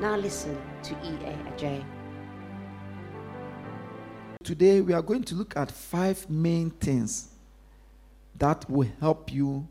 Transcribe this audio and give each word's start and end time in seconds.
Now 0.00 0.16
listen 0.16 0.60
to 0.82 0.94
E.A. 1.04 1.36
Adjei. 1.52 1.84
Today 4.42 4.80
we 4.80 4.92
are 4.92 5.00
going 5.00 5.22
to 5.22 5.36
look 5.36 5.56
at 5.56 5.70
five 5.70 6.28
main 6.28 6.70
things 6.70 7.28
that 8.36 8.68
will 8.68 8.88
help 9.00 9.32
you 9.32 9.68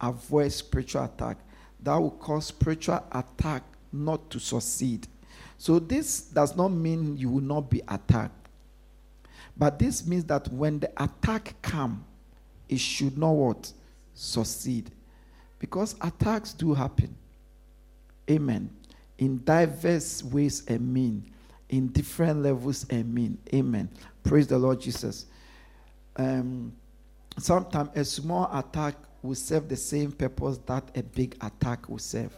avoid 0.00 0.50
spiritual 0.50 1.04
attack, 1.04 1.38
that 1.84 1.94
will 1.94 2.10
cause 2.10 2.46
spiritual 2.46 3.04
attack 3.12 3.62
not 3.92 4.28
to 4.30 4.40
succeed. 4.40 5.06
So 5.56 5.78
this 5.78 6.22
does 6.22 6.56
not 6.56 6.70
mean 6.70 7.16
you 7.16 7.28
will 7.28 7.40
not 7.40 7.70
be 7.70 7.80
attacked. 7.86 8.48
But 9.56 9.78
this 9.78 10.04
means 10.04 10.24
that 10.24 10.52
when 10.52 10.80
the 10.80 10.90
attack 11.00 11.54
come, 11.62 12.04
it 12.68 12.80
should 12.80 13.16
not 13.16 13.32
what? 13.32 13.72
Succeed. 14.14 14.90
Because 15.60 15.94
attacks 16.00 16.54
do 16.54 16.74
happen. 16.74 17.14
Amen. 18.28 18.70
In 19.20 19.42
diverse 19.44 20.24
ways 20.24 20.64
and 20.66 20.92
mean. 20.92 21.30
In 21.68 21.88
different 21.88 22.42
levels 22.42 22.84
and 22.90 23.14
mean. 23.14 23.38
Amen. 23.54 23.88
Praise 24.24 24.48
the 24.48 24.58
Lord 24.58 24.80
Jesus. 24.80 25.26
Um, 26.16 26.72
sometimes 27.38 27.90
a 27.94 28.04
small 28.04 28.50
attack 28.52 28.96
will 29.22 29.34
serve 29.34 29.68
the 29.68 29.76
same 29.76 30.10
purpose 30.10 30.58
that 30.66 30.90
a 30.96 31.02
big 31.02 31.36
attack 31.42 31.88
will 31.88 31.98
serve. 31.98 32.36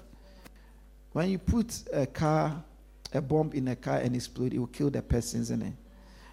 When 1.13 1.31
you 1.31 1.39
put 1.39 1.85
a 1.93 2.07
car, 2.07 2.63
a 3.13 3.21
bomb 3.21 3.53
in 3.53 3.69
a 3.69 3.77
car 3.77 3.99
and 3.99 4.15
explode, 4.17 4.53
it 4.53 4.59
will 4.59 4.67
kill 4.67 4.91
the 4.91 5.03
person, 5.03 5.43
isn't 5.43 5.63
it? 5.63 5.75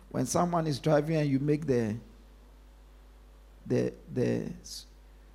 When 0.09 0.25
someone 0.25 0.65
is 0.65 0.79
driving 0.79 1.17
and 1.17 1.29
you 1.29 1.39
make 1.39 1.67
the 1.67 1.95
the 3.67 3.93
the 4.11 4.47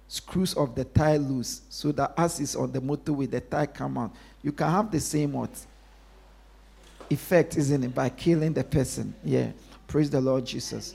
screws 0.08 0.54
of 0.54 0.74
the 0.74 0.84
tire 0.84 1.18
loose 1.18 1.62
so 1.68 1.92
that 1.92 2.12
as 2.16 2.40
is 2.40 2.56
on 2.56 2.72
the 2.72 2.80
motorway 2.80 3.30
the 3.30 3.40
tire 3.40 3.66
come 3.66 3.98
out, 3.98 4.14
you 4.44 4.52
can 4.52 4.70
have 4.70 4.90
the 4.90 5.00
same 5.00 5.32
what 5.32 5.50
effect, 7.08 7.56
isn't 7.56 7.82
it, 7.82 7.94
by 7.94 8.10
killing 8.10 8.52
the 8.52 8.62
person? 8.62 9.14
Yeah. 9.24 9.50
Praise 9.86 10.10
the 10.10 10.20
Lord 10.20 10.44
Jesus. 10.44 10.94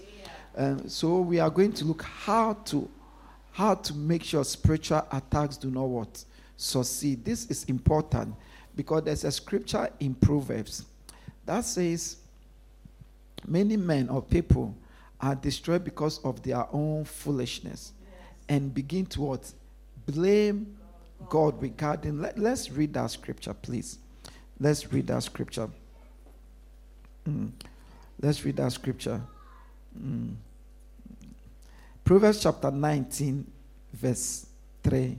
Um, 0.55 0.87
so 0.87 1.21
we 1.21 1.39
are 1.39 1.49
going 1.49 1.73
to 1.73 1.85
look 1.85 2.03
how 2.03 2.53
to 2.65 2.89
how 3.51 3.73
to 3.73 3.93
make 3.93 4.23
sure 4.23 4.43
spiritual 4.43 5.05
attacks 5.11 5.57
do 5.57 5.69
not 5.69 5.85
what 5.85 6.23
succeed. 6.55 7.25
This 7.25 7.47
is 7.47 7.63
important 7.65 8.35
because 8.75 9.03
there's 9.03 9.23
a 9.23 9.31
scripture 9.31 9.89
in 9.99 10.13
Proverbs 10.13 10.85
that 11.45 11.65
says 11.65 12.17
many 13.47 13.75
men 13.75 14.09
or 14.09 14.21
people 14.21 14.75
are 15.19 15.35
destroyed 15.35 15.83
because 15.83 16.19
of 16.19 16.41
their 16.43 16.65
own 16.71 17.03
foolishness 17.03 17.93
and 18.47 18.73
begin 18.73 19.07
to 19.07 19.21
what 19.21 19.51
blame 20.05 20.77
God 21.27 21.61
regarding. 21.61 22.21
Let, 22.21 22.37
us 22.39 22.69
read 22.69 22.93
that 22.93 23.11
scripture, 23.11 23.53
please. 23.53 23.97
Let's 24.59 24.91
read 24.91 25.07
that 25.07 25.23
scripture. 25.23 25.69
Mm. 27.27 27.51
Let's 28.21 28.43
read 28.45 28.57
that 28.57 28.71
scripture. 28.71 29.21
Mm. 29.97 30.35
Proverbs 32.03 32.41
chapter 32.41 32.71
19, 32.71 33.45
verse 33.93 34.47
3. 34.83 35.17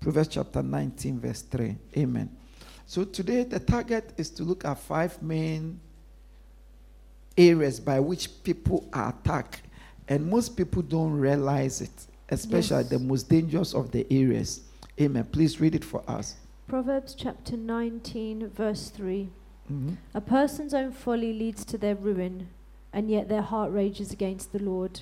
Proverbs 0.00 0.28
chapter 0.28 0.62
19, 0.62 1.20
verse 1.20 1.42
3. 1.42 1.76
Amen. 1.98 2.30
So 2.86 3.04
today 3.04 3.44
the 3.44 3.60
target 3.60 4.12
is 4.16 4.30
to 4.30 4.42
look 4.42 4.64
at 4.64 4.78
five 4.78 5.20
main 5.22 5.80
areas 7.36 7.80
by 7.80 8.00
which 8.00 8.42
people 8.42 8.88
are 8.92 9.14
attacked. 9.20 9.62
And 10.08 10.28
most 10.28 10.56
people 10.56 10.82
don't 10.82 11.12
realize 11.12 11.80
it, 11.80 12.06
especially 12.28 12.82
yes. 12.82 12.90
the 12.90 12.98
most 12.98 13.28
dangerous 13.28 13.74
of 13.74 13.90
the 13.90 14.06
areas. 14.10 14.60
Amen. 15.00 15.24
Please 15.24 15.60
read 15.60 15.74
it 15.74 15.84
for 15.84 16.02
us. 16.08 16.36
Proverbs 16.68 17.14
chapter 17.14 17.56
19, 17.56 18.50
verse 18.50 18.90
3. 18.90 19.28
Mm-hmm. 19.70 19.94
A 20.14 20.20
person's 20.20 20.72
own 20.74 20.92
folly 20.92 21.32
leads 21.32 21.64
to 21.64 21.78
their 21.78 21.94
ruin, 21.94 22.48
and 22.92 23.10
yet 23.10 23.28
their 23.28 23.42
heart 23.42 23.72
rages 23.72 24.12
against 24.12 24.52
the 24.52 24.60
Lord. 24.60 25.00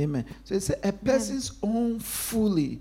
Amen. 0.00 0.24
So 0.44 0.54
it's 0.54 0.70
a, 0.70 0.76
a 0.82 0.92
person's 0.92 1.52
own 1.62 1.98
folly 1.98 2.80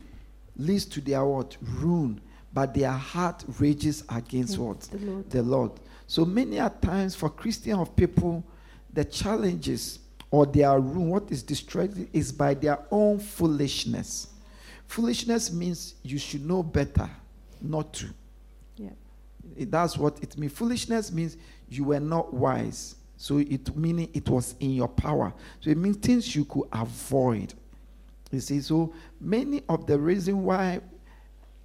leads 0.56 0.86
to 0.86 1.02
their 1.02 1.26
what? 1.26 1.58
Ruin, 1.62 2.22
but 2.54 2.74
their 2.74 2.92
heart 2.92 3.44
rages 3.60 4.04
against 4.10 4.58
what? 4.58 4.82
The 4.82 4.98
Lord. 5.00 5.30
The 5.30 5.44
Lord. 5.44 5.72
So 6.08 6.24
many 6.24 6.58
a 6.58 6.70
times 6.70 7.16
for 7.16 7.30
Christian 7.30 7.80
of 7.80 7.96
people, 7.96 8.44
the 8.94 9.04
challenges 9.04 10.00
or 10.32 10.46
their 10.46 10.80
ruin, 10.80 11.10
what 11.10 11.32
is 11.32 11.44
destroyed 11.44 12.08
is 12.14 12.32
by 12.32 12.54
their 12.54 12.80
own 12.92 13.20
foolishness. 13.20 14.28
Foolishness 14.88 15.52
means 15.52 15.96
you 16.04 16.18
should 16.18 16.46
know 16.46 16.64
better 16.64 17.10
not 17.62 17.94
to. 17.94 18.08
Yeah. 18.78 18.90
That's 19.58 19.98
what 19.98 20.22
it 20.24 20.38
means. 20.38 20.54
Foolishness 20.54 21.12
means 21.12 21.38
you 21.70 21.86
were 21.86 22.00
not 22.00 22.34
wise. 22.34 22.96
So 23.18 23.40
it 23.40 23.76
meaning 23.76 24.10
it 24.14 24.30
was 24.30 24.56
in 24.60 24.72
your 24.72 24.88
power. 24.88 25.34
So 25.60 25.70
it 25.70 25.78
means 25.78 25.98
things 25.98 26.36
you 26.36 26.46
could 26.46 26.68
avoid. 26.72 27.54
You 28.32 28.40
see, 28.40 28.62
so 28.62 28.94
many 29.20 29.64
of 29.68 29.88
the 29.88 29.98
reason 29.98 30.44
why 30.44 30.82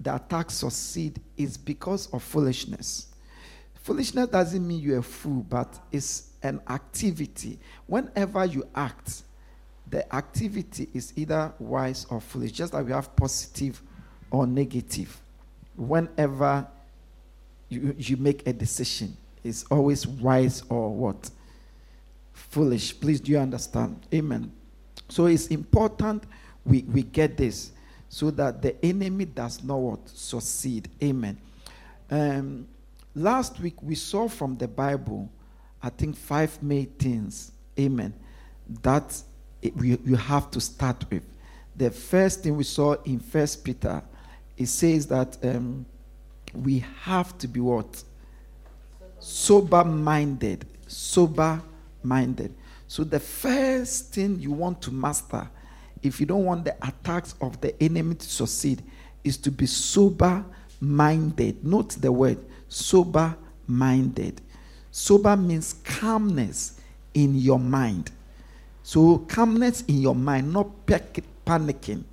the 0.01 0.15
attacks 0.17 0.55
succeed 0.55 1.21
is 1.37 1.57
because 1.57 2.07
of 2.13 2.23
foolishness. 2.23 3.09
Foolishness 3.83 4.29
doesn't 4.29 4.67
mean 4.67 4.81
you're 4.81 4.99
a 4.99 5.03
fool, 5.03 5.45
but 5.49 5.79
it's 5.91 6.31
an 6.43 6.61
activity. 6.69 7.59
Whenever 7.87 8.45
you 8.45 8.65
act, 8.75 9.25
the 9.93 10.15
activity 10.15 10.89
is 10.95 11.13
either 11.17 11.53
wise 11.59 12.07
or 12.09 12.19
foolish, 12.19 12.53
just 12.53 12.73
like 12.73 12.87
we 12.87 12.93
have 12.93 13.15
positive 13.15 13.81
or 14.31 14.47
negative. 14.47 15.21
Whenever 15.77 16.67
you, 17.69 17.95
you 17.99 18.17
make 18.17 18.47
a 18.47 18.55
decision, 18.55 19.15
it's 19.45 19.65
always 19.71 20.07
wise 20.07 20.63
or 20.71 20.95
what? 20.95 21.31
Foolish. 22.33 22.99
Please, 22.99 23.21
do 23.21 23.33
you 23.33 23.39
understand? 23.39 24.01
Amen. 24.15 24.51
So 25.11 25.27
it's 25.27 25.49
important 25.49 26.25
we, 26.65 26.83
we 26.85 27.03
get 27.03 27.37
this 27.37 27.73
so 28.09 28.31
that 28.31 28.63
the 28.63 28.83
enemy 28.83 29.27
does 29.27 29.63
not 29.63 29.77
what? 29.77 30.09
Succeed. 30.09 30.89
Amen. 31.03 31.37
Um, 32.11 32.67
last 33.15 33.61
week 33.61 33.83
we 33.83 33.95
saw 33.95 34.27
from 34.27 34.57
the 34.57 34.69
Bible, 34.69 35.31
I 35.83 35.91
think 35.91 36.17
five 36.17 36.63
main 36.63 36.87
things. 36.99 37.53
Amen. 37.79 38.15
That 38.83 39.23
it, 39.63 39.77
we, 39.77 39.99
you 40.05 40.17
have 40.17 40.51
to 40.51 40.61
start 40.61 41.05
with. 41.11 41.23
The 41.77 41.91
first 41.91 42.43
thing 42.43 42.57
we 42.57 42.65
saw 42.65 42.95
in 43.05 43.21
First 43.21 43.65
Peter, 43.65 44.03
it 44.57 44.67
says 44.67 45.07
that 45.07 45.39
um, 45.45 45.87
we 46.53 46.85
have 47.03 47.39
to 47.39 47.49
be 47.49 47.61
what? 47.61 48.03
Sober 49.19 49.85
minded. 49.85 50.67
Sober 50.87 51.63
minded. 52.03 52.53
So, 52.89 53.05
the 53.05 53.21
first 53.21 54.13
thing 54.13 54.39
you 54.39 54.53
want 54.53 54.83
to 54.83 54.91
master, 54.91 55.49
if 56.03 56.21
you 56.21 56.27
don't 56.27 56.45
want 56.45 56.65
the 56.65 56.77
attacks 56.87 57.35
of 57.41 57.59
the 57.61 57.81
enemy 57.83 58.17
to 58.17 58.29
succeed, 58.29 58.83
is 59.25 59.39
to 59.39 59.51
be 59.51 59.67
sober 59.67 60.45
minded. 60.81 61.65
Note 61.65 61.91
the 61.91 62.13
word 62.13 62.39
sober 62.69 63.37
minded. 63.67 64.41
Sober 64.91 65.37
means 65.37 65.75
calmness 65.85 66.81
in 67.15 67.35
your 67.37 67.59
mind. 67.59 68.11
So, 68.83 69.19
calmness 69.19 69.83
in 69.83 70.01
your 70.01 70.15
mind, 70.15 70.53
not 70.53 70.69
panicking. 70.87 72.05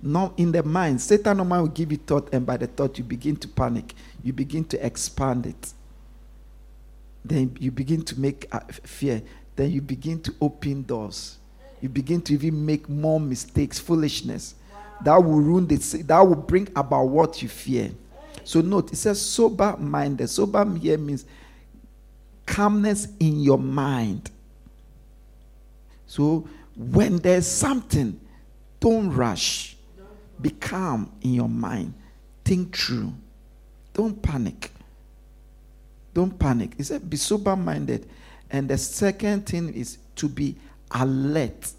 Not 0.00 0.34
in 0.36 0.52
the 0.52 0.62
mind. 0.62 1.00
Satan 1.00 1.38
normally 1.38 1.62
will 1.62 1.68
give 1.68 1.90
you 1.90 1.98
thought, 1.98 2.32
and 2.32 2.44
by 2.44 2.56
the 2.56 2.66
thought, 2.66 2.98
you 2.98 3.04
begin 3.04 3.36
to 3.36 3.48
panic. 3.48 3.94
You 4.22 4.32
begin 4.32 4.64
to 4.66 4.86
expand 4.86 5.46
it. 5.46 5.72
Then 7.24 7.56
you 7.58 7.70
begin 7.70 8.02
to 8.02 8.20
make 8.20 8.46
uh, 8.52 8.60
fear. 8.82 9.22
Then 9.56 9.70
you 9.70 9.80
begin 9.80 10.20
to 10.22 10.34
open 10.40 10.82
doors. 10.82 11.38
You 11.80 11.88
begin 11.88 12.20
to 12.22 12.34
even 12.34 12.64
make 12.64 12.88
more 12.88 13.18
mistakes, 13.18 13.78
foolishness. 13.78 14.54
That 15.02 15.16
will 15.16 15.40
ruin 15.40 15.66
the, 15.66 15.76
that 16.06 16.20
will 16.20 16.36
bring 16.36 16.68
about 16.76 17.04
what 17.04 17.42
you 17.42 17.48
fear. 17.48 17.90
So 18.44 18.60
note, 18.60 18.92
it 18.92 18.96
says 18.96 19.20
sober 19.20 19.76
minded. 19.78 20.28
Sober 20.28 20.64
here 20.76 20.98
means 20.98 21.24
calmness 22.46 23.08
in 23.18 23.40
your 23.40 23.58
mind. 23.58 24.30
So 26.06 26.48
when 26.76 27.18
there's 27.18 27.46
something, 27.46 28.20
don't 28.80 29.10
rush. 29.10 29.76
Be 30.40 30.50
calm 30.50 31.12
in 31.22 31.34
your 31.34 31.48
mind. 31.48 31.94
Think 32.44 32.76
through. 32.76 33.14
Don't 33.92 34.20
panic. 34.20 34.70
Don't 36.12 36.38
panic. 36.38 36.74
He 36.76 36.82
said, 36.82 37.08
be 37.08 37.16
sober 37.16 37.56
minded. 37.56 38.08
And 38.50 38.68
the 38.68 38.78
second 38.78 39.46
thing 39.46 39.72
is 39.72 39.98
to 40.16 40.28
be 40.28 40.56
alert. 40.90 41.72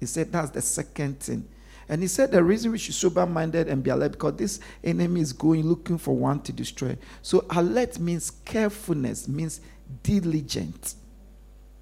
He 0.00 0.06
said 0.06 0.32
that's 0.32 0.50
the 0.50 0.62
second 0.62 1.20
thing. 1.20 1.48
And 1.88 2.02
he 2.02 2.08
said 2.08 2.32
the 2.32 2.42
reason 2.42 2.72
we 2.72 2.78
should 2.78 2.94
sober 2.94 3.24
minded 3.24 3.68
and 3.68 3.82
be 3.82 3.90
alert 3.90 4.12
because 4.12 4.36
this 4.36 4.60
enemy 4.82 5.20
is 5.20 5.32
going 5.32 5.64
looking 5.66 5.98
for 5.98 6.16
one 6.16 6.40
to 6.40 6.52
destroy. 6.52 6.96
So 7.22 7.46
alert 7.50 7.98
means 7.98 8.30
carefulness, 8.30 9.28
means 9.28 9.60
diligent. 10.02 10.94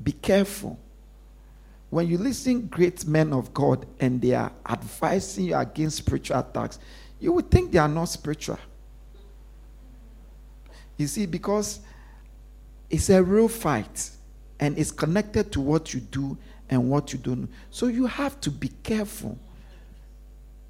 Be 0.03 0.13
careful. 0.13 0.79
When 1.95 2.09
you 2.09 2.19
listen 2.19 2.67
great 2.67 3.07
men 3.07 3.33
of 3.33 3.55
God 3.55 3.87
and 4.01 4.21
they 4.21 4.35
are 4.35 4.51
advising 4.69 5.45
you 5.45 5.57
against 5.57 5.99
spiritual 5.99 6.41
attacks, 6.41 6.81
you 7.21 7.31
would 7.31 7.53
think 7.53 7.71
they 7.71 7.79
are 7.79 7.87
not 7.87 8.07
spiritual. 8.07 8.59
You 10.97 11.07
see, 11.07 11.27
because 11.27 11.79
it's 12.91 13.11
a 13.11 13.23
real 13.23 13.47
fight 13.47 14.11
and 14.59 14.77
it's 14.77 14.91
connected 14.91 15.53
to 15.53 15.61
what 15.61 15.95
you 15.95 16.01
do 16.01 16.37
and 16.69 16.91
what 16.91 17.13
you 17.13 17.19
don't. 17.21 17.49
So 17.71 17.87
you 17.87 18.07
have 18.07 18.41
to 18.41 18.51
be 18.51 18.73
careful 18.83 19.39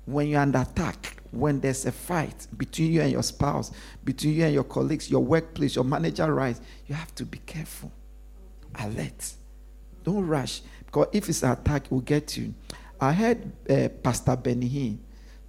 when 0.04 0.28
you're 0.28 0.42
under 0.42 0.58
attack, 0.58 1.22
when 1.30 1.58
there's 1.58 1.86
a 1.86 1.92
fight 1.92 2.46
between 2.58 2.92
you 2.92 3.00
and 3.00 3.10
your 3.10 3.22
spouse, 3.22 3.72
between 4.04 4.34
you 4.34 4.44
and 4.44 4.52
your 4.52 4.64
colleagues, 4.64 5.10
your 5.10 5.24
workplace, 5.24 5.74
your 5.74 5.84
manager 5.84 6.34
rise, 6.34 6.60
you 6.86 6.94
have 6.94 7.14
to 7.14 7.24
be 7.24 7.38
careful, 7.46 7.90
alert. 8.78 9.36
Don't 10.04 10.26
rush 10.26 10.60
because 10.86 11.08
if 11.12 11.28
it's 11.28 11.42
an 11.42 11.52
attack, 11.52 11.86
it 11.86 11.92
will 11.92 12.00
get 12.00 12.36
you. 12.36 12.54
I 13.00 13.12
heard 13.12 13.50
uh, 13.68 13.88
Pastor 14.02 14.36
Benny 14.36 14.98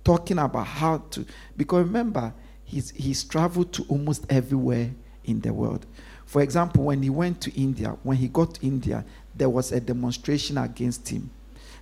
talking 0.04 0.40
about 0.40 0.68
how 0.68 0.98
to, 1.12 1.26
because 1.56 1.86
remember, 1.86 2.34
he's, 2.64 2.90
he's 2.92 3.24
traveled 3.24 3.72
to 3.74 3.86
almost 3.88 4.26
everywhere 4.30 4.92
in 5.26 5.42
the 5.42 5.54
world. 5.54 5.86
For 6.26 6.42
example, 6.42 6.86
when 6.86 7.04
he 7.04 7.10
went 7.10 7.42
to 7.42 7.60
India, 7.60 7.96
when 8.04 8.18
he 8.18 8.28
got 8.28 8.56
to 8.56 8.66
India, 8.66 9.06
there 9.36 9.50
was 9.50 9.72
a 9.72 9.80
demonstration 9.80 10.58
against 10.58 11.10
him. 11.10 11.30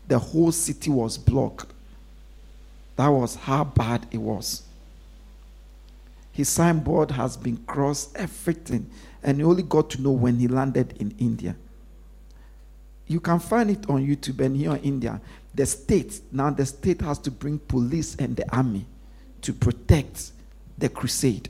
The 0.08 0.19
whole 0.19 0.52
city 0.52 0.90
was 0.90 1.18
blocked. 1.18 1.72
That 2.96 3.08
was 3.08 3.36
how 3.36 3.64
bad 3.64 4.06
it 4.12 4.18
was. 4.18 4.64
His 6.31 6.50
signboard 6.50 7.12
has 7.12 7.38
been 7.38 7.58
crossed, 7.58 8.16
everything. 8.16 8.90
And 9.22 9.38
he 9.38 9.44
only 9.44 9.64
got 9.64 9.90
to 9.92 10.02
know 10.02 10.12
when 10.12 10.40
he 10.40 10.48
landed 10.48 10.96
in 11.00 11.16
India. 11.19 11.56
You 13.08 13.20
can 13.20 13.40
find 13.40 13.70
it 13.70 13.90
on 13.90 14.06
YouTube 14.06 14.40
and 14.44 14.56
here 14.56 14.74
in 14.76 14.84
India. 14.84 15.22
The 15.54 15.66
state, 15.66 16.22
now 16.32 16.50
the 16.50 16.66
state 16.66 17.02
has 17.02 17.20
to 17.20 17.32
bring 17.32 17.60
police 17.60 18.16
and 18.16 18.36
the 18.36 18.56
army 18.56 18.86
to 19.42 19.54
protect 19.54 20.32
the 20.78 20.90
crusade. 20.90 21.50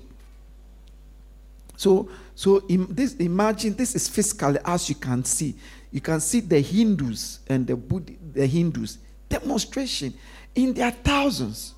So, 1.78 2.10
so 2.36 2.60
this, 2.60 3.16
imagine 3.16 3.76
this 3.76 3.96
is 3.96 4.08
physically 4.08 4.60
as 4.66 4.90
you 4.90 4.96
can 4.96 5.24
see. 5.24 5.56
You 5.92 6.02
can 6.02 6.20
see 6.20 6.40
the 6.40 6.60
Hindus 6.60 7.40
and 7.48 7.68
the 7.68 7.76
Buddha, 7.76 8.14
the 8.34 8.48
Hindus 8.48 8.98
demonstration 9.30 10.14
in 10.56 10.74
their 10.74 10.92
thousands. 10.92 11.74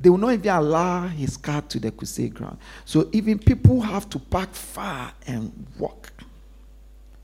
They 0.00 0.10
will 0.10 0.18
not 0.18 0.32
even 0.32 0.50
allow 0.50 1.06
his 1.06 1.36
car 1.36 1.62
to 1.62 1.78
the 1.78 1.92
crusade 1.92 2.34
ground. 2.34 2.58
So 2.84 3.08
even 3.12 3.38
people 3.38 3.80
have 3.80 4.10
to 4.10 4.18
park 4.18 4.52
far 4.52 5.12
and 5.26 5.66
walk. 5.78 6.11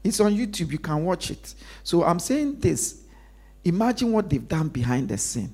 It's 0.09 0.21
on 0.21 0.35
YouTube, 0.35 0.73
you 0.73 0.79
can 0.79 1.05
watch 1.05 1.31
it. 1.31 1.55
So 1.83 2.03
I'm 2.03 2.19
saying 2.19 2.61
this 2.61 3.03
imagine 3.63 4.11
what 4.11 4.31
they've 4.31 4.49
done 4.49 4.69
behind 4.69 5.11
the 5.11 5.19
scene. 5.19 5.53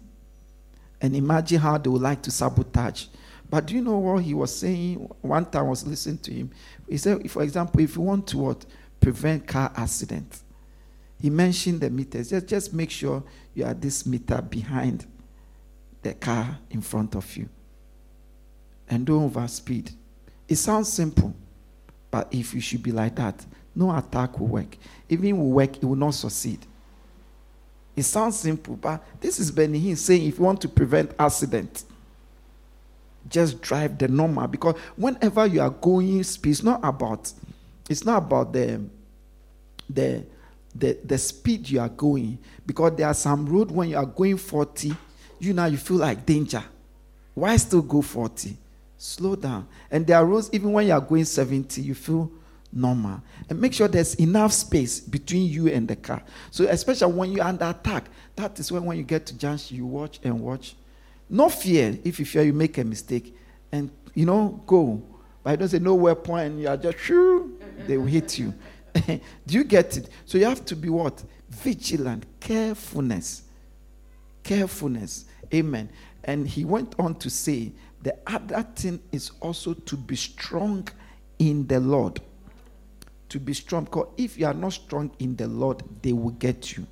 And 1.01 1.17
imagine 1.17 1.59
how 1.59 1.77
they 1.77 1.91
would 1.91 2.01
like 2.01 2.23
to 2.23 2.31
sabotage. 2.31 3.07
But 3.51 3.67
do 3.67 3.75
you 3.75 3.83
know 3.83 3.99
what 3.99 4.23
he 4.23 4.33
was 4.33 4.57
saying? 4.57 4.97
One 5.23 5.45
time 5.47 5.67
I 5.67 5.69
was 5.71 5.85
listening 5.85 6.19
to 6.19 6.33
him. 6.33 6.51
He 6.89 6.97
said, 6.97 7.29
for 7.29 7.43
example, 7.43 7.81
if 7.81 7.97
you 7.97 8.03
want 8.03 8.29
to 8.29 8.39
what, 8.39 8.65
prevent 9.01 9.47
car 9.49 9.73
accidents, 9.77 10.45
he 11.21 11.31
mentioned 11.31 11.81
the 11.81 11.91
meters. 11.91 12.31
Just, 12.31 12.47
just 12.47 12.73
make 12.73 12.93
sure 12.93 13.25
you 13.55 13.65
are 13.65 13.75
this 13.75 14.07
meter 14.07 14.41
behind 14.41 15.05
the 16.03 16.15
car 16.15 16.59
in 16.71 16.81
front 16.81 17.17
of 17.17 17.37
you. 17.37 17.49
And 18.89 19.05
don't 19.05 19.31
overspeed. 19.31 19.93
It 20.49 20.57
sounds 20.57 20.93
simple, 20.93 21.35
but 22.13 22.29
if 22.33 22.55
you 22.55 22.61
should 22.61 22.85
be 22.85 22.93
like 22.93 23.17
that, 23.17 23.45
no 23.75 23.97
attack 23.97 24.39
will 24.39 24.49
work. 24.49 24.77
Even 25.09 25.39
will 25.39 25.51
work, 25.51 25.77
it 25.77 25.85
will 25.85 25.97
not 25.97 26.15
succeed. 26.15 26.59
It 27.97 28.03
sounds 28.03 28.39
simple, 28.39 28.77
but 28.77 29.03
this 29.21 29.39
is 29.39 29.51
Benny 29.51 29.95
saying 29.95 30.27
if 30.27 30.39
you 30.39 30.45
want 30.45 30.61
to 30.63 30.69
prevent 30.69 31.13
accident, 31.19 31.85
just 33.29 33.61
drive 33.63 33.99
the 33.99 34.09
normal. 34.09 34.49
Because 34.49 34.77
whenever 34.97 35.47
you 35.47 35.61
are 35.61 35.71
going 35.71 36.23
speed, 36.25 36.51
it's 36.51 36.63
not 36.63 36.81
about 36.83 37.33
it's 37.89 38.05
not 38.05 38.19
about 38.19 38.53
the 38.53 38.83
the 39.89 40.25
the, 40.75 40.99
the 41.05 41.19
speed 41.19 41.69
you 41.69 41.81
are 41.81 41.89
going. 41.89 42.39
Because 42.67 42.97
there 42.97 43.07
are 43.07 43.15
some 43.15 43.47
road 43.47 43.71
when 43.71 43.91
you 43.91 43.97
are 43.97 44.07
going 44.07 44.37
40 44.37 44.93
you 45.39 45.53
now 45.53 45.67
you 45.67 45.77
feel 45.77 45.99
like 45.99 46.25
danger. 46.25 46.65
Why 47.35 47.57
still 47.57 47.83
go 47.83 48.03
40 48.03 48.57
slow 48.97 49.37
down. 49.37 49.69
And 49.91 50.07
there 50.07 50.17
are 50.17 50.25
roads 50.25 50.49
even 50.53 50.73
when 50.73 50.87
you 50.87 50.93
are 50.93 51.01
going 51.01 51.25
70 51.25 51.81
you 51.83 51.95
feel 51.95 52.31
normal. 52.75 53.23
And 53.49 53.61
make 53.61 53.73
sure 53.73 53.89
there's 53.89 54.15
enough 54.17 54.53
space 54.53 55.01
between 55.01 55.51
you 55.51 55.69
and 55.69 55.87
the 55.87 55.97
car. 55.97 56.23
So 56.51 56.67
especially 56.67 57.13
when 57.13 57.33
you're 57.33 57.45
under 57.45 57.67
attack 57.67 58.09
that 58.37 58.59
is 58.59 58.73
when 58.73 58.85
when 58.85 58.99
you 58.99 59.05
get 59.05 59.27
to 59.27 59.39
junction 59.39 59.77
you 59.77 59.87
watch 59.87 60.21
and 60.25 60.41
watch. 60.41 60.75
No 61.31 61.49
fear. 61.49 61.99
If 62.05 62.19
you 62.19 62.27
fear 62.27 62.43
you 62.43 62.53
make 62.53 62.79
a 62.79 62.85
mistake. 62.85 63.37
And 63.73 63.91
you 64.15 64.27
know 64.27 64.63
go. 64.67 65.03
But 65.43 65.51
I 65.51 65.57
don't 65.57 65.69
say 65.69 65.79
no 65.79 65.95
weapon. 65.95 66.39
And 66.39 66.61
you 66.61 66.69
are 66.69 66.77
just 66.77 66.99
shoo 66.99 67.59
they 67.87 67.97
will 67.97 68.07
hit 68.07 68.39
you. 68.39 68.55
Do 69.07 69.21
you 69.47 69.65
get 69.65 69.97
it? 69.97 70.09
So 70.25 70.39
you 70.39 70.45
have 70.45 70.65
to 70.67 70.77
be 70.77 70.89
what? 70.89 71.23
Vigilant. 71.49 72.25
Carefulness. 72.41 73.43
Carefulness. 74.43 75.25
Amen. 75.53 75.89
And 76.25 76.47
he 76.47 76.65
went 76.65 76.95
on 76.99 77.17
to 77.17 77.31
say 77.31 77.73
the 78.03 78.17
other 78.27 78.63
thing 78.75 79.01
is 79.13 79.33
also 79.41 79.75
to 79.75 79.97
be 79.97 80.17
strong 80.17 80.87
in 81.39 81.67
the 81.67 81.81
lord 81.81 82.21
to 83.35 83.41
be 83.41 83.53
strong 83.53 83.85
because 83.85 84.09
if 84.17 84.39
you 84.39 84.47
are 84.47 84.55
not 84.55 84.73
strong 84.73 85.11
in 85.19 85.35
the 85.35 85.47
lord 85.49 85.83
they 86.03 86.13
will 86.13 86.37
get 86.47 86.77
you 86.77 86.87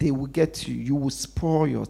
they 0.00 0.10
will 0.10 0.26
get 0.26 0.66
you 0.66 0.74
you 0.74 0.94
will 0.96 1.10
spoil 1.10 1.68
your 1.68 1.86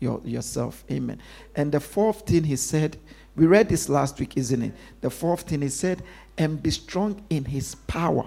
your, 0.00 0.20
yourself. 0.24 0.84
Amen. 0.90 1.20
And 1.54 1.70
the 1.70 1.80
fourth 1.80 2.26
thing 2.26 2.44
he 2.44 2.56
said, 2.56 2.96
we 3.36 3.46
read 3.46 3.68
this 3.68 3.88
last 3.88 4.18
week, 4.18 4.36
isn't 4.36 4.62
it? 4.62 4.72
The 5.00 5.10
fourth 5.10 5.42
thing 5.42 5.62
he 5.62 5.68
said, 5.68 6.02
and 6.36 6.62
be 6.62 6.70
strong 6.70 7.22
in 7.30 7.44
his 7.44 7.74
power. 7.74 8.26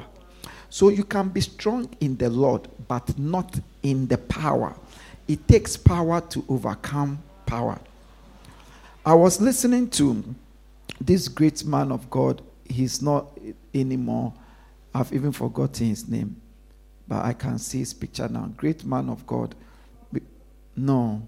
So 0.70 0.90
you 0.90 1.04
can 1.04 1.30
be 1.30 1.42
strong 1.42 1.90
in 2.00 2.18
the 2.18 2.30
Lord, 2.30 2.68
but 2.88 3.18
not 3.20 3.60
in 3.84 4.08
the 4.08 4.18
power. 4.18 4.76
It 5.28 5.48
takes 5.48 5.76
power 5.78 6.22
to 6.22 6.46
overcome 6.48 7.22
power. 7.46 7.80
I 9.06 9.14
was 9.14 9.42
listening 9.42 9.90
to 9.92 10.24
this 11.02 11.28
great 11.28 11.66
man 11.66 11.92
of 11.92 12.10
God. 12.10 12.42
He's 12.68 13.02
not 13.02 13.38
anymore. 13.74 14.34
I've 14.94 15.12
even 15.14 15.32
forgotten 15.32 15.88
his 15.88 16.08
name, 16.08 16.40
but 17.08 17.26
I 17.26 17.34
can 17.34 17.58
see 17.58 17.80
his 17.80 17.94
picture 17.94 18.28
now. 18.28 18.52
Great 18.56 18.86
man 18.86 19.10
of 19.10 19.26
God. 19.26 19.56
No, 20.76 21.22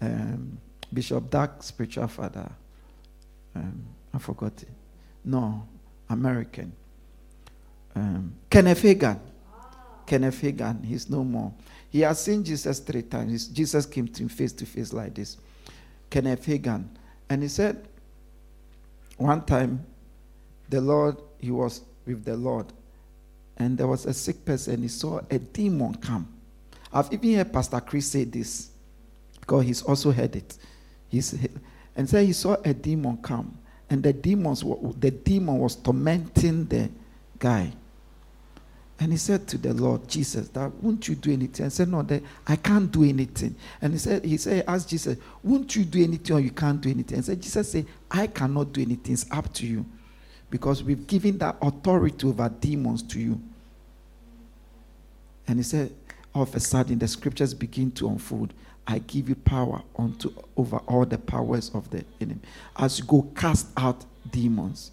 um, 0.00 0.58
Bishop 0.92 1.30
Dark, 1.30 1.62
spiritual 1.62 2.08
father. 2.08 2.50
Um, 3.54 3.84
I 4.12 4.18
forgot 4.18 4.62
it. 4.62 4.68
No, 5.24 5.66
American. 6.08 6.72
Um, 7.94 8.34
Kenneth 8.50 8.82
Hagin. 8.82 9.18
Kenneth 10.04 10.40
Hagin, 10.40 10.84
he's 10.84 11.08
no 11.10 11.24
more. 11.24 11.52
He 11.90 12.00
has 12.00 12.22
seen 12.22 12.44
Jesus 12.44 12.78
three 12.80 13.02
times. 13.02 13.48
Jesus 13.48 13.86
came 13.86 14.06
to 14.08 14.22
him 14.22 14.28
face 14.28 14.52
to 14.52 14.66
face 14.66 14.92
like 14.92 15.14
this. 15.14 15.36
Kenneth 16.10 16.46
Hagin. 16.46 16.84
And 17.28 17.42
he 17.42 17.48
said, 17.48 17.88
one 19.16 19.44
time, 19.44 19.84
the 20.68 20.80
Lord, 20.80 21.16
he 21.38 21.50
was 21.50 21.80
with 22.06 22.24
the 22.24 22.36
Lord, 22.36 22.66
and 23.56 23.76
there 23.76 23.86
was 23.86 24.06
a 24.06 24.14
sick 24.14 24.44
person, 24.44 24.82
he 24.82 24.88
saw 24.88 25.20
a 25.30 25.38
demon 25.38 25.94
come. 25.96 26.28
I've 26.92 27.12
even 27.12 27.34
heard 27.34 27.52
Pastor 27.52 27.80
Chris 27.80 28.06
say 28.10 28.24
this 28.24 28.70
because 29.40 29.64
he's 29.64 29.82
also 29.82 30.12
heard 30.12 30.36
it. 30.36 30.56
He's, 31.08 31.36
and 31.94 32.08
so 32.08 32.24
he 32.24 32.32
saw 32.32 32.56
a 32.64 32.72
demon 32.72 33.18
come, 33.18 33.58
and 33.90 34.02
the 34.02 34.12
demons, 34.12 34.64
were, 34.64 34.92
the 34.94 35.10
demon 35.10 35.58
was 35.58 35.76
tormenting 35.76 36.66
the 36.66 36.90
guy. 37.38 37.72
And 38.98 39.12
he 39.12 39.18
said 39.18 39.46
to 39.48 39.58
the 39.58 39.74
Lord 39.74 40.08
Jesus, 40.08 40.48
"That 40.48 40.72
won't 40.82 41.06
you 41.06 41.16
do 41.16 41.30
anything?" 41.30 41.66
I 41.66 41.68
said, 41.68 41.88
"No, 41.88 42.02
that 42.02 42.22
I 42.46 42.56
can't 42.56 42.90
do 42.90 43.04
anything." 43.04 43.54
And 43.82 43.92
he 43.92 43.98
said, 43.98 44.24
"He 44.24 44.38
said, 44.38 44.64
ask 44.66 44.88
Jesus, 44.88 45.18
won't 45.42 45.76
you 45.76 45.84
do 45.84 46.02
anything 46.02 46.34
or 46.34 46.40
you 46.40 46.50
can't 46.50 46.80
do 46.80 46.88
anything?" 46.88 47.16
And 47.16 47.24
said, 47.24 47.42
Jesus 47.42 47.72
said, 47.72 47.86
"I 48.10 48.26
cannot 48.26 48.72
do 48.72 48.80
anything. 48.80 49.12
It's 49.12 49.30
up 49.30 49.52
to 49.54 49.66
you, 49.66 49.84
because 50.50 50.82
we've 50.82 51.06
given 51.06 51.38
that 51.38 51.56
authority 51.60 52.26
over 52.26 52.48
demons 52.48 53.02
to 53.04 53.20
you." 53.20 53.40
And 55.48 55.58
he 55.58 55.62
said, 55.62 55.92
all 56.34 56.42
of 56.42 56.54
a 56.54 56.60
sudden, 56.60 56.98
the 56.98 57.08
scriptures 57.08 57.54
begin 57.54 57.90
to 57.92 58.08
unfold. 58.08 58.52
I 58.86 58.98
give 58.98 59.28
you 59.28 59.34
power 59.34 59.82
unto 59.98 60.30
over 60.56 60.76
all 60.86 61.06
the 61.06 61.16
powers 61.16 61.70
of 61.72 61.88
the 61.90 62.04
enemy. 62.20 62.40
As 62.76 62.98
you 62.98 63.06
go 63.06 63.22
cast 63.34 63.68
out 63.76 64.04
demons. 64.30 64.90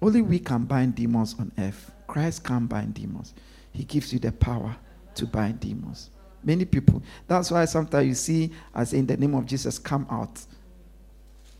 Only 0.00 0.22
we 0.22 0.38
can 0.38 0.64
bind 0.64 0.94
demons 0.94 1.34
on 1.38 1.50
earth. 1.58 1.90
Christ 2.06 2.44
can't 2.44 2.68
bind 2.68 2.94
demons. 2.94 3.34
He 3.72 3.84
gives 3.84 4.12
you 4.12 4.20
the 4.20 4.32
power 4.32 4.76
to 5.16 5.26
bind 5.26 5.60
demons. 5.60 6.10
Many 6.44 6.64
people. 6.64 7.02
That's 7.26 7.50
why 7.50 7.64
sometimes 7.64 8.06
you 8.06 8.14
see, 8.14 8.52
as 8.74 8.92
in 8.92 9.06
the 9.06 9.16
name 9.16 9.34
of 9.34 9.44
Jesus, 9.44 9.78
come 9.78 10.06
out. 10.08 10.40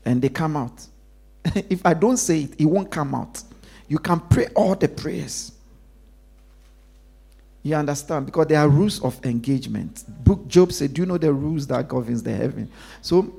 And 0.05 0.23
they 0.23 0.29
come 0.29 0.57
out. 0.57 0.87
if 1.55 1.85
I 1.85 1.95
don't 1.95 2.17
say 2.17 2.43
it, 2.43 2.61
it 2.61 2.67
won't 2.67 2.91
come 2.91 3.15
out. 3.15 3.43
You 3.89 3.99
can 3.99 4.21
pray 4.21 4.49
all 4.55 4.75
the 4.75 4.89
prayers. 4.89 5.53
You 7.63 7.75
understand? 7.75 8.27
Because 8.27 8.47
there 8.47 8.59
are 8.61 8.69
rules 8.69 9.03
of 9.03 9.25
engagement. 9.25 10.05
Book 10.25 10.47
Job 10.49 10.73
said, 10.73 10.95
Do 10.95 11.03
you 11.03 11.07
know 11.07 11.19
the 11.19 11.33
rules 11.33 11.67
that 11.67 11.89
governs 11.89 12.23
the 12.23 12.33
heaven? 12.33 12.71
So, 13.03 13.35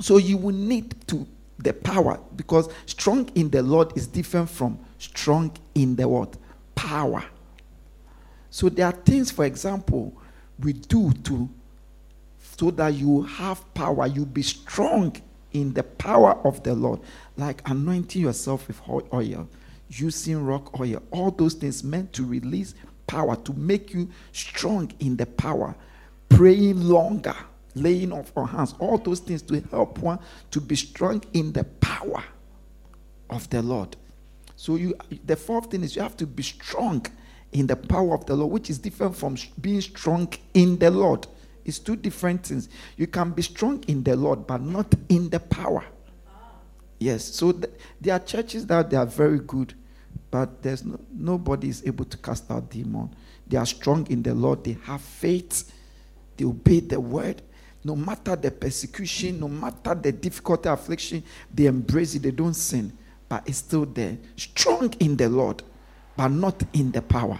so 0.00 0.18
you 0.18 0.36
will 0.36 0.54
need 0.54 0.94
to 1.08 1.26
the 1.58 1.72
power 1.72 2.20
because 2.36 2.68
strong 2.84 3.28
in 3.34 3.50
the 3.50 3.62
Lord 3.62 3.96
is 3.96 4.06
different 4.06 4.50
from 4.50 4.78
strong 4.98 5.50
in 5.74 5.96
the 5.96 6.06
what? 6.06 6.36
Power. 6.74 7.24
So 8.50 8.68
there 8.68 8.86
are 8.86 8.92
things, 8.92 9.30
for 9.30 9.44
example, 9.44 10.14
we 10.58 10.74
do 10.74 11.12
to 11.12 11.48
so 12.58 12.70
that 12.70 12.94
you 12.94 13.22
have 13.22 13.62
power, 13.74 14.06
you 14.06 14.24
be 14.24 14.42
strong 14.42 15.14
in 15.52 15.72
the 15.74 15.82
power 15.82 16.38
of 16.46 16.62
the 16.62 16.74
Lord, 16.74 17.00
like 17.36 17.68
anointing 17.68 18.22
yourself 18.22 18.66
with 18.68 18.80
oil, 18.88 19.48
using 19.88 20.44
rock 20.44 20.78
oil, 20.80 21.02
all 21.10 21.30
those 21.30 21.54
things 21.54 21.84
meant 21.84 22.12
to 22.14 22.24
release 22.24 22.74
power, 23.06 23.36
to 23.36 23.52
make 23.54 23.92
you 23.92 24.08
strong 24.32 24.92
in 25.00 25.16
the 25.16 25.26
power, 25.26 25.74
praying 26.28 26.82
longer, 26.82 27.36
laying 27.74 28.12
of 28.12 28.32
our 28.36 28.46
hands, 28.46 28.74
all 28.78 28.98
those 28.98 29.20
things 29.20 29.42
to 29.42 29.60
help 29.70 29.98
one 29.98 30.18
to 30.50 30.60
be 30.60 30.74
strong 30.74 31.22
in 31.32 31.52
the 31.52 31.64
power 31.64 32.22
of 33.30 33.48
the 33.50 33.62
Lord. 33.62 33.96
So 34.56 34.76
you 34.76 34.94
the 35.26 35.36
fourth 35.36 35.70
thing 35.70 35.84
is 35.84 35.94
you 35.94 36.02
have 36.02 36.16
to 36.16 36.26
be 36.26 36.42
strong 36.42 37.04
in 37.52 37.66
the 37.66 37.76
power 37.76 38.14
of 38.14 38.26
the 38.26 38.34
Lord, 38.34 38.52
which 38.52 38.70
is 38.70 38.78
different 38.78 39.14
from 39.16 39.36
being 39.60 39.80
strong 39.80 40.32
in 40.54 40.78
the 40.78 40.90
Lord. 40.90 41.26
It's 41.64 41.78
two 41.78 41.96
different 41.96 42.46
things. 42.46 42.68
You 42.96 43.06
can 43.06 43.30
be 43.30 43.42
strong 43.42 43.82
in 43.88 44.02
the 44.02 44.16
Lord, 44.16 44.46
but 44.46 44.60
not 44.62 44.94
in 45.08 45.28
the 45.30 45.40
power. 45.40 45.84
Yes. 46.98 47.24
So 47.24 47.52
th- 47.52 47.72
there 48.00 48.14
are 48.14 48.20
churches 48.20 48.66
that 48.66 48.90
they 48.90 48.96
are 48.96 49.06
very 49.06 49.38
good, 49.40 49.74
but 50.30 50.62
there's 50.62 50.84
no, 50.84 50.98
nobody 51.12 51.68
is 51.68 51.82
able 51.86 52.04
to 52.06 52.16
cast 52.16 52.50
out 52.50 52.70
demon. 52.70 53.10
They 53.46 53.56
are 53.56 53.66
strong 53.66 54.06
in 54.08 54.22
the 54.22 54.34
Lord. 54.34 54.64
They 54.64 54.76
have 54.84 55.00
faith. 55.00 55.72
They 56.36 56.44
obey 56.44 56.80
the 56.80 57.00
word. 57.00 57.42
No 57.84 57.94
matter 57.94 58.34
the 58.34 58.50
persecution, 58.50 59.38
no 59.38 59.48
matter 59.48 59.94
the 59.94 60.10
difficulty, 60.10 60.68
affliction, 60.68 61.22
they 61.54 61.66
embrace 61.66 62.14
it. 62.16 62.22
They 62.22 62.32
don't 62.32 62.54
sin, 62.54 62.92
but 63.28 63.44
it's 63.46 63.58
still 63.58 63.86
there. 63.86 64.18
Strong 64.36 64.94
in 64.98 65.16
the 65.16 65.28
Lord, 65.28 65.62
but 66.16 66.28
not 66.28 66.60
in 66.72 66.90
the 66.90 67.02
power. 67.02 67.38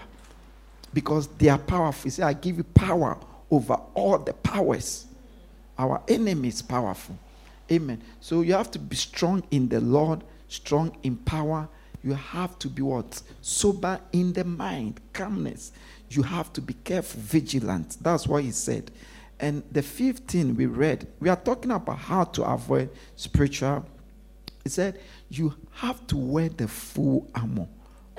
Because 0.93 1.27
they 1.27 1.49
are 1.49 1.57
powerful. 1.57 2.09
Say, 2.09 2.23
I 2.23 2.33
give 2.33 2.57
you 2.57 2.63
power 2.63 3.17
over 3.51 3.73
all 3.93 4.17
the 4.19 4.33
powers. 4.33 5.05
Our 5.77 6.01
enemy 6.07 6.47
is 6.47 6.61
powerful. 6.61 7.17
Amen. 7.71 8.01
So 8.19 8.41
you 8.41 8.53
have 8.53 8.71
to 8.71 8.79
be 8.79 8.95
strong 8.95 9.43
in 9.51 9.69
the 9.69 9.81
Lord, 9.81 10.23
strong 10.47 10.97
in 11.03 11.17
power. 11.17 11.67
You 12.03 12.13
have 12.13 12.57
to 12.59 12.69
be 12.69 12.81
what? 12.81 13.21
Sober 13.41 13.99
in 14.13 14.33
the 14.33 14.43
mind, 14.43 15.01
calmness. 15.13 15.71
You 16.09 16.23
have 16.23 16.53
to 16.53 16.61
be 16.61 16.73
careful, 16.73 17.19
vigilant. 17.19 17.97
That's 18.01 18.27
what 18.27 18.43
he 18.43 18.51
said. 18.51 18.91
And 19.39 19.63
the 19.71 19.81
fifth 19.81 20.19
thing 20.19 20.55
we 20.55 20.65
read, 20.65 21.07
we 21.19 21.29
are 21.29 21.35
talking 21.35 21.71
about 21.71 21.99
how 21.99 22.23
to 22.23 22.43
avoid 22.43 22.89
spiritual. 23.15 23.85
He 24.63 24.69
said, 24.69 24.99
You 25.29 25.53
have 25.71 26.05
to 26.07 26.17
wear 26.17 26.49
the 26.49 26.67
full 26.67 27.29
armor 27.35 27.67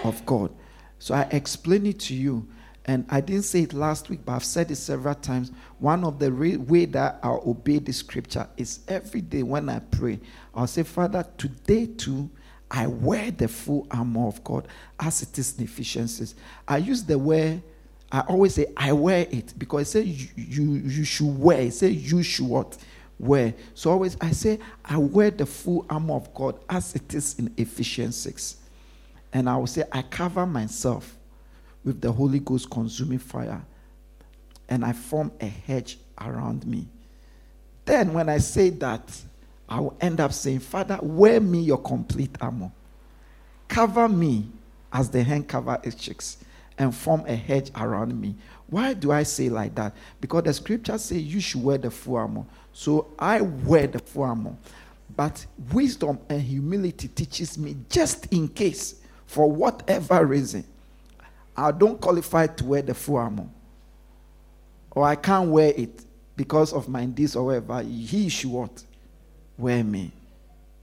of 0.04 0.24
God. 0.26 0.52
So 0.98 1.14
I 1.14 1.22
explain 1.30 1.86
it 1.86 2.00
to 2.00 2.14
you. 2.14 2.46
And 2.88 3.06
I 3.10 3.20
didn't 3.20 3.44
say 3.44 3.62
it 3.62 3.74
last 3.74 4.08
week, 4.08 4.20
but 4.24 4.32
I've 4.32 4.44
said 4.44 4.70
it 4.70 4.76
several 4.76 5.14
times. 5.14 5.52
One 5.78 6.04
of 6.04 6.18
the 6.18 6.32
re- 6.32 6.56
way 6.56 6.86
that 6.86 7.20
I 7.22 7.28
obey 7.28 7.78
the 7.78 7.92
scripture 7.92 8.48
is 8.56 8.80
every 8.88 9.20
day 9.20 9.44
when 9.44 9.68
I 9.68 9.78
pray, 9.78 10.18
I'll 10.54 10.66
say, 10.66 10.82
Father, 10.82 11.24
today 11.36 11.86
too, 11.86 12.30
I 12.70 12.86
wear 12.86 13.30
the 13.30 13.46
full 13.46 13.86
armor 13.90 14.26
of 14.26 14.42
God 14.42 14.66
as 14.98 15.22
it 15.22 15.38
is 15.38 15.56
in 15.58 15.64
Ephesians. 15.64 16.34
I 16.66 16.78
use 16.78 17.04
the 17.04 17.18
word 17.18 17.62
I 18.10 18.20
always 18.20 18.54
say 18.54 18.66
I 18.76 18.92
wear 18.92 19.26
it 19.30 19.52
because 19.58 19.82
it 19.82 19.90
says 19.90 20.06
you, 20.06 20.28
you, 20.36 20.72
you 20.76 21.04
should 21.04 21.38
wear. 21.38 21.60
It 21.60 21.74
says 21.74 22.10
you 22.10 22.22
should 22.22 22.46
what? 22.46 22.78
Wear. 23.18 23.52
So 23.74 23.90
always 23.90 24.16
I 24.20 24.30
say 24.30 24.58
I 24.84 24.96
wear 24.96 25.30
the 25.30 25.44
full 25.44 25.84
armor 25.90 26.14
of 26.14 26.32
God 26.32 26.58
as 26.70 26.94
it 26.94 27.12
is 27.14 27.38
in 27.38 27.52
Ephesians 27.56 28.16
6. 28.16 28.56
And 29.32 29.48
I 29.48 29.56
will 29.56 29.66
say 29.66 29.84
I 29.92 30.02
cover 30.02 30.46
myself 30.46 31.17
with 31.88 32.02
the 32.02 32.12
Holy 32.12 32.38
Ghost 32.38 32.68
consuming 32.68 33.18
fire 33.18 33.64
and 34.68 34.84
I 34.84 34.92
form 34.92 35.32
a 35.40 35.46
hedge 35.46 35.98
around 36.20 36.66
me. 36.66 36.86
Then 37.86 38.12
when 38.12 38.28
I 38.28 38.36
say 38.36 38.68
that, 38.68 39.10
I 39.66 39.80
will 39.80 39.96
end 39.98 40.20
up 40.20 40.34
saying, 40.34 40.58
Father, 40.58 40.98
wear 41.00 41.40
me 41.40 41.60
your 41.60 41.78
complete 41.78 42.36
armor. 42.42 42.70
Cover 43.68 44.06
me 44.06 44.50
as 44.92 45.08
the 45.08 45.22
hen 45.22 45.44
covers 45.44 45.78
its 45.82 45.96
chicks 45.96 46.36
and 46.76 46.94
form 46.94 47.24
a 47.26 47.34
hedge 47.34 47.70
around 47.74 48.20
me. 48.20 48.34
Why 48.66 48.92
do 48.92 49.10
I 49.10 49.22
say 49.22 49.48
like 49.48 49.74
that? 49.76 49.96
Because 50.20 50.42
the 50.42 50.52
scriptures 50.52 51.04
say 51.04 51.16
you 51.16 51.40
should 51.40 51.64
wear 51.64 51.78
the 51.78 51.90
full 51.90 52.16
armor. 52.16 52.44
So 52.74 53.06
I 53.18 53.40
wear 53.40 53.86
the 53.86 53.98
full 53.98 54.24
armor. 54.24 54.54
But 55.16 55.46
wisdom 55.72 56.18
and 56.28 56.42
humility 56.42 57.08
teaches 57.08 57.56
me 57.56 57.76
just 57.88 58.30
in 58.30 58.48
case, 58.48 58.96
for 59.24 59.50
whatever 59.50 60.26
reason, 60.26 60.64
I 61.58 61.72
don't 61.72 62.00
qualify 62.00 62.46
to 62.46 62.64
wear 62.64 62.82
the 62.82 62.94
full 62.94 63.16
armor. 63.16 63.48
Or 64.92 65.04
I 65.04 65.16
can't 65.16 65.50
wear 65.50 65.72
it 65.76 66.04
because 66.36 66.72
of 66.72 66.88
my 66.88 67.04
this 67.06 67.34
or 67.34 67.46
whatever. 67.46 67.82
He 67.82 68.28
should 68.28 68.50
what? 68.50 68.84
Wear 69.56 69.82
me. 69.82 70.12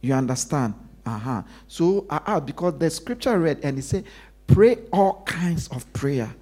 You 0.01 0.13
understand? 0.13 0.73
Uh-huh. 1.05 1.43
So 1.67 2.05
uh-uh, 2.09 2.41
because 2.41 2.77
the 2.77 2.89
scripture 2.89 3.39
read 3.39 3.59
and 3.63 3.79
it 3.79 3.83
said, 3.83 4.03
Pray 4.47 4.77
all 4.91 5.23
kinds 5.23 5.69
of 5.69 5.91
prayer. 5.93 6.33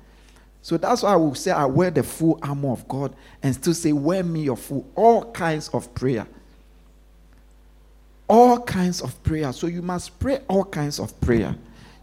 So 0.62 0.78
that's 0.78 1.04
why 1.04 1.14
I 1.14 1.16
will 1.16 1.36
say 1.36 1.52
I 1.52 1.66
wear 1.66 1.92
the 1.92 2.04
full 2.04 2.40
armor 2.42 2.72
of 2.72 2.88
God 2.88 3.16
and 3.44 3.54
still 3.54 3.74
say, 3.74 3.94
Wear 3.94 4.24
me 4.24 4.44
your 4.44 4.58
full, 4.58 4.90
all 4.96 5.32
kinds 5.32 5.70
of 5.70 5.94
prayer. 5.94 6.26
All 8.28 8.60
kinds 8.60 9.02
of 9.02 9.22
prayer. 9.24 9.54
So 9.54 9.68
you 9.68 9.82
must 9.82 10.20
pray 10.20 10.40
all 10.48 10.66
kinds 10.66 11.00
of 11.00 11.20
prayer. 11.22 11.56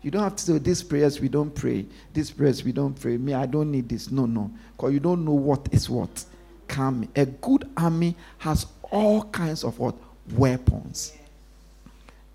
You 0.02 0.10
don't 0.10 0.22
have 0.22 0.36
to 0.36 0.44
say, 0.44 0.52
oh, 0.54 0.58
These 0.58 0.82
prayers 0.82 1.20
we 1.20 1.28
don't 1.28 1.54
pray. 1.54 1.86
These 2.12 2.30
prayers 2.30 2.64
we 2.64 2.72
don't 2.72 2.98
pray. 2.98 3.16
Me, 3.16 3.34
I 3.34 3.46
don't 3.46 3.70
need 3.70 3.88
this. 3.88 4.10
No, 4.10 4.26
no. 4.26 4.50
Because 4.76 4.92
you 4.92 5.00
don't 5.00 5.24
know 5.24 5.32
what 5.32 5.68
is 5.72 5.90
what. 5.90 6.24
Come. 6.68 7.08
A 7.16 7.26
good 7.26 7.68
army 7.76 8.16
has 8.38 8.66
all 8.90 9.24
kinds 9.24 9.64
of 9.64 9.78
what? 9.78 9.94
Weapons 10.32 11.12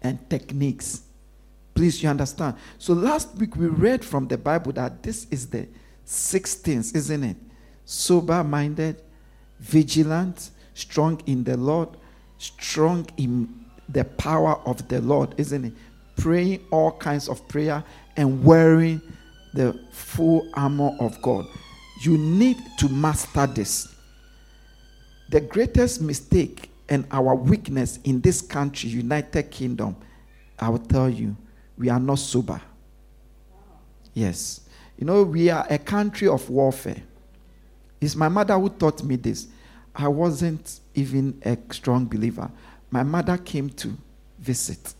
and 0.01 0.29
techniques 0.29 1.01
Please, 1.75 2.01
you 2.01 2.07
understand? 2.07 2.55
So 2.79 2.93
last 2.93 3.35
week 3.35 3.57
we 3.57 3.67
read 3.67 4.03
from 4.03 4.29
the 4.29 4.37
Bible 4.37 4.71
that 4.71 5.03
this 5.03 5.27
is 5.29 5.49
the 5.49 5.67
six 6.05 6.55
things, 6.55 6.93
isn't 6.93 7.21
it? 7.21 7.35
Sober 7.83 8.45
minded, 8.45 9.01
vigilant, 9.59 10.51
strong 10.73 11.21
in 11.25 11.43
the 11.43 11.57
Lord, 11.57 11.89
strong 12.37 13.05
in 13.17 13.65
the 13.89 14.05
power 14.05 14.55
of 14.65 14.87
the 14.87 15.01
Lord, 15.01 15.35
isn't 15.37 15.65
it? 15.65 15.73
Praying 16.17 16.65
all 16.71 16.91
kinds 16.91 17.27
of 17.27 17.47
prayer 17.47 17.83
and 18.15 18.43
wearing 18.43 19.01
the 19.53 19.79
full 19.91 20.49
armor 20.53 20.95
of 20.99 21.21
God. 21.21 21.45
You 22.01 22.17
need 22.17 22.57
to 22.79 22.89
master 22.89 23.47
this. 23.47 23.93
The 25.29 25.41
greatest 25.41 26.01
mistake 26.01 26.69
and 26.89 27.05
our 27.11 27.35
weakness 27.35 27.99
in 28.03 28.21
this 28.21 28.41
country, 28.41 28.89
United 28.89 29.49
Kingdom, 29.49 29.95
I 30.59 30.69
will 30.69 30.79
tell 30.79 31.09
you, 31.09 31.35
we 31.77 31.89
are 31.89 31.99
not 31.99 32.19
sober. 32.19 32.61
Yes. 34.13 34.61
You 34.97 35.05
know, 35.05 35.23
we 35.23 35.49
are 35.49 35.65
a 35.69 35.77
country 35.77 36.27
of 36.27 36.49
warfare. 36.49 37.01
It's 37.99 38.15
my 38.15 38.29
mother 38.29 38.57
who 38.57 38.69
taught 38.69 39.03
me 39.03 39.15
this. 39.15 39.47
I 39.95 40.07
wasn't 40.07 40.79
even 40.93 41.41
a 41.43 41.57
strong 41.73 42.05
believer. 42.05 42.49
My 42.91 43.03
mother 43.03 43.37
came 43.37 43.69
to 43.71 43.93
visit. 44.39 44.93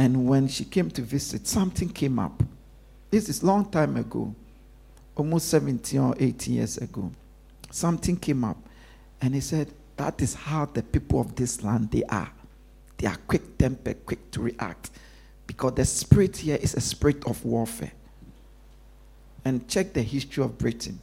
And 0.00 0.26
when 0.26 0.48
she 0.48 0.64
came 0.64 0.90
to 0.92 1.02
visit, 1.02 1.46
something 1.46 1.90
came 1.90 2.18
up. 2.18 2.42
This 3.10 3.28
is 3.28 3.42
long 3.42 3.70
time 3.70 3.98
ago, 3.98 4.34
almost 5.14 5.48
17 5.48 6.00
or 6.00 6.14
18 6.18 6.54
years 6.54 6.78
ago. 6.78 7.12
Something 7.70 8.16
came 8.16 8.42
up. 8.42 8.56
And 9.20 9.34
he 9.34 9.42
said, 9.42 9.70
That 9.98 10.22
is 10.22 10.32
how 10.32 10.64
the 10.64 10.82
people 10.82 11.20
of 11.20 11.34
this 11.34 11.62
land 11.62 11.90
they 11.90 12.02
are. 12.04 12.32
They 12.96 13.08
are 13.08 13.16
quick 13.28 13.58
tempered, 13.58 14.06
quick 14.06 14.30
to 14.30 14.40
react. 14.40 14.88
Because 15.46 15.74
the 15.74 15.84
spirit 15.84 16.38
here 16.38 16.56
is 16.58 16.72
a 16.72 16.80
spirit 16.80 17.22
of 17.26 17.44
warfare. 17.44 17.92
And 19.44 19.68
check 19.68 19.92
the 19.92 20.02
history 20.02 20.42
of 20.42 20.56
Britain. 20.56 20.98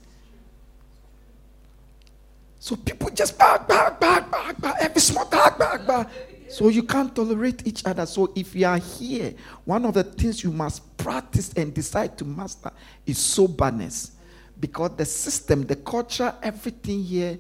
So 2.60 2.76
people 2.76 3.12
just 3.12 3.38
back, 3.38 3.68
back, 3.68 4.00
back, 4.00 4.32
back, 4.32 4.60
back, 4.60 4.78
every 4.82 5.02
small 5.02 5.26
back, 5.30 5.60
back, 5.60 5.86
back. 5.86 6.10
So 6.50 6.70
you 6.70 6.84
can't 6.84 7.14
tolerate 7.16 7.68
each 7.68 7.86
other. 7.86 8.06
So 8.06 8.32
if 8.36 8.56
you 8.56 8.66
are 8.66 8.78
here, 8.78 9.34
one 9.66 9.86
of 9.86 9.94
the 9.94 10.04
things 10.04 10.44
you 10.44 10.52
must 10.52 10.98
practice 10.98 11.54
and 11.54 11.74
decide 11.74 12.18
to 12.20 12.26
master 12.26 12.72
is 13.06 13.18
soberness. 13.18 14.12
Because 14.60 14.92
the 14.96 15.06
system, 15.06 15.66
the 15.66 15.76
culture, 15.76 16.34
everything 16.42 17.04
here 17.04 17.38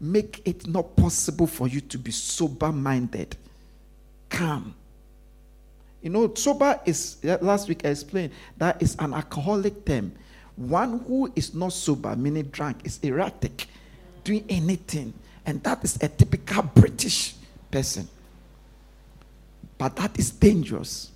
make 0.00 0.42
it 0.44 0.66
not 0.66 0.96
possible 0.96 1.46
for 1.46 1.68
you 1.68 1.80
to 1.80 1.98
be 1.98 2.10
sober 2.10 2.72
minded. 2.72 3.36
Calm. 4.28 4.74
You 6.02 6.10
know, 6.10 6.34
sober 6.34 6.78
is 6.84 7.16
last 7.40 7.68
week 7.68 7.84
I 7.84 7.88
explained 7.88 8.32
that 8.58 8.82
is 8.82 8.96
an 8.98 9.14
alcoholic 9.14 9.84
term. 9.84 10.12
One 10.56 11.00
who 11.00 11.32
is 11.34 11.54
not 11.54 11.72
sober, 11.72 12.14
meaning 12.14 12.44
drunk, 12.44 12.82
is 12.84 13.00
erratic, 13.02 13.66
doing 14.22 14.44
anything. 14.48 15.12
And 15.46 15.62
that 15.64 15.82
is 15.82 15.96
a 16.02 16.08
typical 16.08 16.62
British 16.62 17.34
person. 17.70 18.08
But 19.84 19.96
that 19.96 20.18
is 20.18 20.30
dangerous. 20.30 21.10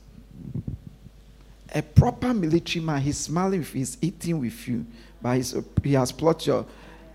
A 1.75 1.81
proper 1.81 2.35
military 2.35 2.85
man, 2.85 3.01
he's 3.01 3.17
smiling 3.17 3.61
you, 3.61 3.65
he's 3.65 3.97
eating 4.03 4.39
with 4.39 4.69
you, 4.69 4.85
but 5.23 5.41
he 5.83 5.95
has 5.95 6.13
plotted 6.13 6.47
your 6.49 6.67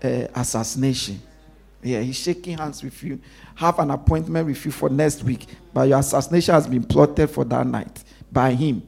uh, 0.02 0.26
assassination. 0.34 1.22
Yeah, 1.80 2.00
he's 2.00 2.16
shaking 2.16 2.58
hands 2.58 2.82
with 2.82 3.00
you, 3.04 3.20
have 3.54 3.78
an 3.78 3.92
appointment 3.92 4.48
with 4.48 4.64
you 4.64 4.72
for 4.72 4.88
next 4.88 5.22
week, 5.22 5.46
but 5.72 5.88
your 5.88 6.00
assassination 6.00 6.54
has 6.54 6.66
been 6.66 6.82
plotted 6.82 7.30
for 7.30 7.44
that 7.44 7.64
night 7.68 8.02
by 8.32 8.50
him. 8.50 8.82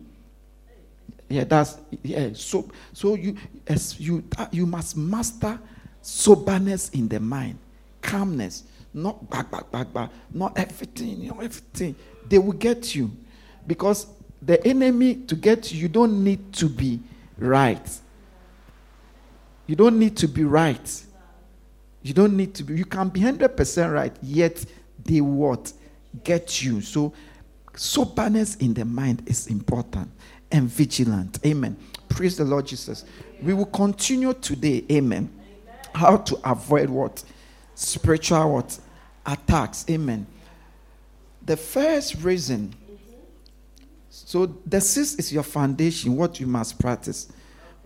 Yeah, 1.28 1.44
that's 1.44 1.78
yeah. 2.02 2.30
So, 2.32 2.68
so 2.92 3.14
you 3.14 3.36
as 3.68 4.00
you 4.00 4.24
uh, 4.36 4.46
you 4.50 4.66
must 4.66 4.96
master 4.96 5.60
soberness 6.02 6.88
in 6.88 7.06
the 7.06 7.20
mind, 7.20 7.58
calmness, 8.02 8.64
not 8.92 9.30
back, 9.30 9.52
back, 9.52 9.70
back, 9.70 9.92
back, 9.92 10.10
not 10.34 10.58
everything, 10.58 11.20
you 11.20 11.30
know, 11.30 11.38
everything 11.38 11.94
they 12.28 12.38
will 12.38 12.52
get 12.52 12.94
you. 12.94 13.10
Because 13.66 14.06
the 14.40 14.64
enemy, 14.66 15.14
to 15.14 15.34
get 15.34 15.72
you, 15.72 15.80
you 15.80 15.88
don't 15.88 16.22
need 16.22 16.52
to 16.54 16.68
be 16.68 17.00
right. 17.38 18.00
You 19.66 19.74
don't 19.74 19.98
need 19.98 20.16
to 20.18 20.28
be 20.28 20.44
right. 20.44 21.02
You 22.02 22.14
don't 22.14 22.36
need 22.36 22.54
to 22.54 22.62
be, 22.62 22.74
you 22.74 22.84
can 22.84 23.08
be 23.08 23.20
100% 23.20 23.92
right, 23.92 24.14
yet 24.22 24.64
they 25.04 25.20
what? 25.20 25.72
Get 26.22 26.62
you. 26.62 26.80
So, 26.80 27.12
soberness 27.74 28.54
in 28.56 28.74
the 28.74 28.84
mind 28.84 29.22
is 29.26 29.48
important 29.48 30.10
and 30.52 30.68
vigilant. 30.68 31.38
Amen. 31.44 31.76
Praise 32.08 32.36
the 32.36 32.44
Lord 32.44 32.66
Jesus. 32.66 33.04
We 33.42 33.54
will 33.54 33.66
continue 33.66 34.32
today. 34.34 34.84
Amen. 34.90 35.30
How 35.92 36.18
to 36.18 36.38
avoid 36.44 36.88
what? 36.88 37.22
Spiritual 37.74 38.52
what? 38.52 38.78
Attacks. 39.26 39.84
Amen. 39.90 40.26
The 41.46 41.56
first 41.56 42.16
reason, 42.24 42.74
so 44.10 44.46
the 44.66 44.80
six 44.80 45.14
is 45.14 45.32
your 45.32 45.44
foundation, 45.44 46.16
what 46.16 46.40
you 46.40 46.46
must 46.48 46.76
practice. 46.76 47.28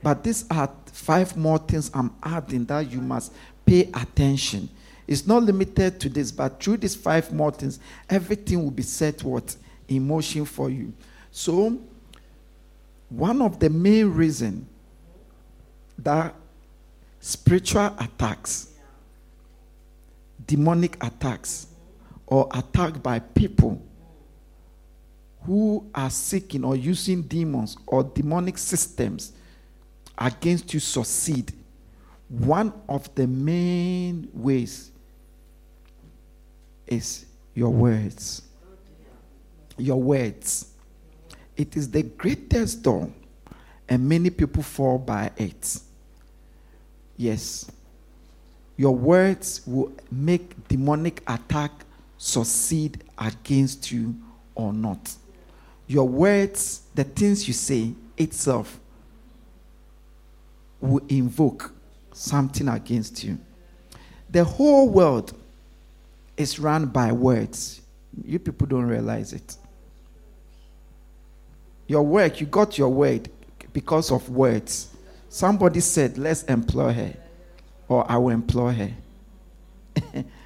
But 0.02 0.24
these 0.24 0.46
are 0.50 0.72
five 0.86 1.36
more 1.36 1.58
things 1.58 1.90
I'm 1.92 2.14
adding 2.22 2.64
that 2.64 2.90
you 2.90 3.02
must 3.02 3.34
pay 3.66 3.82
attention. 3.92 4.70
It's 5.06 5.26
not 5.26 5.42
limited 5.42 6.00
to 6.00 6.08
this, 6.08 6.32
but 6.32 6.62
through 6.62 6.78
these 6.78 6.94
five 6.94 7.30
more 7.34 7.50
things, 7.50 7.80
everything 8.08 8.62
will 8.62 8.70
be 8.70 8.82
set 8.82 9.22
what 9.22 9.54
in 9.88 10.08
motion 10.08 10.46
for 10.46 10.70
you. 10.70 10.94
So, 11.30 11.78
one 13.10 13.42
of 13.42 13.58
the 13.58 13.68
main 13.68 14.06
reason 14.06 14.66
that 15.98 16.34
spiritual 17.18 17.94
attacks, 17.98 18.72
demonic 20.46 20.96
attacks, 21.04 21.66
or 22.30 22.48
attacked 22.52 23.02
by 23.02 23.18
people 23.18 23.84
who 25.42 25.90
are 25.94 26.10
seeking 26.10 26.64
or 26.64 26.76
using 26.76 27.22
demons 27.22 27.76
or 27.86 28.04
demonic 28.04 28.56
systems 28.56 29.32
against 30.16 30.72
you 30.72 30.80
succeed, 30.80 31.52
one 32.28 32.72
of 32.88 33.12
the 33.16 33.26
main 33.26 34.28
ways 34.32 34.92
is 36.86 37.26
your 37.54 37.70
words. 37.70 38.42
Your 39.76 40.00
words. 40.00 40.72
It 41.56 41.76
is 41.76 41.90
the 41.90 42.02
greatest 42.02 42.82
door, 42.82 43.10
and 43.88 44.08
many 44.08 44.30
people 44.30 44.62
fall 44.62 44.98
by 44.98 45.30
it. 45.36 45.80
Yes. 47.16 47.70
Your 48.76 48.94
words 48.94 49.62
will 49.66 49.92
make 50.10 50.68
demonic 50.68 51.22
attack 51.26 51.72
succeed 52.22 53.02
against 53.16 53.90
you 53.90 54.14
or 54.54 54.74
not. 54.74 55.16
Your 55.86 56.06
words, 56.06 56.82
the 56.94 57.02
things 57.02 57.48
you 57.48 57.54
say 57.54 57.94
itself, 58.18 58.78
will 60.82 61.02
invoke 61.08 61.72
something 62.12 62.68
against 62.68 63.24
you. 63.24 63.38
The 64.28 64.44
whole 64.44 64.90
world 64.90 65.32
is 66.36 66.58
run 66.58 66.86
by 66.86 67.10
words. 67.10 67.80
You 68.22 68.38
people 68.38 68.66
don't 68.66 68.84
realize 68.84 69.32
it. 69.32 69.56
Your 71.86 72.02
work, 72.02 72.38
you 72.38 72.46
got 72.46 72.76
your 72.76 72.90
word 72.90 73.30
because 73.72 74.12
of 74.12 74.28
words. 74.28 74.94
Somebody 75.30 75.80
said, 75.80 76.18
Let's 76.18 76.42
employ 76.42 76.92
her, 76.92 77.14
or 77.88 78.08
I 78.10 78.18
will 78.18 78.28
employ 78.28 78.74
her. 78.74 80.24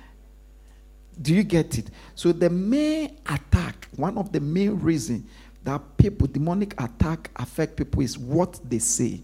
Do 1.20 1.35
you 1.35 1.44
get 1.44 1.79
it? 1.79 1.90
So 2.14 2.33
the 2.33 2.50
main 2.50 3.18
attack, 3.27 3.88
one 3.96 4.18
of 4.18 4.33
the 4.33 4.40
main 4.40 4.81
reasons 4.81 5.24
that 5.62 5.81
people, 5.96 6.27
demonic 6.27 6.81
attack 6.81 7.31
affect 7.37 7.77
people 7.77 8.03
is 8.03 8.18
what 8.18 8.59
they 8.68 8.79
say, 8.79 9.20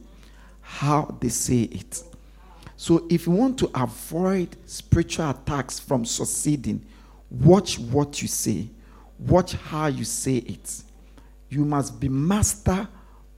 how 0.60 1.16
they 1.20 1.28
say 1.28 1.62
it. 1.62 2.02
So 2.76 3.06
if 3.10 3.26
you 3.26 3.32
want 3.32 3.58
to 3.58 3.70
avoid 3.74 4.56
spiritual 4.64 5.30
attacks 5.30 5.78
from 5.78 6.04
succeeding, 6.04 6.84
watch 7.30 7.78
what 7.78 8.22
you 8.22 8.28
say. 8.28 8.68
Watch 9.18 9.52
how 9.52 9.88
you 9.88 10.04
say 10.04 10.36
it. 10.36 10.82
You 11.50 11.64
must 11.64 12.00
be 12.00 12.08
master 12.08 12.88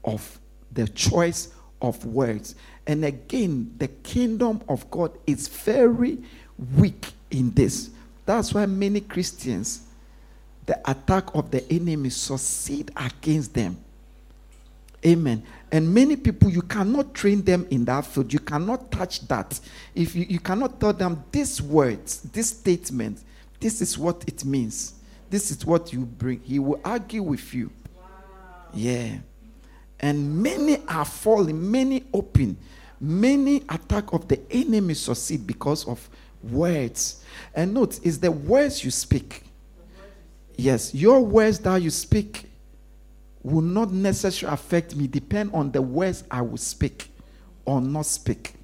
of 0.05 0.39
the 0.71 0.87
choice 0.87 1.49
of 1.81 2.05
words. 2.07 2.55
And 2.87 3.05
again, 3.05 3.75
the 3.79 3.89
kingdom 3.89 4.63
of 4.69 4.89
God 4.91 5.19
is 5.27 5.49
very 5.49 6.19
weak 6.77 7.13
in 7.31 7.51
this. 7.51 7.91
That's 8.25 8.55
why 8.55 8.67
many 8.67 9.01
Christians, 9.01 9.83
the 10.67 10.79
attack 10.89 11.35
of 11.35 11.51
the 11.51 11.71
enemy 11.73 12.11
succeed 12.11 12.91
against 12.97 13.55
them. 13.55 13.77
Amen. 15.05 15.43
And 15.71 15.93
many 15.93 16.17
people, 16.17 16.49
you 16.49 16.63
cannot 16.63 17.13
train 17.13 17.43
them 17.43 17.67
in 17.71 17.85
that 17.87 18.07
field. 18.07 18.33
You 18.33 18.39
cannot 18.39 18.91
touch 18.93 19.27
that. 19.27 19.59
If 19.95 20.15
you, 20.15 20.25
you 20.29 20.39
cannot 20.39 20.79
tell 20.79 20.93
them 20.93 21.25
these 21.33 21.61
words, 21.61 22.21
this 22.21 22.51
statement, 22.51 23.19
this 23.59 23.81
is 23.81 23.99
what 23.99 24.23
it 24.29 24.45
means. 24.45 24.95
This 25.29 25.51
is 25.51 25.67
what 25.67 25.93
you 25.93 26.01
bring. 26.01 26.41
He 26.41 26.59
will 26.59 26.81
argue 26.85 27.23
with 27.23 27.53
you. 27.53 27.71
Wow. 27.97 28.05
Yeah. 28.75 29.17
And 29.99 30.43
many 30.43 30.79
are 30.87 31.05
falling, 31.05 31.71
many 31.71 32.05
open. 32.13 32.57
Many 33.01 33.65
attack 33.69 34.13
of 34.13 34.29
the 34.29 34.41
enemy 34.51 34.95
succeed 34.95 35.45
because 35.47 35.89
of 35.89 36.09
words. 36.43 37.25
And 37.55 37.75
note, 37.75 38.01
it's 38.03 38.19
the 38.19 38.31
words 38.31 38.85
you 38.85 38.91
speak. 38.91 39.45
Yes, 40.57 40.95
your 40.95 41.21
words 41.21 41.59
that 41.61 41.83
you 41.83 41.91
speak 41.91 42.45
will 43.43 43.63
not 43.63 43.91
necessarily 43.93 44.55
affect 44.55 44.95
me, 44.95 45.07
depend 45.07 45.51
on 45.53 45.73
the 45.73 45.83
words 45.83 46.25
I 46.31 46.43
will 46.43 46.59
speak 46.59 47.11
or 47.65 47.81
not 47.81 48.07
speak. 48.07 48.55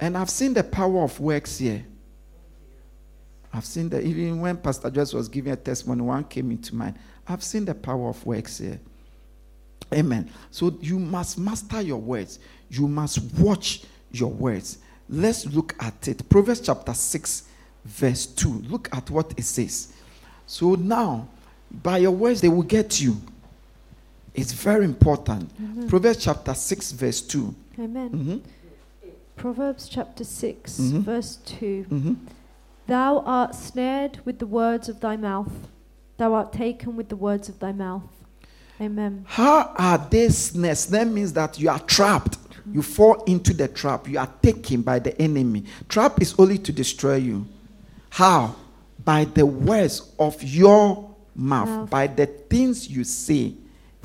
And 0.00 0.16
I've 0.16 0.30
seen 0.30 0.54
the 0.54 0.64
power 0.64 1.02
of 1.02 1.18
works 1.20 1.58
here. 1.58 1.84
I've 3.52 3.64
seen 3.64 3.88
that 3.90 4.02
even 4.02 4.40
when 4.40 4.56
Pastor 4.56 4.90
Joyce 4.90 5.12
was 5.12 5.28
giving 5.28 5.52
a 5.52 5.56
testimony, 5.56 6.02
one 6.02 6.24
came 6.24 6.50
into 6.50 6.74
mind. 6.74 6.98
I've 7.28 7.42
seen 7.42 7.64
the 7.64 7.74
power 7.74 8.08
of 8.08 8.26
works 8.26 8.58
here. 8.58 8.80
Amen. 9.92 10.30
So 10.50 10.76
you 10.80 10.98
must 10.98 11.38
master 11.38 11.80
your 11.80 12.00
words. 12.00 12.40
You 12.68 12.88
must 12.88 13.20
watch 13.38 13.84
your 14.10 14.30
words. 14.30 14.78
Let's 15.08 15.46
look 15.46 15.74
at 15.80 16.08
it. 16.08 16.28
Proverbs 16.28 16.60
chapter 16.60 16.94
6, 16.94 17.44
verse 17.84 18.26
2. 18.26 18.48
Look 18.68 18.88
at 18.92 19.10
what 19.10 19.32
it 19.36 19.44
says. 19.44 19.92
So 20.46 20.74
now, 20.74 21.28
by 21.70 21.98
your 21.98 22.12
words, 22.12 22.40
they 22.40 22.48
will 22.48 22.62
get 22.62 23.00
you. 23.00 23.16
It's 24.34 24.52
very 24.52 24.84
important. 24.84 25.54
Mm-hmm. 25.60 25.88
Proverbs 25.88 26.24
chapter 26.24 26.54
6, 26.54 26.92
verse 26.92 27.20
2. 27.20 27.54
Amen. 27.78 28.10
Mm-hmm. 28.10 28.38
Proverbs 29.36 29.88
chapter 29.88 30.24
6, 30.24 30.78
mm-hmm. 30.78 31.00
verse 31.00 31.36
2. 31.44 31.86
Mm-hmm. 31.90 32.14
Thou 32.86 33.20
art 33.20 33.54
snared 33.54 34.20
with 34.24 34.38
the 34.38 34.46
words 34.46 34.88
of 34.88 35.00
thy 35.00 35.16
mouth, 35.16 35.52
thou 36.16 36.34
art 36.34 36.52
taken 36.52 36.96
with 36.96 37.08
the 37.08 37.16
words 37.16 37.48
of 37.48 37.58
thy 37.58 37.72
mouth. 37.72 38.02
Amen. 38.80 39.24
How 39.28 39.72
are 39.76 39.98
they 40.10 40.28
snared? 40.28 40.76
That 40.76 41.06
means 41.06 41.32
that 41.34 41.58
you 41.58 41.70
are 41.70 41.78
trapped. 41.80 42.38
You 42.72 42.82
fall 42.82 43.22
into 43.24 43.52
the 43.52 43.68
trap. 43.68 44.08
You 44.08 44.18
are 44.18 44.32
taken 44.42 44.82
by 44.82 44.98
the 44.98 45.20
enemy. 45.20 45.64
Trap 45.88 46.22
is 46.22 46.34
only 46.38 46.58
to 46.58 46.72
destroy 46.72 47.16
you. 47.16 47.46
How? 48.10 48.56
by 49.04 49.24
the 49.24 49.44
words 49.44 50.12
of 50.18 50.42
your 50.42 51.14
mouth, 51.34 51.68
Mouth. 51.68 51.90
by 51.90 52.06
the 52.06 52.26
things 52.26 52.88
you 52.88 53.04
say, 53.04 53.54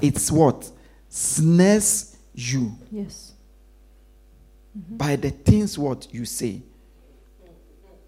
it's 0.02 0.32
what? 0.32 0.70
Snares 1.08 2.18
you. 2.34 2.72
Yes. 2.92 3.34
Mm-hmm. 4.78 4.98
By 4.98 5.16
the 5.16 5.30
things 5.32 5.78
what 5.78 6.14
you 6.14 6.26
say. 6.26 6.62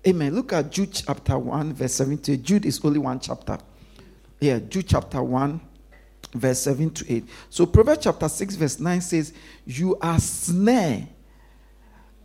Amen. 0.07 0.33
Look 0.33 0.53
at 0.53 0.71
Jude 0.71 0.93
chapter 0.93 1.37
1, 1.37 1.73
verse 1.73 1.93
17. 1.93 2.41
Jude 2.43 2.65
is 2.65 2.83
only 2.83 2.99
one 2.99 3.19
chapter. 3.19 3.57
Yeah, 4.39 4.59
Jude 4.59 4.87
chapter 4.87 5.21
1, 5.21 5.61
verse 6.33 6.59
7 6.59 6.89
to 6.91 7.13
8. 7.13 7.25
So 7.49 7.65
Proverbs 7.65 8.03
chapter 8.03 8.29
6, 8.29 8.55
verse 8.55 8.79
9 8.79 9.01
says, 9.01 9.33
You 9.65 9.97
are 10.01 10.19
snare. 10.19 11.07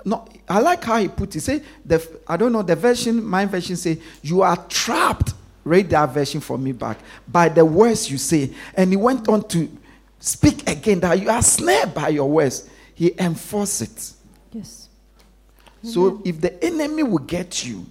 No, 0.05 0.27
I 0.49 0.61
like 0.61 0.85
how 0.85 0.99
he 0.99 1.09
put 1.09 1.35
it. 1.35 1.41
Say 1.41 1.63
the 1.85 2.07
I 2.29 2.37
don't 2.37 2.53
know 2.53 2.63
the 2.63 2.77
version, 2.77 3.25
my 3.25 3.45
version 3.45 3.77
say, 3.77 4.01
You 4.23 4.43
are 4.43 4.57
trapped. 4.69 5.35
Read 5.65 5.91
that 5.91 6.15
version 6.15 6.41
for 6.41 6.57
me 6.57 6.71
back. 6.71 6.99
By 7.27 7.49
the 7.49 7.65
words 7.65 8.09
you 8.09 8.19
say. 8.19 8.53
And 8.75 8.91
he 8.91 8.97
went 8.97 9.29
on 9.29 9.49
to 9.49 9.69
speak 10.21 10.69
again 10.69 11.01
that 11.01 11.21
you 11.21 11.29
are 11.29 11.43
snared 11.43 11.93
by 11.93 12.09
your 12.09 12.31
words. 12.31 12.71
He 12.95 13.13
enforced 13.19 13.83
it. 13.83 14.13
Yes. 14.53 14.89
So 15.83 16.23
if 16.25 16.41
the 16.41 16.63
enemy 16.65 17.03
will 17.03 17.19
get 17.19 17.67
you, 17.67 17.87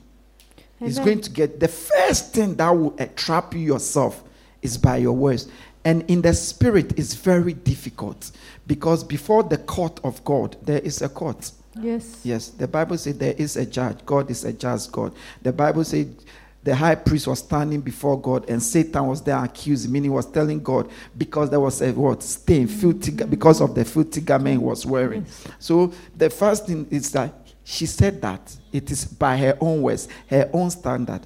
he's 0.80 1.00
going 1.00 1.22
to 1.22 1.30
get 1.30 1.60
the 1.60 1.68
first 1.68 2.34
thing 2.34 2.56
that 2.56 2.70
will 2.70 2.92
trap 3.16 3.54
you 3.54 3.60
yourself 3.60 4.24
is 4.62 4.78
by 4.78 4.98
your 4.98 5.14
words. 5.14 5.48
And 5.86 6.04
in 6.10 6.22
the 6.24 6.34
spirit, 6.34 6.98
it's 6.98 7.14
very 7.14 7.54
difficult 7.54 8.32
because 8.66 9.04
before 9.04 9.44
the 9.44 9.60
court 9.60 10.00
of 10.04 10.24
God, 10.26 10.58
there 10.64 10.80
is 10.80 11.02
a 11.04 11.08
court. 11.08 11.52
Yes. 11.80 12.22
Yes, 12.24 12.50
the 12.50 12.68
Bible 12.68 12.98
says 12.98 13.18
there 13.18 13.36
is 13.38 13.56
a 13.56 13.66
judge. 13.66 14.04
God 14.06 14.32
is 14.32 14.44
a 14.44 14.54
just 14.54 14.92
God. 14.92 15.14
The 15.44 15.54
Bible 15.54 15.84
says 15.84 16.08
the 16.64 16.76
high 16.76 16.96
priest 16.96 17.28
was 17.28 17.40
standing 17.40 17.82
before 17.82 18.20
God 18.20 18.50
and 18.50 18.62
Satan 18.64 19.06
was 19.06 19.22
there 19.22 19.38
accusing, 19.44 19.92
meaning 19.92 20.10
he 20.10 20.16
was 20.16 20.26
telling 20.26 20.64
God 20.64 20.90
because 21.16 21.52
there 21.52 21.60
was 21.60 21.80
a 21.82 21.92
what 21.92 22.24
stain, 22.24 22.68
filthy, 22.68 23.12
because 23.12 23.62
of 23.62 23.76
the 23.76 23.86
filthy 23.86 24.22
garment 24.22 24.60
he 24.60 24.66
was 24.66 24.86
wearing. 24.86 25.22
Yes. 25.22 25.48
So 25.60 25.94
the 26.16 26.32
first 26.32 26.66
thing 26.66 26.88
is 26.90 27.12
that 27.12 27.32
she 27.64 27.86
said 27.86 28.22
that 28.24 28.56
it 28.72 28.90
is 28.90 29.06
by 29.06 29.38
her 29.38 29.58
own 29.62 29.84
words, 29.84 30.08
her 30.28 30.50
own 30.54 30.72
standard. 30.72 31.22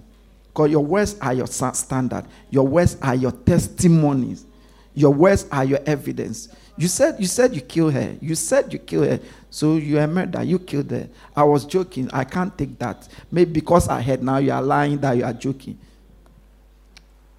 Because 0.48 0.72
your 0.72 0.84
words 0.84 1.16
are 1.22 1.34
your 1.34 1.48
standard, 1.48 2.26
your 2.50 2.68
words 2.68 2.98
are 3.02 3.16
your 3.16 3.32
testimonies, 3.32 4.46
your 4.94 5.14
words 5.14 5.46
are 5.52 5.64
your 5.66 5.80
evidence. 5.86 6.50
You 6.78 6.88
said 6.88 7.20
you 7.20 7.26
said 7.28 7.54
you 7.56 7.62
killed 7.62 7.94
her. 7.94 8.16
You 8.22 8.36
said 8.36 8.72
you 8.72 8.80
killed 8.80 9.08
her. 9.08 9.20
So 9.50 9.76
you 9.78 10.00
are 10.00 10.08
murder. 10.08 10.44
You 10.44 10.60
killed 10.60 10.92
her. 10.92 11.10
I 11.36 11.44
was 11.44 11.66
joking. 11.66 12.10
I 12.14 12.24
can't 12.24 12.58
take 12.58 12.78
that. 12.80 13.08
Maybe 13.32 13.52
because 13.52 13.88
I 13.88 14.02
heard 14.02 14.24
now 14.24 14.38
you 14.38 14.52
are 14.52 14.62
lying 14.62 14.98
that 15.00 15.18
you 15.18 15.26
are 15.26 15.34
joking. 15.34 15.78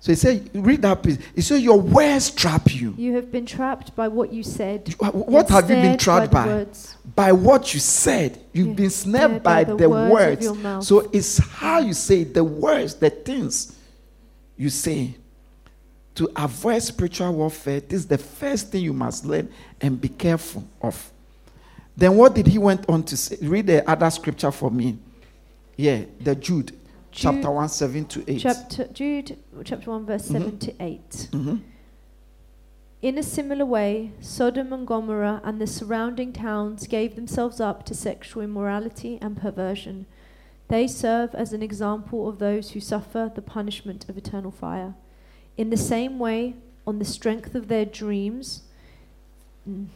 So 0.03 0.13
he 0.13 0.17
said, 0.17 0.51
read 0.55 0.81
that 0.81 1.03
piece. 1.03 1.19
He 1.35 1.43
said, 1.43 1.61
Your 1.61 1.79
words 1.79 2.31
trap 2.31 2.73
you. 2.75 2.95
You 2.97 3.15
have 3.17 3.31
been 3.31 3.45
trapped 3.45 3.95
by 3.95 4.09
what 4.09 4.33
you 4.33 4.43
said. 4.43 4.89
You- 4.89 5.07
uh, 5.07 5.11
What 5.11 5.51
have 5.51 5.69
you 5.69 5.77
been 5.77 5.99
trapped 5.99 6.31
the 6.33 6.35
by? 6.35 6.67
by 7.15 7.33
what 7.33 7.75
you 7.75 7.81
said. 7.81 8.41
You've 8.55 8.69
Yeah. 8.69 8.75
been 8.75 8.91
snared 8.91 9.43
by, 9.43 9.65
by 9.65 9.65
the 9.65 9.77
the, 9.77 9.91
words 9.91 10.49
words. 10.49 10.87
So 10.89 11.09
it's 11.13 11.37
how 11.37 11.81
you 11.81 11.93
say 11.93 12.25
the 12.25 12.43
words, 12.43 12.95
the 12.95 13.11
things 13.11 13.75
you 14.57 14.71
say. 14.71 15.17
To 16.21 16.31
avoid 16.37 16.83
spiritual 16.83 17.33
warfare, 17.33 17.81
this 17.81 18.01
is 18.01 18.07
the 18.07 18.19
first 18.19 18.71
thing 18.71 18.85
you 18.85 18.93
must 18.93 19.25
learn 19.25 19.49
and 19.81 19.99
be 19.99 20.11
careful 20.11 20.63
of. 20.83 21.11
Then 21.97 22.15
what 22.15 22.35
did 22.35 22.47
he 22.47 22.59
went 22.59 22.87
on 22.91 23.05
to 23.05 23.17
say? 23.17 23.39
Read 23.41 23.67
the 23.67 23.91
other 23.91 24.11
scripture 24.11 24.51
for 24.51 24.71
me. 24.71 24.99
Yeah, 25.79 26.05
the 26.21 26.35
Jude, 26.35 26.77
chapter 27.11 27.51
1, 27.51 27.71
7 27.71 28.05
to 28.05 28.25
8. 28.33 28.39
Chapter 28.39 28.85
Jude, 28.89 29.39
chapter 29.65 29.91
one, 29.91 30.05
verse 30.05 30.27
seven 30.27 30.59
to 30.59 30.75
eight. 30.79 31.29
Mhm. 31.33 31.63
In 33.01 33.17
a 33.17 33.23
similar 33.23 33.65
way, 33.65 34.13
Sodom 34.21 34.75
and 34.75 34.87
Gomorrah 34.87 35.41
and 35.43 35.59
the 35.59 35.67
surrounding 35.67 36.35
towns 36.35 36.87
gave 36.87 37.17
themselves 37.17 37.61
up 37.61 37.87
to 37.87 37.95
sexual 37.95 38.43
immorality 38.43 39.19
and 39.23 39.39
perversion. 39.39 40.05
They 40.69 40.87
serve 40.87 41.35
as 41.35 41.55
an 41.55 41.63
example 41.63 42.29
of 42.29 42.39
those 42.39 42.73
who 42.73 42.81
suffer 42.81 43.33
the 43.35 43.41
punishment 43.41 44.07
of 44.11 44.19
eternal 44.19 44.51
fire. 44.51 44.97
In 45.61 45.69
the 45.69 45.77
same 45.77 46.19
way, 46.19 46.55
on 46.87 46.99
the 47.01 47.05
strength 47.05 47.55
of 47.55 47.69
their 47.69 47.85
dreams, 47.85 48.63
on 49.67 49.91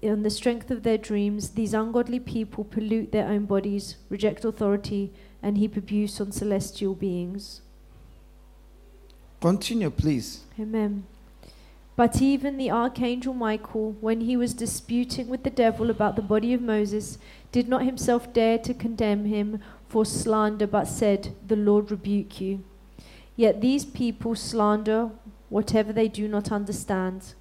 the 0.00 0.30
strength 0.30 0.70
of 0.70 0.84
their 0.84 0.96
dreams, 0.96 1.50
these 1.50 1.74
ungodly 1.74 2.20
people 2.20 2.62
pollute 2.62 3.10
their 3.10 3.26
own 3.26 3.46
bodies, 3.46 3.96
reject 4.08 4.44
authority, 4.44 5.12
and 5.42 5.58
heap 5.58 5.76
abuse 5.76 6.20
on 6.20 6.30
celestial 6.30 6.94
beings. 6.94 7.62
Continue, 9.40 9.90
please. 9.90 10.44
Amen. 10.56 11.04
But 11.96 12.22
even 12.22 12.58
the 12.58 12.70
archangel 12.70 13.34
Michael, 13.34 13.96
when 14.00 14.20
he 14.20 14.36
was 14.36 14.54
disputing 14.54 15.26
with 15.26 15.42
the 15.42 15.50
devil 15.50 15.90
about 15.90 16.14
the 16.14 16.22
body 16.22 16.54
of 16.54 16.62
Moses, 16.62 17.18
did 17.50 17.68
not 17.68 17.82
himself 17.82 18.32
dare 18.32 18.58
to 18.58 18.72
condemn 18.72 19.24
him 19.24 19.60
for 19.88 20.06
slander, 20.06 20.68
but 20.68 20.84
said, 20.84 21.34
The 21.44 21.56
Lord 21.56 21.90
rebuke 21.90 22.40
you. 22.40 22.62
Yet 23.40 23.62
these 23.62 23.86
people 23.86 24.34
slander 24.34 25.10
whatever 25.48 25.94
they 25.94 26.08
do 26.08 26.28
not 26.28 26.52
understand. 26.52 27.32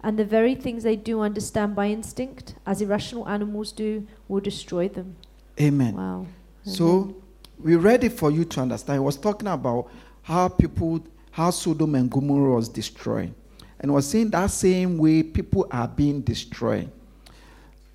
And 0.00 0.18
the 0.18 0.24
very 0.24 0.56
things 0.56 0.82
they 0.82 0.96
do 0.96 1.20
understand 1.20 1.76
by 1.76 1.86
instinct, 1.86 2.56
as 2.66 2.82
irrational 2.82 3.28
animals 3.28 3.70
do, 3.70 4.08
will 4.26 4.40
destroy 4.40 4.88
them. 4.88 5.14
Amen. 5.60 5.94
Wow. 5.94 6.26
So 6.64 7.14
we 7.60 7.76
read 7.76 8.02
it 8.02 8.14
for 8.14 8.32
you 8.32 8.44
to 8.44 8.60
understand. 8.60 8.96
He 8.96 9.04
was 9.04 9.16
talking 9.16 9.46
about 9.46 9.88
how 10.22 10.48
people, 10.48 11.06
how 11.30 11.50
Sodom 11.50 11.94
and 11.94 12.10
Gomorrah 12.10 12.56
was 12.56 12.68
destroyed. 12.68 13.32
And 13.78 13.94
was 13.94 14.08
saying 14.08 14.30
that 14.30 14.50
same 14.50 14.98
way 14.98 15.22
people 15.22 15.68
are 15.70 15.86
being 15.86 16.22
destroyed. 16.22 16.90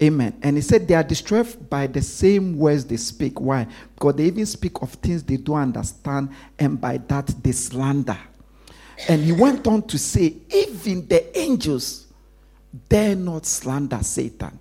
Amen. 0.01 0.39
And 0.41 0.55
he 0.55 0.61
said 0.61 0.87
they 0.87 0.95
are 0.95 1.03
destroyed 1.03 1.69
by 1.69 1.85
the 1.85 2.01
same 2.01 2.57
words 2.57 2.85
they 2.85 2.97
speak. 2.97 3.39
Why? 3.39 3.67
Because 3.93 4.15
they 4.15 4.25
even 4.25 4.47
speak 4.47 4.81
of 4.81 4.93
things 4.93 5.21
they 5.23 5.37
don't 5.37 5.57
understand, 5.57 6.29
and 6.57 6.81
by 6.81 6.97
that 6.97 7.27
they 7.43 7.51
slander. 7.51 8.17
And 9.07 9.23
he 9.23 9.31
went 9.31 9.67
on 9.67 9.83
to 9.83 9.97
say, 9.97 10.35
even 10.49 11.07
the 11.07 11.37
angels 11.37 12.07
dare 12.89 13.15
not 13.15 13.45
slander 13.45 14.01
Satan. 14.01 14.59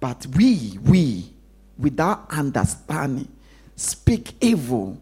But 0.00 0.26
we, 0.26 0.78
we, 0.82 1.32
without 1.78 2.26
understanding, 2.30 3.28
speak 3.76 4.34
evil 4.40 5.00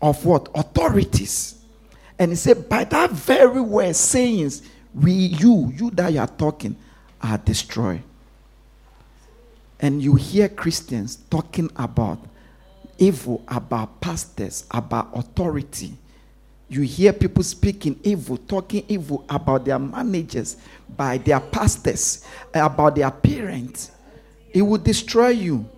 of 0.00 0.24
what? 0.24 0.48
Authorities. 0.54 1.62
And 2.18 2.32
he 2.32 2.36
said, 2.36 2.68
by 2.68 2.84
that 2.84 3.10
very 3.10 3.60
word, 3.60 3.96
sayings, 3.96 4.62
we, 4.94 5.12
you, 5.12 5.72
you 5.74 5.90
that 5.92 6.12
you 6.12 6.20
are 6.20 6.26
talking, 6.26 6.76
are 7.24 7.38
destroyed. 7.38 8.02
And 9.80 10.02
you 10.02 10.14
hear 10.14 10.48
Christians 10.48 11.16
talking 11.30 11.70
about 11.76 12.18
evil, 12.98 13.42
about 13.48 14.00
pastors, 14.00 14.64
about 14.70 15.08
authority. 15.14 15.94
You 16.68 16.82
hear 16.82 17.12
people 17.12 17.42
speaking 17.42 17.98
evil, 18.02 18.36
talking 18.36 18.84
evil 18.88 19.24
about 19.28 19.64
their 19.64 19.78
managers, 19.78 20.56
by 20.96 21.18
their 21.18 21.40
pastors, 21.40 22.24
about 22.52 22.94
their 22.94 23.10
parents. 23.10 23.90
It 24.52 24.62
will 24.62 24.78
destroy 24.78 25.28
you. 25.28 25.68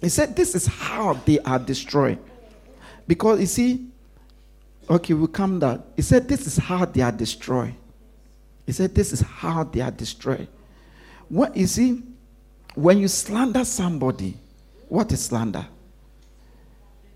He 0.00 0.08
said, 0.08 0.36
This 0.36 0.54
is 0.54 0.66
how 0.66 1.14
they 1.14 1.38
are 1.40 1.58
destroyed. 1.58 2.18
Because 3.06 3.40
you 3.40 3.46
see, 3.46 3.86
okay, 4.88 5.14
we'll 5.14 5.28
come 5.28 5.58
down. 5.58 5.82
He 5.96 6.02
said, 6.02 6.28
This 6.28 6.46
is 6.46 6.56
how 6.56 6.84
they 6.84 7.00
are 7.00 7.12
destroyed. 7.12 7.74
He 8.66 8.72
said, 8.72 8.94
This 8.94 9.12
is 9.12 9.20
how 9.20 9.64
they 9.64 9.80
are 9.80 9.90
destroyed. 9.90 10.48
What 11.32 11.56
you 11.56 11.66
see, 11.66 12.02
when 12.74 12.98
you 12.98 13.08
slander 13.08 13.64
somebody, 13.64 14.36
what 14.86 15.10
is 15.12 15.24
slander? 15.24 15.66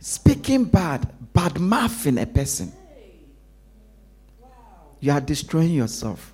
Speaking 0.01 0.65
bad, 0.65 1.07
bad 1.35 1.61
mouthing 1.61 2.17
a 2.17 2.25
person. 2.25 2.73
You 5.01 5.13
are 5.13 5.21
destroying 5.21 5.75
yourself. 5.75 6.33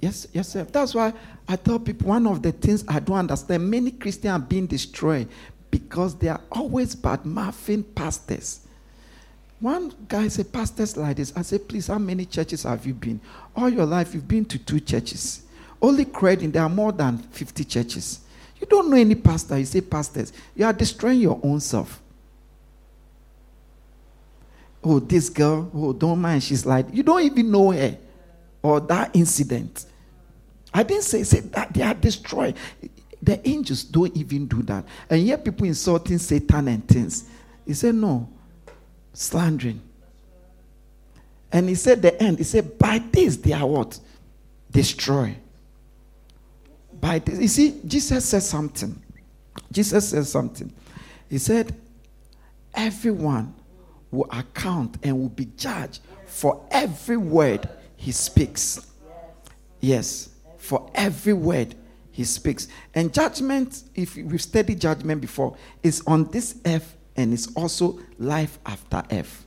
Yes, 0.00 0.28
sir. 0.42 0.62
That's 0.70 0.94
why 0.94 1.14
I 1.48 1.56
tell 1.56 1.80
people 1.80 2.10
one 2.10 2.28
of 2.28 2.42
the 2.42 2.52
things 2.52 2.84
I 2.86 3.00
don't 3.00 3.18
understand 3.18 3.68
many 3.68 3.90
Christians 3.90 4.30
are 4.30 4.38
being 4.38 4.66
destroyed 4.66 5.26
because 5.72 6.14
they 6.14 6.28
are 6.28 6.40
always 6.52 6.94
bad 6.94 7.26
mouthing 7.26 7.82
pastors. 7.82 8.60
One 9.58 9.92
guy 10.06 10.28
said, 10.28 10.52
Pastors 10.52 10.96
like 10.96 11.16
this. 11.16 11.32
I 11.34 11.42
said, 11.42 11.68
Please, 11.68 11.88
how 11.88 11.98
many 11.98 12.24
churches 12.24 12.62
have 12.62 12.86
you 12.86 12.94
been? 12.94 13.20
All 13.56 13.68
your 13.68 13.84
life, 13.84 14.14
you've 14.14 14.28
been 14.28 14.44
to 14.44 14.58
two 14.58 14.78
churches. 14.78 15.42
Only 15.80 16.04
credit, 16.04 16.52
there 16.52 16.62
are 16.62 16.68
more 16.68 16.92
than 16.92 17.18
50 17.18 17.64
churches. 17.64 18.20
You 18.60 18.66
don't 18.66 18.90
know 18.90 18.96
any 18.96 19.14
pastor. 19.14 19.58
You 19.58 19.64
say, 19.64 19.80
Pastors. 19.80 20.32
You 20.54 20.64
are 20.64 20.72
destroying 20.72 21.20
your 21.20 21.38
own 21.42 21.60
self. 21.60 22.02
Oh, 24.82 24.98
this 24.98 25.28
girl, 25.28 25.70
oh, 25.74 25.92
don't 25.92 26.20
mind. 26.20 26.42
She's 26.42 26.64
like, 26.64 26.86
you 26.92 27.02
don't 27.02 27.22
even 27.22 27.50
know 27.50 27.72
her 27.72 27.98
or 28.62 28.80
that 28.80 29.14
incident. 29.14 29.86
I 30.72 30.82
didn't 30.82 31.04
say, 31.04 31.22
say 31.24 31.40
that 31.40 31.72
they 31.74 31.82
are 31.82 31.94
destroyed. 31.94 32.56
The 33.20 33.46
angels 33.48 33.82
don't 33.82 34.16
even 34.16 34.46
do 34.46 34.62
that. 34.62 34.84
And 35.10 35.22
yet 35.22 35.44
people 35.44 35.66
insulting 35.66 36.18
Satan 36.18 36.68
and 36.68 36.86
things. 36.86 37.28
He 37.66 37.74
said, 37.74 37.94
no. 37.94 38.28
Slandering. 39.12 39.80
And 41.50 41.68
he 41.68 41.74
said 41.74 42.02
the 42.02 42.20
end. 42.22 42.38
He 42.38 42.44
said, 42.44 42.78
by 42.78 42.98
this 43.10 43.36
they 43.36 43.52
are 43.52 43.66
what? 43.66 43.98
Destroy. 44.70 45.36
By 47.00 47.18
this. 47.20 47.38
You 47.38 47.48
see, 47.48 47.80
Jesus 47.86 48.24
said 48.24 48.42
something. 48.42 49.00
Jesus 49.70 50.08
said 50.08 50.26
something. 50.26 50.72
He 51.28 51.38
said, 51.38 51.74
everyone 52.74 53.54
will 54.10 54.28
account 54.30 54.96
and 55.02 55.18
will 55.18 55.28
be 55.28 55.46
judged 55.56 56.00
for 56.26 56.64
every 56.70 57.16
word 57.16 57.68
he 57.96 58.12
speaks. 58.12 58.86
Yes, 59.80 60.30
for 60.56 60.90
every 60.94 61.34
word 61.34 61.74
he 62.10 62.24
speaks. 62.24 62.68
And 62.94 63.12
judgment, 63.12 63.84
if 63.94 64.16
we've 64.16 64.42
studied 64.42 64.80
judgment 64.80 65.20
before, 65.20 65.56
is 65.82 66.02
on 66.06 66.30
this 66.30 66.56
earth 66.66 66.96
and 67.16 67.32
it's 67.32 67.54
also 67.54 67.98
life 68.18 68.58
after 68.64 69.02
earth. 69.12 69.44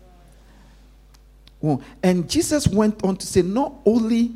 And 2.03 2.29
Jesus 2.29 2.67
went 2.67 3.03
on 3.03 3.17
to 3.17 3.27
say, 3.27 3.41
not 3.41 3.73
only 3.85 4.31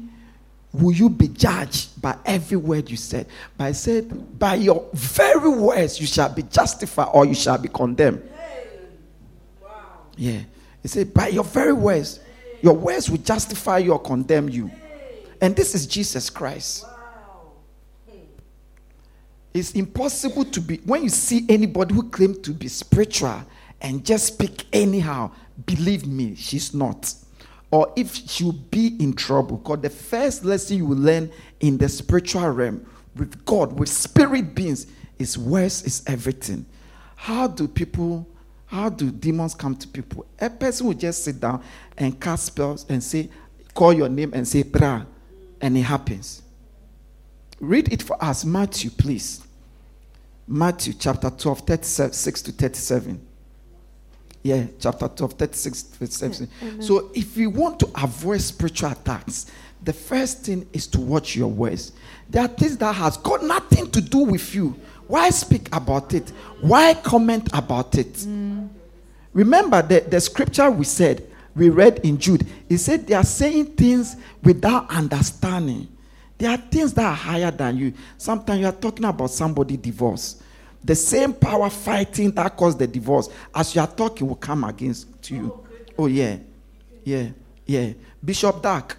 will 0.82 0.94
you 0.94 1.10
be 1.10 1.28
judged 1.28 2.02
by 2.02 2.18
every 2.26 2.58
word 2.58 2.90
you 2.90 2.98
said, 2.98 3.28
but 3.58 3.66
I 3.66 3.72
said, 3.72 4.40
by 4.40 4.56
your 4.56 4.88
very 4.94 5.50
words 5.50 6.00
you 6.00 6.08
shall 6.08 6.34
be 6.34 6.44
justified 6.44 7.10
or 7.14 7.26
you 7.26 7.36
shall 7.36 7.58
be 7.58 7.68
condemned. 7.68 8.28
Yeah. 10.18 10.42
He 10.82 10.88
said, 10.88 11.14
by 11.14 11.28
your 11.30 11.44
very 11.44 11.74
words, 11.74 12.20
your 12.62 12.74
words 12.74 13.10
will 13.10 13.18
justify 13.18 13.80
you 13.80 13.94
or 13.94 14.00
condemn 14.00 14.50
you. 14.50 14.72
And 15.42 15.56
this 15.56 15.76
is 15.76 15.86
Jesus 15.86 16.30
Christ. 16.30 16.86
It's 19.54 19.72
impossible 19.72 20.46
to 20.46 20.62
be, 20.62 20.78
when 20.78 21.04
you 21.04 21.10
see 21.10 21.46
anybody 21.48 21.94
who 21.94 22.10
claims 22.10 22.40
to 22.40 22.52
be 22.52 22.68
spiritual 22.68 23.42
and 23.82 24.06
just 24.06 24.28
speak 24.28 24.66
anyhow, 24.74 25.32
believe 25.66 26.06
me, 26.06 26.36
she's 26.36 26.74
not. 26.74 27.14
Or 27.76 27.92
if 27.98 28.16
she'll 28.16 28.54
be 28.54 28.96
in 29.02 29.12
trouble, 29.12 29.58
because 29.58 29.82
the 29.82 29.90
first 29.90 30.46
lesson 30.46 30.78
you 30.78 30.88
learn 30.88 31.30
in 31.60 31.78
the 31.78 31.90
spiritual 31.90 32.48
realm 32.48 32.86
with 33.18 33.44
God, 33.44 33.78
with 33.78 33.90
spirit 33.90 34.56
beings, 34.56 34.88
is 35.20 35.38
words 35.38 35.84
is 35.84 36.02
everything. 36.08 36.66
How 37.18 37.48
do 37.48 37.68
people, 37.68 38.26
how 38.68 38.88
do 38.88 39.12
demons 39.12 39.56
come 39.56 39.76
to 39.76 39.90
people? 39.90 40.26
A 40.40 40.50
person 40.50 40.88
will 40.88 40.94
just 40.94 41.26
sit 41.26 41.42
down 41.42 41.62
and 41.98 42.18
cast 42.18 42.46
spells 42.46 42.86
and 42.88 43.04
say, 43.04 43.30
call 43.74 43.92
your 43.92 44.08
name 44.08 44.32
and 44.34 44.48
say, 44.48 44.64
pra, 44.64 45.06
and 45.60 45.78
it 45.78 45.82
happens. 45.82 46.44
Read 47.60 47.92
it 47.92 48.02
for 48.02 48.24
us, 48.24 48.46
Matthew, 48.46 48.90
please. 48.90 49.46
Matthew 50.48 50.94
chapter 50.94 51.30
12, 51.30 51.60
36 51.60 52.42
to 52.44 52.54
37. 52.54 53.28
Yeah, 54.46 54.68
chapter 54.80 55.08
12, 55.08 55.34
36 55.34 55.82
to 55.82 55.98
37. 55.98 56.50
Yeah, 56.62 56.72
so 56.80 57.10
if 57.16 57.36
you 57.36 57.50
want 57.50 57.80
to 57.80 57.90
avoid 58.00 58.40
spiritual 58.42 58.92
attacks, 58.92 59.48
the 59.84 59.92
first 59.92 60.46
thing 60.46 60.68
is 60.72 60.86
to 60.90 61.00
watch 61.00 61.36
your 61.36 61.48
words. 61.48 61.94
There 62.30 62.44
are 62.44 62.48
things 62.48 62.78
that 62.78 62.94
has 62.94 63.18
got 63.18 63.42
nothing 63.42 63.90
to 63.90 64.00
do 64.00 64.20
with 64.20 64.54
you. 64.54 64.80
Why 65.08 65.32
speak 65.32 65.76
about 65.76 66.14
it? 66.14 66.30
Why 66.62 66.94
comment 66.94 67.50
about 67.54 67.96
it? 67.96 68.14
Mm. 68.14 68.70
Remember 69.34 69.82
the, 69.82 70.02
the 70.02 70.22
scripture 70.22 70.70
we 70.70 70.86
said, 70.86 71.28
we 71.56 71.70
read 71.70 72.02
in 72.04 72.20
Jude. 72.20 72.46
He 72.70 72.78
said 72.78 73.08
they 73.08 73.16
are 73.16 73.24
saying 73.24 73.74
things 73.74 74.16
without 74.44 74.92
understanding. 74.92 75.88
There 76.38 76.52
are 76.52 76.58
things 76.58 76.94
that 76.94 77.06
are 77.06 77.16
higher 77.16 77.50
than 77.50 77.78
you. 77.78 77.94
Sometimes 78.16 78.60
you 78.60 78.68
are 78.68 78.74
talking 78.74 79.06
about 79.06 79.32
somebody 79.32 79.76
divorce. 79.76 80.40
The 80.86 80.96
same 80.96 81.34
power 81.34 81.68
fighting 81.72 82.30
that 82.32 82.56
caused 82.56 82.78
the 82.78 82.86
divorce, 82.86 83.28
as 83.56 83.74
you 83.74 83.82
are 83.82 83.88
talking, 83.88 84.28
will 84.28 84.36
come 84.36 84.64
against 84.64 85.32
you. 85.32 85.52
Oh, 85.52 86.04
oh 86.04 86.06
yeah. 86.06 86.38
Yeah. 87.04 87.30
Yeah. 87.66 87.94
Bishop 88.24 88.62
Dark 88.62 88.96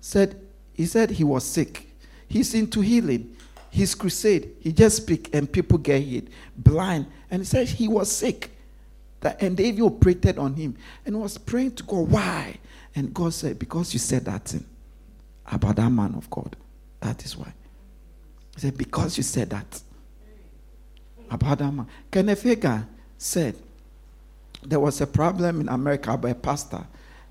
said, 0.00 0.40
he 0.72 0.86
said 0.86 1.10
he 1.10 1.24
was 1.24 1.42
sick. 1.42 1.90
He's 2.28 2.54
into 2.54 2.80
healing. 2.80 3.36
His 3.70 3.96
crusade, 3.96 4.52
he 4.60 4.72
just 4.72 4.98
speak 4.98 5.34
and 5.34 5.50
people 5.50 5.78
get 5.78 6.00
hit. 6.00 6.28
Blind. 6.56 7.06
And 7.28 7.42
he 7.42 7.46
said 7.46 7.66
he 7.66 7.88
was 7.88 8.10
sick. 8.10 8.52
That, 9.20 9.42
and 9.42 9.56
David 9.56 9.82
operated 9.82 10.38
on 10.38 10.54
him 10.54 10.76
and 11.04 11.20
was 11.20 11.38
praying 11.38 11.74
to 11.76 11.82
God. 11.82 12.08
Why? 12.08 12.56
And 12.94 13.12
God 13.12 13.34
said, 13.34 13.58
Because 13.58 13.92
you 13.92 13.98
said 13.98 14.26
that 14.26 14.44
thing 14.44 14.64
about 15.44 15.74
that 15.76 15.90
man 15.90 16.14
of 16.14 16.30
God. 16.30 16.54
That 17.00 17.24
is 17.24 17.36
why. 17.36 17.52
He 18.54 18.60
said, 18.60 18.78
Because 18.78 19.16
you 19.16 19.24
said 19.24 19.50
that 19.50 19.82
about 21.30 21.58
that 21.58 21.72
man. 21.72 21.86
Kenneth 22.10 22.44
Hagin 22.44 22.86
said 23.18 23.54
there 24.62 24.80
was 24.80 25.00
a 25.00 25.06
problem 25.06 25.60
in 25.60 25.68
America 25.68 26.10
about 26.12 26.30
a 26.30 26.34
pastor, 26.34 26.84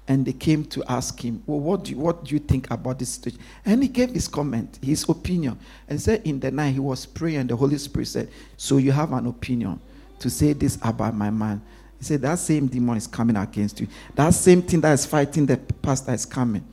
and 0.07 0.25
they 0.25 0.33
came 0.33 0.63
to 0.65 0.83
ask 0.87 1.19
him, 1.23 1.43
Well, 1.45 1.59
what 1.59 1.83
do 1.85 1.91
you, 1.91 1.97
what 1.97 2.23
do 2.23 2.33
you 2.33 2.39
think 2.39 2.69
about 2.71 2.99
this 2.99 3.09
situation? 3.09 3.41
And 3.65 3.81
he 3.81 3.89
gave 3.89 4.11
his 4.11 4.27
comment, 4.27 4.79
his 4.81 5.07
opinion, 5.09 5.57
and 5.89 5.99
said 5.99 6.21
in 6.25 6.39
the 6.39 6.51
night 6.51 6.73
he 6.73 6.79
was 6.79 7.05
praying, 7.05 7.37
and 7.37 7.49
the 7.49 7.55
Holy 7.55 7.77
Spirit 7.77 8.07
said, 8.07 8.29
So 8.57 8.77
you 8.77 8.91
have 8.91 9.11
an 9.13 9.25
opinion 9.27 9.79
to 10.19 10.29
say 10.29 10.53
this 10.53 10.77
about 10.81 11.15
my 11.15 11.29
man. 11.29 11.61
He 11.97 12.05
said, 12.05 12.21
That 12.21 12.39
same 12.39 12.67
demon 12.67 12.97
is 12.97 13.07
coming 13.07 13.35
against 13.35 13.79
you. 13.79 13.87
That 14.13 14.33
same 14.33 14.61
thing 14.61 14.81
that 14.81 14.93
is 14.93 15.05
fighting 15.05 15.45
the 15.45 15.57
pastor 15.57 16.13
is 16.13 16.25
coming 16.25 16.65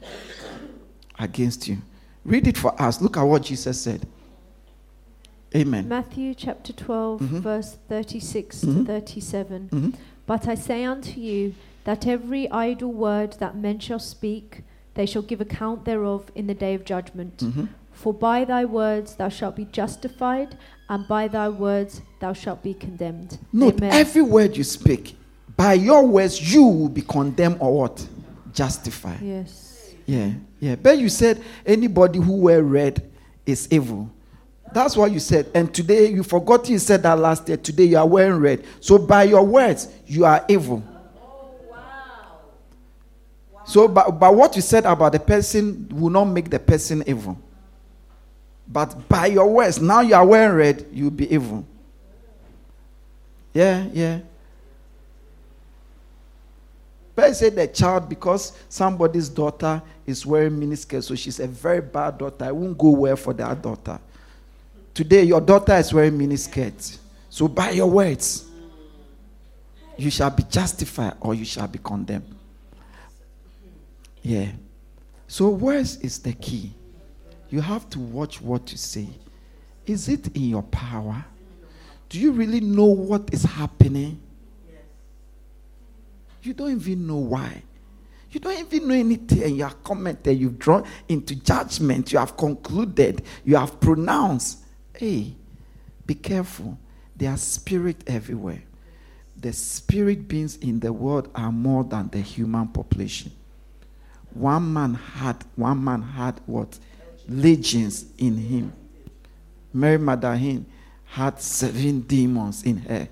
against 1.18 1.68
you. 1.68 1.78
Read 2.24 2.46
it 2.46 2.58
for 2.58 2.80
us. 2.80 3.00
Look 3.00 3.16
at 3.16 3.22
what 3.22 3.42
Jesus 3.42 3.80
said. 3.80 4.06
Amen. 5.54 5.88
Matthew 5.88 6.34
chapter 6.34 6.72
12, 6.72 7.20
mm-hmm. 7.20 7.38
verse 7.40 7.76
36 7.88 8.64
mm-hmm. 8.64 8.78
to 8.80 8.84
37. 8.86 9.68
Mm-hmm. 9.70 9.90
But 10.26 10.48
I 10.48 10.54
say 10.54 10.84
unto 10.84 11.20
you 11.20 11.54
that 11.84 12.06
every 12.06 12.50
idle 12.50 12.92
word 12.92 13.34
that 13.34 13.56
men 13.56 13.78
shall 13.78 13.98
speak, 13.98 14.62
they 14.94 15.06
shall 15.06 15.22
give 15.22 15.40
account 15.40 15.84
thereof 15.84 16.30
in 16.34 16.46
the 16.46 16.54
day 16.54 16.74
of 16.74 16.84
judgment. 16.84 17.38
Mm-hmm. 17.38 17.64
For 17.92 18.14
by 18.14 18.44
thy 18.44 18.64
words 18.64 19.14
thou 19.16 19.28
shalt 19.28 19.56
be 19.56 19.66
justified, 19.66 20.56
and 20.88 21.06
by 21.06 21.28
thy 21.28 21.48
words 21.48 22.02
thou 22.20 22.32
shalt 22.32 22.62
be 22.62 22.74
condemned. 22.74 23.38
Note, 23.52 23.76
Amen. 23.78 23.92
every 23.92 24.22
word 24.22 24.56
you 24.56 24.64
speak, 24.64 25.16
by 25.56 25.74
your 25.74 26.06
words 26.06 26.52
you 26.52 26.64
will 26.64 26.88
be 26.88 27.02
condemned 27.02 27.58
or 27.60 27.80
what? 27.80 28.06
Justified. 28.52 29.20
Yes. 29.20 29.94
Yeah, 30.06 30.32
yeah. 30.58 30.76
But 30.76 30.98
you 30.98 31.08
said 31.08 31.42
anybody 31.64 32.18
who 32.18 32.36
wear 32.36 32.62
red 32.62 33.08
is 33.46 33.68
evil. 33.70 34.10
That's 34.74 34.96
what 34.96 35.12
you 35.12 35.18
said. 35.18 35.50
And 35.54 35.72
today 35.72 36.08
you 36.08 36.22
forgot 36.22 36.68
you 36.68 36.78
said 36.78 37.02
that 37.02 37.18
last 37.18 37.48
year. 37.48 37.56
Today 37.56 37.84
you 37.84 37.98
are 37.98 38.06
wearing 38.06 38.40
red. 38.40 38.64
So 38.80 38.98
by 38.98 39.24
your 39.24 39.44
words, 39.44 39.88
you 40.06 40.24
are 40.24 40.44
evil. 40.48 40.82
So, 43.64 43.88
but, 43.88 44.18
but 44.18 44.34
what 44.34 44.56
you 44.56 44.62
said 44.62 44.84
about 44.84 45.12
the 45.12 45.20
person 45.20 45.88
will 45.90 46.10
not 46.10 46.24
make 46.24 46.50
the 46.50 46.58
person 46.58 47.02
evil. 47.06 47.38
But 48.66 49.08
by 49.08 49.26
your 49.26 49.46
words, 49.46 49.80
now 49.80 50.00
you 50.00 50.14
are 50.14 50.26
wearing 50.26 50.56
red, 50.56 50.86
you'll 50.92 51.10
be 51.10 51.32
evil. 51.32 51.64
Yeah, 53.52 53.86
yeah. 53.92 54.20
But 57.14 57.36
say 57.36 57.50
the 57.50 57.68
child, 57.68 58.08
because 58.08 58.52
somebody's 58.68 59.28
daughter 59.28 59.82
is 60.06 60.24
wearing 60.24 60.58
miniskirt, 60.58 61.04
so 61.04 61.14
she's 61.14 61.38
a 61.40 61.46
very 61.46 61.82
bad 61.82 62.18
daughter. 62.18 62.46
I 62.46 62.52
won't 62.52 62.76
go 62.78 62.90
well 62.90 63.16
for 63.16 63.34
that 63.34 63.60
daughter. 63.60 64.00
Today, 64.94 65.22
your 65.22 65.40
daughter 65.40 65.74
is 65.74 65.92
wearing 65.92 66.18
miniskirt. 66.18 66.98
So 67.30 67.48
by 67.48 67.70
your 67.70 67.88
words, 67.88 68.44
you 69.96 70.10
shall 70.10 70.30
be 70.30 70.42
justified 70.44 71.14
or 71.20 71.34
you 71.34 71.44
shall 71.44 71.68
be 71.68 71.78
condemned. 71.82 72.34
Yeah. 74.22 74.52
So 75.26 75.48
words 75.48 75.96
is 75.98 76.18
the 76.18 76.34
key. 76.34 76.72
You 77.48 77.60
have 77.60 77.88
to 77.90 78.00
watch 78.00 78.40
what 78.40 78.70
you 78.70 78.78
say. 78.78 79.08
Is 79.86 80.08
it 80.08 80.34
in 80.36 80.50
your 80.50 80.62
power? 80.62 81.24
Do 82.08 82.18
you 82.20 82.32
really 82.32 82.60
know 82.60 82.86
what 82.86 83.32
is 83.32 83.42
happening? 83.42 84.20
You 86.42 86.52
don't 86.52 86.72
even 86.72 87.06
know 87.06 87.16
why. 87.16 87.62
You 88.30 88.40
don't 88.40 88.58
even 88.58 88.88
know 88.88 88.94
anything, 88.94 89.42
and 89.42 89.56
you 89.56 89.62
have 89.62 89.82
commented, 89.84 90.38
you've 90.38 90.58
drawn 90.58 90.84
into 91.08 91.34
judgment, 91.36 92.12
you 92.12 92.18
have 92.18 92.36
concluded, 92.36 93.22
you 93.44 93.56
have 93.56 93.78
pronounced. 93.78 94.61
Hey, 95.02 95.34
be 96.06 96.14
careful. 96.14 96.78
There 97.16 97.28
are 97.28 97.36
spirit 97.36 98.04
everywhere. 98.06 98.62
The 99.36 99.52
spirit 99.52 100.28
beings 100.28 100.58
in 100.58 100.78
the 100.78 100.92
world 100.92 101.28
are 101.34 101.50
more 101.50 101.82
than 101.82 102.06
the 102.06 102.20
human 102.20 102.68
population. 102.68 103.32
One 104.32 104.72
man 104.72 104.94
had 104.94 105.44
one 105.56 105.82
man 105.82 106.02
had 106.02 106.40
what? 106.46 106.78
Legions 107.28 108.04
in 108.16 108.36
him. 108.36 108.72
Mary 109.72 109.98
Magdalene 109.98 110.66
had 111.06 111.40
seven 111.40 112.02
demons 112.02 112.62
in 112.62 112.76
her. 112.76 113.08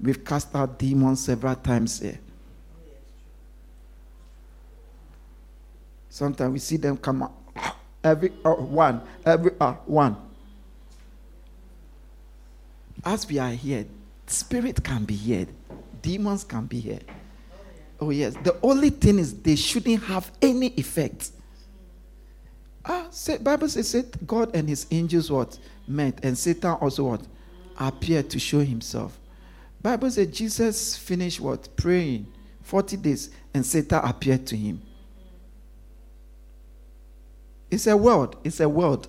We've 0.00 0.24
cast 0.24 0.54
out 0.54 0.78
demons 0.78 1.24
several 1.24 1.56
times 1.56 1.98
here. 1.98 2.20
Sometimes 6.10 6.52
we 6.52 6.60
see 6.60 6.76
them 6.76 6.96
come 6.96 7.24
out 7.24 7.32
every 8.04 8.30
uh, 8.44 8.52
one, 8.52 9.02
every 9.26 9.50
uh, 9.60 9.72
one. 9.84 10.27
As 13.08 13.26
we 13.26 13.38
are 13.38 13.50
here, 13.50 13.86
spirit 14.26 14.84
can 14.84 15.04
be 15.04 15.14
here, 15.14 15.46
demons 16.02 16.44
can 16.44 16.66
be 16.66 16.78
here. 16.78 17.00
Oh 18.00 18.10
yes. 18.10 18.34
The 18.44 18.54
only 18.62 18.90
thing 18.90 19.18
is 19.18 19.32
they 19.40 19.56
shouldn't 19.56 20.02
have 20.04 20.30
any 20.42 20.68
effect. 20.76 21.30
Ah, 22.84 23.06
say, 23.10 23.38
Bible 23.38 23.68
says 23.68 23.92
that 23.92 24.26
God 24.26 24.54
and 24.54 24.68
his 24.68 24.86
angels 24.90 25.30
what 25.30 25.58
met, 25.86 26.22
and 26.22 26.36
Satan 26.36 26.72
also 26.72 27.04
what 27.04 27.22
appeared 27.78 28.28
to 28.28 28.38
show 28.38 28.60
himself. 28.60 29.18
Bible 29.80 30.10
says 30.10 30.26
Jesus 30.28 30.94
finished 30.94 31.40
what 31.40 31.74
praying 31.76 32.30
40 32.60 32.98
days, 32.98 33.30
and 33.54 33.64
Satan 33.64 34.00
appeared 34.04 34.46
to 34.48 34.56
him. 34.56 34.82
It's 37.70 37.86
a 37.86 37.96
world. 37.96 38.36
It's 38.44 38.60
a 38.60 38.68
world. 38.68 39.08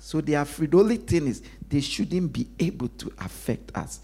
So 0.00 0.20
they 0.20 0.34
are 0.34 0.44
free. 0.44 0.66
The 0.66 0.78
only 0.78 0.96
thing 0.96 1.26
is 1.26 1.42
they 1.68 1.80
shouldn't 1.80 2.32
be 2.32 2.48
able 2.58 2.88
to 2.88 3.12
affect 3.18 3.76
us. 3.76 4.00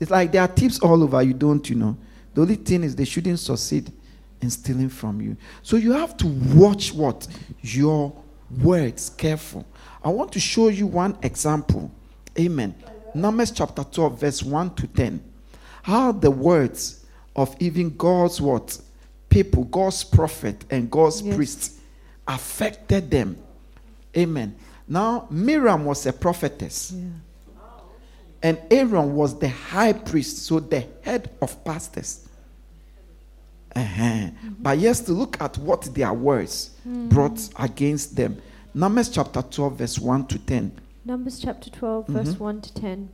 It's 0.00 0.10
like 0.10 0.32
there 0.32 0.42
are 0.42 0.48
tips 0.48 0.78
all 0.80 1.02
over. 1.02 1.22
You 1.22 1.34
don't, 1.34 1.68
you 1.68 1.76
know. 1.76 1.96
The 2.34 2.40
only 2.40 2.54
thing 2.54 2.84
is 2.84 2.96
they 2.96 3.04
shouldn't 3.04 3.38
succeed 3.38 3.92
in 4.40 4.50
stealing 4.50 4.88
from 4.88 5.20
you. 5.20 5.36
So 5.62 5.76
you 5.76 5.92
have 5.92 6.16
to 6.18 6.26
watch 6.26 6.92
what 6.94 7.26
your 7.60 8.12
words 8.62 9.10
careful. 9.10 9.66
I 10.04 10.08
want 10.08 10.32
to 10.32 10.40
show 10.40 10.68
you 10.68 10.86
one 10.86 11.16
example. 11.22 11.90
Amen. 12.38 12.74
Numbers 13.14 13.50
chapter 13.50 13.84
12, 13.84 14.20
verse 14.20 14.42
1 14.42 14.74
to 14.76 14.86
10. 14.86 15.22
How 15.82 16.12
the 16.12 16.30
words 16.30 17.04
of 17.36 17.54
even 17.60 17.96
God's 17.96 18.40
what? 18.40 18.80
People, 19.28 19.64
God's 19.64 20.04
prophet 20.04 20.64
and 20.70 20.90
God's 20.90 21.22
yes. 21.22 21.36
priest 21.36 21.80
affected 22.26 23.10
them. 23.10 23.36
Amen. 24.16 24.54
Now, 24.92 25.26
Miriam 25.30 25.86
was 25.86 26.04
a 26.04 26.12
prophetess. 26.12 26.92
Yeah. 26.94 27.04
And 28.42 28.58
Aaron 28.70 29.14
was 29.14 29.38
the 29.38 29.48
high 29.48 29.94
priest, 29.94 30.44
so 30.44 30.60
the 30.60 30.84
head 31.00 31.30
of 31.40 31.64
pastors. 31.64 32.28
Uh-huh. 33.74 34.02
Mm-hmm. 34.02 34.48
But 34.60 34.78
yes, 34.78 35.00
to 35.06 35.12
look 35.12 35.40
at 35.40 35.56
what 35.56 35.94
their 35.94 36.12
words 36.12 36.72
mm. 36.86 37.08
brought 37.08 37.48
against 37.56 38.16
them. 38.16 38.42
Numbers 38.74 39.08
chapter 39.08 39.40
12, 39.40 39.78
verse 39.78 39.98
1 39.98 40.26
to 40.26 40.38
10. 40.38 40.78
Numbers 41.06 41.40
chapter 41.40 41.70
12, 41.70 42.04
mm-hmm. 42.04 42.12
verse 42.12 42.38
1 42.38 42.60
to 42.60 42.74
10. 42.74 43.08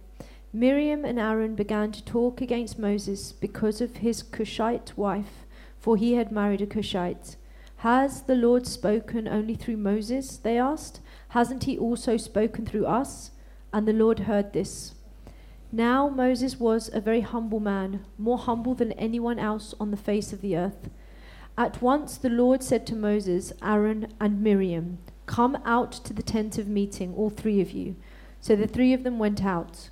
Miriam 0.53 1.05
and 1.05 1.21
Aaron 1.21 1.55
began 1.55 1.93
to 1.93 2.05
talk 2.05 2.41
against 2.41 2.77
Moses 2.77 3.31
because 3.31 3.81
of 3.81 3.99
his 3.99 4.25
Cushite 4.25 4.95
wife, 4.97 5.47
for 5.79 5.97
he 5.97 6.14
had 6.14 6.33
married 6.33 6.61
a 6.61 6.67
Cushite. 6.67 7.37
Has 7.83 8.23
the 8.23 8.35
Lord 8.35 8.67
spoken 8.67 9.29
only 9.29 9.55
through 9.55 9.77
Moses? 9.77 10.38
They 10.38 10.59
asked. 10.59 11.01
Hasn't 11.29 11.64
he 11.64 11.79
also 11.79 12.17
spoken 12.17 12.64
through 12.64 12.87
us? 12.87 13.33
And 13.73 13.87
the 13.87 13.93
Lord 13.93 14.21
heard 14.21 14.53
this. 14.53 14.95
Now 15.71 16.09
Moses 16.09 16.59
was 16.59 16.88
a 16.93 17.01
very 17.01 17.21
humble 17.21 17.61
man, 17.61 18.07
more 18.17 18.38
humble 18.38 18.75
than 18.75 18.93
anyone 18.93 19.38
else 19.38 19.75
on 19.79 19.91
the 19.91 19.97
face 19.99 20.33
of 20.33 20.41
the 20.41 20.57
earth. 20.57 20.88
At 21.59 21.83
once 21.83 22.17
the 22.17 22.31
Lord 22.31 22.62
said 22.62 22.87
to 22.87 22.97
Moses, 22.97 23.53
Aaron, 23.62 24.14
and 24.19 24.41
Miriam, 24.41 24.99
Come 25.27 25.59
out 25.67 25.93
to 25.93 26.14
the 26.14 26.23
tent 26.23 26.57
of 26.57 26.69
meeting, 26.69 27.14
all 27.14 27.29
three 27.29 27.61
of 27.61 27.73
you. 27.73 27.97
So 28.41 28.57
the 28.57 28.67
three 28.67 28.95
of 28.95 29.05
them 29.05 29.19
went 29.19 29.45
out. 29.45 29.91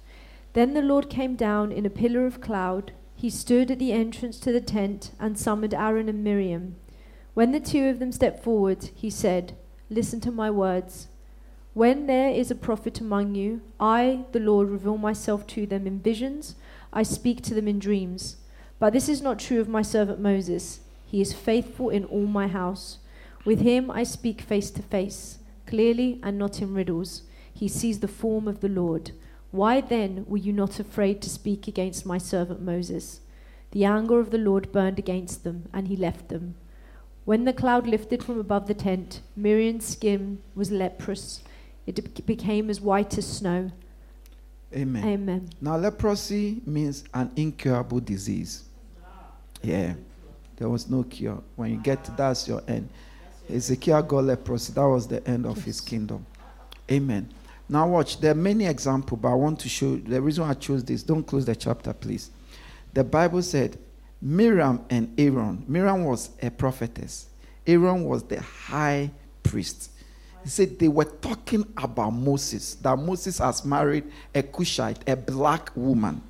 Then 0.54 0.72
the 0.72 0.80
Lord 0.80 1.10
came 1.10 1.36
down 1.36 1.72
in 1.72 1.84
a 1.84 1.90
pillar 1.90 2.24
of 2.24 2.40
cloud. 2.40 2.92
He 3.14 3.28
stood 3.28 3.70
at 3.70 3.78
the 3.78 3.92
entrance 3.92 4.38
to 4.40 4.52
the 4.52 4.60
tent 4.62 5.10
and 5.20 5.38
summoned 5.38 5.74
Aaron 5.74 6.08
and 6.08 6.24
Miriam. 6.24 6.76
When 7.34 7.52
the 7.52 7.60
two 7.60 7.88
of 7.88 7.98
them 7.98 8.12
stepped 8.12 8.42
forward, 8.42 8.88
he 8.94 9.10
said, 9.10 9.56
Listen 9.90 10.20
to 10.20 10.30
my 10.30 10.50
words. 10.50 11.08
When 11.76 12.06
there 12.06 12.30
is 12.30 12.50
a 12.50 12.54
prophet 12.54 13.02
among 13.02 13.34
you, 13.34 13.60
I, 13.78 14.24
the 14.32 14.40
Lord, 14.40 14.70
reveal 14.70 14.96
myself 14.96 15.46
to 15.48 15.66
them 15.66 15.86
in 15.86 16.00
visions, 16.00 16.54
I 16.90 17.02
speak 17.02 17.42
to 17.42 17.54
them 17.54 17.68
in 17.68 17.78
dreams. 17.78 18.36
But 18.78 18.94
this 18.94 19.10
is 19.10 19.20
not 19.20 19.38
true 19.38 19.60
of 19.60 19.68
my 19.68 19.82
servant 19.82 20.18
Moses. 20.18 20.80
He 21.04 21.20
is 21.20 21.34
faithful 21.34 21.90
in 21.90 22.06
all 22.06 22.24
my 22.24 22.48
house. 22.48 22.96
With 23.44 23.60
him 23.60 23.90
I 23.90 24.04
speak 24.04 24.40
face 24.40 24.70
to 24.70 24.80
face, 24.80 25.40
clearly 25.66 26.18
and 26.22 26.38
not 26.38 26.62
in 26.62 26.72
riddles. 26.72 27.24
He 27.52 27.68
sees 27.68 28.00
the 28.00 28.08
form 28.08 28.48
of 28.48 28.60
the 28.60 28.70
Lord. 28.70 29.10
Why 29.50 29.82
then 29.82 30.24
were 30.26 30.38
you 30.38 30.54
not 30.54 30.80
afraid 30.80 31.20
to 31.20 31.28
speak 31.28 31.68
against 31.68 32.06
my 32.06 32.16
servant 32.16 32.62
Moses? 32.62 33.20
The 33.72 33.84
anger 33.84 34.18
of 34.18 34.30
the 34.30 34.38
Lord 34.38 34.72
burned 34.72 34.98
against 34.98 35.44
them, 35.44 35.68
and 35.74 35.88
he 35.88 35.96
left 35.96 36.30
them. 36.30 36.54
When 37.26 37.44
the 37.44 37.52
cloud 37.52 37.86
lifted 37.86 38.24
from 38.24 38.40
above 38.40 38.66
the 38.66 38.72
tent, 38.72 39.20
Miriam's 39.36 39.84
skin 39.84 40.38
was 40.54 40.70
leprous 40.70 41.42
it 41.86 42.26
became 42.26 42.70
as 42.70 42.80
white 42.80 43.16
as 43.16 43.26
snow. 43.26 43.70
Amen. 44.74 45.04
Amen. 45.04 45.48
Now, 45.60 45.76
leprosy 45.76 46.60
means 46.66 47.04
an 47.14 47.30
incurable 47.36 48.00
disease. 48.00 48.64
Yeah. 49.62 49.94
There 50.56 50.68
was 50.68 50.88
no 50.90 51.02
cure. 51.04 51.42
When 51.54 51.70
you 51.70 51.76
get 51.78 52.04
to 52.04 52.10
that's 52.12 52.48
your 52.48 52.62
end. 52.66 52.88
Ezekiel 53.48 54.02
got 54.02 54.24
leprosy. 54.24 54.72
That 54.72 54.88
was 54.88 55.06
the 55.06 55.26
end 55.28 55.46
of 55.46 55.62
his 55.62 55.80
kingdom. 55.80 56.26
Amen. 56.90 57.32
Now, 57.68 57.88
watch. 57.88 58.20
There 58.20 58.32
are 58.32 58.34
many 58.34 58.66
examples, 58.66 59.20
but 59.20 59.28
I 59.28 59.34
want 59.34 59.60
to 59.60 59.68
show 59.68 59.96
the 59.96 60.20
reason 60.20 60.44
I 60.44 60.54
chose 60.54 60.84
this. 60.84 61.02
Don't 61.02 61.24
close 61.24 61.44
the 61.44 61.54
chapter, 61.54 61.92
please. 61.92 62.30
The 62.92 63.04
Bible 63.04 63.42
said 63.42 63.78
Miriam 64.20 64.84
and 64.88 65.12
Aaron. 65.18 65.64
Miriam 65.68 66.04
was 66.04 66.30
a 66.42 66.50
prophetess, 66.50 67.26
Aaron 67.66 68.04
was 68.04 68.22
the 68.24 68.40
high 68.40 69.10
priest. 69.42 69.90
He 70.46 70.50
said 70.50 70.78
they 70.78 70.86
were 70.86 71.06
talking 71.06 71.66
about 71.76 72.10
Moses, 72.10 72.76
that 72.76 72.96
Moses 72.96 73.38
has 73.38 73.64
married 73.64 74.04
a 74.32 74.44
Cushite, 74.44 75.00
a 75.08 75.16
black 75.16 75.72
woman. 75.74 76.22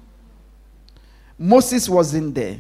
Moses 1.39 1.87
wasn't 1.87 2.35
there. 2.35 2.57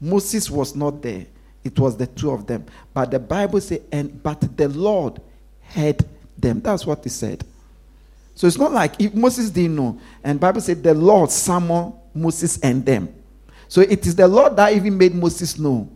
Moses 0.00 0.50
was 0.50 0.74
not 0.74 1.00
there. 1.00 1.24
It 1.62 1.78
was 1.78 1.96
the 1.96 2.08
two 2.08 2.32
of 2.32 2.48
them. 2.48 2.66
But 2.92 3.12
the 3.12 3.20
Bible 3.20 3.60
said, 3.60 3.82
and 3.92 4.20
but 4.20 4.56
the 4.56 4.68
Lord 4.68 5.20
heard 5.68 6.04
them. 6.36 6.60
That's 6.62 6.84
what 6.84 7.04
he 7.04 7.10
said. 7.10 7.44
So 8.34 8.48
it's 8.48 8.58
not 8.58 8.72
like 8.72 9.00
if 9.00 9.14
Moses 9.14 9.50
didn't 9.50 9.76
know. 9.76 10.00
And 10.24 10.40
Bible 10.40 10.60
said 10.60 10.82
the 10.82 10.94
Lord 10.94 11.30
summoned 11.30 11.92
Moses 12.12 12.58
and 12.58 12.84
them. 12.84 13.14
So 13.68 13.82
it 13.82 14.04
is 14.04 14.16
the 14.16 14.26
Lord 14.26 14.56
that 14.56 14.72
even 14.72 14.98
made 14.98 15.14
Moses 15.14 15.60
know. 15.60 15.88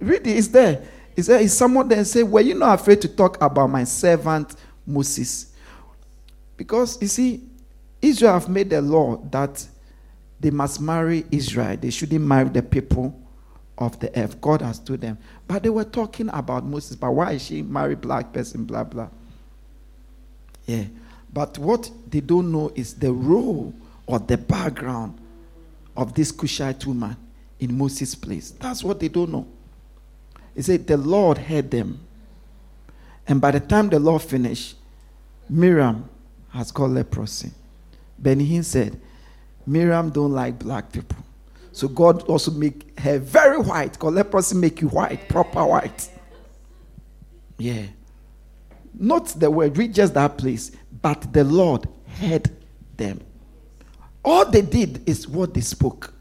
Really, 0.00 0.32
it's 0.32 0.48
there. 0.48 0.82
He 1.18 1.22
said, 1.22 1.40
Is 1.40 1.58
someone 1.58 1.88
there 1.88 2.04
say, 2.04 2.22
Were 2.22 2.40
you 2.40 2.54
not 2.54 2.78
afraid 2.78 3.00
to 3.00 3.08
talk 3.08 3.42
about 3.42 3.68
my 3.70 3.82
servant 3.82 4.54
Moses? 4.86 5.52
Because 6.56 6.96
you 7.02 7.08
see, 7.08 7.42
Israel 8.00 8.34
have 8.34 8.48
made 8.48 8.72
a 8.72 8.80
law 8.80 9.16
that 9.32 9.66
they 10.38 10.50
must 10.52 10.80
marry 10.80 11.24
Israel. 11.32 11.76
They 11.76 11.90
shouldn't 11.90 12.24
marry 12.24 12.50
the 12.50 12.62
people 12.62 13.20
of 13.78 13.98
the 13.98 14.16
earth. 14.16 14.40
God 14.40 14.62
has 14.62 14.78
told 14.78 15.00
them. 15.00 15.18
But 15.48 15.64
they 15.64 15.70
were 15.70 15.82
talking 15.82 16.28
about 16.32 16.64
Moses. 16.64 16.94
But 16.94 17.10
why 17.10 17.32
is 17.32 17.44
she 17.46 17.62
marry 17.62 17.96
black 17.96 18.32
person? 18.32 18.64
Blah 18.64 18.84
blah. 18.84 19.08
Yeah. 20.66 20.84
But 21.32 21.58
what 21.58 21.90
they 22.08 22.20
don't 22.20 22.52
know 22.52 22.70
is 22.76 22.94
the 22.94 23.12
role 23.12 23.74
or 24.06 24.20
the 24.20 24.38
background 24.38 25.18
of 25.96 26.14
this 26.14 26.30
Cushite 26.30 26.86
woman 26.86 27.16
in 27.58 27.76
Moses' 27.76 28.14
place. 28.14 28.52
That's 28.52 28.84
what 28.84 29.00
they 29.00 29.08
don't 29.08 29.32
know. 29.32 29.48
He 30.58 30.62
said, 30.62 30.88
The 30.88 30.96
Lord 30.96 31.38
heard 31.38 31.70
them. 31.70 32.00
And 33.28 33.40
by 33.40 33.52
the 33.52 33.60
time 33.60 33.90
the 33.90 34.00
Lord 34.00 34.22
finished, 34.22 34.74
Miriam 35.48 36.10
has 36.48 36.72
got 36.72 36.90
leprosy. 36.90 37.52
Benny 38.18 38.60
said, 38.62 39.00
Miriam 39.64 40.10
don't 40.10 40.32
like 40.32 40.58
black 40.58 40.90
people. 40.90 41.16
So 41.70 41.86
God 41.86 42.22
also 42.22 42.50
make 42.50 42.98
her 42.98 43.20
very 43.20 43.58
white. 43.58 43.92
Because 43.92 44.12
leprosy 44.12 44.56
make 44.56 44.80
you 44.80 44.88
white, 44.88 45.28
proper 45.28 45.64
white. 45.64 46.10
Yeah. 47.56 47.84
Not 48.94 49.26
the 49.38 49.52
word, 49.52 49.78
read 49.78 49.94
just 49.94 50.14
that 50.14 50.38
place. 50.38 50.72
But 51.00 51.32
the 51.32 51.44
Lord 51.44 51.86
heard 52.18 52.50
them. 52.96 53.20
All 54.24 54.50
they 54.50 54.62
did 54.62 55.08
is 55.08 55.28
what 55.28 55.54
they 55.54 55.60
spoke. 55.60 56.12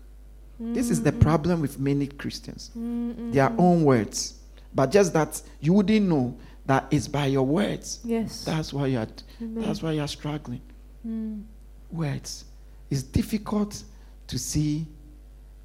This 0.59 0.89
is 0.89 1.03
the 1.03 1.11
problem 1.11 1.61
with 1.61 1.79
many 1.79 2.07
Christians. 2.07 2.71
Their 2.75 3.53
own 3.57 3.83
words. 3.83 4.39
But 4.73 4.91
just 4.91 5.13
that 5.13 5.41
you 5.59 5.73
wouldn't 5.73 6.07
know 6.07 6.35
that 6.65 6.87
it's 6.91 7.07
by 7.07 7.27
your 7.27 7.45
words. 7.45 7.99
Yes. 8.03 8.43
That's 8.43 8.73
why 8.73 8.87
you're 8.87 9.07
that's 9.39 9.81
why 9.81 9.93
you're 9.93 10.07
struggling. 10.07 10.61
Mm. 11.07 11.43
Words. 11.91 12.45
It's 12.89 13.03
difficult 13.03 13.83
to 14.27 14.39
see 14.39 14.85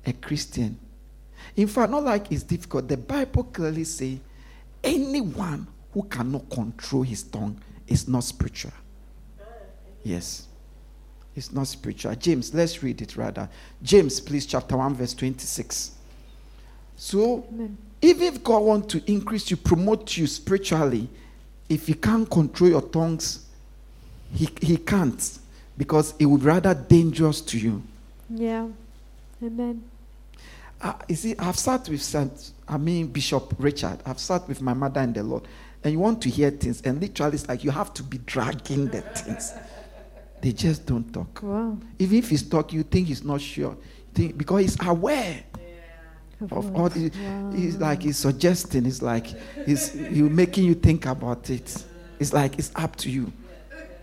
a 0.06 0.12
Christian. 0.12 0.78
In 1.56 1.66
fact, 1.66 1.90
not 1.90 2.04
like 2.04 2.30
it's 2.30 2.42
difficult. 2.42 2.88
The 2.88 2.96
Bible 2.96 3.44
clearly 3.44 3.84
say 3.84 4.20
anyone 4.84 5.66
who 5.92 6.02
cannot 6.04 6.48
control 6.50 7.02
his 7.02 7.22
tongue 7.24 7.60
is 7.86 8.08
not 8.08 8.24
spiritual. 8.24 8.72
Yes. 10.04 10.46
It's 11.34 11.52
not 11.52 11.66
spiritual. 11.66 12.14
James, 12.16 12.52
let's 12.52 12.82
read 12.82 13.00
it 13.00 13.16
rather. 13.16 13.48
James, 13.82 14.20
please, 14.20 14.44
chapter 14.46 14.76
1, 14.76 14.94
verse 14.94 15.14
26. 15.14 15.92
So, 16.96 17.44
Amen. 17.52 17.76
even 18.02 18.34
if 18.34 18.44
God 18.44 18.62
wants 18.62 18.88
to 18.94 19.10
increase 19.10 19.50
you, 19.50 19.56
promote 19.56 20.16
you 20.16 20.26
spiritually, 20.26 21.08
if 21.68 21.86
He 21.86 21.94
can't 21.94 22.28
control 22.30 22.70
your 22.70 22.82
tongues, 22.82 23.46
He, 24.34 24.48
he 24.60 24.76
can't. 24.76 25.38
because 25.78 26.14
it 26.18 26.26
would 26.26 26.42
rather 26.42 26.74
dangerous 26.74 27.40
to 27.40 27.58
you. 27.58 27.82
Yeah. 28.28 28.68
Amen. 29.42 29.82
Uh, 30.80 30.92
you 31.08 31.14
see, 31.16 31.34
I've 31.38 31.58
sat 31.58 31.88
with 31.88 32.02
Saint, 32.02 32.52
I 32.68 32.76
mean 32.76 33.06
Bishop 33.06 33.54
Richard. 33.58 33.98
I've 34.04 34.18
sat 34.18 34.46
with 34.48 34.60
my 34.60 34.74
mother 34.74 35.00
and 35.00 35.14
the 35.14 35.22
Lord, 35.22 35.44
and 35.82 35.92
you 35.92 35.98
want 35.98 36.20
to 36.22 36.28
hear 36.28 36.50
things, 36.50 36.82
and 36.82 37.00
literally 37.00 37.34
it's 37.36 37.48
like 37.48 37.64
you 37.64 37.70
have 37.70 37.94
to 37.94 38.02
be 38.02 38.18
dragging 38.18 38.88
the 38.88 39.00
things. 39.00 39.52
They 40.42 40.52
just 40.52 40.84
don't 40.84 41.10
talk. 41.12 41.40
Wow. 41.40 41.78
Even 42.00 42.18
if 42.18 42.28
he's 42.28 42.42
talking, 42.42 42.78
you 42.78 42.82
think 42.82 43.06
he's 43.06 43.22
not 43.22 43.40
sure, 43.40 43.76
think, 44.12 44.36
because 44.36 44.60
he's 44.62 44.76
aware 44.84 45.44
of 46.50 46.76
all 46.76 46.88
this. 46.88 47.16
Wow. 47.16 47.52
He's 47.54 47.76
like 47.76 48.02
he's 48.02 48.18
suggesting. 48.18 48.84
It's 48.84 49.00
like 49.00 49.28
he's 49.64 49.92
he 49.92 50.20
making 50.22 50.64
you 50.64 50.74
think 50.74 51.06
about 51.06 51.48
it. 51.48 51.84
It's 52.18 52.32
like 52.32 52.58
it's 52.58 52.72
up 52.74 52.96
to 52.96 53.10
you. 53.10 53.32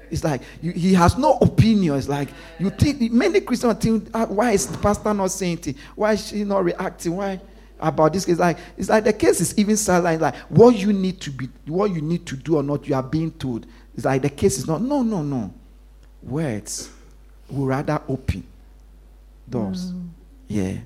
It's 0.09 0.23
like 0.23 0.41
you, 0.61 0.71
he 0.71 0.93
has 0.93 1.17
no 1.17 1.37
opinion. 1.41 1.97
It's 1.97 2.07
like 2.07 2.29
you 2.57 2.69
think 2.69 3.11
many 3.11 3.41
Christians 3.41 3.77
think, 3.77 4.09
"Ah, 4.13 4.25
why 4.25 4.51
is 4.51 4.65
the 4.65 4.77
pastor 4.77 5.13
not 5.13 5.31
saying 5.31 5.59
it? 5.65 5.75
Why 5.93 6.13
is 6.13 6.29
she 6.29 6.45
not 6.45 6.63
reacting? 6.63 7.17
Why 7.17 7.41
about 7.81 8.13
this? 8.13 8.23
case? 8.23 8.39
like 8.39 8.59
it's 8.77 8.87
like 8.87 9.03
the 9.03 9.11
case 9.11 9.41
is 9.41 9.57
even 9.57 9.75
silent. 9.75 10.21
Like 10.21 10.35
what 10.47 10.73
you 10.77 10.93
need 10.93 11.19
to 11.19 11.31
be, 11.31 11.49
what 11.67 11.91
you 11.91 12.01
need 12.01 12.25
to 12.27 12.37
do 12.37 12.55
or 12.55 12.63
not, 12.63 12.87
you 12.87 12.95
are 12.95 13.03
being 13.03 13.31
told. 13.31 13.65
It's 13.93 14.05
like 14.05 14.21
the 14.21 14.29
case 14.29 14.57
is 14.57 14.67
not. 14.67 14.81
No, 14.81 15.03
no, 15.03 15.21
no. 15.21 15.53
Words 16.21 16.89
will 17.49 17.65
rather 17.65 18.01
open 18.07 18.43
doors. 19.49 19.91
Mm. 19.91 20.07
Yeah. 20.47 20.77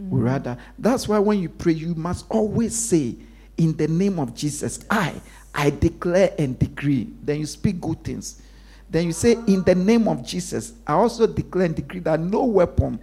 Mm. 0.00 0.08
We 0.10 0.20
rather. 0.20 0.58
That's 0.78 1.08
why 1.08 1.18
when 1.18 1.38
you 1.38 1.48
pray, 1.48 1.72
you 1.72 1.94
must 1.94 2.26
always 2.28 2.76
say, 2.76 3.16
"In 3.56 3.76
the 3.76 3.88
name 3.88 4.18
of 4.18 4.34
Jesus, 4.34 4.80
I, 4.90 5.14
I 5.54 5.70
declare 5.70 6.34
and 6.38 6.58
decree." 6.58 7.08
Then 7.22 7.40
you 7.40 7.46
speak 7.46 7.80
good 7.80 8.04
things. 8.04 8.42
Then 8.90 9.06
you 9.06 9.12
say, 9.12 9.32
"In 9.46 9.62
the 9.62 9.74
name 9.74 10.06
of 10.08 10.24
Jesus, 10.24 10.72
I 10.86 10.92
also 10.92 11.26
declare 11.26 11.66
and 11.66 11.74
decree 11.74 12.00
that 12.00 12.20
no 12.20 12.44
weapon 12.44 12.98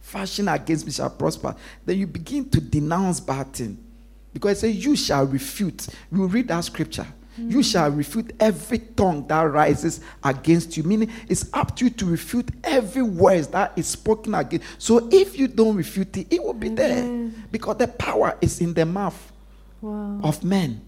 fashioned 0.00 0.48
against 0.48 0.86
me 0.86 0.92
shall 0.92 1.10
prosper." 1.10 1.54
Then 1.84 1.98
you 1.98 2.06
begin 2.06 2.48
to 2.50 2.60
denounce 2.60 3.20
bad 3.20 3.52
things, 3.52 3.78
because 4.32 4.58
it 4.58 4.60
says, 4.60 4.84
"You 4.84 4.96
shall 4.96 5.26
refute." 5.26 5.88
You 6.12 6.26
read 6.26 6.48
that 6.48 6.64
scripture. 6.64 7.06
You 7.48 7.62
shall 7.62 7.90
refute 7.90 8.32
every 8.38 8.78
tongue 8.78 9.26
that 9.28 9.42
rises 9.42 10.00
against 10.22 10.76
you. 10.76 10.82
Meaning, 10.82 11.10
it's 11.28 11.46
up 11.52 11.74
to 11.76 11.84
you 11.86 11.90
to 11.92 12.06
refute 12.06 12.48
every 12.64 13.02
word 13.02 13.44
that 13.52 13.72
is 13.76 13.86
spoken 13.86 14.34
against. 14.34 14.66
So, 14.78 15.08
if 15.10 15.38
you 15.38 15.48
don't 15.48 15.76
refute 15.76 16.16
it, 16.16 16.26
it 16.30 16.42
will 16.42 16.52
be 16.54 16.68
there 16.68 17.30
because 17.50 17.76
the 17.78 17.88
power 17.88 18.36
is 18.40 18.60
in 18.60 18.74
the 18.74 18.84
mouth 18.86 19.32
Wow. 19.80 20.20
of 20.22 20.44
men. 20.44 20.82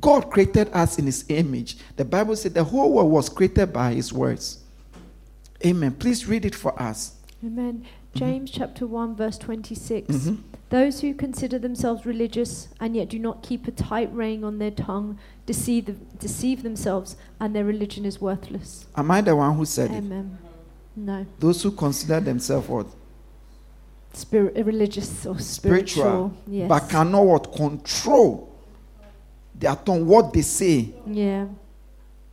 God 0.00 0.30
created 0.30 0.70
us 0.72 0.98
in 0.98 1.06
His 1.06 1.24
image. 1.28 1.76
The 1.96 2.04
Bible 2.04 2.36
said 2.36 2.54
the 2.54 2.62
whole 2.64 2.92
world 2.92 3.10
was 3.10 3.28
created 3.28 3.72
by 3.72 3.92
His 3.94 4.12
words. 4.12 4.58
Amen. 5.66 5.92
Please 5.92 6.26
read 6.28 6.44
it 6.44 6.54
for 6.54 6.80
us. 6.80 7.14
Amen. 7.44 7.84
James 8.14 8.50
chapter 8.50 8.86
1 8.86 9.14
verse 9.16 9.38
26. 9.38 10.08
Mhm. 10.14 10.38
Those 10.70 11.00
who 11.00 11.14
consider 11.14 11.58
themselves 11.58 12.06
religious 12.06 12.68
and 12.80 12.94
yet 12.96 13.08
do 13.08 13.18
not 13.18 13.42
keep 13.42 13.66
a 13.66 13.70
tight 13.70 14.12
rein 14.14 14.44
on 14.44 14.58
their 14.58 14.70
tongue 14.70 15.18
deceive, 15.46 15.86
the, 15.86 15.92
deceive 16.18 16.62
themselves 16.62 17.16
and 17.40 17.54
their 17.54 17.64
religion 17.64 18.04
is 18.04 18.20
worthless. 18.20 18.86
Am 18.96 19.10
I 19.10 19.20
the 19.20 19.34
one 19.34 19.56
who 19.56 19.64
said 19.64 19.90
it? 19.90 19.96
Amen. 19.98 20.38
No. 20.96 21.26
Those 21.38 21.62
who 21.62 21.70
consider 21.72 22.20
themselves 22.20 22.68
what? 22.68 22.86
Spirit, 24.12 24.56
uh, 24.56 24.64
religious 24.64 25.24
or 25.26 25.38
spiritual. 25.38 26.02
Spiritual. 26.04 26.32
Yes. 26.48 26.68
But 26.68 26.88
cannot 26.88 27.22
what? 27.26 27.52
Control 27.52 28.48
their 29.54 29.76
tongue, 29.76 30.06
what 30.06 30.32
they 30.32 30.42
say. 30.42 30.92
yeah. 31.06 31.46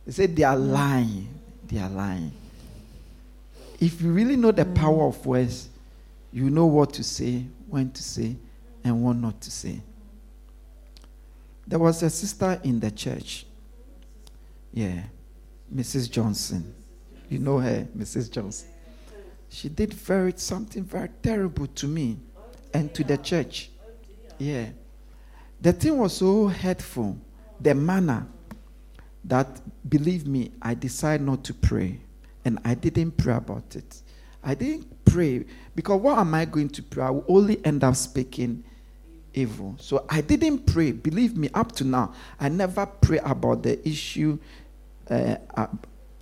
They 0.06 0.12
say 0.12 0.26
they 0.26 0.42
are 0.44 0.56
lying. 0.56 1.28
They 1.68 1.78
are 1.78 1.90
lying. 1.90 2.32
If 3.80 4.00
you 4.00 4.10
really 4.10 4.36
know 4.36 4.50
the 4.50 4.64
Mm. 4.64 4.74
power 4.74 5.04
of 5.06 5.24
words, 5.26 5.67
you 6.38 6.50
know 6.50 6.66
what 6.66 6.92
to 6.92 7.02
say, 7.02 7.44
when 7.66 7.90
to 7.90 8.02
say, 8.02 8.36
and 8.84 9.02
what 9.02 9.16
not 9.16 9.40
to 9.40 9.50
say. 9.50 9.80
There 11.66 11.80
was 11.80 12.00
a 12.04 12.10
sister 12.10 12.60
in 12.62 12.78
the 12.78 12.92
church. 12.92 13.44
Yeah, 14.72 15.02
Mrs. 15.74 16.08
Johnson. 16.08 16.74
You 17.28 17.40
know 17.40 17.58
her, 17.58 17.88
Mrs. 17.96 18.30
Johnson. 18.30 18.68
She 19.48 19.68
did 19.68 19.92
very 19.92 20.32
something 20.36 20.84
very 20.84 21.08
terrible 21.22 21.66
to 21.66 21.88
me 21.88 22.18
and 22.72 22.94
to 22.94 23.02
the 23.02 23.18
church. 23.18 23.70
Yeah. 24.38 24.66
The 25.60 25.72
thing 25.72 25.98
was 25.98 26.18
so 26.18 26.46
hurtful, 26.46 27.18
the 27.60 27.74
manner 27.74 28.26
that 29.24 29.60
believe 29.90 30.26
me, 30.26 30.52
I 30.62 30.74
decided 30.74 31.26
not 31.26 31.42
to 31.44 31.54
pray. 31.54 31.98
And 32.44 32.60
I 32.64 32.74
didn't 32.74 33.16
pray 33.16 33.34
about 33.34 33.74
it. 33.74 34.02
I 34.42 34.54
didn't 34.54 35.04
pray 35.04 35.44
because 35.74 36.00
what 36.00 36.18
am 36.18 36.34
I 36.34 36.44
going 36.44 36.68
to 36.70 36.82
pray? 36.82 37.04
I 37.04 37.10
will 37.10 37.24
only 37.28 37.64
end 37.64 37.84
up 37.84 37.96
speaking 37.96 38.64
evil. 39.34 39.76
So 39.78 40.04
I 40.08 40.20
didn't 40.20 40.66
pray. 40.66 40.92
Believe 40.92 41.36
me, 41.36 41.48
up 41.54 41.72
to 41.72 41.84
now, 41.84 42.14
I 42.40 42.48
never 42.48 42.86
pray 42.86 43.18
about 43.18 43.62
the 43.62 43.86
issue. 43.88 44.38
Uh, 45.08 45.36
I, 45.56 45.68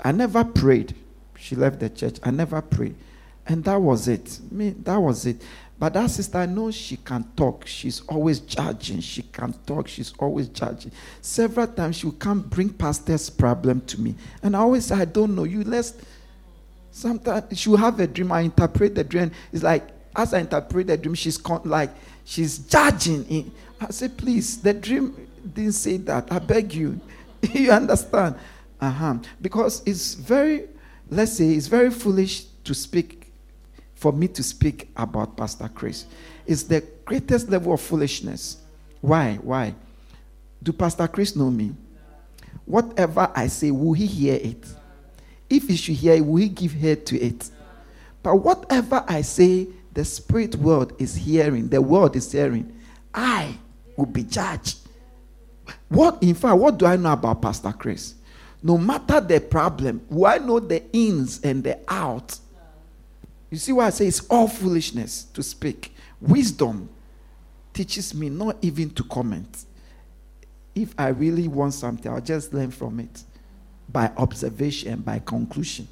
I 0.05 0.13
never 0.13 0.45
prayed. 0.45 0.95
She 1.39 1.57
left 1.57 1.81
the 1.81 1.91
church. 1.91 2.19
I 2.23 2.31
never 2.31 2.61
prayed. 2.63 2.95
And 3.47 3.63
that 3.65 3.81
was 3.81 4.09
it. 4.09 4.41
Me, 4.51 4.71
that 4.71 4.97
was 4.97 5.27
it. 5.27 5.41
But 5.79 5.93
that 5.93 6.11
sister, 6.11 6.39
I 6.39 6.47
know 6.47 6.71
she 6.71 6.97
can 6.97 7.25
talk. 7.37 7.67
She's 7.67 8.01
always 8.09 8.41
judging. 8.41 9.01
She 9.01 9.23
can 9.23 9.53
talk. 9.67 9.89
She's 9.89 10.15
always 10.19 10.49
judging. 10.49 10.91
Several 11.21 11.67
times 11.67 11.97
she 11.97 12.07
will 12.07 12.15
come 12.15 12.41
bring 12.41 12.71
pastor's 12.71 13.29
problem 13.29 13.83
to 13.83 14.01
me. 14.01 14.15
And 14.43 14.57
I 14.57 14.61
always 14.61 14.87
say, 14.87 14.97
I 14.97 15.05
don't 15.05 15.35
know. 15.35 15.45
You 15.45 15.65
let's 15.65 15.95
sometimes 16.97 17.59
she 17.59 17.69
will 17.69 17.77
have 17.77 18.01
a 18.01 18.07
dream. 18.07 18.33
I 18.33 18.41
interpret 18.41 18.95
the 18.95 19.05
dream. 19.05 19.31
It's 19.53 19.63
like 19.63 19.87
as 20.17 20.33
I 20.33 20.41
interpret 20.41 20.87
the 20.87 20.97
dream, 20.97 21.15
she's 21.15 21.37
con- 21.37 21.63
like 21.65 21.91
she's 22.25 22.59
judging. 22.59 23.25
In. 23.27 23.53
I 23.81 23.91
say, 23.91 24.09
please, 24.09 24.61
the 24.63 24.73
dream 24.73 25.15
didn't 25.55 25.73
say 25.73 25.99
that. 25.99 26.33
I 26.33 26.39
beg 26.39 26.73
you. 26.73 26.99
you 27.53 27.71
understand? 27.71 28.37
Uh-huh. 28.81 29.19
Because 29.41 29.83
it's 29.85 30.15
very, 30.15 30.65
let's 31.11 31.35
say, 31.35 31.51
it's 31.51 31.67
very 31.67 31.91
foolish 31.91 32.45
to 32.65 32.75
speak 32.75 33.31
for 33.95 34.13
me 34.13 34.29
to 34.29 34.43
speak 34.43 34.89
about 34.97 35.37
Pastor 35.37 35.71
Chris. 35.75 36.07
It's 36.47 36.63
the 36.63 36.83
greatest 37.05 37.51
level 37.51 37.75
of 37.75 37.81
foolishness. 37.81 38.59
Why? 39.03 39.39
Why? 39.43 39.75
Do 40.63 40.73
Pastor 40.73 41.07
Chris 41.09 41.37
know 41.37 41.51
me? 41.51 41.75
Whatever 42.65 43.31
I 43.35 43.47
say, 43.49 43.71
will 43.71 43.93
he 43.93 44.07
hear 44.07 44.35
it? 44.35 44.67
If 45.49 45.69
he 45.69 45.77
should 45.77 45.95
hear 45.95 46.23
will 46.23 46.37
he 46.37 46.49
give 46.49 46.73
heed 46.73 47.07
to 47.07 47.21
it? 47.21 47.51
But 48.23 48.37
whatever 48.37 49.05
I 49.07 49.23
say, 49.23 49.69
the 49.93 50.05
spirit 50.05 50.57
world 50.57 50.93
is 50.99 51.15
hearing, 51.15 51.69
the 51.69 51.81
world 51.81 52.17
is 52.17 52.31
hearing. 52.31 52.77
I 53.15 53.57
will 53.97 54.07
be 54.07 54.25
judged. 54.25 54.79
What, 55.89 56.23
in 56.23 56.35
fact, 56.35 56.59
what 56.59 56.79
do 56.79 56.87
I 56.87 56.97
know 56.97 57.13
about 57.13 57.41
Pastor 57.41 57.73
Chris? 57.73 58.15
No 58.63 58.77
matter 58.77 59.21
the 59.21 59.41
problem, 59.41 60.05
will 60.11 60.27
I 60.27 60.39
know 60.39 60.59
the 60.59 60.83
ins 60.93 61.41
and 61.43 61.63
the 61.63 61.79
outs? 61.89 62.41
You 63.51 63.59
see 63.59 63.73
why 63.73 63.87
I 63.87 63.91
say 63.91 64.09
it's 64.09 64.27
all 64.29 64.49
foolishness 64.49 65.25
to 65.35 65.43
speak. 65.43 65.95
Wisdom 66.21 66.89
teaches 67.73 68.13
me 68.13 68.29
not 68.29 68.57
even 68.61 68.91
to 68.91 69.05
comment. 69.05 69.65
If 70.75 70.95
I 70.99 71.09
really 71.09 71.47
want 71.47 71.75
something, 71.75 72.11
I'll 72.11 72.21
just 72.21 72.53
learn 72.53 72.71
from 72.71 73.01
it 73.01 73.23
by 73.89 74.11
observation, 74.17 75.01
by 75.01 75.21
conclusion, 75.21 75.89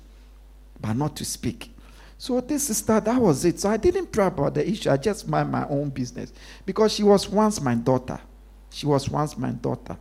but 0.81 0.95
not 0.95 1.17
to 1.17 1.25
speak. 1.25 1.71
So 2.19 2.41
this 2.41 2.69
sister, 2.69 3.01
that 3.01 3.21
was 3.21 3.45
it. 3.45 3.61
So 3.61 3.69
I 3.69 3.77
didn't 3.77 4.07
pray 4.13 4.27
about 4.27 4.55
the 4.55 4.69
issue. 4.69 4.91
I 4.91 4.97
just 4.97 5.29
mind 5.29 5.51
my 5.51 5.67
own 5.69 5.91
business 5.91 6.33
because 6.65 6.93
she 6.93 7.03
was 7.03 7.29
once 7.29 7.61
my 7.61 7.75
daughter. 7.75 8.19
She 8.71 8.87
was 8.87 9.09
once 9.09 9.37
my 9.37 9.51
daughter. 9.51 9.97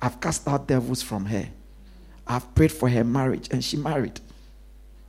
I've 0.00 0.20
cast 0.20 0.46
out 0.48 0.66
devils 0.66 1.02
from 1.02 1.24
her. 1.26 1.48
I've 2.26 2.54
prayed 2.54 2.72
for 2.72 2.88
her 2.88 3.04
marriage, 3.04 3.48
and 3.50 3.62
she 3.62 3.76
married. 3.76 4.20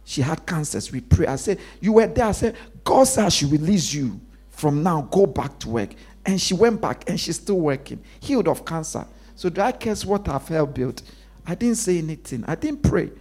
She 0.05 0.21
had 0.21 0.45
cancers. 0.45 0.91
We 0.91 1.01
pray. 1.01 1.27
I 1.27 1.35
said, 1.35 1.59
You 1.79 1.93
were 1.93 2.07
there. 2.07 2.25
I 2.25 2.31
said, 2.31 2.55
God 2.83 3.05
said 3.05 3.29
should 3.29 3.51
release 3.51 3.93
you. 3.93 4.19
From 4.49 4.83
now, 4.83 5.01
go 5.01 5.25
back 5.25 5.57
to 5.59 5.69
work. 5.69 5.89
And 6.25 6.39
she 6.39 6.53
went 6.53 6.79
back 6.79 7.09
and 7.09 7.19
she's 7.19 7.35
still 7.35 7.59
working, 7.59 8.01
healed 8.19 8.47
of 8.47 8.65
cancer. 8.65 9.05
So, 9.35 9.49
do 9.49 9.61
I 9.61 9.71
curse 9.71 10.05
what 10.05 10.27
I've 10.29 10.47
helped 10.47 10.75
build? 10.75 11.01
I 11.45 11.55
didn't 11.55 11.77
say 11.77 11.97
anything. 11.97 12.43
I 12.47 12.55
didn't 12.55 12.83
pray. 12.83 13.11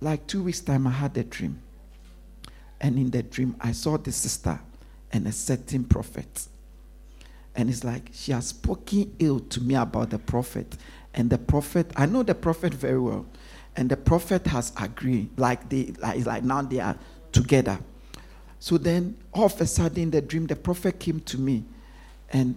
Like 0.00 0.26
two 0.26 0.42
weeks' 0.42 0.60
time, 0.60 0.86
I 0.86 0.90
had 0.90 1.16
a 1.16 1.24
dream. 1.24 1.60
And 2.80 2.98
in 2.98 3.10
the 3.10 3.22
dream, 3.22 3.54
I 3.60 3.72
saw 3.72 3.96
the 3.96 4.12
sister 4.12 4.58
and 5.12 5.26
a 5.26 5.32
certain 5.32 5.84
prophet. 5.84 6.48
And 7.54 7.68
it's 7.68 7.84
like 7.84 8.10
she 8.12 8.32
has 8.32 8.48
spoken 8.48 9.14
ill 9.18 9.40
to 9.40 9.60
me 9.60 9.74
about 9.74 10.10
the 10.10 10.18
prophet. 10.18 10.76
And 11.14 11.28
the 11.28 11.38
prophet, 11.38 11.90
I 11.96 12.06
know 12.06 12.22
the 12.22 12.34
prophet 12.34 12.72
very 12.72 12.98
well. 12.98 13.26
And 13.76 13.88
the 13.90 13.96
prophet 13.96 14.46
has 14.48 14.72
agreed. 14.80 15.30
Like 15.38 15.68
they 15.68 15.92
like, 16.00 16.24
like 16.26 16.44
now 16.44 16.62
they 16.62 16.80
are 16.80 16.96
together. 17.30 17.78
So 18.58 18.78
then 18.78 19.16
all 19.32 19.46
of 19.46 19.60
a 19.60 19.66
sudden 19.66 20.04
in 20.04 20.10
the 20.10 20.20
dream, 20.22 20.46
the 20.46 20.56
prophet 20.56 20.98
came 20.98 21.20
to 21.20 21.38
me 21.38 21.64
and 22.30 22.56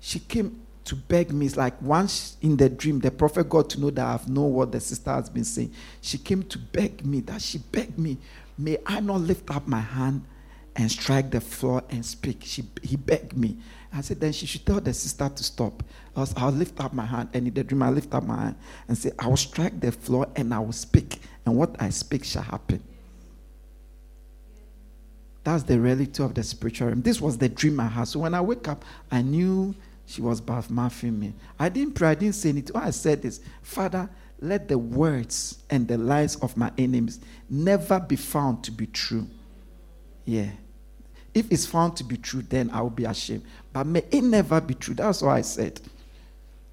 she 0.00 0.20
came 0.20 0.65
to 0.86 0.96
beg 0.96 1.32
me. 1.32 1.46
It's 1.46 1.56
like 1.56 1.80
once 1.82 2.36
in 2.40 2.56
the 2.56 2.68
dream, 2.68 3.00
the 3.00 3.10
prophet 3.10 3.48
got 3.48 3.68
to 3.70 3.80
know 3.80 3.90
that 3.90 4.06
I've 4.06 4.28
known 4.28 4.52
what 4.52 4.72
the 4.72 4.80
sister 4.80 5.10
has 5.10 5.28
been 5.28 5.44
saying. 5.44 5.72
She 6.00 6.18
came 6.18 6.42
to 6.44 6.58
beg 6.58 7.04
me 7.04 7.20
that 7.20 7.42
she 7.42 7.58
begged 7.58 7.98
me, 7.98 8.18
may 8.56 8.78
I 8.86 9.00
not 9.00 9.20
lift 9.20 9.50
up 9.50 9.66
my 9.66 9.80
hand 9.80 10.24
and 10.74 10.90
strike 10.90 11.30
the 11.30 11.40
floor 11.40 11.82
and 11.90 12.04
speak. 12.04 12.42
She, 12.44 12.64
he 12.82 12.96
begged 12.96 13.36
me. 13.36 13.58
I 13.92 14.02
said, 14.02 14.20
then 14.20 14.32
she 14.32 14.46
should 14.46 14.66
tell 14.66 14.80
the 14.80 14.92
sister 14.92 15.28
to 15.28 15.42
stop. 15.44 15.82
I'll 16.14 16.50
lift 16.50 16.78
up 16.80 16.92
my 16.92 17.06
hand. 17.06 17.30
And 17.32 17.48
in 17.48 17.54
the 17.54 17.64
dream, 17.64 17.82
I 17.82 17.90
lift 17.90 18.14
up 18.14 18.24
my 18.24 18.36
hand 18.36 18.56
and 18.88 18.96
say, 18.96 19.10
I 19.18 19.26
will 19.26 19.36
strike 19.36 19.80
the 19.80 19.90
floor 19.90 20.28
and 20.36 20.52
I 20.52 20.58
will 20.58 20.72
speak. 20.72 21.20
And 21.46 21.56
what 21.56 21.74
I 21.80 21.90
speak 21.90 22.24
shall 22.24 22.42
happen. 22.42 22.82
That's 25.44 25.62
the 25.62 25.80
reality 25.80 26.22
of 26.22 26.34
the 26.34 26.42
spiritual 26.42 26.88
realm. 26.88 27.02
This 27.02 27.20
was 27.20 27.38
the 27.38 27.48
dream 27.48 27.80
I 27.80 27.86
had. 27.86 28.08
So 28.08 28.20
when 28.20 28.34
I 28.34 28.40
wake 28.40 28.68
up, 28.68 28.84
I 29.10 29.22
knew 29.22 29.74
she 30.06 30.22
was 30.22 30.40
bath 30.40 30.70
mouthing 30.70 31.18
me. 31.18 31.34
I 31.58 31.68
didn't 31.68 31.94
pray, 31.94 32.10
I 32.10 32.14
didn't 32.14 32.36
say 32.36 32.50
anything. 32.50 32.76
I 32.76 32.90
said 32.90 33.22
this 33.22 33.40
Father, 33.62 34.08
let 34.40 34.68
the 34.68 34.78
words 34.78 35.58
and 35.70 35.88
the 35.88 35.98
lies 35.98 36.36
of 36.36 36.56
my 36.56 36.70
enemies 36.78 37.20
never 37.50 37.98
be 37.98 38.16
found 38.16 38.62
to 38.64 38.70
be 38.70 38.86
true. 38.86 39.26
Yeah. 40.24 40.50
If 41.34 41.50
it's 41.52 41.66
found 41.66 41.96
to 41.98 42.04
be 42.04 42.16
true, 42.16 42.42
then 42.42 42.70
I 42.70 42.80
will 42.80 42.90
be 42.90 43.04
ashamed. 43.04 43.44
But 43.72 43.86
may 43.86 44.04
it 44.10 44.22
never 44.22 44.60
be 44.60 44.74
true. 44.74 44.94
That's 44.94 45.20
what 45.20 45.32
I 45.32 45.42
said. 45.42 45.80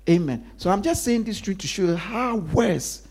Amen. 0.10 0.52
So 0.58 0.70
I'm 0.70 0.82
just 0.82 1.04
saying 1.04 1.24
this 1.24 1.42
to 1.42 1.68
show 1.68 1.84
you 1.84 1.96
how 1.96 2.38
words 2.38 3.08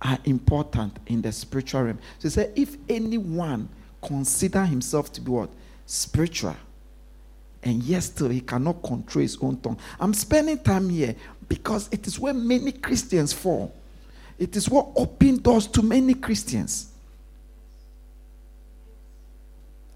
are 0.00 0.18
important 0.24 0.98
in 1.06 1.22
the 1.22 1.32
spiritual 1.32 1.82
realm. 1.82 1.98
So 2.18 2.28
say, 2.28 2.52
if 2.54 2.76
anyone 2.88 3.68
consider 4.02 4.64
himself 4.64 5.12
to 5.14 5.20
be 5.20 5.30
what? 5.30 5.50
Spiritual 5.86 6.56
and 7.68 7.82
yet 7.82 8.02
still 8.02 8.30
he 8.30 8.40
cannot 8.40 8.82
control 8.82 9.20
his 9.20 9.36
own 9.42 9.58
tongue. 9.58 9.78
I'm 10.00 10.14
spending 10.14 10.58
time 10.58 10.88
here 10.88 11.14
because 11.48 11.88
it 11.92 12.06
is 12.06 12.18
where 12.18 12.32
many 12.32 12.72
Christians 12.72 13.32
fall. 13.34 13.74
It 14.38 14.56
is 14.56 14.70
what 14.70 14.88
opened 14.96 15.42
doors 15.42 15.66
to 15.66 15.82
many 15.82 16.14
Christians. 16.14 16.90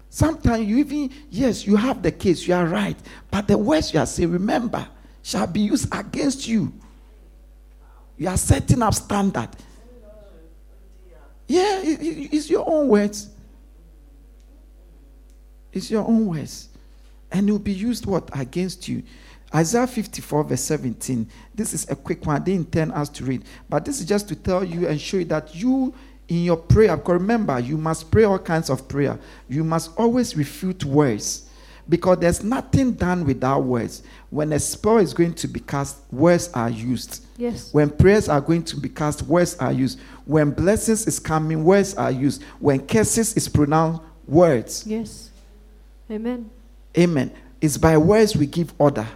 Sometimes 0.07 0.67
you 0.67 0.77
even, 0.77 1.09
yes, 1.31 1.65
you 1.65 1.75
have 1.75 2.03
the 2.03 2.11
case, 2.11 2.47
you 2.47 2.53
are 2.53 2.67
right, 2.67 2.97
but 3.31 3.47
the 3.47 3.57
words 3.57 3.91
you 3.91 3.99
are 3.99 4.05
saying, 4.05 4.31
remember, 4.31 4.87
shall 5.23 5.47
be 5.47 5.61
used 5.61 5.91
against 5.91 6.47
you. 6.47 6.71
You 8.17 8.27
are 8.27 8.37
setting 8.37 8.83
up 8.83 8.93
standard. 8.93 9.49
Yeah, 11.47 11.81
it's 11.83 12.51
your 12.51 12.69
own 12.69 12.87
words. 12.87 13.29
It's 15.71 15.89
your 15.89 16.07
own 16.07 16.27
words 16.27 16.69
and 17.33 17.49
it 17.49 17.51
will 17.51 17.59
be 17.59 17.73
used 17.73 18.05
what 18.05 18.29
against 18.39 18.87
you? 18.87 19.03
Isaiah 19.53 19.85
54 19.85 20.45
verse 20.45 20.61
17 20.61 21.27
this 21.53 21.73
is 21.73 21.89
a 21.89 21.95
quick 21.95 22.25
one. 22.25 22.37
I 22.37 22.39
didn't 22.39 22.67
intend 22.67 22.93
us 22.93 23.09
to 23.09 23.25
read. 23.25 23.43
But 23.69 23.85
this 23.85 23.99
is 23.99 24.05
just 24.05 24.27
to 24.29 24.35
tell 24.35 24.63
you 24.63 24.87
and 24.87 24.99
show 24.99 25.17
you 25.17 25.25
that 25.25 25.53
you 25.53 25.93
in 26.29 26.43
your 26.43 26.57
prayer 26.57 26.95
because 26.95 27.13
remember 27.13 27.59
you 27.59 27.77
must 27.77 28.09
pray 28.09 28.23
all 28.23 28.39
kinds 28.39 28.69
of 28.69 28.87
prayer. 28.87 29.19
You 29.49 29.63
must 29.63 29.91
always 29.97 30.37
refute 30.37 30.85
words. 30.85 31.49
Because 31.89 32.19
there's 32.19 32.41
nothing 32.45 32.93
done 32.93 33.25
without 33.25 33.65
words. 33.65 34.03
When 34.29 34.53
a 34.53 34.59
spell 34.59 34.99
is 34.99 35.13
going 35.13 35.33
to 35.33 35.49
be 35.49 35.59
cast 35.59 35.97
words 36.13 36.49
are 36.53 36.69
used. 36.69 37.25
Yes. 37.35 37.73
When 37.73 37.89
prayers 37.89 38.29
are 38.29 38.39
going 38.39 38.63
to 38.63 38.77
be 38.77 38.87
cast 38.87 39.23
words 39.23 39.57
are 39.57 39.73
used. 39.73 39.99
When 40.23 40.51
blessings 40.51 41.05
is 41.07 41.19
coming 41.19 41.65
words 41.65 41.93
are 41.95 42.09
used. 42.09 42.41
When 42.59 42.87
curses 42.87 43.35
is 43.35 43.49
pronounced 43.49 44.01
words. 44.25 44.87
Yes. 44.87 45.29
Amen 46.09 46.49
Amen. 46.97 47.31
It's 47.61 47.77
by 47.77 47.97
words 47.97 48.35
we 48.35 48.45
give 48.45 48.73
order. 48.77 49.07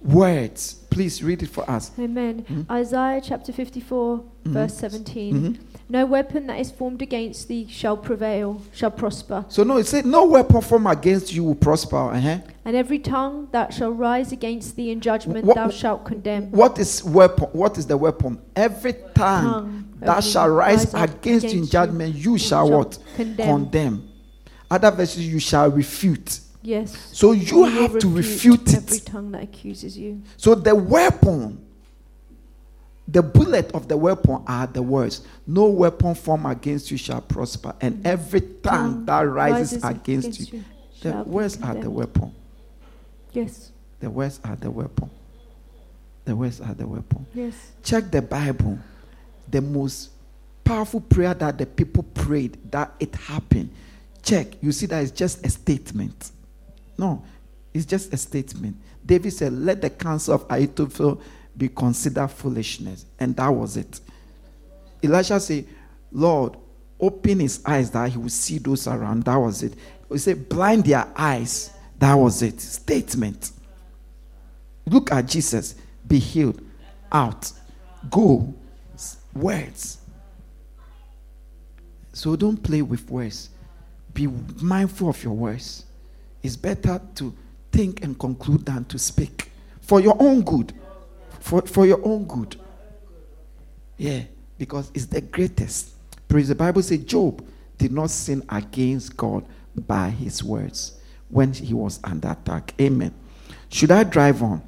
Words. 0.00 0.74
Please 0.90 1.22
read 1.22 1.42
it 1.42 1.48
for 1.48 1.68
us. 1.68 1.90
Amen. 1.98 2.42
Mm-hmm. 2.42 2.72
Isaiah 2.72 3.20
chapter 3.22 3.52
54, 3.52 4.18
mm-hmm. 4.18 4.52
verse 4.52 4.74
17. 4.74 5.34
Mm-hmm. 5.34 5.62
No 5.90 6.06
weapon 6.06 6.46
that 6.46 6.60
is 6.60 6.70
formed 6.70 7.02
against 7.02 7.48
thee 7.48 7.66
shall 7.68 7.96
prevail, 7.96 8.62
shall 8.72 8.90
prosper. 8.90 9.44
So, 9.48 9.64
no, 9.64 9.78
it 9.78 9.86
said, 9.86 10.06
No 10.06 10.26
weapon 10.26 10.60
formed 10.60 10.86
against 10.86 11.32
you 11.32 11.44
will 11.44 11.54
prosper. 11.54 11.96
Uh-huh. 11.96 12.38
And 12.64 12.76
every 12.76 12.98
tongue 12.98 13.48
that 13.52 13.72
shall 13.72 13.90
rise 13.90 14.30
against 14.30 14.76
thee 14.76 14.90
in 14.90 15.00
judgment 15.00 15.44
what, 15.44 15.56
thou 15.56 15.70
shalt 15.70 16.04
condemn. 16.04 16.50
What 16.50 16.78
is 16.78 17.02
weapon? 17.02 17.48
What 17.52 17.78
is 17.78 17.86
the 17.86 17.96
weapon? 17.96 18.40
Every 18.54 18.92
tongue, 18.92 19.14
tongue 19.14 19.92
that 20.00 20.22
shall 20.22 20.48
rise, 20.48 20.92
rise 20.92 21.10
against, 21.10 21.52
you 21.52 21.62
in 21.62 21.66
judgment, 21.66 22.14
you, 22.14 22.32
you 22.32 22.38
shall, 22.38 22.68
shall 22.68 22.78
what? 22.78 22.98
Condemn. 23.16 23.46
condemn. 23.46 24.08
Other 24.70 24.90
verses, 24.90 25.26
you 25.26 25.38
shall 25.38 25.70
refute. 25.70 26.40
Yes. 26.62 27.10
So 27.12 27.32
you 27.32 27.64
have 27.64 27.98
to 27.98 28.08
refute 28.08 28.68
it. 28.72 28.76
every 28.76 28.98
tongue 29.00 29.30
that 29.32 29.42
accuses 29.42 29.96
you. 29.96 30.22
So 30.36 30.54
the 30.54 30.74
weapon, 30.74 31.64
the 33.06 33.22
bullet 33.22 33.70
of 33.72 33.88
the 33.88 33.96
weapon 33.96 34.42
are 34.46 34.66
the 34.66 34.82
words. 34.82 35.22
No 35.46 35.66
weapon 35.66 36.14
formed 36.14 36.46
against 36.46 36.90
you 36.90 36.96
shall 36.96 37.20
prosper, 37.20 37.74
and 37.80 38.04
every 38.06 38.40
tongue, 38.40 38.60
tongue 38.62 39.06
that 39.06 39.20
rises, 39.20 39.82
rises 39.82 39.84
against, 39.84 40.26
against, 40.26 40.52
you, 40.52 40.58
you 40.58 40.64
the 41.00 41.22
words 41.22 41.62
are 41.62 41.74
the 41.74 41.90
weapon. 41.90 42.34
Yes. 43.32 43.72
The 44.00 44.10
words 44.10 44.40
are 44.44 44.56
the 44.56 44.70
weapon. 44.70 45.10
The 46.24 46.36
words 46.36 46.60
are 46.60 46.74
the 46.74 46.86
weapon. 46.86 47.26
Yes. 47.34 47.54
Check 47.82 48.10
the 48.10 48.20
Bible. 48.20 48.78
The 49.48 49.60
most 49.60 50.10
powerful 50.64 51.00
prayer 51.00 51.32
that 51.34 51.56
the 51.56 51.64
people 51.64 52.02
prayed 52.02 52.58
that 52.70 52.92
it 53.00 53.14
happened. 53.14 53.70
Check. 54.22 54.62
You 54.62 54.72
see 54.72 54.86
that 54.86 55.02
it's 55.02 55.12
just 55.12 55.46
a 55.46 55.48
statement 55.48 56.32
no, 56.98 57.24
it's 57.72 57.86
just 57.86 58.12
a 58.12 58.16
statement. 58.16 58.76
David 59.06 59.32
said, 59.32 59.52
Let 59.52 59.80
the 59.80 59.88
counsel 59.88 60.34
of 60.34 60.46
Ahithophel 60.50 61.20
be 61.56 61.68
considered 61.68 62.28
foolishness. 62.28 63.06
And 63.18 63.34
that 63.36 63.48
was 63.48 63.76
it. 63.76 64.00
Elisha 65.02 65.40
said, 65.40 65.66
Lord, 66.10 66.56
open 67.00 67.40
his 67.40 67.62
eyes 67.64 67.90
that 67.92 68.10
he 68.10 68.18
will 68.18 68.28
see 68.28 68.58
those 68.58 68.86
around. 68.86 69.24
That 69.24 69.36
was 69.36 69.62
it. 69.62 69.74
He 70.10 70.18
said, 70.18 70.48
Blind 70.48 70.84
their 70.84 71.06
eyes. 71.16 71.70
That 71.98 72.14
was 72.14 72.42
it. 72.42 72.60
Statement. 72.60 73.52
Look 74.86 75.12
at 75.12 75.26
Jesus. 75.26 75.74
Be 76.06 76.18
healed. 76.18 76.60
Out. 77.12 77.52
Go. 78.10 78.54
Words. 79.34 79.98
So 82.12 82.34
don't 82.34 82.56
play 82.56 82.82
with 82.82 83.08
words. 83.08 83.50
Be 84.12 84.26
mindful 84.26 85.10
of 85.10 85.22
your 85.22 85.34
words. 85.34 85.84
It's 86.48 86.56
better 86.56 86.98
to 87.16 87.34
think 87.70 88.02
and 88.02 88.18
conclude 88.18 88.64
than 88.64 88.86
to 88.86 88.98
speak 88.98 89.52
for 89.82 90.00
your 90.00 90.16
own 90.18 90.40
good. 90.40 90.72
For, 91.40 91.60
for 91.60 91.84
your 91.84 92.00
own 92.02 92.24
good. 92.24 92.58
Yeah, 93.98 94.22
because 94.56 94.90
it's 94.94 95.04
the 95.04 95.20
greatest. 95.20 95.90
Praise 96.26 96.48
the 96.48 96.54
Bible 96.54 96.80
says 96.80 97.04
Job 97.04 97.46
did 97.76 97.92
not 97.92 98.08
sin 98.08 98.42
against 98.48 99.14
God 99.14 99.44
by 99.76 100.08
his 100.08 100.42
words 100.42 100.98
when 101.28 101.52
he 101.52 101.74
was 101.74 102.00
under 102.02 102.30
attack. 102.30 102.72
Amen. 102.80 103.12
Should 103.68 103.90
I 103.90 104.04
drive 104.04 104.42
on? 104.42 104.62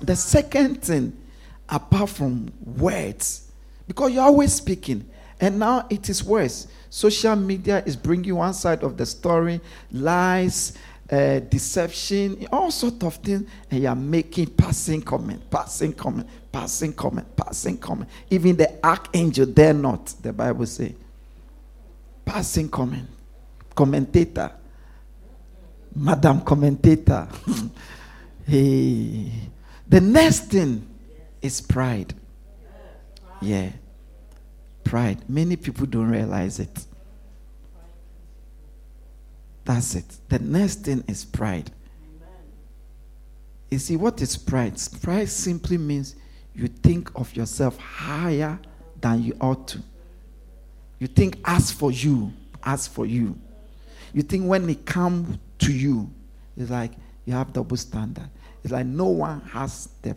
The 0.00 0.16
second 0.16 0.82
thing, 0.82 1.16
apart 1.68 2.10
from 2.10 2.52
words, 2.76 3.52
because 3.86 4.10
you're 4.10 4.24
always 4.24 4.52
speaking, 4.52 5.08
and 5.40 5.60
now 5.60 5.86
it 5.90 6.08
is 6.08 6.24
worse. 6.24 6.66
Social 6.90 7.36
media 7.36 7.84
is 7.86 7.94
bringing 7.94 8.34
one 8.34 8.54
side 8.54 8.82
of 8.82 8.96
the 8.96 9.06
story, 9.06 9.60
lies, 9.92 10.72
uh, 11.10 11.38
deception, 11.40 12.46
all 12.50 12.70
sort 12.70 13.02
of 13.04 13.16
things, 13.16 13.48
and 13.70 13.82
you 13.82 13.88
are 13.88 13.94
making 13.94 14.46
passing 14.46 15.02
comment, 15.02 15.50
passing 15.50 15.92
comment, 15.92 16.28
passing 16.50 16.92
comment, 16.92 17.36
passing 17.36 17.76
comment. 17.76 18.08
Even 18.30 18.56
the 18.56 18.84
archangel 18.84 19.46
dare 19.46 19.74
not, 19.74 20.06
the 20.22 20.32
Bible 20.32 20.66
say. 20.66 20.94
Passing 22.24 22.68
comment, 22.68 23.06
commentator, 23.74 24.50
madam 25.94 26.40
commentator. 26.40 27.28
hey, 28.46 29.30
the 29.86 30.00
next 30.00 30.50
thing 30.50 30.86
is 31.42 31.60
pride. 31.60 32.14
Yeah, 33.42 33.70
pride. 34.82 35.28
Many 35.28 35.56
people 35.56 35.84
don't 35.84 36.08
realize 36.08 36.58
it. 36.60 36.86
That's 39.64 39.94
it. 39.94 40.04
The 40.28 40.38
next 40.38 40.84
thing 40.84 41.04
is 41.08 41.24
pride. 41.24 41.70
You 43.70 43.78
see, 43.78 43.96
what 43.96 44.20
is 44.20 44.36
pride? 44.36 44.74
Pride 45.02 45.28
simply 45.28 45.78
means 45.78 46.16
you 46.54 46.68
think 46.68 47.10
of 47.16 47.34
yourself 47.34 47.76
higher 47.78 48.58
than 49.00 49.22
you 49.22 49.36
ought 49.40 49.66
to. 49.68 49.78
You 50.98 51.08
think 51.08 51.38
as 51.44 51.70
for 51.70 51.90
you, 51.90 52.32
as 52.62 52.86
for 52.86 53.06
you. 53.06 53.36
You 54.12 54.22
think 54.22 54.46
when 54.46 54.68
it 54.70 54.86
comes 54.86 55.38
to 55.58 55.72
you, 55.72 56.10
it's 56.56 56.70
like 56.70 56.92
you 57.24 57.32
have 57.32 57.52
double 57.52 57.76
standard. 57.76 58.28
It's 58.62 58.72
like 58.72 58.86
no 58.86 59.06
one 59.06 59.40
has 59.40 59.88
the 60.02 60.16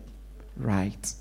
right. 0.55 1.13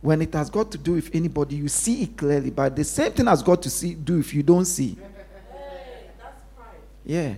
When 0.00 0.22
it 0.22 0.32
has 0.34 0.48
got 0.48 0.70
to 0.72 0.78
do 0.78 0.92
with 0.92 1.14
anybody, 1.14 1.56
you 1.56 1.68
see 1.68 2.02
it 2.02 2.16
clearly, 2.16 2.50
but 2.50 2.74
the 2.76 2.84
same 2.84 3.12
thing 3.12 3.26
has 3.26 3.42
got 3.42 3.62
to 3.62 3.70
see, 3.70 3.94
do 3.94 4.18
if 4.18 4.32
you 4.32 4.42
don't 4.42 4.64
see. 4.64 4.96
Yeah. 7.04 7.34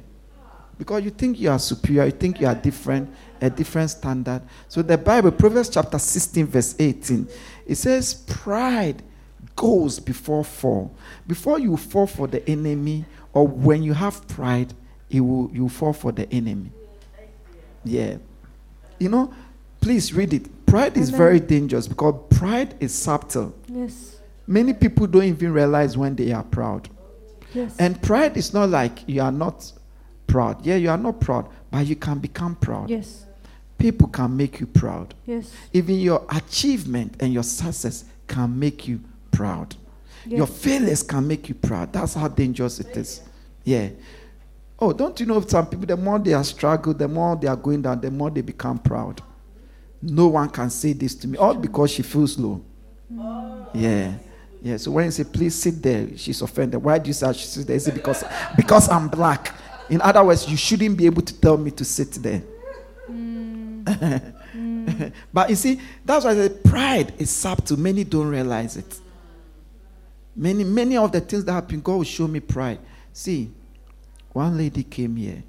Because 0.77 1.05
you 1.05 1.11
think 1.11 1.39
you 1.39 1.51
are 1.51 1.59
superior, 1.59 2.07
you 2.07 2.11
think 2.11 2.41
you 2.41 2.47
are 2.47 2.55
different, 2.55 3.15
a 3.41 3.49
different 3.49 3.91
standard. 3.91 4.43
So 4.69 4.83
the 4.83 4.99
Bible, 4.99 5.31
Proverbs 5.31 5.69
chapter 5.69 5.99
16, 5.99 6.47
verse 6.47 6.75
18, 6.79 7.29
it 7.67 7.77
says, 7.77 8.15
Pride 8.15 9.03
goes 9.55 10.01
before 10.01 10.45
fall. 10.45 10.93
Before 11.27 11.59
you 11.59 11.77
fall 11.77 12.07
for 12.07 12.27
the 12.27 12.49
enemy, 12.49 13.05
or 13.33 13.47
when 13.47 13.83
you 13.83 13.93
have 13.93 14.27
pride, 14.27 14.75
it 15.11 15.21
will 15.21 15.51
you 15.53 15.69
fall 15.69 15.93
for 15.93 16.13
the 16.13 16.31
enemy. 16.33 16.73
Yeah. 17.85 18.17
You 18.99 19.09
know, 19.09 19.33
please 19.81 20.13
read 20.13 20.33
it. 20.33 20.67
Pride 20.67 20.97
is 20.97 21.11
very 21.11 21.39
dangerous 21.39 21.87
because 21.87 22.15
pride 22.37 22.75
is 22.81 22.95
subtle. 22.95 23.55
Yes. 23.69 24.17
Many 24.47 24.73
people 24.73 25.07
don't 25.07 25.25
even 25.25 25.53
realize 25.53 25.97
when 25.97 26.17
they 26.17 26.33
are 26.33 26.43
proud. 26.43 26.89
Yes. 27.55 27.77
And 27.79 28.01
pride 28.03 28.37
is 28.37 28.53
not 28.53 28.69
like 28.71 29.09
you 29.09 29.23
are 29.23 29.33
not 29.33 29.73
proud. 30.27 30.65
Yeah, 30.67 30.77
you 30.77 30.91
are 30.91 30.99
not 30.99 31.21
proud, 31.21 31.49
but 31.71 31.87
you 31.87 31.97
can 31.97 32.19
become 32.19 32.57
proud. 32.57 32.91
yes. 32.91 33.27
People 33.77 34.09
can 34.09 34.37
make 34.37 34.61
you 34.61 34.67
proud. 34.67 35.15
Yes. 35.27 35.53
Even 35.73 35.97
your 35.97 36.25
achievement 36.31 37.17
and 37.21 37.35
your 37.35 37.43
success 37.43 38.05
can 38.29 38.59
make 38.59 38.87
you 38.87 39.01
proud. 39.33 39.75
Yes. 40.25 40.39
Your 40.39 40.47
failures 40.47 41.03
can 41.03 41.27
make 41.27 41.49
you 41.49 41.55
proud. 41.57 41.93
That's 41.93 42.15
how 42.15 42.29
dangerous 42.29 42.79
it 42.81 42.97
is. 42.97 43.21
Yeah. 43.65 43.89
Oh, 44.79 44.93
don't 44.93 45.19
you 45.19 45.27
know 45.27 45.41
some 45.41 45.67
people, 45.67 45.87
the 45.87 45.97
more 45.97 46.19
they 46.19 46.33
are 46.35 46.45
struggled, 46.45 46.99
the 46.99 47.09
more 47.09 47.37
they 47.37 47.49
are 47.49 47.57
going 47.57 47.83
down, 47.83 48.01
the 48.01 48.11
more 48.11 48.31
they 48.31 48.43
become 48.43 48.79
proud. 48.79 49.21
No 50.01 50.29
one 50.29 50.49
can 50.51 50.71
say 50.71 50.93
this 50.93 51.15
to 51.17 51.29
me. 51.29 51.37
All 51.37 51.55
because 51.55 51.91
she 51.91 52.03
feels 52.03 52.39
low. 52.39 52.63
Mm. 53.13 53.67
Yeah. 53.75 54.15
Yeah. 54.65 54.79
So 54.79 54.91
when 54.93 55.05
you 55.05 55.11
say, 55.11 55.25
please 55.25 55.55
sit 55.55 55.83
there, 55.83 56.09
she's 56.17 56.41
offended. 56.41 56.83
Why 56.83 56.99
do 56.99 57.09
you 57.09 57.13
say 57.13 57.31
she 57.35 57.47
sit 57.47 57.67
there? 57.67 57.77
Is 57.77 57.87
it 57.87 57.95
because 57.95 58.25
because 58.57 58.89
I'm 58.89 59.09
black? 59.09 59.55
In 59.91 60.01
other 60.01 60.25
words, 60.25 60.49
you 60.49 60.57
shouldn't 60.57 60.97
be 60.97 61.05
able 61.05 61.21
to 61.21 61.39
tell 61.39 61.59
me 61.59 61.71
to 61.73 61.85
sit 61.85 62.13
there. 62.13 62.43
but 65.35 65.51
you 65.51 65.57
see, 65.57 65.79
that's 66.03 66.25
why 66.25 66.43
I 66.43 66.49
pride 66.49 67.13
is 67.19 67.29
subtle. 67.29 67.79
Many 67.79 68.05
don't 68.05 68.29
realize 68.29 68.79
it. 68.79 69.01
Many, 70.35 70.65
many 70.65 70.97
of 70.97 71.13
the 71.13 71.21
things 71.21 71.45
that 71.45 71.53
happen, 71.53 71.83
God 71.83 71.97
will 71.97 72.05
show 72.05 72.27
me 72.27 72.41
pride. 72.41 72.79
See, 73.13 73.53
one 74.33 74.57
lady 74.57 74.83
came 74.83 75.15
here. 75.17 75.43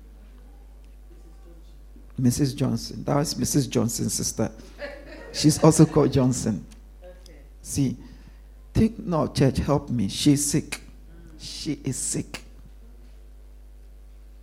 Mrs. 2.19 2.53
Johnson. 2.53 3.05
That 3.05 3.15
was 3.15 3.33
Mrs. 3.33 3.69
Johnson's 3.69 4.13
sister. 4.13 4.51
She's 5.31 5.63
also 5.63 5.85
called 5.85 6.11
Johnson. 6.11 6.65
See, 7.61 7.95
think 8.75 8.99
no, 8.99 9.27
church, 9.27 9.57
help 9.57 9.89
me. 9.89 10.09
She's 10.09 10.45
sick. 10.45 10.81
She 11.39 11.79
is 11.83 11.95
sick. 11.95 12.41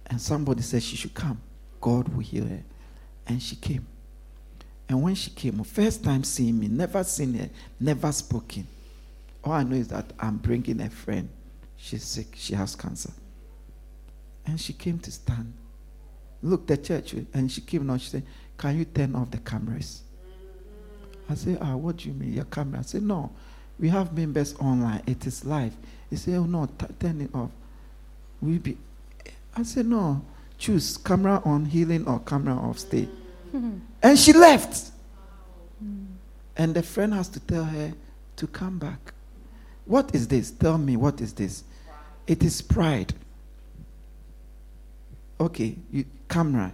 And 0.06 0.20
somebody 0.20 0.62
said 0.62 0.82
she 0.82 0.96
should 0.96 1.14
come. 1.14 1.40
God 1.80 2.08
will 2.08 2.20
heal 2.20 2.46
her. 2.46 2.62
And 3.26 3.42
she 3.42 3.56
came. 3.56 3.86
And 4.88 5.02
when 5.02 5.14
she 5.14 5.30
came, 5.30 5.62
first 5.64 6.02
time 6.02 6.24
seeing 6.24 6.58
me, 6.58 6.68
never 6.68 7.04
seen 7.04 7.34
her, 7.34 7.50
never 7.78 8.10
spoken. 8.10 8.66
All 9.44 9.52
I 9.52 9.62
know 9.64 9.76
is 9.76 9.88
that 9.88 10.12
I'm 10.18 10.38
bringing 10.38 10.80
a 10.80 10.88
friend. 10.90 11.28
She's 11.76 12.04
sick. 12.04 12.34
She 12.34 12.54
has 12.54 12.74
cancer. 12.74 13.12
And 14.46 14.60
she 14.60 14.72
came 14.72 14.98
to 15.00 15.10
stand. 15.10 15.52
Look, 16.42 16.66
the 16.66 16.76
church. 16.76 17.14
And 17.34 17.50
she 17.50 17.60
came 17.60 17.86
now. 17.86 17.96
She 17.98 18.10
said, 18.10 18.22
Can 18.56 18.78
you 18.78 18.84
turn 18.86 19.14
off 19.14 19.30
the 19.30 19.38
cameras? 19.38 20.02
I 21.28 21.34
said, 21.34 21.58
Ah, 21.60 21.76
what 21.76 21.98
do 21.98 22.08
you 22.08 22.14
mean? 22.14 22.32
Your 22.32 22.44
camera? 22.44 22.80
I 22.80 22.82
said, 22.82 23.02
No. 23.02 23.32
We 23.82 23.88
have 23.88 24.16
members 24.16 24.54
online. 24.60 25.02
It 25.08 25.26
is 25.26 25.44
live. 25.44 25.74
He 26.08 26.14
said, 26.14 26.36
Oh, 26.36 26.44
no, 26.44 26.66
t- 26.66 26.86
turn 27.00 27.20
it 27.20 27.34
off. 27.34 27.50
We 28.40 28.58
be. 28.58 28.78
I 29.56 29.64
said, 29.64 29.86
No. 29.86 30.24
Choose 30.56 30.96
camera 30.96 31.42
on 31.44 31.64
healing 31.64 32.06
or 32.06 32.20
camera 32.20 32.54
off 32.54 32.78
stay. 32.78 33.08
And 34.04 34.18
she 34.18 34.32
left. 34.32 34.92
And 36.56 36.74
the 36.74 36.82
friend 36.82 37.12
has 37.14 37.28
to 37.30 37.40
tell 37.40 37.64
her 37.64 37.92
to 38.36 38.46
come 38.46 38.78
back. 38.78 39.14
What 39.84 40.14
is 40.14 40.28
this? 40.28 40.52
Tell 40.52 40.78
me, 40.78 40.96
what 40.96 41.20
is 41.20 41.32
this? 41.32 41.64
It 42.26 42.42
is 42.44 42.62
pride. 42.62 43.12
Okay, 45.40 45.76
you, 45.90 46.04
camera. 46.28 46.72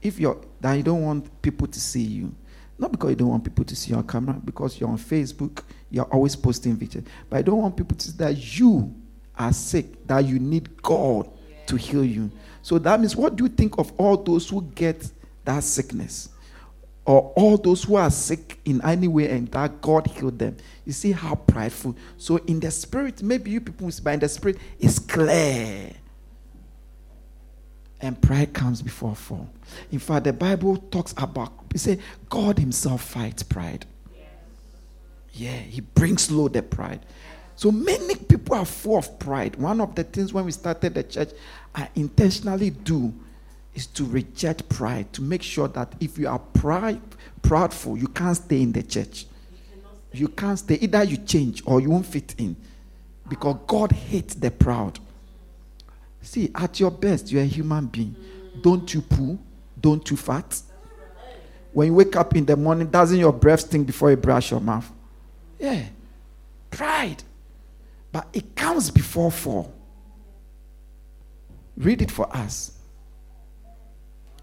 If 0.00 0.18
you're 0.18 0.38
that 0.60 0.72
you 0.74 0.82
don't 0.82 1.02
want 1.02 1.42
people 1.42 1.66
to 1.66 1.80
see 1.80 2.02
you, 2.02 2.34
not 2.82 2.92
because 2.92 3.10
you 3.10 3.16
don't 3.16 3.28
want 3.28 3.44
people 3.44 3.64
to 3.64 3.76
see 3.76 3.90
you 3.90 3.96
on 3.96 4.06
camera, 4.06 4.34
because 4.44 4.78
you're 4.78 4.88
on 4.88 4.98
Facebook, 4.98 5.62
you're 5.90 6.04
always 6.06 6.36
posting 6.36 6.76
videos. 6.76 7.06
But 7.30 7.38
I 7.38 7.42
don't 7.42 7.58
want 7.58 7.76
people 7.76 7.96
to 7.96 8.08
see 8.08 8.16
that 8.18 8.58
you 8.58 8.94
are 9.38 9.52
sick, 9.52 10.06
that 10.06 10.24
you 10.24 10.38
need 10.38 10.82
God 10.82 11.30
to 11.66 11.76
heal 11.76 12.04
you. 12.04 12.30
So 12.60 12.78
that 12.78 13.00
means, 13.00 13.16
what 13.16 13.36
do 13.36 13.44
you 13.44 13.48
think 13.48 13.78
of 13.78 13.92
all 13.98 14.16
those 14.16 14.48
who 14.48 14.62
get 14.74 15.08
that 15.44 15.62
sickness? 15.62 16.28
Or 17.04 17.32
all 17.34 17.56
those 17.56 17.82
who 17.82 17.96
are 17.96 18.10
sick 18.10 18.60
in 18.64 18.80
any 18.84 19.08
way 19.08 19.28
and 19.28 19.48
that 19.48 19.80
God 19.80 20.06
healed 20.06 20.38
them. 20.38 20.56
You 20.84 20.92
see 20.92 21.10
how 21.10 21.34
prideful. 21.34 21.96
So 22.16 22.36
in 22.36 22.60
the 22.60 22.70
spirit, 22.70 23.22
maybe 23.22 23.50
you 23.50 23.60
people, 23.60 23.90
but 24.04 24.14
in 24.14 24.20
the 24.20 24.28
spirit, 24.28 24.58
it's 24.78 24.98
clear. 24.98 25.90
And 28.00 28.20
pride 28.20 28.52
comes 28.52 28.82
before 28.82 29.14
fall. 29.14 29.48
In 29.90 29.98
fact, 30.00 30.24
the 30.24 30.32
Bible 30.32 30.76
talks 30.76 31.12
about, 31.16 31.61
it 31.74 31.78
say, 31.78 31.98
God 32.28 32.58
Himself 32.58 33.02
fights 33.02 33.42
pride. 33.42 33.86
Yeah, 35.32 35.56
He 35.56 35.80
brings 35.80 36.30
low 36.30 36.48
the 36.48 36.62
pride. 36.62 37.00
So 37.56 37.70
many 37.70 38.16
people 38.16 38.56
are 38.56 38.64
full 38.64 38.98
of 38.98 39.18
pride. 39.18 39.56
One 39.56 39.80
of 39.80 39.94
the 39.94 40.04
things 40.04 40.32
when 40.32 40.44
we 40.44 40.52
started 40.52 40.94
the 40.94 41.02
church, 41.04 41.30
I 41.74 41.88
intentionally 41.94 42.70
do 42.70 43.12
is 43.74 43.86
to 43.88 44.04
reject 44.04 44.68
pride, 44.68 45.12
to 45.12 45.22
make 45.22 45.42
sure 45.42 45.68
that 45.68 45.94
if 46.00 46.18
you 46.18 46.28
are 46.28 46.38
pride, 46.38 47.00
proudful, 47.40 47.98
you 47.98 48.08
can't 48.08 48.36
stay 48.36 48.62
in 48.62 48.72
the 48.72 48.82
church. 48.82 49.26
You 50.12 50.28
can't 50.28 50.58
stay. 50.58 50.74
Either 50.74 51.04
you 51.04 51.16
change 51.18 51.62
or 51.64 51.80
you 51.80 51.90
won't 51.90 52.06
fit 52.06 52.34
in. 52.38 52.56
Because 53.28 53.56
God 53.66 53.92
hates 53.92 54.34
the 54.34 54.50
proud. 54.50 54.98
See, 56.20 56.50
at 56.54 56.78
your 56.80 56.90
best, 56.90 57.32
you're 57.32 57.42
a 57.42 57.46
human 57.46 57.86
being. 57.86 58.14
Don't 58.60 58.92
you 58.92 59.00
poo? 59.00 59.38
Don't 59.80 60.08
you 60.10 60.16
fat? 60.16 60.60
When 61.72 61.86
you 61.88 61.94
wake 61.94 62.16
up 62.16 62.36
in 62.36 62.44
the 62.44 62.56
morning, 62.56 62.88
doesn't 62.88 63.18
your 63.18 63.32
breath 63.32 63.60
stink 63.60 63.86
before 63.86 64.10
you 64.10 64.16
brush 64.16 64.50
your 64.50 64.60
mouth? 64.60 64.90
Yeah. 65.58 65.84
Pride. 66.70 67.22
But 68.10 68.28
it 68.32 68.54
comes 68.54 68.90
before 68.90 69.30
fall. 69.30 69.72
Read 71.76 72.02
it 72.02 72.10
for 72.10 72.34
us. 72.36 72.72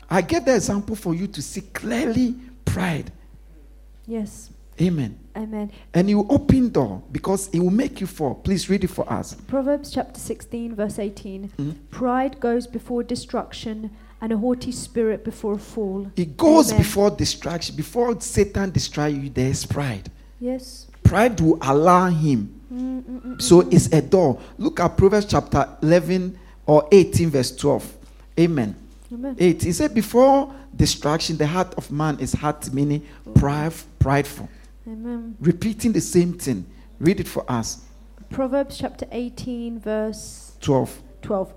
I 0.09 0.21
gave 0.21 0.45
the 0.45 0.55
example 0.55 0.95
for 0.95 1.13
you 1.13 1.27
to 1.27 1.41
see 1.41 1.61
clearly 1.61 2.35
pride. 2.65 3.11
Yes. 4.07 4.49
Amen. 4.81 5.19
Amen. 5.35 5.71
And 5.93 6.09
you 6.09 6.25
open 6.29 6.69
door 6.69 7.03
because 7.11 7.47
it 7.49 7.59
will 7.59 7.69
make 7.69 8.01
you 8.01 8.07
fall. 8.07 8.33
Please 8.33 8.69
read 8.69 8.83
it 8.83 8.89
for 8.89 9.11
us. 9.11 9.35
Proverbs 9.35 9.91
chapter 9.91 10.19
16, 10.19 10.73
verse 10.73 10.97
18. 10.97 11.51
Mhm. 11.57 11.75
Pride 11.91 12.39
goes 12.39 12.65
before 12.65 13.03
destruction, 13.03 13.91
and 14.21 14.31
a 14.33 14.37
haughty 14.37 14.71
spirit 14.71 15.23
before 15.23 15.53
a 15.53 15.57
fall. 15.57 16.11
It 16.15 16.35
goes 16.37 16.69
Amen. 16.71 16.81
before 16.81 17.09
distraction. 17.11 17.75
Before 17.75 18.19
Satan 18.19 18.71
distract 18.71 19.15
you, 19.15 19.29
there 19.29 19.49
is 19.49 19.65
pride. 19.65 20.11
Yes. 20.39 20.87
Pride 21.03 21.39
will 21.39 21.57
allow 21.61 22.09
him. 22.09 22.53
Mm, 22.73 23.01
mm, 23.01 23.21
mm, 23.21 23.41
So 23.41 23.61
it's 23.61 23.87
a 23.93 24.01
door. 24.01 24.39
Look 24.57 24.79
at 24.79 24.95
Proverbs 24.97 25.25
chapter 25.25 25.67
11 25.81 26.37
or 26.65 26.87
18, 26.91 27.29
verse 27.29 27.55
12. 27.55 27.97
Amen. 28.39 28.75
Amen. 29.11 29.35
8. 29.39 29.63
He 29.63 29.71
said, 29.71 29.93
Before 29.95 30.53
distraction, 30.75 31.37
the 31.37 31.47
heart 31.47 31.73
of 31.75 31.91
man 31.91 32.19
is 32.19 32.33
hard, 32.33 32.71
meaning 32.73 33.05
pride, 33.35 33.73
prideful. 33.99 34.47
Amen. 34.87 35.35
Repeating 35.39 35.93
the 35.93 36.01
same 36.01 36.33
thing. 36.33 36.65
Read 36.99 37.19
it 37.19 37.27
for 37.27 37.49
us. 37.51 37.81
Proverbs 38.29 38.77
chapter 38.77 39.07
18, 39.11 39.79
verse 39.79 40.51
12. 40.61 41.01
12. 41.23 41.53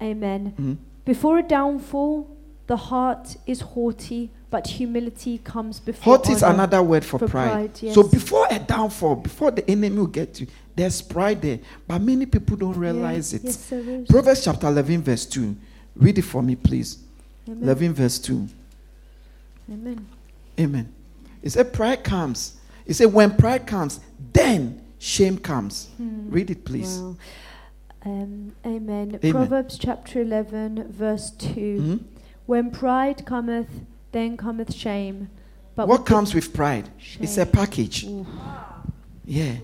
Amen. 0.00 0.54
Mhm. 0.58 0.76
Before 1.08 1.38
a 1.38 1.42
downfall, 1.42 2.36
the 2.66 2.76
heart 2.76 3.34
is 3.46 3.62
haughty, 3.62 4.30
but 4.50 4.66
humility 4.66 5.38
comes 5.38 5.80
before 5.80 6.18
Haughty 6.18 6.34
is 6.34 6.42
another 6.42 6.82
word 6.82 7.02
for, 7.02 7.18
For 7.18 7.26
pride. 7.26 7.50
pride, 7.50 7.70
yes. 7.80 7.94
So 7.94 8.02
before 8.02 8.46
a 8.50 8.58
downfall, 8.58 9.16
before 9.16 9.50
the 9.50 9.68
enemy 9.70 9.96
will 9.96 10.06
get 10.06 10.38
you, 10.38 10.46
there's 10.76 11.00
pride 11.00 11.40
there. 11.40 11.60
But 11.86 12.02
many 12.02 12.26
people 12.26 12.58
don't 12.58 12.74
Yeah. 12.74 12.80
realize 12.92 13.32
it. 13.32 13.42
Yes, 13.42 13.72
is. 13.72 14.06
Proverbs 14.06 14.44
chapter 14.44 14.66
11, 14.66 15.00
verse 15.02 15.24
2. 15.24 15.56
Read 15.96 16.18
it 16.18 16.22
for 16.22 16.42
me, 16.42 16.56
please. 16.56 16.98
Amen. 17.48 17.62
11, 17.62 17.94
verse 17.94 18.18
2. 18.18 18.46
Amen. 19.72 20.06
Amen. 20.60 20.92
It 21.42 21.50
said, 21.52 21.72
Pride 21.72 22.04
comes. 22.04 22.52
It 22.84 22.92
said, 22.92 23.10
When 23.14 23.34
pride 23.34 23.66
comes, 23.66 24.00
then 24.34 24.82
shame 24.98 25.38
comes. 25.38 25.88
Hmm. 25.96 26.28
Read 26.28 26.50
it, 26.50 26.66
please. 26.66 26.98
Wow. 26.98 27.16
Um, 28.08 28.52
amen. 28.64 29.18
Amen. 29.22 29.32
Proverbs 29.32 29.78
chapter 29.78 30.22
11, 30.22 30.90
verse 30.90 31.30
2. 31.32 31.80
Mhm. 31.80 32.04
When 32.46 32.70
pride 32.70 33.26
cometh, 33.26 33.68
then 34.12 34.36
cometh 34.36 34.74
shame. 34.74 35.28
But 35.74 35.88
What 35.88 36.06
comes 36.06 36.34
with 36.34 36.52
pride? 36.52 36.88
It's 37.20 37.36
a 37.38 37.46
package. 37.46 38.04
Ooh. 38.06 38.26
Yeah. 39.24 39.56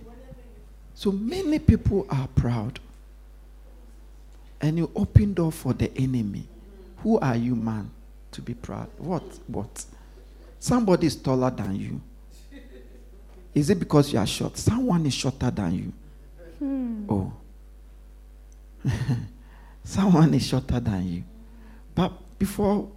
So 0.94 1.10
many 1.10 1.58
people 1.58 2.06
are 2.10 2.28
proud. 2.28 2.78
And 4.60 4.78
you 4.78 4.90
open 4.94 5.34
door 5.34 5.50
for 5.50 5.72
the 5.72 5.90
enemy. 5.96 6.46
Who 6.98 7.18
are 7.18 7.36
you, 7.36 7.56
man, 7.56 7.90
to 8.32 8.42
be 8.42 8.54
proud? 8.54 8.88
What? 8.98 9.24
What? 9.46 9.84
Somebody 10.60 11.06
is 11.06 11.16
taller 11.16 11.50
than 11.50 11.76
you. 11.76 12.00
Is 13.54 13.70
it 13.70 13.78
because 13.78 14.12
you 14.12 14.18
are 14.18 14.26
short? 14.26 14.56
Someone 14.56 15.06
is 15.06 15.14
shorter 15.14 15.50
than 15.50 15.74
you. 15.74 15.92
Hmm. 16.58 17.04
Oh. 17.10 17.32
Someone 19.84 20.32
is 20.34 20.46
shorter 20.46 20.80
than 20.80 21.08
you. 21.08 21.24
But 21.94 22.12
before 22.38 22.90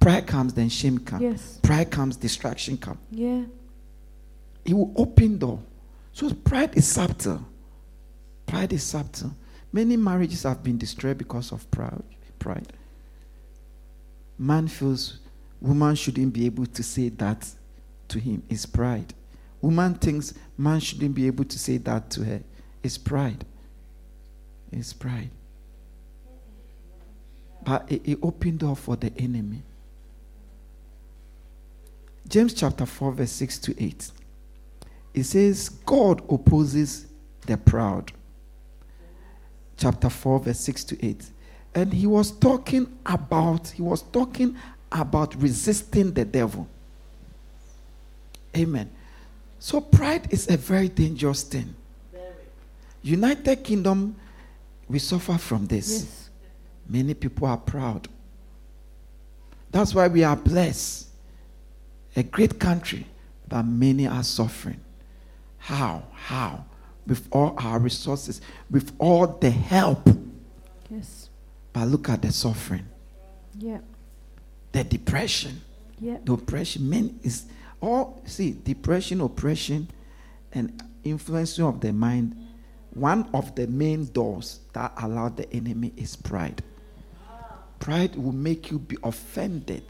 pride 0.00 0.26
comes, 0.26 0.54
then 0.54 0.68
shame 0.68 0.98
comes. 0.98 1.22
Yes. 1.22 1.60
Pride 1.62 1.90
comes, 1.90 2.16
distraction 2.16 2.76
comes. 2.76 2.98
Yeah. 3.10 3.44
It 4.64 4.74
will 4.74 4.92
open 4.96 5.38
door. 5.38 5.60
So 6.12 6.32
pride 6.34 6.76
is 6.76 6.86
subtle. 6.86 7.44
Pride 8.46 8.72
is 8.72 8.82
subtle. 8.82 9.32
Many 9.72 9.96
marriages 9.96 10.42
have 10.44 10.62
been 10.62 10.78
destroyed 10.78 11.18
because 11.18 11.52
of 11.52 11.70
pride. 11.70 12.02
Pride. 12.38 12.72
Man 14.38 14.68
feels 14.68 15.18
woman 15.60 15.94
shouldn't 15.94 16.32
be 16.32 16.46
able 16.46 16.66
to 16.66 16.82
say 16.82 17.08
that 17.10 17.48
to 18.08 18.18
him. 18.18 18.42
It's 18.48 18.66
pride. 18.66 19.14
Woman 19.60 19.94
thinks 19.94 20.34
man 20.56 20.80
shouldn't 20.80 21.14
be 21.14 21.26
able 21.26 21.44
to 21.44 21.58
say 21.58 21.78
that 21.78 22.10
to 22.10 22.24
her. 22.24 22.42
It's 22.82 22.96
pride. 22.96 23.44
It's 24.72 24.92
pride. 24.92 25.30
But 27.64 27.90
it, 27.90 28.02
it 28.04 28.18
opened 28.22 28.60
door 28.60 28.76
for 28.76 28.96
the 28.96 29.12
enemy. 29.16 29.62
James 32.28 32.52
chapter 32.52 32.86
4, 32.86 33.12
verse 33.12 33.32
6 33.32 33.58
to 33.60 33.82
8. 33.84 34.10
It 35.14 35.24
says, 35.24 35.68
God 35.68 36.22
opposes 36.30 37.06
the 37.46 37.56
proud. 37.56 38.12
Chapter 39.76 40.10
4, 40.10 40.40
verse 40.40 40.60
6 40.60 40.84
to 40.84 41.06
8. 41.06 41.30
And 41.74 41.92
he 41.92 42.06
was 42.06 42.30
talking 42.30 42.98
about, 43.06 43.68
he 43.68 43.82
was 43.82 44.02
talking 44.02 44.56
about 44.92 45.34
resisting 45.40 46.12
the 46.12 46.24
devil. 46.24 46.68
Amen. 48.56 48.90
So 49.58 49.80
pride 49.80 50.28
is 50.30 50.48
a 50.48 50.56
very 50.56 50.88
dangerous 50.88 51.42
thing. 51.42 51.74
United 53.02 53.64
Kingdom, 53.64 54.16
we 54.88 54.98
suffer 54.98 55.36
from 55.38 55.66
this. 55.66 55.90
Yes. 55.90 56.30
Many 56.88 57.14
people 57.14 57.46
are 57.46 57.58
proud. 57.58 58.08
That's 59.70 59.94
why 59.94 60.08
we 60.08 60.24
are 60.24 60.36
blessed. 60.36 61.08
A 62.16 62.22
great 62.22 62.58
country, 62.58 63.06
but 63.46 63.62
many 63.64 64.06
are 64.06 64.22
suffering. 64.22 64.80
How? 65.58 66.04
How? 66.12 66.64
With 67.06 67.28
all 67.30 67.54
our 67.58 67.78
resources, 67.78 68.40
with 68.70 68.92
all 68.98 69.26
the 69.26 69.50
help. 69.50 70.08
Yes. 70.90 71.28
But 71.72 71.86
look 71.88 72.08
at 72.08 72.22
the 72.22 72.32
suffering, 72.32 72.86
Yeah. 73.58 73.80
the 74.72 74.84
depression, 74.84 75.60
Yeah. 76.00 76.16
the 76.24 76.32
oppression. 76.32 76.88
Men 76.88 77.20
is 77.22 77.44
all 77.80 78.22
see 78.24 78.52
depression, 78.52 79.20
oppression, 79.20 79.88
and 80.52 80.82
influencing 81.04 81.64
of 81.64 81.80
the 81.80 81.92
mind. 81.92 82.34
One 82.98 83.28
of 83.32 83.54
the 83.54 83.66
main 83.68 84.06
doors 84.06 84.60
that 84.72 84.92
allow 85.00 85.28
the 85.28 85.50
enemy 85.52 85.92
is 85.96 86.16
pride. 86.16 86.62
Pride 87.78 88.16
will 88.16 88.32
make 88.32 88.70
you 88.72 88.78
be 88.78 88.96
offended 89.04 89.84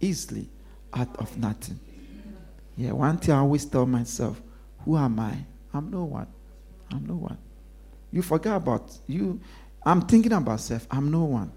easily 0.00 0.48
out 0.94 1.14
of 1.18 1.36
nothing. 1.36 1.78
Yeah, 2.76 2.92
one 2.92 3.18
thing 3.18 3.34
I 3.34 3.38
always 3.38 3.66
tell 3.66 3.84
myself, 3.84 4.40
who 4.84 4.96
am 4.96 5.20
I? 5.20 5.36
I'm 5.74 5.90
no 5.90 6.04
one. 6.04 6.26
I'm 6.90 7.06
no 7.06 7.14
one. 7.14 7.36
You 8.10 8.22
forget 8.22 8.56
about 8.56 8.98
you. 9.06 9.38
I'm 9.84 10.00
thinking 10.02 10.32
about 10.32 10.60
self. 10.60 10.86
I'm 10.90 11.10
no 11.10 11.24
one. 11.24 11.52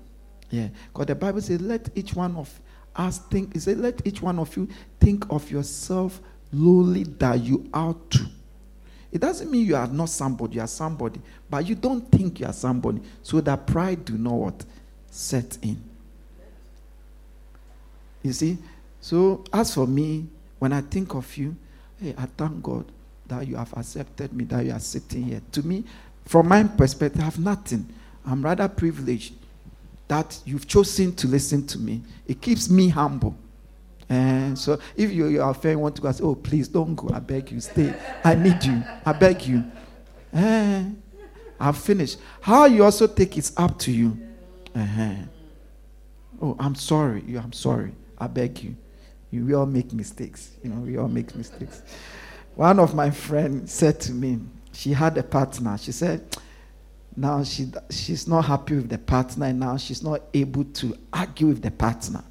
Yeah. 0.50 0.68
Because 0.88 1.08
the 1.08 1.16
Bible 1.16 1.41
says, 1.41 1.62
let 1.62 1.89
each 1.96 2.14
one 2.14 2.36
of 2.36 2.60
us 2.96 3.20
think, 3.20 3.56
it 3.56 3.62
says, 3.62 3.78
let 3.78 4.06
each 4.06 4.22
one 4.22 4.38
of 4.39 4.56
you 4.58 4.68
think 5.00 5.26
of 5.30 5.50
yourself 5.50 6.20
lowly 6.52 7.04
that 7.04 7.39
you 7.39 7.70
ought 7.74 8.12
to. 8.12 8.26
It 9.14 9.22
doesn't 9.22 9.49
mean 9.51 9.68
you 9.68 9.76
are 9.76 9.86
not 9.86 10.09
somebody, 10.09 10.55
you 10.55 10.61
are 10.61 10.68
somebody, 10.68 11.22
but 11.47 11.68
you 11.68 11.76
don't 11.76 12.09
think 12.11 12.39
you 12.39 12.47
are 12.47 12.53
somebody, 12.53 12.99
so 13.22 13.39
that 13.41 13.68
pride 13.68 14.03
do 14.03 14.18
not 14.18 14.34
what? 14.34 14.66
Set 15.11 15.59
in. 15.61 15.80
You 18.24 18.34
see? 18.34 18.57
So 18.99 19.43
as 19.53 19.76
for 19.76 19.86
me, 19.86 20.26
when 20.57 20.74
I 20.74 20.82
think 20.82 21.14
of 21.14 21.38
you, 21.38 21.55
hey, 22.01 22.16
I 22.18 22.26
thank 22.26 22.64
God 22.64 22.86
that 23.28 23.47
you 23.47 23.55
have 23.55 23.72
accepted 23.78 24.34
me, 24.34 24.45
that 24.45 24.66
you 24.66 24.72
are 24.72 24.80
sitting 24.80 25.26
here. 25.26 25.41
To 25.51 25.61
me, 25.61 25.84
from 26.26 26.47
my 26.47 26.64
perspective, 26.64 27.22
I 27.22 27.26
have 27.26 27.38
nothing. 27.38 27.88
I'm 28.26 28.43
rather 28.43 28.68
privileged 28.68 29.36
that 30.07 30.39
you've 30.43 30.68
chosen 30.68 31.14
to 31.18 31.28
listen 31.28 31.68
to 31.68 31.78
me. 31.78 32.01
It 32.28 32.41
keeps 32.41 32.68
me 32.68 32.89
humble. 32.89 33.36
And 34.14 34.59
so 34.59 34.80
if 34.95 35.11
you, 35.11 35.28
your 35.28 35.53
friend 35.55 35.82
want 35.82 35.95
to 35.95 36.01
go, 36.01 36.07
I 36.07 36.11
say, 36.11 36.24
oh, 36.24 36.36
please 36.36 36.68
don't 36.68 36.93
go. 36.93 37.09
I 37.11 37.20
beg 37.20 37.51
you, 37.51 37.59
stay. 37.59 37.93
I 38.24 38.36
need 38.36 38.64
you. 38.64 38.84
I 39.03 39.11
beg 39.14 39.41
you. 39.47 39.64
Eh, 40.32 40.84
I've 41.59 41.78
finished. 41.78 42.20
How 42.39 42.66
you 42.66 42.84
also 42.84 43.07
take 43.07 43.38
it's 43.38 43.51
up 43.57 43.80
to 43.80 43.91
you. 43.91 44.16
Uh-huh. 44.76 45.16
Oh, 46.41 46.55
I'm 46.59 46.76
sorry. 46.76 47.24
You, 47.26 47.39
I'm 47.39 47.53
sorry. 47.53 47.93
I 48.20 48.28
beg 48.28 48.64
you. 48.64 48.76
You 49.32 49.45
we 49.45 49.53
all 49.55 49.66
make 49.66 49.91
mistakes. 49.93 50.51
You 50.64 50.70
know, 50.70 50.82
we 50.82 50.97
all 50.97 51.07
make 51.07 51.36
mistakes. 51.36 51.82
One 52.53 52.80
of 52.80 52.93
my 52.93 53.09
friends 53.09 53.74
said 53.74 53.99
to 54.01 54.11
me, 54.11 54.41
she 54.74 54.93
had 54.93 55.18
a 55.18 55.24
partner. 55.24 55.76
She 55.80 55.91
said, 55.91 56.38
now 57.16 57.43
she 57.43 57.72
she's 57.89 58.28
not 58.28 58.45
happy 58.45 58.76
with 58.76 58.89
the 58.89 58.99
partner, 58.99 59.47
and 59.47 59.59
now 59.59 59.78
she's 59.78 60.03
not 60.03 60.22
able 60.36 60.66
to 60.66 60.95
argue 61.11 61.47
with 61.47 61.64
the 61.64 61.72
partner. 61.72 62.24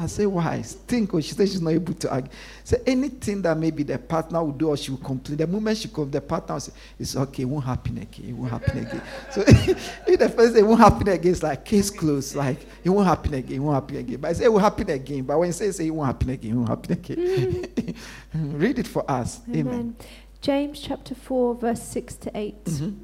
I 0.00 0.06
say, 0.06 0.26
why? 0.26 0.62
Think, 0.62 1.12
oh, 1.12 1.20
she 1.20 1.32
said 1.34 1.48
she's 1.48 1.60
not 1.60 1.70
able 1.70 1.92
to 1.92 2.10
argue. 2.12 2.30
Say 2.62 2.80
anything 2.86 3.42
that 3.42 3.58
maybe 3.58 3.82
the 3.82 3.98
partner 3.98 4.42
will 4.44 4.52
do 4.52 4.68
or 4.68 4.76
she 4.76 4.92
will 4.92 4.98
complain. 4.98 5.36
The 5.36 5.46
moment 5.46 5.76
she 5.76 5.88
comes, 5.88 6.12
the 6.12 6.20
partner 6.20 6.54
will 6.54 6.60
say, 6.60 6.72
It's 7.00 7.16
okay, 7.16 7.42
it 7.42 7.46
won't 7.46 7.64
happen 7.64 7.98
again. 7.98 8.28
It 8.28 8.32
won't 8.32 8.50
happen 8.52 8.78
again. 8.78 9.02
so 9.32 9.42
if 9.46 10.18
the 10.18 10.28
first 10.28 10.54
day 10.54 10.60
it 10.60 10.66
won't 10.66 10.78
happen 10.78 11.08
again, 11.08 11.32
it's 11.32 11.42
like 11.42 11.64
case 11.64 11.90
closed, 11.90 12.36
like 12.36 12.64
it 12.84 12.90
won't 12.90 13.08
happen 13.08 13.34
again, 13.34 13.56
it 13.56 13.58
won't 13.58 13.74
happen 13.74 13.96
again. 13.96 14.20
But 14.20 14.28
I 14.28 14.32
say 14.34 14.44
it 14.44 14.52
will 14.52 14.60
happen 14.60 14.88
again. 14.88 15.24
But 15.24 15.36
when 15.36 15.48
you 15.48 15.52
say, 15.52 15.70
say 15.72 15.86
it 15.88 15.90
won't 15.90 16.06
happen 16.06 16.30
again, 16.30 16.52
it 16.52 16.54
won't 16.54 16.68
happen 16.68 16.92
again. 16.92 17.94
Read 18.34 18.78
it 18.78 18.86
for 18.86 19.10
us. 19.10 19.40
Amen. 19.48 19.66
Amen. 19.66 19.96
James 20.40 20.80
chapter 20.80 21.16
4, 21.16 21.56
verse 21.56 21.82
6 21.82 22.14
to 22.16 22.30
8. 22.38 22.64
Mhm. 22.66 22.96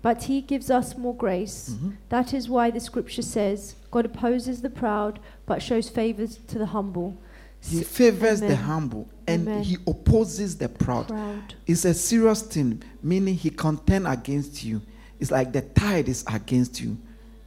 But 0.00 0.22
he 0.22 0.40
gives 0.40 0.70
us 0.70 0.96
more 0.96 1.14
grace. 1.14 1.68
Mhm. 1.78 1.96
That 2.08 2.32
is 2.32 2.48
why 2.48 2.70
the 2.70 2.80
scripture 2.80 3.20
says, 3.20 3.74
God 3.90 4.06
opposes 4.06 4.62
the 4.62 4.70
proud, 4.70 5.18
but 5.46 5.62
shows 5.62 5.88
favors 5.88 6.38
to 6.48 6.58
the 6.58 6.66
humble. 6.66 7.16
He 7.62 7.82
favors 7.82 8.40
the 8.40 8.56
humble 8.56 9.06
and 9.26 9.46
Amen. 9.46 9.62
he 9.64 9.76
opposes 9.86 10.56
the 10.56 10.68
proud. 10.68 11.08
Proud. 11.08 11.54
It's 11.66 11.84
a 11.84 11.92
serious 11.92 12.40
thing, 12.42 12.82
meaning 13.02 13.34
he 13.34 13.50
contend 13.50 14.06
against 14.06 14.64
you. 14.64 14.80
It's 15.18 15.30
like 15.30 15.52
the 15.52 15.60
tide 15.60 16.08
is 16.08 16.24
against 16.32 16.80
you. 16.80 16.96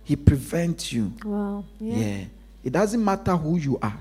He 0.03 0.15
prevents 0.15 0.93
you. 0.93 1.13
Wow. 1.25 1.65
Yeah. 1.79 1.95
Yeah. 1.95 2.23
It 2.63 2.73
doesn't 2.73 3.03
matter 3.03 3.35
who 3.35 3.57
you 3.57 3.79
are, 3.81 3.97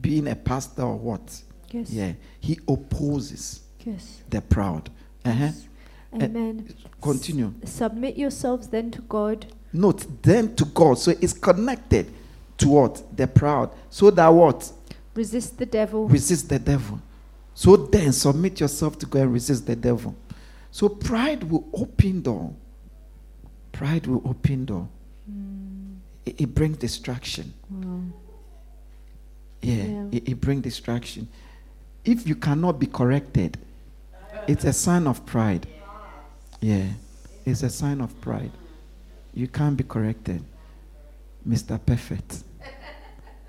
being 0.00 0.28
a 0.28 0.36
pastor 0.36 0.82
or 0.82 0.96
what. 0.96 1.42
Yes. 1.72 1.90
Yeah. 1.90 2.12
He 2.38 2.58
opposes 2.68 3.62
Yes. 3.84 4.20
the 4.30 4.40
proud. 4.40 4.90
Uh-huh. 5.24 5.36
Yes. 5.46 5.68
Amen. 6.14 6.72
Continue. 7.02 7.52
S- 7.62 7.72
submit 7.72 8.16
yourselves 8.16 8.68
then 8.68 8.90
to 8.92 9.02
God. 9.02 9.46
Note, 9.72 10.06
then 10.22 10.54
to 10.56 10.64
God. 10.66 10.98
So 10.98 11.12
it's 11.20 11.32
connected 11.32 12.12
to 12.58 12.68
what? 12.68 13.16
The 13.16 13.26
proud. 13.26 13.70
So 13.90 14.10
that 14.10 14.28
what? 14.28 14.70
Resist 15.14 15.58
the 15.58 15.66
devil. 15.66 16.08
Resist 16.08 16.48
the 16.48 16.58
devil. 16.58 17.00
So 17.54 17.76
then 17.76 18.12
submit 18.12 18.60
yourself 18.60 18.98
to 18.98 19.06
God 19.06 19.22
and 19.22 19.32
resist 19.32 19.66
the 19.66 19.76
devil. 19.76 20.14
So 20.70 20.88
pride 20.88 21.44
will 21.44 21.66
open 21.72 22.22
door. 22.22 22.54
Pride 23.72 24.06
will 24.06 24.22
open 24.28 24.66
door. 24.66 24.88
Hmm. 25.26 25.94
It, 26.24 26.40
it 26.42 26.54
brings 26.54 26.76
distraction. 26.78 27.54
Wow. 27.70 28.00
Yeah, 29.62 29.84
Yeah. 29.84 30.04
It, 30.12 30.28
it 30.28 30.40
brings 30.40 30.62
distraction. 30.62 31.28
If 32.04 32.28
you 32.28 32.36
cannot 32.36 32.78
be 32.78 32.86
corrected, 32.86 33.58
it's 34.46 34.64
a 34.64 34.72
sign 34.72 35.06
of 35.06 35.24
pride. 35.26 35.66
Yeah, 36.60 36.86
it's 37.44 37.62
a 37.62 37.70
sign 37.70 38.00
of 38.00 38.18
pride. 38.20 38.52
You 39.36 39.46
can't 39.46 39.76
be 39.76 39.84
corrected, 39.84 40.42
Mr. 41.46 41.78
Perfect. 41.84 42.42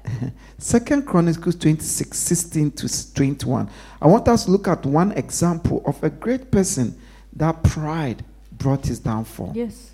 Second 0.57 1.07
Chronicles 1.07 1.55
26, 1.55 2.17
16 2.17 2.71
to 2.71 3.13
21. 3.13 3.69
I 4.01 4.07
want 4.07 4.27
us 4.27 4.43
to 4.45 4.51
look 4.51 4.67
at 4.67 4.85
one 4.85 5.13
example 5.13 5.81
of 5.85 6.03
a 6.03 6.09
great 6.09 6.51
person 6.51 6.99
that 7.38 7.63
pride 7.63 8.25
brought 8.51 8.85
his 8.85 8.99
downfall. 8.99 9.53
Yes. 9.55 9.91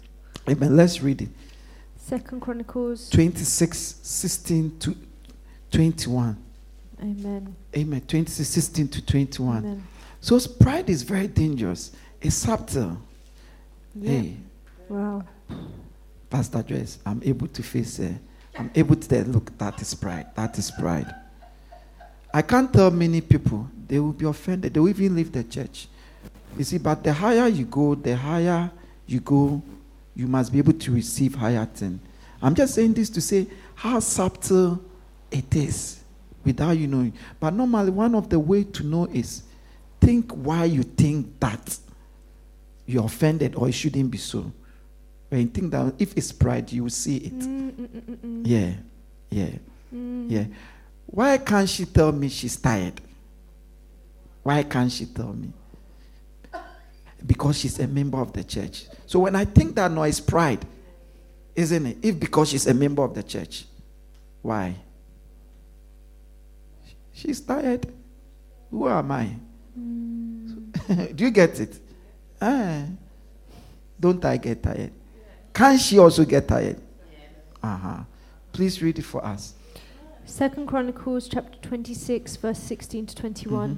Amen. 0.50 0.76
Let's 0.76 1.00
read 1.04 1.22
it. 1.22 1.30
Second 1.96 2.42
Chronicles. 2.42 3.08
26, 3.12 3.78
16 4.02 4.80
to 4.80 4.96
21. 5.70 6.38
Amen. 7.02 7.56
Amen. 7.78 8.02
26, 8.02 8.50
16 8.50 8.88
to 8.88 9.06
21. 9.06 9.58
Amen. 9.58 9.84
So 10.22 10.40
pride 10.60 10.90
is 10.90 11.04
very 11.04 11.28
dangerous. 11.28 11.92
It's 12.20 12.36
subtle. 12.36 12.98
Yeah. 13.94 14.10
Hey, 14.10 14.38
Wow. 14.90 15.24
Pastor 16.34 16.64
Joyce, 16.64 16.98
I'm 17.06 17.22
able 17.24 17.46
to 17.46 17.62
face 17.62 18.00
uh, 18.00 18.12
I'm 18.58 18.72
able 18.74 18.96
to 18.96 19.24
look, 19.26 19.56
that 19.60 19.80
is 19.80 19.94
pride. 19.94 20.26
That 20.34 20.58
is 20.58 20.72
pride. 20.72 21.14
I 22.34 22.42
can't 22.42 22.74
tell 22.74 22.90
many 22.90 23.22
people, 23.22 23.70
they 23.88 24.00
will 24.00 24.14
be 24.14 24.26
offended. 24.26 24.74
They 24.74 24.80
will 24.80 24.90
even 24.90 25.16
leave 25.16 25.32
the 25.32 25.44
church. 25.44 25.88
You 26.58 26.64
see, 26.64 26.80
but 26.80 27.04
the 27.04 27.14
higher 27.14 27.48
you 27.48 27.66
go, 27.66 27.94
the 27.94 28.18
higher 28.18 28.72
you 29.06 29.20
go, 29.20 29.62
you 30.16 30.26
must 30.26 30.52
be 30.52 30.58
able 30.58 30.74
to 30.74 30.92
receive 30.92 31.36
higher 31.36 31.66
things. 31.66 32.00
I'm 32.42 32.56
just 32.56 32.74
saying 32.74 32.96
this 32.96 33.12
to 33.12 33.22
say 33.22 33.46
how 33.76 34.00
subtle 34.00 34.84
it 35.30 35.56
is 35.56 36.00
without 36.44 36.72
you 36.72 36.88
knowing. 36.88 37.14
But 37.40 37.54
normally, 37.54 37.92
one 37.92 38.16
of 38.16 38.30
the 38.30 38.40
way 38.40 38.64
to 38.64 38.84
know 38.84 39.06
is 39.06 39.44
think 40.02 40.32
why 40.32 40.66
you 40.66 40.82
think 40.82 41.40
that 41.40 41.78
you're 42.88 43.06
offended 43.06 43.54
or 43.54 43.70
it 43.70 43.74
shouldn't 43.74 44.10
be 44.10 44.18
so. 44.18 44.52
When 45.34 45.42
you 45.42 45.48
think 45.48 45.72
that 45.72 45.96
if 45.98 46.16
it's 46.16 46.32
pride, 46.32 46.72
you 46.72 46.84
will 46.84 46.92
see 46.92 47.18
it. 47.18 47.40
Mm, 47.40 47.72
mm, 47.72 47.88
mm, 47.88 48.02
mm, 48.02 48.18
mm. 48.18 48.42
Yeah, 48.46 48.74
yeah, 49.32 49.58
Mm. 49.92 50.30
yeah. 50.30 50.46
Why 51.08 51.40
can't 51.40 51.68
she 51.68 51.86
tell 51.86 52.12
me 52.12 52.30
she's 52.30 52.56
tired? 52.56 53.02
Why 54.44 54.62
can't 54.62 54.92
she 54.92 55.08
tell 55.08 55.34
me? 55.34 55.52
Because 57.26 57.58
she's 57.58 57.80
a 57.80 57.88
member 57.88 58.22
of 58.22 58.32
the 58.32 58.44
church. 58.44 58.86
So 59.08 59.22
when 59.22 59.36
I 59.36 59.46
think 59.46 59.74
that 59.74 59.92
no, 59.92 60.04
it's 60.04 60.20
pride, 60.20 60.64
isn't 61.56 61.84
it? 61.84 61.98
If 62.04 62.20
because 62.20 62.50
she's 62.50 62.68
a 62.68 62.74
member 62.76 63.04
of 63.04 63.16
the 63.16 63.24
church, 63.24 63.66
why? 64.44 64.76
She's 67.12 67.42
tired. 67.42 67.92
Who 68.70 68.88
am 68.88 69.12
I? 69.12 69.30
Do 71.16 71.24
you 71.26 71.32
get 71.32 71.60
it? 71.60 71.80
Ah. 72.40 72.84
Don't 74.00 74.24
I 74.24 74.38
get 74.38 74.62
tired? 74.62 74.92
Can 75.54 75.78
she 75.78 76.00
also 76.00 76.26
get 76.26 76.48
tired? 76.48 76.78
Uh 77.62 77.78
huh. 77.78 77.98
Please 78.52 78.82
read 78.82 79.00
it 79.00 79.04
for 79.04 79.24
us. 79.26 79.54
Second 80.26 80.68
Chronicles 80.68 81.28
chapter 81.28 81.58
26 81.62 82.38
verse 82.38 82.60
16 82.60 83.06
to 83.08 83.16
21. 83.16 83.76
Mhm. 83.76 83.78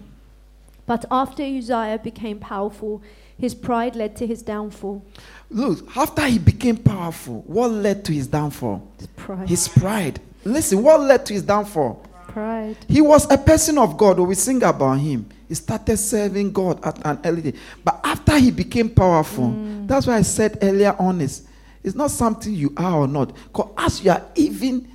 But 0.86 1.06
after 1.10 1.44
Uzziah 1.44 2.00
became 2.02 2.40
powerful, 2.40 3.02
his 3.38 3.56
pride 3.56 3.96
led 3.96 4.16
to 4.18 4.28
his 4.28 4.42
downfall. 4.44 5.04
Look, 5.50 5.88
after 5.98 6.26
he 6.28 6.38
became 6.38 6.78
powerful, 6.78 7.44
what 7.48 7.72
led 7.72 8.06
to 8.06 8.14
his 8.14 8.28
downfall? 8.28 8.88
His 9.00 9.08
pride. 9.08 9.50
His 9.50 9.68
pride. 9.68 10.22
Listen, 10.44 10.84
what 10.84 11.02
led 11.02 11.26
to 11.26 11.34
his 11.34 11.44
downfall? 11.44 12.02
pride. 12.28 12.76
He 12.90 13.00
was 13.00 13.32
a 13.32 13.38
person 13.38 13.78
of 13.78 13.98
God. 13.98 14.20
We 14.20 14.36
sing 14.36 14.62
about 14.62 14.96
him. 15.00 15.26
He 15.48 15.56
started 15.56 15.96
serving 15.98 16.52
God 16.52 16.84
at 16.84 17.00
an 17.06 17.20
early 17.24 17.42
day. 17.42 17.54
But 17.84 18.02
after 18.04 18.38
he 18.38 18.52
became 18.52 18.90
powerful, 18.90 19.56
that's 19.88 20.06
why 20.06 20.18
I 20.18 20.22
said 20.22 20.60
earlier 20.62 20.96
on 21.00 21.22
is 21.22 21.44
it's 21.86 21.96
not 21.96 22.10
something 22.10 22.52
you 22.54 22.74
are 22.78 23.02
or 23.02 23.08
not. 23.08 23.34
Because 23.36 23.70
as 23.78 24.04
you 24.04 24.10
are 24.12 24.24
even 24.36 24.88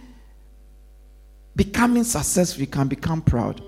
becoming 1.54 2.04
successful, 2.04 2.60
you 2.60 2.66
can 2.66 2.88
become 2.88 3.22
proud. 3.22 3.62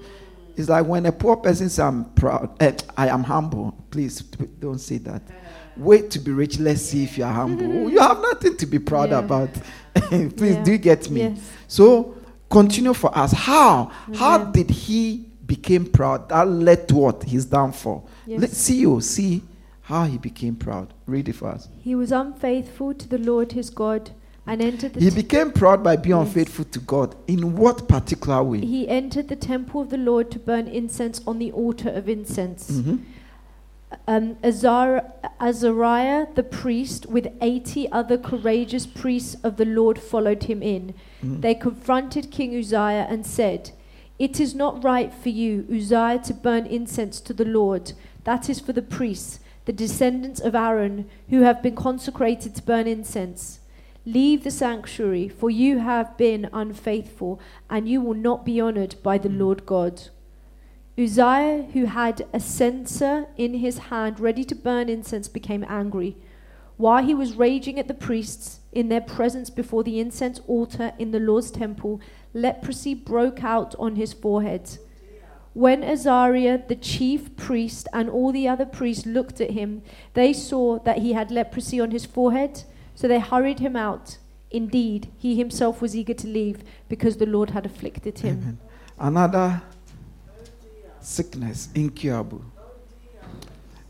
It's 0.56 0.68
like 0.68 0.84
when 0.86 1.06
a 1.06 1.12
poor 1.12 1.36
person 1.36 1.68
says, 1.68 1.78
I'm 1.78 2.04
proud, 2.12 2.54
eh, 2.60 2.76
I 2.96 3.08
am 3.08 3.22
humble. 3.22 3.74
Please 3.90 4.20
don't 4.20 4.78
say 4.78 4.98
that. 4.98 5.22
Wait 5.76 6.10
to 6.10 6.18
be 6.18 6.30
rich. 6.32 6.58
Let's 6.58 6.82
see 6.82 7.04
if 7.04 7.16
you 7.16 7.24
are 7.24 7.32
humble. 7.32 7.90
you 7.90 7.98
have 8.00 8.20
nothing 8.20 8.56
to 8.58 8.66
be 8.66 8.78
proud 8.78 9.10
Yeah. 9.10 9.20
about. 9.20 9.50
Please, 9.94 10.56
Yeah. 10.56 10.64
do 10.64 10.72
you 10.72 10.78
get 10.78 11.08
me? 11.08 11.20
Yes. 11.20 11.38
So 11.68 12.16
continue 12.50 12.92
for 12.92 13.16
us. 13.16 13.32
How? 13.32 13.90
How 14.14 14.38
did 14.44 14.68
he 14.68 15.28
became 15.46 15.86
proud? 15.86 16.28
That 16.28 16.46
led 16.48 16.88
to 16.88 16.96
what? 16.96 17.22
His 17.22 17.46
downfall. 17.46 18.06
Yes. 18.26 18.40
Let's 18.40 18.56
see 18.58 18.80
you 18.80 19.00
see 19.00 19.42
how 19.82 20.04
he 20.04 20.18
became 20.18 20.54
proud. 20.56 20.94
Read 21.06 21.28
it 21.28 21.34
for 21.34 21.48
us. 21.48 21.68
He 21.78 21.94
was 21.94 22.12
unfaithful 22.12 22.94
to 22.94 23.08
the 23.08 23.18
Lord 23.18 23.52
his 23.52 23.68
God 23.70 24.10
and 24.46 24.60
entered 24.62 24.94
the 24.94 25.00
He 25.00 25.10
became 25.10 25.50
proud 25.52 25.82
by 25.84 25.96
being 25.96 26.16
Yes. 26.16 26.26
unfaithful 26.28 26.64
to 26.66 26.78
God. 26.80 27.14
In 27.26 27.56
what 27.56 27.88
particular 27.88 28.42
way? 28.42 28.60
he 28.60 28.88
entered 28.88 29.28
the 29.28 29.36
temple 29.36 29.80
of 29.80 29.90
the 29.90 29.96
Lord 29.98 30.30
to 30.32 30.38
burn 30.38 30.66
incense 30.66 31.20
on 31.26 31.38
the 31.38 31.52
altar 31.52 31.88
of 31.90 32.08
incense. 32.08 32.70
Mhm. 32.70 33.00
Um, 34.08 34.36
Azar- 34.42 35.04
Azariah 35.38 36.26
the 36.34 36.42
priest, 36.42 37.06
with 37.06 37.28
80 37.42 37.90
other 37.92 38.16
courageous 38.16 38.86
priests 38.86 39.36
of 39.44 39.58
the 39.58 39.66
Lord, 39.66 39.98
followed 39.98 40.44
him 40.44 40.62
in. 40.62 40.94
Mhm. 41.22 41.42
They 41.42 41.54
confronted 41.54 42.30
King 42.30 42.56
Uzziah 42.56 43.06
and 43.10 43.26
said, 43.26 43.70
It 44.18 44.38
is 44.38 44.54
not 44.54 44.84
right 44.84 45.12
for 45.12 45.30
you, 45.30 45.66
Uzziah, 45.70 46.20
to 46.24 46.32
burn 46.34 46.64
incense 46.66 47.20
to 47.22 47.32
the 47.34 47.44
Lord. 47.44 47.92
That 48.24 48.48
is 48.48 48.60
for 48.60 48.72
the 48.72 48.82
priests, 48.82 49.40
the 49.64 49.72
descendants 49.72 50.40
of 50.40 50.54
Aaron, 50.54 51.08
who 51.30 51.42
have 51.42 51.62
been 51.62 51.76
consecrated 51.76 52.54
to 52.54 52.62
burn 52.62 52.86
incense. 52.86 53.60
Leave 54.04 54.42
the 54.42 54.50
sanctuary, 54.50 55.28
for 55.28 55.50
you 55.50 55.78
have 55.78 56.16
been 56.16 56.48
unfaithful, 56.52 57.40
and 57.70 57.88
you 57.88 58.00
will 58.00 58.14
not 58.14 58.44
be 58.44 58.60
honored 58.60 58.96
by 59.02 59.16
the 59.18 59.28
Lord 59.28 59.64
God. 59.64 60.08
Uzziah, 60.98 61.68
who 61.72 61.86
had 61.86 62.26
a 62.32 62.40
censer 62.40 63.26
in 63.36 63.54
his 63.54 63.78
hand 63.78 64.18
ready 64.18 64.44
to 64.44 64.54
burn 64.54 64.88
incense, 64.88 65.28
became 65.28 65.64
angry. 65.68 66.16
While 66.76 67.04
he 67.04 67.14
was 67.14 67.36
raging 67.36 67.78
at 67.78 67.86
the 67.86 67.94
priests 67.94 68.60
in 68.72 68.88
their 68.88 69.00
presence 69.00 69.50
before 69.50 69.84
the 69.84 70.00
incense 70.00 70.40
altar 70.48 70.92
in 70.98 71.12
the 71.12 71.20
Lord's 71.20 71.50
temple, 71.50 72.00
leprosy 72.34 72.94
broke 72.94 73.44
out 73.44 73.74
on 73.78 73.94
his 73.94 74.12
forehead. 74.12 74.78
When 75.54 75.84
Azariah, 75.84 76.60
the 76.66 76.76
chief 76.76 77.36
priest, 77.36 77.86
and 77.92 78.08
all 78.08 78.32
the 78.32 78.48
other 78.48 78.64
priests 78.64 79.04
looked 79.04 79.40
at 79.40 79.50
him, 79.50 79.82
they 80.14 80.32
saw 80.32 80.78
that 80.80 80.98
he 80.98 81.12
had 81.12 81.30
leprosy 81.30 81.78
on 81.78 81.90
his 81.90 82.06
forehead, 82.06 82.62
so 82.94 83.06
they 83.06 83.18
hurried 83.18 83.58
him 83.58 83.76
out. 83.76 84.16
Indeed, 84.50 85.10
he 85.18 85.36
himself 85.36 85.82
was 85.82 85.94
eager 85.94 86.14
to 86.14 86.26
leave 86.26 86.62
because 86.88 87.16
the 87.18 87.26
Lord 87.26 87.50
had 87.50 87.66
afflicted 87.66 88.18
him. 88.20 88.38
Amen. 88.38 88.58
Another 88.98 89.62
sickness, 91.00 91.68
incurable. 91.74 92.44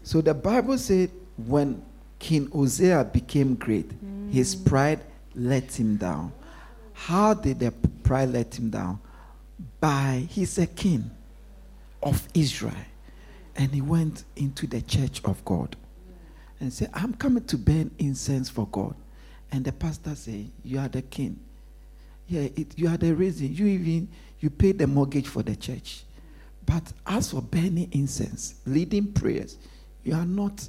So 0.03 0.21
the 0.21 0.35
Bible 0.35 0.79
said 0.79 1.11
when 1.37 1.83
King 2.19 2.49
Uzziah 2.55 3.05
became 3.05 3.55
great, 3.55 3.91
his 4.31 4.57
mm. 4.57 4.67
pride 4.67 5.01
let 5.35 5.79
him 5.79 5.97
down. 5.97 6.33
How 6.93 7.35
did 7.35 7.61
the 7.61 7.73
pride 8.03 8.31
let 8.31 8.59
him 8.59 8.71
down? 8.71 9.01
By 9.81 10.27
he's 10.29 10.59
a 10.59 10.67
king 10.67 11.11
of 12.03 12.27
Israel. 12.35 12.75
And 13.57 13.71
he 13.71 13.81
went 13.81 14.25
into 14.37 14.67
the 14.67 14.81
church 14.81 15.21
of 15.25 15.45
God 15.45 15.77
and 16.61 16.73
said, 16.73 16.91
I'm 16.95 17.15
coming 17.15 17.45
to 17.45 17.59
burn 17.59 17.91
incense 17.99 18.49
for 18.49 18.67
God. 18.69 18.95
And 19.51 19.65
the 19.65 19.73
pastor 19.73 20.15
said, 20.15 20.51
You 20.65 20.79
are 20.79 20.89
the 20.89 21.03
king. 21.03 21.39
Yeah, 22.29 22.49
it, 22.57 22.79
you 22.79 22.89
are 22.89 22.97
the 22.97 23.15
reason. 23.15 23.55
You 23.55 23.67
even 23.67 24.09
you 24.41 24.49
paid 24.49 24.79
the 24.79 24.87
mortgage 24.87 25.29
for 25.29 25.43
the 25.43 25.55
church. 25.55 26.05
But 26.65 26.93
as 27.07 27.33
for 27.33 27.43
burning 27.43 27.89
incense, 27.93 28.55
leading 28.65 29.13
prayers, 29.13 29.59
you 30.05 30.15
are 30.15 30.25
not 30.25 30.67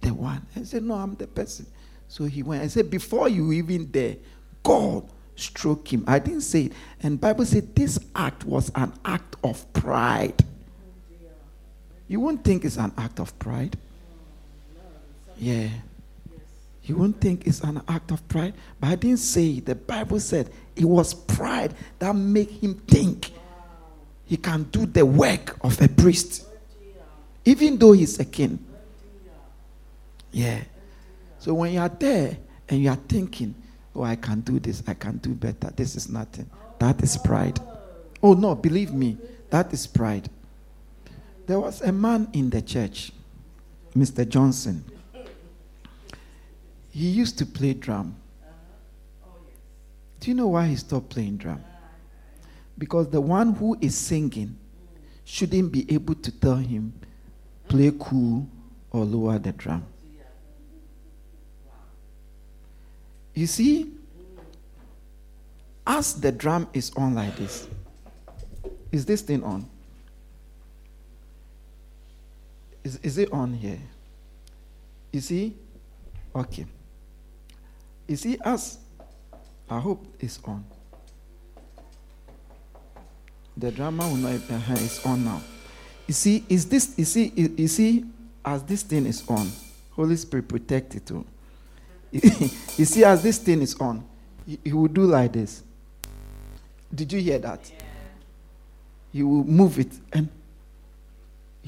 the 0.00 0.12
one. 0.12 0.44
I 0.56 0.64
said, 0.64 0.82
No, 0.82 0.94
I'm 0.94 1.14
the 1.14 1.26
person. 1.26 1.66
So 2.08 2.24
he 2.24 2.42
went 2.42 2.62
and 2.62 2.70
said, 2.72 2.90
Before 2.90 3.28
you 3.28 3.52
even 3.52 3.90
there, 3.92 4.16
God 4.62 5.08
struck 5.36 5.92
him. 5.92 6.04
I 6.06 6.18
didn't 6.18 6.40
say 6.40 6.62
it. 6.64 6.72
And 7.02 7.20
Bible 7.20 7.44
said 7.44 7.74
this 7.76 7.98
act 8.14 8.44
was 8.44 8.72
an 8.74 8.92
act 9.04 9.36
of 9.44 9.70
pride. 9.72 10.44
You 12.08 12.20
won't 12.20 12.42
think 12.42 12.64
it's 12.64 12.76
an 12.76 12.92
act 12.96 13.20
of 13.20 13.38
pride. 13.38 13.76
Yeah. 15.36 15.68
You 16.84 16.96
won't 16.96 17.20
think 17.20 17.46
it's 17.46 17.60
an 17.60 17.82
act 17.86 18.10
of 18.10 18.26
pride, 18.28 18.54
but 18.80 18.88
I 18.88 18.94
didn't 18.94 19.18
say. 19.18 19.60
The 19.60 19.74
Bible 19.74 20.18
said 20.18 20.50
it 20.74 20.86
was 20.86 21.12
pride 21.12 21.74
that 21.98 22.14
made 22.16 22.50
him 22.50 22.74
think 22.88 23.30
he 24.24 24.38
can 24.38 24.64
do 24.64 24.86
the 24.86 25.04
work 25.04 25.58
of 25.62 25.80
a 25.82 25.88
priest, 25.88 26.46
even 27.44 27.76
though 27.76 27.92
he's 27.92 28.18
a 28.18 28.24
king. 28.24 28.58
Yeah. 30.32 30.62
So 31.38 31.52
when 31.54 31.74
you 31.74 31.80
are 31.80 31.90
there 31.90 32.38
and 32.68 32.82
you 32.82 32.88
are 32.88 32.96
thinking, 32.96 33.54
oh, 33.94 34.02
I 34.02 34.16
can 34.16 34.40
do 34.40 34.58
this, 34.58 34.82
I 34.86 34.94
can 34.94 35.18
do 35.18 35.34
better, 35.34 35.70
this 35.74 35.94
is 35.94 36.08
nothing, 36.08 36.48
that 36.78 37.02
is 37.02 37.16
pride. 37.18 37.60
Oh, 38.22 38.32
no, 38.34 38.54
believe 38.54 38.92
me, 38.92 39.18
that 39.50 39.72
is 39.72 39.86
pride. 39.86 40.28
There 41.48 41.58
was 41.58 41.80
a 41.80 41.90
man 41.90 42.28
in 42.34 42.50
the 42.50 42.60
church, 42.60 43.10
Mr. 43.96 44.28
Johnson. 44.28 44.84
He 46.90 47.08
used 47.08 47.38
to 47.38 47.46
play 47.46 47.72
drum. 47.72 48.16
Do 50.20 50.30
you 50.30 50.34
know 50.34 50.48
why 50.48 50.66
he 50.66 50.76
stopped 50.76 51.08
playing 51.08 51.38
drum? 51.38 51.64
Because 52.76 53.08
the 53.08 53.22
one 53.22 53.54
who 53.54 53.78
is 53.80 53.96
singing 53.96 54.58
shouldn't 55.24 55.72
be 55.72 55.90
able 55.90 56.16
to 56.16 56.30
tell 56.30 56.56
him, 56.56 56.92
play 57.66 57.92
cool 57.98 58.46
or 58.90 59.06
lower 59.06 59.38
the 59.38 59.52
drum. 59.52 59.86
You 63.32 63.46
see, 63.46 63.90
as 65.86 66.20
the 66.20 66.30
drum 66.30 66.68
is 66.74 66.92
on 66.94 67.14
like 67.14 67.36
this, 67.36 67.66
is 68.92 69.06
this 69.06 69.22
thing 69.22 69.42
on? 69.42 69.66
Is, 72.88 72.98
is 73.02 73.18
it 73.18 73.30
on 73.34 73.52
here? 73.52 73.78
You 75.12 75.20
see? 75.20 75.54
Okay. 76.34 76.64
You 78.06 78.16
see, 78.16 78.38
as 78.42 78.78
I 79.68 79.78
hope 79.78 80.06
it's 80.18 80.40
on. 80.42 80.64
The 83.58 83.70
drama 83.72 84.08
will 84.08 84.16
not. 84.16 84.40
Uh, 84.50 84.58
it's 84.70 85.04
on 85.04 85.22
now. 85.22 85.42
You 86.06 86.14
see, 86.14 86.42
is 86.48 86.66
this? 86.66 86.94
You 86.96 87.04
see, 87.04 87.30
you 87.36 87.68
see, 87.68 88.06
as 88.42 88.62
this 88.62 88.82
thing 88.84 89.04
is 89.04 89.22
on, 89.28 89.52
Holy 89.90 90.16
Spirit 90.16 90.48
protect 90.48 90.94
it 90.94 91.04
too. 91.04 91.26
you 92.10 92.86
see, 92.86 93.04
as 93.04 93.22
this 93.22 93.36
thing 93.36 93.60
is 93.60 93.74
on, 93.74 94.02
he, 94.46 94.58
he 94.64 94.72
will 94.72 94.88
do 94.88 95.02
like 95.02 95.34
this. 95.34 95.62
Did 96.94 97.12
you 97.12 97.20
hear 97.20 97.38
that? 97.38 97.70
Yeah. 97.70 97.84
He 99.12 99.22
will 99.22 99.44
move 99.44 99.78
it 99.78 99.92
and 100.10 100.30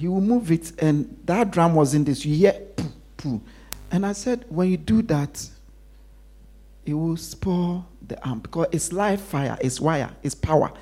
he 0.01 0.09
will 0.09 0.23
move 0.23 0.51
it, 0.51 0.73
and 0.81 1.15
that 1.27 1.51
drum 1.51 1.75
was 1.75 1.93
in 1.93 2.05
this. 2.05 2.25
You 2.25 2.35
hear, 2.35 2.53
poo, 2.75 2.89
poo. 3.19 3.41
and 3.91 4.07
I 4.07 4.13
said, 4.13 4.47
when 4.49 4.71
you 4.71 4.79
do 4.79 5.03
that, 5.03 5.47
it 6.87 6.95
will 6.95 7.19
spoil 7.19 7.85
the 8.09 8.27
amp 8.27 8.45
because 8.45 8.69
it's 8.73 8.95
live 8.95 9.21
fire, 9.21 9.59
it's 9.61 9.79
wire, 9.79 10.11
it's 10.23 10.35
power. 10.35 10.73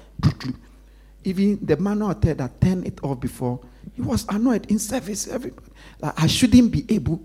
Even 1.24 1.58
the 1.60 1.76
man 1.78 2.00
out 2.00 2.22
there 2.22 2.34
that 2.34 2.60
turned 2.60 2.86
it 2.86 3.02
off 3.02 3.18
before, 3.18 3.58
he 3.92 4.02
was 4.02 4.24
annoyed 4.28 4.70
in 4.70 4.78
service. 4.78 5.26
Everybody, 5.26 5.66
like 5.98 6.22
I 6.22 6.28
shouldn't 6.28 6.70
be 6.70 6.84
able 6.88 7.20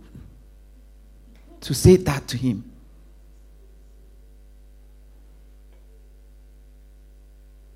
to 1.61 1.75
say 1.75 1.97
that 1.97 2.27
to 2.29 2.37
him. 2.37 2.71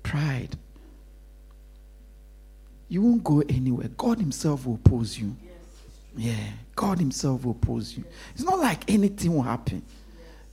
Pride. 0.02 0.56
You 2.88 3.02
won't 3.02 3.24
go 3.24 3.40
anywhere. 3.48 3.88
God 3.96 4.18
Himself 4.18 4.66
will 4.66 4.74
oppose 4.74 5.18
you. 5.18 5.36
Yeah, 6.16 6.34
God 6.74 6.98
Himself 6.98 7.44
will 7.44 7.52
oppose 7.52 7.96
you. 7.96 8.04
It's 8.34 8.44
not 8.44 8.58
like 8.58 8.90
anything 8.90 9.34
will 9.34 9.42
happen 9.42 9.82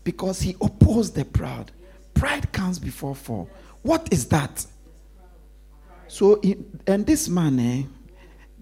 because 0.04 0.42
He 0.42 0.56
opposed 0.62 1.16
the 1.16 1.26
proud. 1.26 1.72
Pride 2.14 2.52
comes 2.52 2.80
before 2.80 3.16
fall. 3.16 3.50
What 3.82 4.12
is 4.12 4.26
that? 4.28 4.66
So, 6.08 6.42
and 6.88 7.06
this 7.06 7.28
man, 7.28 7.60
eh, 7.60 7.84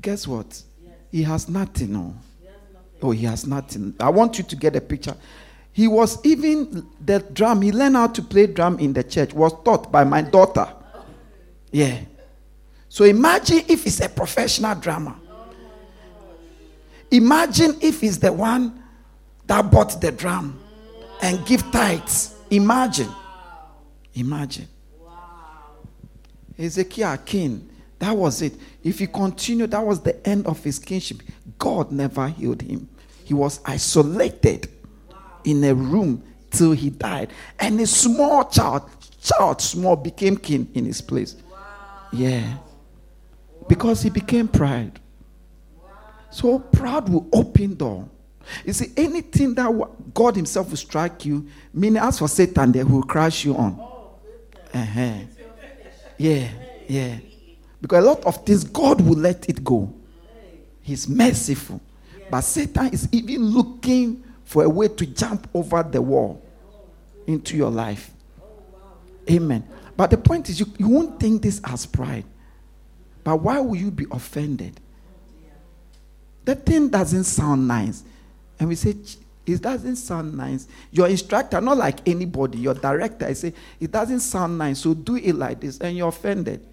guess 0.02 0.28
what? 0.28 0.62
He 1.12 1.24
has 1.24 1.48
nothing. 1.48 1.94
No. 1.94 2.16
Oh, 3.02 3.12
he 3.12 3.26
has 3.26 3.46
nothing. 3.46 3.94
I 4.00 4.10
want 4.10 4.38
you 4.38 4.44
to 4.46 4.56
get 4.56 4.76
a 4.76 4.82
picture. 4.82 5.16
He 5.74 5.88
was 5.88 6.24
even 6.26 6.88
the 7.04 7.20
drum. 7.20 7.62
He 7.62 7.72
learned 7.72 7.96
how 7.96 8.08
to 8.08 8.22
play 8.22 8.48
drum 8.48 8.80
in 8.80 8.94
the 8.94 9.04
church. 9.04 9.34
Was 9.34 9.54
taught 9.64 9.92
by 9.92 10.04
my 10.04 10.22
daughter. 10.22 10.68
Yeah. 11.72 12.00
So 12.94 13.06
imagine 13.06 13.64
if 13.68 13.88
it's 13.88 14.02
a 14.02 14.08
professional 14.08 14.76
drummer. 14.76 15.16
Imagine 17.10 17.76
if 17.82 18.02
he's 18.02 18.20
the 18.20 18.32
one 18.32 18.84
that 19.48 19.72
bought 19.72 20.00
the 20.00 20.12
drum 20.12 20.60
and 21.20 21.44
give 21.44 21.64
tithes. 21.72 22.36
Imagine. 22.52 23.10
Imagine. 24.14 24.68
Wow. 25.00 25.80
Ezekiel 26.56 27.18
king. 27.26 27.68
That 27.98 28.16
was 28.16 28.44
it. 28.44 28.54
If 28.84 29.00
he 29.00 29.08
continued, 29.08 29.72
that 29.72 29.84
was 29.84 30.00
the 30.02 30.28
end 30.28 30.46
of 30.46 30.64
his 30.64 30.78
kingship. 30.78 31.24
God 31.58 31.92
never 31.92 32.28
healed 32.28 32.62
him. 32.62 32.88
He 33.24 33.34
was 33.34 33.60
isolated 33.66 34.70
in 35.44 35.64
a 35.64 35.74
room 35.74 36.22
till 36.52 36.74
he 36.74 36.92
died. 36.92 37.32
And 37.60 37.82
a 37.82 37.88
small 37.88 38.48
child, 38.52 38.88
child 39.20 39.62
small, 39.62 39.96
became 39.96 40.38
king 40.38 40.70
in 40.76 40.86
his 40.86 41.02
place. 41.02 41.36
Yeah. 42.12 42.58
Because 43.68 44.02
he 44.02 44.10
became 44.10 44.48
pride. 44.48 45.00
So 46.30 46.60
proud 46.60 47.10
will 47.10 47.28
open 47.32 47.76
door. 47.76 48.10
You 48.66 48.74
see, 48.74 48.92
anything 48.98 49.54
that 49.56 49.72
God 50.14 50.36
Himself 50.36 50.70
will 50.70 50.78
strike 50.78 51.26
you, 51.26 51.48
meaning 51.74 52.02
as 52.02 52.20
for 52.20 52.28
Satan, 52.28 52.72
they 52.72 52.84
will 52.84 53.04
crash 53.04 53.46
you 53.46 53.56
on. 53.56 53.80
Uh-huh. 54.74 55.14
Yeah, 56.18 56.50
yeah. 56.88 57.18
Because 57.82 58.04
a 58.04 58.08
lot 58.08 58.26
of 58.26 58.46
things, 58.46 58.64
God 58.64 59.02
will 59.02 59.18
let 59.18 59.48
it 59.50 59.64
go. 59.64 59.94
He's 60.82 61.08
merciful. 61.08 61.80
But 62.30 62.42
Satan 62.42 62.88
is 62.88 63.08
even 63.12 63.44
looking 63.46 64.24
for 64.44 64.64
a 64.64 64.70
way 64.70 64.88
to 64.88 65.06
jump 65.06 65.48
over 65.54 65.84
the 65.84 66.02
wall 66.02 66.42
into 67.28 67.56
your 67.56 67.70
life. 67.70 68.12
Amen. 69.30 69.68
But 69.96 70.10
the 70.10 70.18
point 70.18 70.50
is, 70.50 70.60
you, 70.60 70.66
you 70.78 70.90
won't 70.90 71.20
think 71.20 71.42
this 71.42 71.62
as 71.64 71.86
pride. 71.86 72.26
But 73.24 73.42
why 73.42 73.60
will 73.60 73.76
you 73.76 73.92
be 73.92 74.06
offended? 74.12 74.80
The 76.46 76.56
thing 76.56 76.90
doesn't 76.90 77.24
sound 77.24 77.68
nice. 77.68 78.04
And 78.60 78.70
we 78.70 78.76
say, 78.76 78.96
it 79.46 79.62
doesn't 79.62 79.98
sound 79.98 80.36
nice. 80.38 80.68
Your 80.92 81.08
instructor, 81.08 81.60
not 81.60 81.78
like 81.78 82.08
anybody, 82.08 82.60
your 82.60 82.74
director, 82.74 83.26
I 83.26 83.34
say, 83.34 83.54
it 83.80 83.92
doesn't 83.92 84.22
sound 84.22 84.58
nice, 84.58 84.80
so 84.80 84.94
do 84.94 85.16
it 85.16 85.36
like 85.36 85.60
this, 85.60 85.80
and 85.80 85.98
you're 85.98 86.10
offended. 86.10 86.66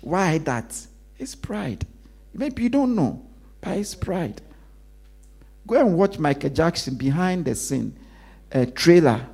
Why 0.00 0.38
that? 0.38 0.76
It's 1.18 1.34
pride. 1.34 1.86
Maybe 2.34 2.64
you 2.64 2.68
don't 2.68 2.94
know, 2.94 3.24
but 3.60 3.78
it's 3.78 3.94
pride. 3.94 4.40
Go 5.66 5.80
and 5.80 5.96
watch 5.96 6.18
Michael 6.18 6.50
Jackson 6.50 6.94
behind 6.96 7.44
the 7.44 7.54
scene, 7.54 7.96
a 8.52 8.66
trailer. 8.66 9.26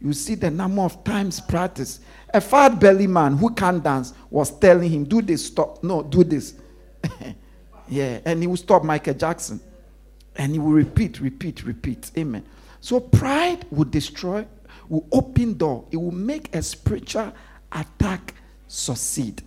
You 0.00 0.12
see 0.12 0.34
the 0.34 0.50
number 0.50 0.82
of 0.82 1.02
times 1.04 1.40
practice. 1.40 2.00
A 2.34 2.40
fat 2.40 2.80
belly 2.80 3.06
man 3.06 3.36
who 3.36 3.54
can't 3.54 3.82
dance 3.82 4.12
was 4.28 4.50
telling 4.58 4.90
him, 4.90 5.04
Do 5.04 5.22
this, 5.22 5.46
stop. 5.46 5.82
No, 5.84 6.02
do 6.02 6.24
this. 6.24 6.54
yeah, 7.88 8.18
and 8.24 8.42
he 8.42 8.48
will 8.48 8.56
stop 8.56 8.82
Michael 8.82 9.14
Jackson. 9.14 9.60
And 10.34 10.52
he 10.52 10.58
will 10.58 10.72
repeat, 10.72 11.20
repeat, 11.20 11.62
repeat. 11.62 12.10
Amen. 12.18 12.44
So 12.80 12.98
pride 12.98 13.64
will 13.70 13.84
destroy, 13.84 14.44
will 14.88 15.06
open 15.12 15.54
door. 15.54 15.86
It 15.92 15.96
will 15.96 16.10
make 16.10 16.52
a 16.56 16.60
spiritual 16.60 17.32
attack 17.70 18.34
succeed. 18.66 19.40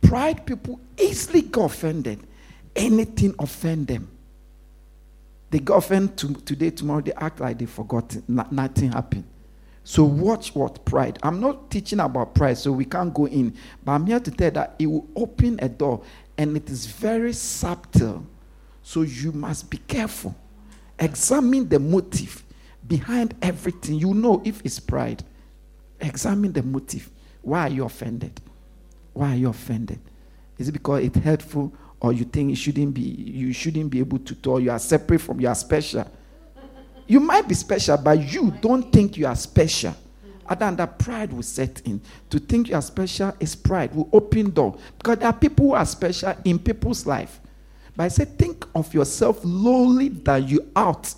Pride 0.00 0.46
people 0.46 0.80
easily 0.96 1.42
get 1.42 1.62
offended. 1.62 2.20
Anything 2.74 3.34
offend 3.38 3.86
them. 3.86 4.08
They 5.50 5.58
get 5.58 5.76
offended 5.76 6.16
to, 6.18 6.34
today, 6.36 6.70
tomorrow, 6.70 7.02
they 7.02 7.12
act 7.12 7.40
like 7.40 7.58
they 7.58 7.66
forgot 7.66 8.16
nothing 8.26 8.92
happened. 8.92 9.24
So 9.88 10.04
watch 10.04 10.54
what 10.54 10.84
pride. 10.84 11.18
I'm 11.22 11.40
not 11.40 11.70
teaching 11.70 11.98
about 11.98 12.34
pride, 12.34 12.58
so 12.58 12.70
we 12.70 12.84
can't 12.84 13.12
go 13.14 13.26
in. 13.26 13.54
But 13.82 13.92
I'm 13.92 14.04
here 14.04 14.20
to 14.20 14.30
tell 14.30 14.50
that 14.50 14.74
it 14.78 14.84
will 14.84 15.08
open 15.16 15.58
a 15.62 15.68
door 15.70 16.02
and 16.36 16.54
it 16.58 16.68
is 16.68 16.84
very 16.84 17.32
subtle. 17.32 18.26
So 18.82 19.00
you 19.00 19.32
must 19.32 19.70
be 19.70 19.78
careful. 19.78 20.36
Examine 20.98 21.70
the 21.70 21.78
motive 21.78 22.44
behind 22.86 23.34
everything. 23.40 23.94
You 23.94 24.12
know 24.12 24.42
if 24.44 24.60
it's 24.62 24.78
pride. 24.78 25.24
Examine 26.02 26.52
the 26.52 26.62
motive. 26.62 27.08
Why 27.40 27.60
are 27.60 27.70
you 27.70 27.86
offended? 27.86 28.42
Why 29.14 29.32
are 29.32 29.36
you 29.36 29.48
offended? 29.48 30.00
Is 30.58 30.68
it 30.68 30.72
because 30.72 31.02
it's 31.02 31.16
hurtful 31.16 31.72
or 32.00 32.12
you 32.12 32.26
think 32.26 32.52
it 32.52 32.56
shouldn't 32.56 32.92
be 32.92 33.00
you 33.00 33.54
shouldn't 33.54 33.88
be 33.88 34.00
able 34.00 34.18
to 34.18 34.34
talk? 34.34 34.60
You 34.60 34.70
are 34.70 34.78
separate 34.78 35.22
from 35.22 35.40
you 35.40 35.48
are 35.48 35.54
special. 35.54 36.06
You 37.08 37.20
might 37.20 37.48
be 37.48 37.54
special, 37.54 37.96
but 37.96 38.20
you 38.32 38.52
don't 38.60 38.92
think 38.92 39.16
you 39.16 39.26
are 39.26 39.34
special. 39.34 39.96
Other 40.46 40.66
than 40.66 40.76
that, 40.76 40.98
pride 40.98 41.32
will 41.32 41.42
set 41.42 41.80
in. 41.86 42.00
To 42.30 42.38
think 42.38 42.68
you 42.68 42.74
are 42.74 42.82
special 42.82 43.34
is 43.40 43.56
pride, 43.56 43.94
will 43.94 44.08
open 44.12 44.50
door. 44.50 44.78
Because 44.96 45.18
there 45.18 45.28
are 45.28 45.32
people 45.32 45.68
who 45.68 45.72
are 45.72 45.86
special 45.86 46.34
in 46.44 46.58
people's 46.58 47.06
life. 47.06 47.40
But 47.96 48.04
I 48.04 48.08
say, 48.08 48.26
think 48.26 48.64
of 48.74 48.92
yourself 48.94 49.40
lowly 49.42 50.08
that 50.10 50.48
you 50.48 50.70
out. 50.76 51.14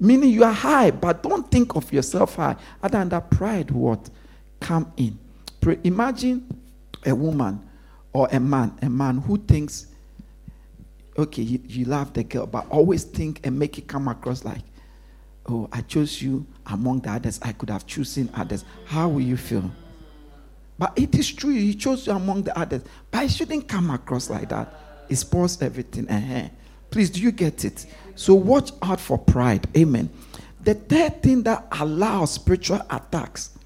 Meaning 0.00 0.30
you 0.30 0.44
are 0.44 0.52
high, 0.52 0.90
but 0.90 1.22
don't 1.22 1.50
think 1.50 1.74
of 1.74 1.92
yourself 1.92 2.36
high. 2.36 2.56
Other 2.82 2.98
than 2.98 3.08
that, 3.10 3.30
pride 3.30 3.70
what? 3.70 4.10
Come 4.60 4.92
in. 4.96 5.18
Imagine 5.84 6.46
a 7.04 7.14
woman 7.14 7.60
or 8.12 8.28
a 8.30 8.40
man, 8.40 8.76
a 8.82 8.88
man 8.88 9.18
who 9.18 9.38
thinks 9.38 9.87
okay, 11.18 11.42
you, 11.42 11.60
you 11.66 11.84
love 11.84 12.12
the 12.12 12.22
girl, 12.22 12.46
but 12.46 12.66
always 12.70 13.04
think 13.04 13.40
and 13.44 13.58
make 13.58 13.76
it 13.76 13.88
come 13.88 14.08
across 14.08 14.44
like, 14.44 14.62
oh, 15.46 15.68
I 15.72 15.80
chose 15.82 16.22
you 16.22 16.46
among 16.66 17.00
the 17.00 17.10
others. 17.10 17.40
I 17.42 17.52
could 17.52 17.70
have 17.70 17.86
chosen 17.86 18.30
others. 18.34 18.64
How 18.86 19.08
will 19.08 19.20
you 19.20 19.36
feel? 19.36 19.70
But 20.78 20.92
it 20.96 21.14
is 21.16 21.32
true, 21.32 21.50
he 21.50 21.74
chose 21.74 22.06
you 22.06 22.12
among 22.12 22.44
the 22.44 22.56
others. 22.56 22.82
But 23.10 23.24
it 23.24 23.32
shouldn't 23.32 23.66
come 23.66 23.90
across 23.90 24.30
like 24.30 24.48
that. 24.50 24.72
It 25.08 25.16
spoils 25.16 25.60
everything. 25.60 26.08
Uh-huh. 26.08 26.48
Please, 26.90 27.10
do 27.10 27.20
you 27.20 27.32
get 27.32 27.64
it? 27.64 27.86
So 28.14 28.34
watch 28.34 28.70
out 28.80 29.00
for 29.00 29.18
pride. 29.18 29.66
Amen. 29.76 30.08
The 30.62 30.74
third 30.74 31.22
thing 31.22 31.42
that 31.42 31.66
allows 31.72 32.32
spiritual 32.34 32.80
attacks 32.90 33.58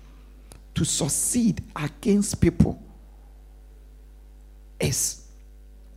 to 0.74 0.84
succeed 0.84 1.62
against 1.76 2.40
people 2.40 2.82
is 4.80 5.26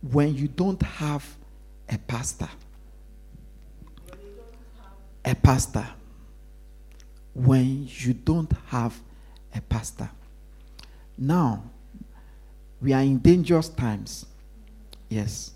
when 0.02 0.34
you 0.34 0.48
don't 0.48 0.80
have 0.82 1.24
a 1.88 1.98
pastor. 1.98 2.48
A 5.24 5.34
pastor. 5.34 5.86
When 7.34 7.88
you 7.88 8.14
don't 8.14 8.50
have 8.66 8.98
a 9.54 9.60
pastor. 9.60 10.10
Now, 11.18 11.64
we 12.80 12.92
are 12.92 13.02
in 13.02 13.18
dangerous 13.18 13.68
times. 13.68 14.26
Yes. 15.08 15.52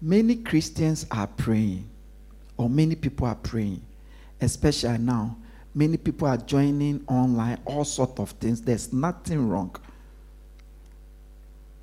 Many 0.00 0.36
Christians 0.36 1.06
are 1.10 1.26
praying, 1.26 1.88
or 2.56 2.68
many 2.68 2.94
people 2.94 3.26
are 3.26 3.34
praying, 3.34 3.82
especially 4.40 4.98
now. 4.98 5.36
Many 5.74 5.96
people 5.96 6.28
are 6.28 6.36
joining 6.36 7.04
online, 7.06 7.58
all 7.64 7.84
sorts 7.84 8.18
of 8.20 8.30
things. 8.30 8.60
There's 8.60 8.92
nothing 8.92 9.48
wrong. 9.48 9.74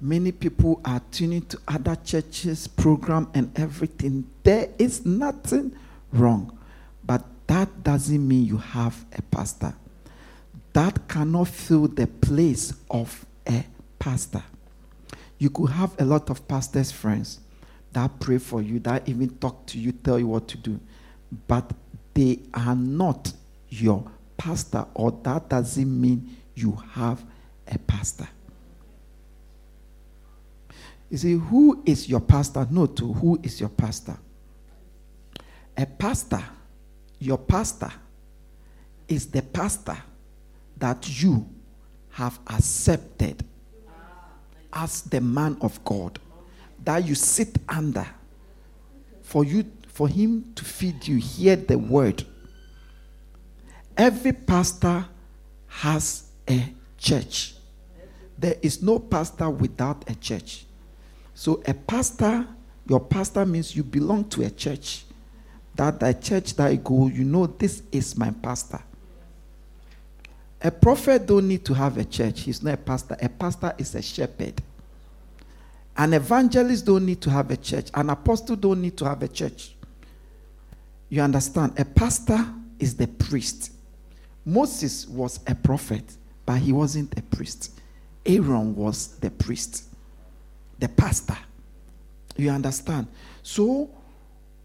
Many 0.04 0.34
people 0.34 0.82
are 0.84 1.02
tuning 1.12 1.44
to 1.44 1.58
other 1.66 1.96
churches, 1.96 2.68
program, 2.68 3.30
and 3.34 3.58
everything. 3.58 4.30
There 4.44 4.68
is 4.78 5.06
nothing 5.06 5.78
wrong, 6.12 6.60
but 7.06 7.24
that 7.48 7.84
doesn't 7.86 8.28
mean 8.28 8.44
you 8.44 8.58
have 8.58 9.06
a 9.18 9.22
pastor. 9.22 9.74
That 10.74 11.08
cannot 11.08 11.48
fill 11.48 11.88
the 11.88 12.08
place 12.08 12.74
of 12.92 13.26
a 13.48 13.64
pastor. 13.98 14.44
You 15.38 15.50
could 15.50 15.70
have 15.70 15.94
a 15.98 16.04
lot 16.04 16.30
of 16.30 16.50
pastors' 16.50 16.92
friends 16.92 17.40
that 17.94 18.20
pray 18.20 18.40
for 18.40 18.62
you, 18.62 18.80
that 18.80 19.08
even 19.08 19.30
talk 19.38 19.66
to 19.68 19.80
you, 19.80 19.94
tell 19.94 20.20
you 20.20 20.28
what 20.28 20.50
to 20.50 20.58
do, 20.58 20.82
but 21.48 21.72
they 22.14 22.40
are 22.54 22.76
not 22.76 23.32
your 23.70 24.12
pastor, 24.36 24.86
or 24.96 25.18
that 25.24 25.48
doesn't 25.48 26.02
mean 26.02 26.36
you 26.56 26.78
have 26.92 27.24
a 27.72 27.78
pastor. 27.78 28.28
You 31.14 31.20
see, 31.20 31.34
who 31.34 31.80
is 31.86 32.10
your 32.10 32.22
pastor? 32.22 32.66
No, 32.72 32.88
to 32.88 33.14
who 33.14 33.40
is 33.44 33.60
your 33.60 33.70
pastor? 33.70 34.18
A 35.78 35.86
pastor, 35.86 36.44
your 37.20 37.38
pastor, 37.38 37.92
is 39.08 39.28
the 39.28 39.44
pastor 39.44 39.96
that 40.76 41.22
you 41.22 41.48
have 42.14 42.40
accepted 42.48 43.46
as 44.74 45.04
the 45.04 45.22
man 45.22 45.56
of 45.62 45.84
God, 45.86 46.18
that 46.84 47.06
you 47.06 47.14
sit 47.14 47.60
under 47.70 48.08
for 49.22 49.46
you 49.46 49.72
for 49.90 50.08
him 50.08 50.52
to 50.56 50.66
feed 50.66 51.08
you, 51.08 51.18
hear 51.18 51.56
the 51.56 51.78
word. 51.78 52.26
Every 53.96 54.34
pastor 54.34 55.06
has 55.68 56.24
a 56.50 56.74
church. 56.98 57.54
There 58.36 58.56
is 58.64 58.82
no 58.82 58.98
pastor 58.98 59.52
without 59.52 60.10
a 60.10 60.16
church. 60.16 60.66
So 61.34 61.64
a 61.66 61.74
pastor, 61.74 62.48
your 62.88 63.00
pastor 63.00 63.46
means 63.46 63.76
you 63.76 63.84
belong 63.84 64.26
to 64.30 64.44
a 64.44 64.50
church. 64.50 65.06
That 65.76 66.00
the 66.00 66.14
church 66.14 66.56
that 66.56 66.68
I 66.68 66.76
go, 66.76 67.08
you 67.08 67.24
know 67.24 67.48
this 67.48 67.82
is 67.92 68.18
my 68.18 68.32
pastor. 68.32 68.82
A 70.62 70.72
prophet 70.72 71.26
don't 71.26 71.48
need 71.48 71.66
to 71.66 71.74
have 71.74 71.98
a 71.98 72.06
church. 72.06 72.42
He's 72.42 72.64
not 72.64 72.76
a 72.76 72.78
pastor. 72.78 73.18
A 73.22 73.28
pastor 73.28 73.74
is 73.78 73.96
a 73.96 74.02
shepherd. 74.02 74.62
An 75.98 76.14
evangelist 76.14 76.86
don't 76.86 77.06
need 77.06 77.22
to 77.22 77.30
have 77.30 77.52
a 77.52 77.58
church. 77.58 77.90
An 77.94 78.10
apostle 78.10 78.56
don't 78.56 78.82
need 78.82 78.98
to 78.98 79.06
have 79.06 79.22
a 79.22 79.28
church. 79.28 79.76
You 81.10 81.22
understand? 81.22 81.80
A 81.80 81.86
pastor 81.86 82.46
is 82.80 82.96
the 82.96 83.08
priest. 83.08 83.72
Moses 84.46 85.08
was 85.08 85.40
a 85.48 85.54
prophet, 85.54 86.04
but 86.46 86.60
he 86.60 86.72
wasn't 86.72 87.18
a 87.18 87.22
priest. 87.22 87.80
Aaron 88.26 88.76
was 88.76 89.18
the 89.20 89.30
priest, 89.30 89.84
the 90.84 90.90
pastor. 90.90 91.38
You 92.36 92.50
understand? 92.50 93.08
So 93.42 93.90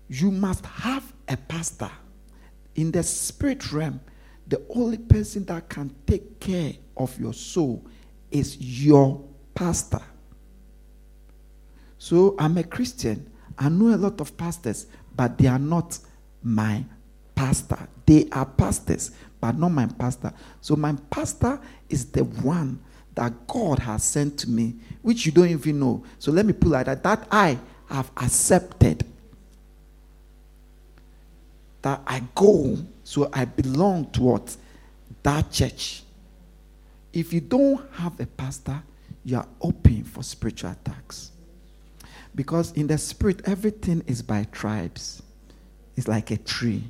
you 0.08 0.32
must 0.32 0.66
have 0.66 1.12
a 1.28 1.36
pastor. 1.36 1.90
In 2.74 2.90
the 2.90 3.04
spirit 3.04 3.72
realm, 3.72 4.00
the 4.48 4.60
only 4.74 4.98
person 4.98 5.44
that 5.44 5.68
can 5.68 5.94
take 6.08 6.40
care 6.40 6.72
of 6.96 7.16
your 7.20 7.32
soul 7.32 7.86
is 8.32 8.56
your 8.58 9.24
pastor. 9.54 10.00
So 11.98 12.34
I'm 12.36 12.58
a 12.58 12.64
Christian. 12.64 13.30
I 13.56 13.68
know 13.68 13.94
a 13.94 13.96
lot 13.96 14.20
of 14.20 14.36
pastors, 14.36 14.86
but 15.14 15.38
they 15.38 15.46
are 15.46 15.58
not 15.60 16.00
my 16.42 16.84
pastor. 17.36 17.88
They 18.06 18.28
are 18.32 18.46
pastors, 18.46 19.12
but 19.40 19.56
not 19.56 19.68
my 19.68 19.86
pastor. 19.86 20.32
So 20.62 20.74
my 20.74 20.96
pastor 21.10 21.60
is 21.88 22.06
the 22.06 22.24
one 22.24 22.80
that 23.18 23.48
God 23.48 23.80
has 23.80 24.04
sent 24.04 24.38
to 24.38 24.48
me, 24.48 24.76
which 25.02 25.26
you 25.26 25.32
don't 25.32 25.48
even 25.48 25.80
know. 25.80 26.04
So 26.20 26.30
let 26.30 26.46
me 26.46 26.52
put 26.52 26.68
like 26.68 26.86
that. 26.86 27.02
That 27.02 27.26
I 27.32 27.58
have 27.88 28.12
accepted. 28.16 29.04
That 31.82 32.00
I 32.06 32.22
go, 32.36 32.78
so 33.02 33.28
I 33.32 33.44
belong 33.44 34.08
to 34.12 34.22
what? 34.22 34.56
That 35.24 35.50
church. 35.50 36.04
If 37.12 37.32
you 37.32 37.40
don't 37.40 37.92
have 37.94 38.20
a 38.20 38.26
pastor, 38.26 38.80
you 39.24 39.36
are 39.36 39.48
open 39.60 40.04
for 40.04 40.22
spiritual 40.22 40.70
attacks. 40.70 41.32
Because 42.36 42.70
in 42.74 42.86
the 42.86 42.98
spirit, 42.98 43.40
everything 43.46 44.04
is 44.06 44.22
by 44.22 44.44
tribes. 44.52 45.24
It's 45.96 46.06
like 46.06 46.30
a 46.30 46.36
tree. 46.36 46.84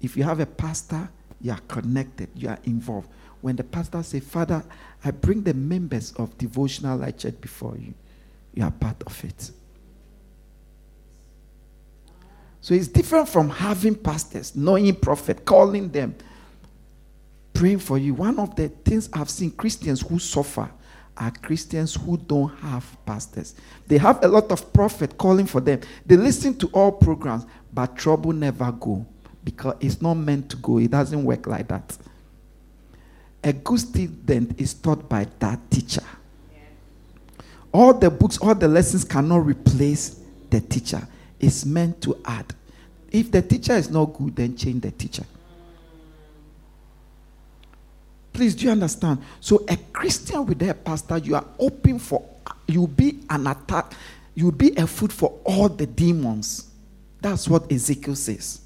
If 0.00 0.16
you 0.16 0.22
have 0.22 0.38
a 0.38 0.46
pastor, 0.46 1.08
you 1.40 1.50
are 1.50 1.60
connected, 1.66 2.28
you 2.36 2.48
are 2.48 2.58
involved. 2.62 3.08
When 3.44 3.56
the 3.56 3.62
pastor 3.62 4.02
says, 4.02 4.24
Father, 4.24 4.64
I 5.04 5.10
bring 5.10 5.42
the 5.42 5.52
members 5.52 6.12
of 6.12 6.38
Devotional 6.38 6.96
Light 6.96 7.18
Church 7.18 7.38
before 7.42 7.76
you, 7.76 7.92
you 8.54 8.64
are 8.64 8.70
part 8.70 9.02
of 9.04 9.22
it. 9.22 9.50
So 12.62 12.72
it's 12.72 12.88
different 12.88 13.28
from 13.28 13.50
having 13.50 13.96
pastors, 13.96 14.56
knowing 14.56 14.94
prophet, 14.94 15.44
calling 15.44 15.90
them, 15.90 16.14
praying 17.52 17.80
for 17.80 17.98
you. 17.98 18.14
One 18.14 18.38
of 18.38 18.56
the 18.56 18.70
things 18.70 19.10
I've 19.12 19.28
seen 19.28 19.50
Christians 19.50 20.00
who 20.00 20.18
suffer 20.18 20.70
are 21.14 21.30
Christians 21.30 21.96
who 21.96 22.16
don't 22.16 22.48
have 22.60 22.96
pastors. 23.04 23.56
They 23.86 23.98
have 23.98 24.24
a 24.24 24.28
lot 24.28 24.52
of 24.52 24.72
prophet 24.72 25.18
calling 25.18 25.44
for 25.44 25.60
them. 25.60 25.82
They 26.06 26.16
listen 26.16 26.56
to 26.60 26.68
all 26.68 26.92
programs, 26.92 27.44
but 27.74 27.94
trouble 27.94 28.32
never 28.32 28.72
go 28.72 29.04
because 29.44 29.74
it's 29.80 30.00
not 30.00 30.14
meant 30.14 30.48
to 30.48 30.56
go. 30.56 30.78
It 30.78 30.92
doesn't 30.92 31.22
work 31.22 31.46
like 31.46 31.68
that. 31.68 31.94
A 33.44 33.52
good 33.52 33.78
student 33.78 34.58
is 34.58 34.72
taught 34.72 35.06
by 35.06 35.28
that 35.38 35.70
teacher. 35.70 36.02
All 37.72 37.92
the 37.92 38.08
books, 38.08 38.38
all 38.38 38.54
the 38.54 38.66
lessons 38.66 39.04
cannot 39.04 39.44
replace 39.44 40.20
the 40.48 40.60
teacher. 40.60 41.06
It's 41.38 41.66
meant 41.66 42.00
to 42.02 42.18
add. 42.24 42.54
If 43.10 43.30
the 43.30 43.42
teacher 43.42 43.74
is 43.74 43.90
not 43.90 44.06
good, 44.14 44.34
then 44.34 44.56
change 44.56 44.80
the 44.80 44.90
teacher. 44.90 45.24
Please, 48.32 48.54
do 48.54 48.64
you 48.64 48.72
understand? 48.72 49.22
So, 49.40 49.64
a 49.68 49.76
Christian 49.92 50.46
with 50.46 50.62
a 50.62 50.74
pastor, 50.74 51.18
you 51.18 51.36
are 51.36 51.44
open 51.58 51.98
for, 51.98 52.24
you'll 52.66 52.86
be 52.86 53.20
an 53.28 53.46
attack, 53.46 53.92
you'll 54.34 54.52
be 54.52 54.74
a 54.76 54.86
food 54.86 55.12
for 55.12 55.38
all 55.44 55.68
the 55.68 55.86
demons. 55.86 56.70
That's 57.20 57.46
what 57.46 57.70
Ezekiel 57.70 58.16
says. 58.16 58.63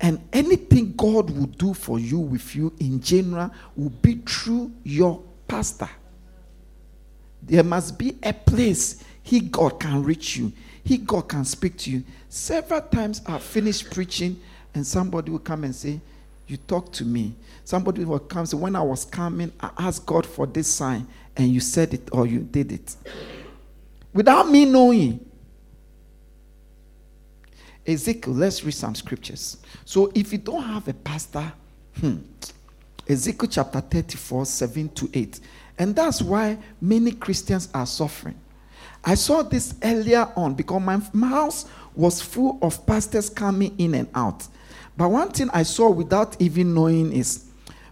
And 0.00 0.20
anything 0.32 0.94
God 0.96 1.30
will 1.30 1.46
do 1.46 1.74
for 1.74 1.98
you, 1.98 2.20
with 2.20 2.54
you 2.54 2.72
in 2.78 3.00
general, 3.00 3.50
will 3.76 3.90
be 3.90 4.14
through 4.14 4.72
your 4.84 5.22
pastor. 5.48 5.90
There 7.42 7.64
must 7.64 7.98
be 7.98 8.16
a 8.22 8.32
place 8.32 9.02
He, 9.22 9.40
God, 9.40 9.80
can 9.80 10.02
reach 10.02 10.36
you. 10.36 10.52
He, 10.84 10.98
God, 10.98 11.28
can 11.28 11.44
speak 11.44 11.78
to 11.78 11.90
you. 11.90 12.04
Several 12.28 12.80
times 12.80 13.22
I've 13.26 13.42
finished 13.42 13.90
preaching, 13.90 14.40
and 14.74 14.86
somebody 14.86 15.30
will 15.30 15.38
come 15.40 15.64
and 15.64 15.74
say, 15.74 16.00
you 16.46 16.56
talk 16.56 16.92
to 16.92 17.04
me. 17.04 17.34
Somebody 17.64 18.04
will 18.04 18.20
come 18.20 18.40
and 18.40 18.48
say, 18.48 18.56
when 18.56 18.76
I 18.76 18.82
was 18.82 19.04
coming, 19.04 19.52
I 19.60 19.70
asked 19.78 20.06
God 20.06 20.24
for 20.24 20.46
this 20.46 20.68
sign, 20.68 21.06
and 21.36 21.48
you 21.48 21.60
said 21.60 21.92
it 21.92 22.08
or 22.12 22.26
you 22.26 22.40
did 22.40 22.72
it. 22.72 22.96
Without 24.12 24.48
me 24.48 24.64
knowing. 24.64 25.27
Ezekiel, 27.88 28.34
let's 28.34 28.62
read 28.62 28.74
some 28.74 28.94
scriptures. 28.94 29.56
So 29.86 30.12
if 30.14 30.30
you 30.32 30.38
don't 30.38 30.62
have 30.62 30.86
a 30.88 30.92
pastor, 30.92 31.50
hmm, 31.98 32.18
Ezekiel 33.08 33.48
chapter 33.48 33.80
34, 33.80 34.44
7 34.44 34.88
to 34.90 35.10
8. 35.14 35.40
And 35.78 35.96
that's 35.96 36.20
why 36.20 36.58
many 36.82 37.12
Christians 37.12 37.70
are 37.72 37.86
suffering. 37.86 38.38
I 39.02 39.14
saw 39.14 39.42
this 39.42 39.74
earlier 39.82 40.30
on 40.36 40.54
because 40.54 40.82
my 41.14 41.28
house 41.28 41.66
was 41.94 42.20
full 42.20 42.58
of 42.60 42.84
pastors 42.84 43.30
coming 43.30 43.74
in 43.78 43.94
and 43.94 44.08
out. 44.14 44.46
But 44.96 45.08
one 45.08 45.30
thing 45.30 45.48
I 45.54 45.62
saw 45.62 45.88
without 45.88 46.40
even 46.42 46.74
knowing 46.74 47.12
is 47.12 47.46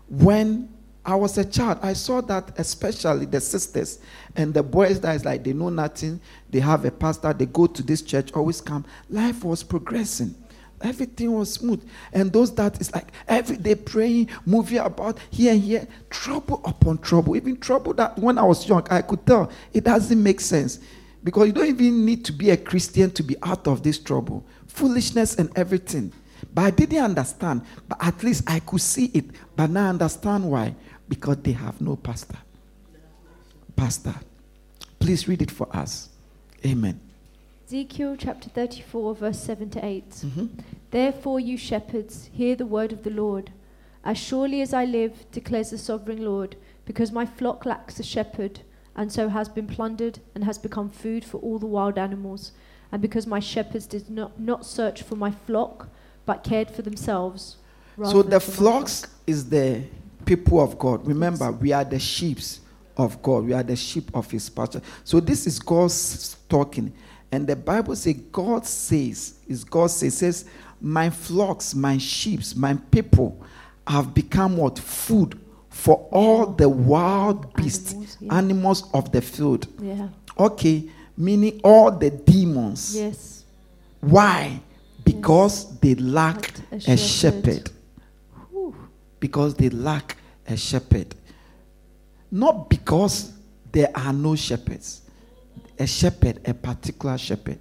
when 0.08 0.68
I 1.06 1.14
was 1.14 1.38
a 1.38 1.44
child, 1.44 1.78
I 1.82 1.92
saw 1.92 2.20
that 2.22 2.58
especially 2.58 3.26
the 3.26 3.40
sisters 3.40 4.00
and 4.34 4.52
the 4.52 4.62
boys 4.64 5.00
that 5.00 5.14
is 5.14 5.24
like 5.24 5.44
they 5.44 5.52
know 5.52 5.68
nothing, 5.68 6.20
they 6.50 6.58
have 6.58 6.84
a 6.84 6.90
pastor, 6.90 7.32
they 7.32 7.46
go 7.46 7.68
to 7.68 7.82
this 7.82 8.02
church, 8.02 8.32
always 8.32 8.60
come. 8.60 8.84
Life 9.08 9.44
was 9.44 9.62
progressing. 9.62 10.34
Everything 10.82 11.32
was 11.32 11.52
smooth. 11.52 11.88
And 12.12 12.32
those 12.32 12.52
that 12.56 12.80
is 12.80 12.92
like 12.92 13.08
every 13.28 13.56
day 13.56 13.76
praying, 13.76 14.30
moving 14.44 14.78
about 14.78 15.18
here 15.30 15.52
and 15.52 15.62
here, 15.62 15.86
trouble 16.10 16.60
upon 16.64 16.98
trouble. 16.98 17.36
Even 17.36 17.56
trouble 17.56 17.94
that 17.94 18.18
when 18.18 18.36
I 18.36 18.42
was 18.42 18.68
young, 18.68 18.86
I 18.90 19.00
could 19.02 19.24
tell 19.24 19.50
it 19.72 19.84
doesn't 19.84 20.20
make 20.20 20.40
sense. 20.40 20.80
Because 21.22 21.46
you 21.46 21.52
don't 21.52 21.68
even 21.68 22.04
need 22.04 22.24
to 22.26 22.32
be 22.32 22.50
a 22.50 22.56
Christian 22.56 23.10
to 23.12 23.22
be 23.22 23.36
out 23.42 23.66
of 23.68 23.82
this 23.82 23.98
trouble. 23.98 24.44
Foolishness 24.66 25.36
and 25.36 25.50
everything. 25.56 26.12
But 26.52 26.62
I 26.62 26.70
didn't 26.70 26.98
understand. 26.98 27.62
But 27.88 27.98
at 28.04 28.22
least 28.22 28.44
I 28.46 28.58
could 28.60 28.80
see 28.80 29.06
it. 29.06 29.24
But 29.56 29.70
now 29.70 29.86
I 29.86 29.88
understand 29.90 30.50
why. 30.50 30.74
Because 31.08 31.38
they 31.38 31.52
have 31.52 31.80
no 31.80 31.96
pastor. 31.96 32.38
Pastor. 33.74 34.14
Please 34.98 35.28
read 35.28 35.42
it 35.42 35.50
for 35.50 35.68
us. 35.74 36.08
Amen. 36.64 37.00
Ezekiel 37.66 38.16
chapter 38.16 38.48
34, 38.48 39.14
verse 39.14 39.40
7 39.40 39.70
to 39.70 39.84
8. 39.84 40.10
Mm-hmm. 40.10 40.46
Therefore, 40.90 41.40
you 41.40 41.56
shepherds, 41.56 42.30
hear 42.32 42.54
the 42.54 42.66
word 42.66 42.92
of 42.92 43.02
the 43.02 43.10
Lord. 43.10 43.50
As 44.04 44.18
surely 44.18 44.60
as 44.60 44.72
I 44.72 44.84
live, 44.84 45.28
declares 45.32 45.70
the 45.70 45.78
sovereign 45.78 46.24
Lord, 46.24 46.56
because 46.84 47.10
my 47.10 47.26
flock 47.26 47.66
lacks 47.66 47.98
a 47.98 48.04
shepherd, 48.04 48.60
and 48.94 49.12
so 49.12 49.28
has 49.28 49.48
been 49.48 49.66
plundered 49.66 50.20
and 50.34 50.44
has 50.44 50.58
become 50.58 50.90
food 50.90 51.24
for 51.24 51.38
all 51.38 51.58
the 51.58 51.66
wild 51.66 51.98
animals, 51.98 52.52
and 52.92 53.02
because 53.02 53.26
my 53.26 53.40
shepherds 53.40 53.86
did 53.86 54.08
not, 54.08 54.38
not 54.38 54.64
search 54.64 55.02
for 55.02 55.16
my 55.16 55.32
flock, 55.32 55.88
but 56.24 56.44
cared 56.44 56.70
for 56.70 56.82
themselves. 56.82 57.56
So 58.04 58.22
the 58.22 58.38
flocks 58.38 59.00
flock. 59.00 59.10
is 59.26 59.48
the 59.48 59.82
people 60.26 60.60
of 60.60 60.78
God. 60.78 61.06
Remember, 61.06 61.50
we 61.50 61.72
are 61.72 61.84
the 61.84 61.98
sheep 61.98 62.38
of 62.96 63.22
God. 63.22 63.44
We 63.46 63.52
are 63.52 63.62
the 63.62 63.76
sheep 63.76 64.10
of 64.14 64.30
His 64.30 64.50
pasture. 64.50 64.82
So 65.04 65.20
this 65.20 65.46
is 65.46 65.58
God's 65.58 66.36
talking, 66.48 66.92
and 67.32 67.46
the 67.46 67.56
Bible 67.56 67.96
says 67.96 68.14
God 68.32 68.66
says 68.66 69.34
is 69.48 69.64
God 69.64 69.90
says 69.90 70.18
says 70.18 70.44
my 70.80 71.10
flocks, 71.10 71.74
my 71.74 71.98
sheep, 71.98 72.40
my 72.56 72.74
people 72.90 73.42
have 73.86 74.12
become 74.12 74.56
what 74.56 74.78
food 74.78 75.40
for 75.70 76.08
all 76.10 76.46
the 76.46 76.68
wild 76.68 77.54
beasts, 77.54 77.92
Animals, 77.92 78.16
yeah. 78.20 78.34
animals 78.34 78.94
of 78.94 79.12
the 79.12 79.20
field. 79.20 79.68
Yeah. 79.80 80.08
Okay, 80.38 80.88
meaning 81.16 81.60
all 81.62 81.90
the 81.90 82.10
demons. 82.10 82.96
Yes. 82.96 83.44
Why? 84.00 84.60
Because 85.04 85.78
they 85.80 85.94
lack 85.94 86.36
Lacked 86.36 86.88
a, 86.88 86.92
a 86.92 86.96
shepherd. 86.96 87.70
Because 89.20 89.54
they 89.54 89.68
lack 89.70 90.16
a 90.46 90.56
shepherd. 90.56 91.14
Not 92.30 92.68
because 92.68 93.32
there 93.72 93.90
are 93.94 94.12
no 94.12 94.36
shepherds. 94.36 95.02
A 95.78 95.86
shepherd, 95.86 96.40
a 96.44 96.54
particular 96.54 97.18
shepherd. 97.18 97.58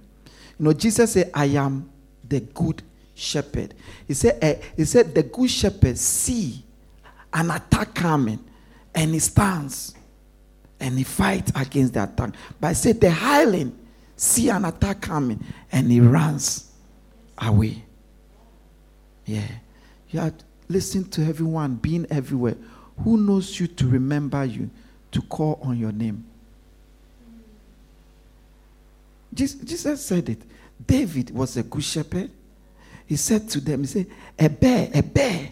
You 0.58 0.64
know, 0.64 0.72
Jesus 0.72 1.12
said, 1.12 1.30
I 1.34 1.46
am 1.46 1.90
the 2.26 2.40
good 2.40 2.82
shepherd. 3.14 3.74
He 4.06 4.14
said, 4.14 4.38
eh, 4.42 4.56
he 4.76 4.84
said, 4.84 5.14
the 5.14 5.22
good 5.22 5.50
shepherd 5.50 5.98
see 5.98 6.62
an 7.32 7.50
attack 7.50 7.94
coming 7.94 8.42
and 8.94 9.12
he 9.12 9.18
stands 9.18 9.94
and 10.80 10.96
he 10.96 11.04
fights 11.04 11.52
against 11.54 11.94
the 11.94 12.04
attack. 12.04 12.32
But 12.60 12.68
I 12.68 12.72
said, 12.72 13.00
the 13.00 13.10
hireling 13.10 13.78
see 14.16 14.48
an 14.48 14.64
attack 14.64 15.02
coming 15.02 15.44
and 15.70 15.90
he 15.90 16.00
runs 16.00 16.72
away. 17.38 17.82
Yeah. 19.24 19.48
You 20.10 20.20
have 20.20 20.34
listened 20.68 21.12
to 21.12 21.24
everyone, 21.24 21.76
being 21.76 22.06
everywhere. 22.10 22.56
Who 23.04 23.16
knows 23.16 23.58
you 23.60 23.66
to 23.66 23.86
remember 23.86 24.44
you, 24.44 24.70
to 25.12 25.22
call 25.22 25.58
on 25.62 25.78
your 25.78 25.92
name? 25.92 26.24
Jesus 29.34 30.04
said 30.04 30.28
it. 30.30 30.42
David 30.84 31.30
was 31.30 31.56
a 31.56 31.62
good 31.62 31.84
shepherd. 31.84 32.30
He 33.06 33.16
said 33.16 33.48
to 33.50 33.60
them, 33.60 33.80
He 33.80 33.86
said, 33.86 34.06
A 34.38 34.48
bear, 34.48 34.90
a 34.94 35.02
bear 35.02 35.50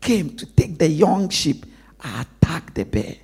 came 0.00 0.36
to 0.36 0.46
take 0.46 0.78
the 0.78 0.88
young 0.88 1.28
sheep. 1.28 1.66
I 2.00 2.22
attacked 2.22 2.74
the 2.74 2.84
bear. 2.84 3.16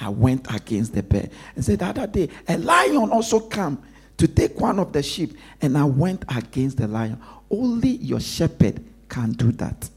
I 0.00 0.08
went 0.08 0.52
against 0.54 0.94
the 0.94 1.02
bear. 1.02 1.28
And 1.54 1.64
said 1.64 1.78
the 1.78 1.86
other 1.86 2.06
day, 2.06 2.28
a 2.48 2.58
lion 2.58 3.10
also 3.10 3.40
came 3.40 3.78
to 4.16 4.28
take 4.28 4.60
one 4.60 4.78
of 4.78 4.92
the 4.92 5.02
sheep, 5.02 5.36
and 5.60 5.76
I 5.76 5.84
went 5.84 6.24
against 6.28 6.76
the 6.76 6.88
lion. 6.88 7.20
Only 7.50 7.90
your 7.90 8.20
shepherd 8.20 8.84
can 9.08 9.32
do 9.32 9.52
that. 9.52 9.88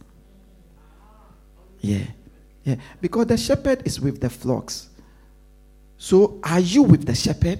Yeah. 1.81 2.05
Yeah. 2.63 2.75
Because 3.01 3.27
the 3.27 3.37
shepherd 3.37 3.85
is 3.85 3.99
with 3.99 4.19
the 4.19 4.29
flocks. 4.29 4.89
So 5.97 6.39
are 6.43 6.59
you 6.59 6.83
with 6.83 7.05
the 7.05 7.15
shepherd? 7.15 7.59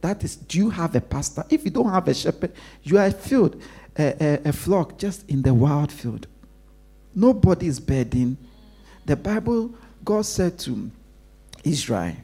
That 0.00 0.24
is, 0.24 0.36
do 0.36 0.58
you 0.58 0.70
have 0.70 0.94
a 0.94 1.00
pastor? 1.00 1.44
If 1.50 1.64
you 1.64 1.70
don't 1.70 1.90
have 1.90 2.08
a 2.08 2.14
shepherd, 2.14 2.52
you 2.82 2.98
are 2.98 3.10
field, 3.10 3.60
a, 3.98 4.38
a, 4.44 4.48
a 4.48 4.52
flock 4.52 4.98
just 4.98 5.28
in 5.28 5.42
the 5.42 5.52
wild 5.52 5.92
field. 5.92 6.26
Nobody 7.14 7.66
is 7.66 7.80
bedding. 7.80 8.36
The 9.04 9.16
Bible, 9.16 9.74
God 10.04 10.24
said 10.24 10.58
to 10.60 10.90
Israel, 11.64 12.16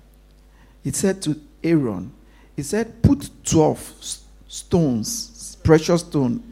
He 0.82 0.92
said 0.92 1.20
to 1.22 1.38
Aaron, 1.62 2.12
He 2.54 2.62
said, 2.62 3.02
Put 3.02 3.28
12 3.44 3.94
stones, 4.48 5.58
precious 5.62 6.00
stone, 6.00 6.42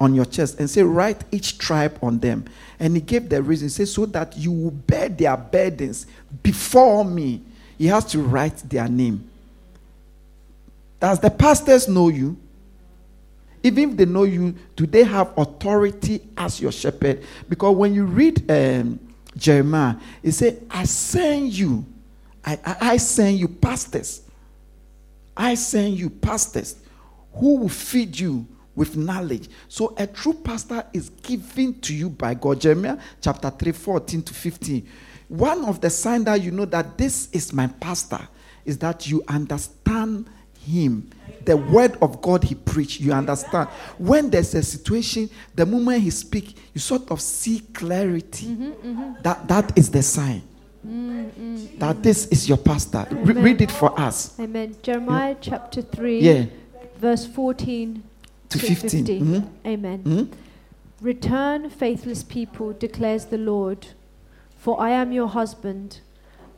on 0.00 0.14
your 0.14 0.24
chest 0.24 0.58
and 0.58 0.68
say, 0.68 0.82
Write 0.82 1.22
each 1.30 1.58
tribe 1.58 1.98
on 2.02 2.18
them. 2.18 2.46
And 2.80 2.94
He 2.96 3.02
gave 3.02 3.28
the 3.28 3.42
reason. 3.42 3.66
He 3.66 3.70
said, 3.70 3.88
So 3.88 4.06
that 4.06 4.36
you 4.36 4.50
will 4.50 4.70
bear 4.70 5.08
their 5.08 5.36
burdens 5.36 6.06
before 6.42 7.04
me. 7.04 7.42
He 7.78 7.86
has 7.86 8.04
to 8.06 8.20
write 8.20 8.56
their 8.68 8.88
name. 8.88 9.28
Does 10.98 11.20
the 11.20 11.30
pastors 11.30 11.86
know 11.86 12.08
you? 12.08 12.36
Even 13.62 13.90
if 13.90 13.96
they 13.96 14.04
know 14.06 14.24
you, 14.24 14.54
do 14.74 14.86
they 14.86 15.04
have 15.04 15.36
authority 15.36 16.22
as 16.36 16.60
your 16.60 16.72
shepherd? 16.72 17.22
Because 17.48 17.76
when 17.76 17.92
you 17.92 18.04
read 18.06 18.50
um, 18.50 18.98
Jeremiah, 19.36 19.96
he 20.22 20.30
said, 20.30 20.66
I 20.70 20.84
send 20.84 21.52
you, 21.52 21.84
I, 22.44 22.58
I, 22.64 22.76
I 22.80 22.96
send 22.96 23.38
you 23.38 23.48
pastors. 23.48 24.22
I 25.36 25.54
send 25.54 25.98
you 25.98 26.08
pastors 26.08 26.76
who 27.34 27.58
will 27.58 27.68
feed 27.68 28.18
you 28.18 28.46
with 28.80 28.96
knowledge. 28.96 29.50
So 29.68 29.94
a 29.98 30.06
true 30.06 30.32
pastor 30.32 30.82
is 30.94 31.10
given 31.10 31.78
to 31.80 31.94
you 31.94 32.08
by 32.08 32.32
God. 32.32 32.62
Jeremiah 32.62 32.96
chapter 33.20 33.50
3, 33.50 33.72
14 33.72 34.22
to 34.22 34.32
15. 34.32 34.88
One 35.28 35.66
of 35.66 35.82
the 35.82 35.90
signs 35.90 36.24
that 36.24 36.40
you 36.40 36.50
know 36.50 36.64
that 36.64 36.96
this 36.96 37.28
is 37.30 37.52
my 37.52 37.66
pastor 37.66 38.26
is 38.64 38.78
that 38.78 39.06
you 39.06 39.22
understand 39.28 40.30
him. 40.64 41.10
The 41.44 41.58
word 41.58 41.98
of 42.00 42.22
God 42.22 42.42
he 42.42 42.54
preached, 42.54 43.00
you 43.00 43.12
understand. 43.12 43.68
When 43.98 44.30
there's 44.30 44.54
a 44.54 44.62
situation, 44.62 45.28
the 45.54 45.66
moment 45.66 46.02
he 46.02 46.08
speak, 46.08 46.56
you 46.72 46.80
sort 46.80 47.10
of 47.10 47.20
see 47.20 47.60
clarity. 47.74 48.46
Mm-hmm, 48.46 48.88
mm-hmm. 48.88 49.22
That 49.22 49.46
that 49.46 49.78
is 49.78 49.90
the 49.90 50.02
sign. 50.02 50.40
Mm-hmm. 50.86 51.78
That 51.78 52.02
this 52.02 52.28
is 52.28 52.48
your 52.48 52.56
pastor. 52.58 53.06
Re- 53.10 53.34
read 53.34 53.60
it 53.60 53.70
for 53.70 53.98
us. 54.00 54.40
Amen. 54.40 54.74
Jeremiah 54.82 55.36
chapter 55.38 55.82
3, 55.82 56.20
Yeah. 56.20 56.44
verse 56.98 57.26
14 57.26 58.04
To 58.50 58.58
to 58.58 58.66
15. 58.66 58.90
15. 59.06 59.24
Mhm. 59.26 59.44
Amen. 59.66 60.00
Mhm. 60.04 60.28
Return, 61.00 61.70
faithless 61.70 62.22
people, 62.22 62.72
declares 62.78 63.26
the 63.26 63.38
Lord, 63.38 63.86
for 64.58 64.80
I 64.80 64.90
am 64.90 65.12
your 65.12 65.28
husband. 65.28 66.00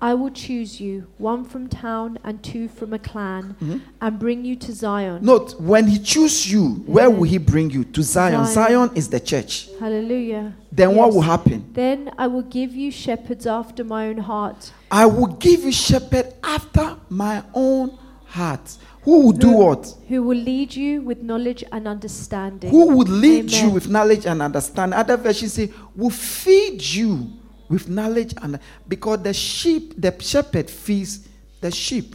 I 0.01 0.15
will 0.15 0.31
choose 0.31 0.81
you, 0.81 1.05
one 1.19 1.45
from 1.45 1.69
town 1.69 2.19
and 2.25 2.43
two 2.43 2.67
from 2.67 2.93
a 2.93 2.99
clan, 2.99 3.55
Mhm. 3.63 3.81
and 4.01 4.19
bring 4.19 4.45
you 4.45 4.57
to 4.57 4.73
Zion. 4.73 5.19
Note, 5.23 5.55
when 5.61 5.87
he 5.87 5.97
choose 6.01 6.51
you, 6.51 6.83
where 6.87 7.09
will 7.09 7.23
he 7.23 7.39
bring 7.39 7.71
you? 7.71 7.85
To 7.85 8.03
Zion. 8.03 8.45
Zion. 8.47 8.53
Zion 8.53 8.91
is 8.97 9.09
the 9.11 9.21
church. 9.21 9.69
Hallelujah. 9.79 10.55
Then 10.73 10.97
what 10.97 11.13
will 11.15 11.21
happen? 11.21 11.67
Then 11.73 12.11
I 12.19 12.27
will 12.27 12.43
give 12.43 12.75
you 12.75 12.91
shepherds 12.91 13.47
after 13.47 13.85
my 13.85 14.09
own 14.09 14.19
heart, 14.19 14.73
I 14.91 15.07
will 15.07 15.37
give 15.39 15.63
you 15.63 15.71
shepherd 15.71 16.35
after 16.43 16.97
my 17.09 17.45
own 17.55 17.93
heart. 18.25 18.77
Who 19.03 19.23
will 19.27 19.33
do 19.33 19.49
Who- 19.51 19.57
what? 19.57 19.95
who 20.09 20.23
will 20.23 20.39
lead 20.39 20.75
you 20.75 21.03
with 21.03 21.23
knowledge 21.23 21.65
and 21.73 21.89
understanding. 21.89 22.71
Who 22.71 22.97
would 22.97 23.09
lead 23.09 23.51
you 23.51 23.71
with 23.71 23.89
knowledge 23.89 24.27
and 24.27 24.41
understanding? 24.41 24.97
Other 24.99 25.17
versions 25.17 25.55
say, 25.55 25.71
will 25.97 26.11
feed 26.11 26.83
you 26.83 27.29
with 27.69 27.89
knowledge 27.89 28.35
and 28.43 28.61
because 28.87 29.23
the 29.23 29.33
sheep, 29.35 30.01
the 30.01 30.15
shepherd 30.21 30.71
feeds 30.71 31.27
the 31.61 31.71
sheep. 31.71 32.15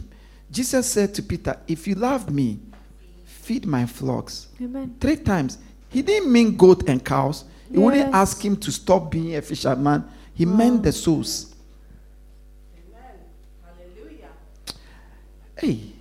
Jesus 0.50 0.86
said 0.86 1.14
to 1.14 1.22
Peter, 1.22 1.58
If 1.66 1.86
you 1.86 1.94
love 1.94 2.30
me, 2.30 2.58
feed 3.24 3.66
my 3.66 3.84
flocks. 3.84 4.48
Amen. 4.60 4.96
Three 4.98 5.16
times. 5.16 5.58
He 5.90 6.00
didn't 6.00 6.32
mean 6.32 6.56
goat 6.56 6.88
and 6.88 7.04
cows. 7.04 7.44
He 7.70 7.76
wouldn't 7.78 8.14
ask 8.14 8.42
him 8.42 8.56
to 8.56 8.72
stop 8.72 9.10
being 9.10 9.36
a 9.36 9.42
fisherman. 9.42 10.04
He 10.32 10.46
meant 10.46 10.82
the 10.82 10.92
souls. 10.92 11.54
Amen. 12.74 13.18
Hallelujah. 13.62 14.28
Hey, 15.58 15.92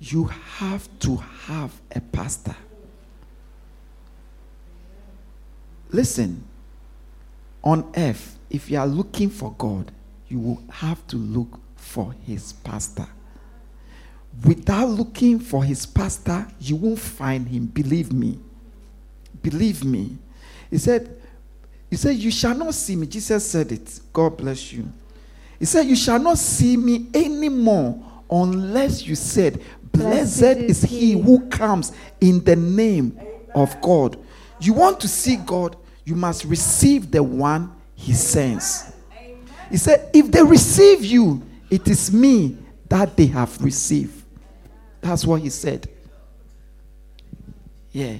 you 0.00 0.24
have 0.24 0.88
to 1.00 1.16
have 1.16 1.72
a 1.94 2.00
pastor. 2.00 2.54
Listen, 5.90 6.44
on 7.62 7.90
earth, 7.96 8.38
if 8.50 8.70
you 8.70 8.78
are 8.78 8.86
looking 8.86 9.30
for 9.30 9.54
God, 9.58 9.90
you 10.28 10.38
will 10.38 10.62
have 10.70 11.06
to 11.08 11.16
look 11.16 11.58
for 11.76 12.14
his 12.24 12.52
pastor. 12.52 13.06
Without 14.44 14.88
looking 14.88 15.40
for 15.40 15.64
his 15.64 15.86
pastor, 15.86 16.46
you 16.60 16.76
won't 16.76 16.98
find 16.98 17.48
him. 17.48 17.66
Believe 17.66 18.12
me. 18.12 18.38
Believe 19.42 19.84
me. 19.84 20.16
He 20.70 20.78
said, 20.78 21.20
He 21.90 21.96
said, 21.96 22.16
You 22.16 22.30
shall 22.30 22.54
not 22.54 22.74
see 22.74 22.94
me. 22.94 23.06
Jesus 23.06 23.50
said 23.50 23.72
it. 23.72 24.00
God 24.12 24.36
bless 24.36 24.72
you. 24.72 24.92
He 25.58 25.64
said, 25.64 25.86
You 25.86 25.96
shall 25.96 26.18
not 26.18 26.38
see 26.38 26.76
me 26.76 27.08
anymore 27.14 28.04
unless 28.30 29.06
you 29.06 29.14
said, 29.14 29.60
Blessed, 29.92 30.42
is 30.42 30.82
he." 30.82 31.12
who 31.12 31.48
comes 31.48 31.92
in 32.20 32.42
the 32.44 32.56
name 32.56 33.18
of 33.54 33.80
God. 33.80 34.18
You 34.60 34.72
want 34.72 35.00
to 35.00 35.08
see 35.08 35.36
God, 35.36 35.76
you 36.04 36.14
must 36.14 36.44
receive 36.44 37.10
the 37.10 37.22
one 37.22 37.72
he 37.94 38.12
sends. 38.12 38.92
He 39.70 39.76
said, 39.76 40.10
If 40.12 40.30
they 40.30 40.42
receive 40.42 41.04
you, 41.04 41.42
it 41.70 41.86
is 41.88 42.12
me 42.12 42.56
that 42.88 43.16
they 43.16 43.26
have 43.26 43.62
received. 43.62 44.24
That's 45.00 45.24
what 45.24 45.42
he 45.42 45.50
said. 45.50 45.88
Yeah. 47.92 48.16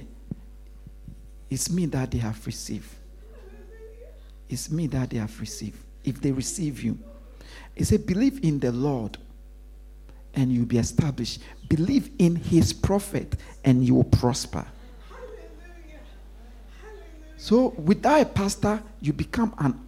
It's 1.49 1.69
me 1.71 1.87
that 1.87 2.11
they 2.11 2.19
have 2.19 2.45
received. 2.45 2.89
It's 4.47 4.69
me 4.69 4.87
that 4.87 5.09
they 5.09 5.17
have 5.17 5.39
received. 5.39 5.77
if 6.03 6.21
they 6.21 6.31
receive 6.31 6.81
you. 6.81 6.97
He 7.75 7.83
said, 7.83 8.05
Believe 8.05 8.43
in 8.43 8.59
the 8.59 8.71
Lord 8.71 9.17
and 10.35 10.51
you'll 10.51 10.65
be 10.65 10.77
established. 10.77 11.41
Believe 11.67 12.09
in 12.19 12.35
his 12.35 12.73
prophet 12.73 13.35
and 13.63 13.85
you 13.85 13.95
will 13.95 14.03
prosper. 14.03 14.65
So, 17.37 17.69
without 17.69 18.21
a 18.21 18.25
pastor, 18.25 18.81
you 18.99 19.13
become 19.13 19.53
an 19.59 19.79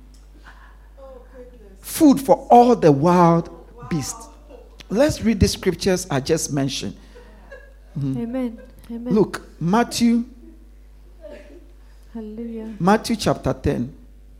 food 1.81 2.21
for 2.21 2.47
all 2.49 2.75
the 2.75 2.91
wild 2.91 3.49
beasts. 3.89 4.27
Let's 4.89 5.21
read 5.21 5.39
the 5.39 5.47
scriptures 5.47 6.07
I 6.09 6.19
just 6.19 6.53
mentioned. 6.53 6.95
Mm-hmm. 7.97 8.21
Amen. 8.21 8.61
Amen. 8.89 9.13
Look, 9.13 9.41
Matthew, 9.59 10.25
Hallelujah. 12.13 12.75
Matthew 12.79 13.15
chapter 13.15 13.53
10, 13.53 13.93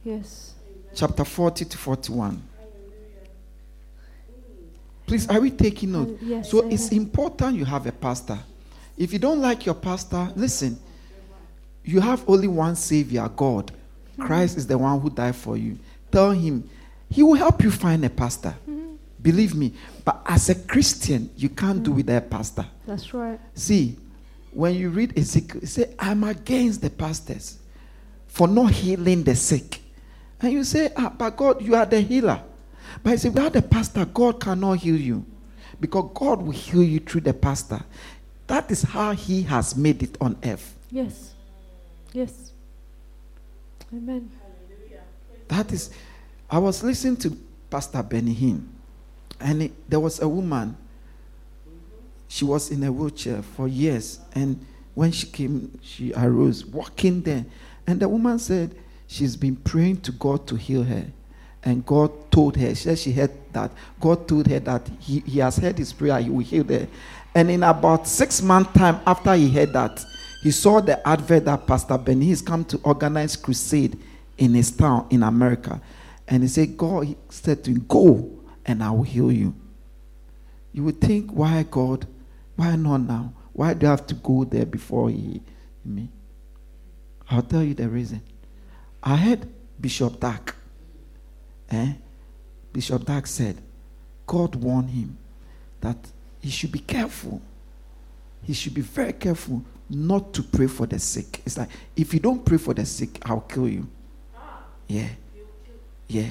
Yes. 0.04 0.54
chapter 0.94 1.24
40 1.24 1.66
to 1.66 1.78
41. 1.78 2.42
Please, 5.12 5.28
are 5.28 5.42
we 5.42 5.52
taking 5.52 5.92
note? 5.92 6.08
Uh, 6.08 6.18
yes, 6.22 6.50
so 6.50 6.66
it's 6.70 6.88
important 6.94 7.58
you 7.58 7.66
have 7.66 7.86
a 7.86 7.92
pastor. 7.92 8.40
If 8.98 9.12
you 9.12 9.20
don't 9.20 9.42
like 9.42 9.66
your 9.66 9.76
pastor, 9.76 10.32
listen, 10.38 10.80
you 11.84 12.00
have 12.00 12.24
only 12.30 12.48
one 12.48 12.78
savior, 12.78 13.28
God. 13.36 13.74
Christ 14.18 14.56
is 14.56 14.68
the 14.68 14.78
one 14.78 15.02
who 15.02 15.10
died 15.10 15.36
for 15.36 15.58
you. 15.58 15.78
Tell 16.14 16.32
him, 16.32 16.70
he 17.10 17.24
will 17.24 17.34
help 17.34 17.62
you 17.62 17.72
find 17.72 18.06
a 18.06 18.10
pastor. 18.10 18.56
Believe 19.22 19.54
me. 19.54 19.74
But 20.06 20.22
as 20.26 20.48
a 20.48 20.56
Christian, 20.56 21.30
you 21.36 21.50
can't 21.50 21.84
do 21.84 21.92
without 21.92 22.16
a 22.16 22.22
pastor. 22.22 22.66
That's 22.88 23.14
right. 23.14 23.38
See, 23.54 23.98
when 24.52 24.76
you 24.76 24.92
read 24.92 25.20
Ezekiel, 25.20 25.66
say, 25.66 25.94
I'm 26.00 26.24
against 26.24 26.82
the 26.82 26.90
pastors 26.90 27.58
for 28.28 28.48
not 28.48 28.72
healing 28.72 29.24
the 29.24 29.36
sick. 29.36 29.82
And 30.40 30.54
you 30.54 30.64
say, 30.64 30.94
ah, 30.96 31.12
but 31.18 31.36
God, 31.36 31.62
you 31.62 31.76
are 31.76 31.86
the 31.86 32.00
healer. 32.00 32.42
But 33.04 33.14
I 33.14 33.16
say, 33.18 33.30
without 33.30 33.54
the 33.54 33.62
pastor, 33.62 34.06
God 34.06 34.40
cannot 34.40 34.80
heal 34.80 34.96
you. 34.96 35.26
Because 35.80 36.12
God 36.14 36.42
will 36.42 36.52
heal 36.52 36.84
you 36.84 37.00
through 37.00 37.22
the 37.22 37.34
pastor. 37.34 37.82
That 38.48 38.70
is 38.70 38.84
how 38.84 39.14
he 39.14 39.44
has 39.44 39.76
made 39.76 40.04
it 40.04 40.18
on 40.22 40.38
earth. 40.44 40.76
Yes. 40.92 41.34
Yes. 42.14 42.52
Amen. 43.94 44.30
That 45.48 45.72
is, 45.74 45.90
I 46.50 46.58
was 46.60 46.84
listening 46.84 47.18
to 47.18 47.38
Pastor 47.70 48.02
Benny 48.04 48.34
Hinn, 48.34 48.64
and 49.40 49.64
it- 49.64 49.90
there 49.90 50.00
was 50.00 50.22
a 50.22 50.28
woman. 50.28 50.78
She 52.28 52.46
was 52.46 52.72
in 52.72 52.84
a 52.84 52.92
wheelchair 52.92 53.42
for 53.42 53.68
years, 53.68 54.20
and 54.34 54.66
when 54.94 55.12
she 55.12 55.28
came, 55.28 55.78
she 55.82 56.14
arose, 56.14 56.66
walking 56.66 57.22
there, 57.22 57.46
and 57.86 58.00
the 58.00 58.08
woman 58.08 58.40
said 58.40 58.74
she's 59.08 59.36
been 59.36 59.58
praying 59.58 60.02
to 60.02 60.12
God 60.14 60.48
to 60.48 60.56
heal 60.56 60.84
her, 60.84 61.08
and 61.64 61.86
God 61.86 62.32
told 62.32 62.58
her. 62.58 62.70
She 62.70 62.84
said 62.84 63.00
she 63.00 63.12
heard 63.12 63.32
that 63.54 63.72
God 64.00 64.28
told 64.28 64.48
her 64.48 64.60
that 64.60 64.90
He, 65.00 65.20
he 65.20 65.40
has 65.40 65.58
heard 65.58 65.78
His 65.78 65.94
prayer, 65.94 66.20
He 66.20 66.30
will 66.30 66.40
heal 66.40 66.64
her, 66.66 66.88
and 67.34 67.50
in 67.50 67.64
about 67.64 68.08
six 68.08 68.42
months' 68.42 68.74
time 68.74 69.00
after 69.08 69.34
he 69.36 69.50
heard 69.50 69.74
that, 69.74 70.04
he 70.44 70.52
saw 70.52 70.82
the 70.82 71.08
advert 71.08 71.46
that 71.46 71.68
Pastor 71.68 71.98
Benny 71.98 72.30
has 72.30 72.42
come 72.42 72.66
to 72.66 72.80
organize 72.84 73.36
crusade 73.36 73.98
in 74.38 74.54
his 74.54 74.72
town 74.72 75.08
in 75.10 75.24
America. 75.24 75.80
And 76.28 76.44
he 76.44 76.50
said, 76.50 76.78
God 76.78 77.06
he 77.06 77.18
said 77.30 77.64
to 77.64 77.72
him, 77.72 77.86
Go 77.88 78.40
and 78.66 78.84
I 78.84 78.92
will 78.92 79.04
heal 79.04 79.32
you. 79.32 79.54
You 80.74 80.84
would 80.86 81.00
think, 81.00 81.32
why 81.32 81.64
God? 81.70 82.08
Why 82.56 82.76
not 82.76 82.98
now? 83.02 83.34
Why 83.54 83.74
do 83.74 83.88
I 83.88 83.92
have 83.92 84.08
to 84.08 84.16
go 84.16 84.44
there 84.44 84.66
before 84.66 85.10
he 85.10 85.42
me? 85.86 86.10
I'll 87.30 87.42
tell 87.42 87.64
you 87.64 87.74
the 87.74 87.88
reason. 87.88 88.22
I 89.04 89.16
heard 89.16 89.48
Bishop 89.80 90.20
Dag. 90.20 90.54
Eh? 91.72 91.94
Bishop 92.74 93.06
Dag 93.06 93.26
said, 93.28 93.58
God 94.28 94.56
warned 94.56 94.90
him 94.90 95.18
that 95.82 95.98
he 96.42 96.50
should 96.50 96.72
be 96.72 96.80
careful. 96.80 97.42
He 98.44 98.54
should 98.54 98.74
be 98.74 98.82
very 98.82 99.14
careful 99.14 99.64
not 99.90 100.34
to 100.34 100.44
pray 100.44 100.68
for 100.68 100.86
the 100.86 101.00
sick. 101.00 101.42
It's 101.46 101.58
like, 101.58 101.70
if 101.96 102.14
you 102.14 102.20
don't 102.20 102.44
pray 102.46 102.58
for 102.58 102.74
the 102.74 102.86
sick, 102.86 103.20
I'll 103.26 103.42
kill 103.42 103.68
you. 103.68 103.88
Yeah. 104.88 105.10
Yeah. 106.08 106.30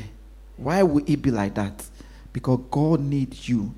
Why 0.57 0.83
would 0.83 1.09
it 1.09 1.23
be 1.23 1.31
like 1.31 1.55
that? 1.55 1.85
Because 2.33 2.61
God 2.71 3.01
needs 3.01 3.49
you 3.49 3.75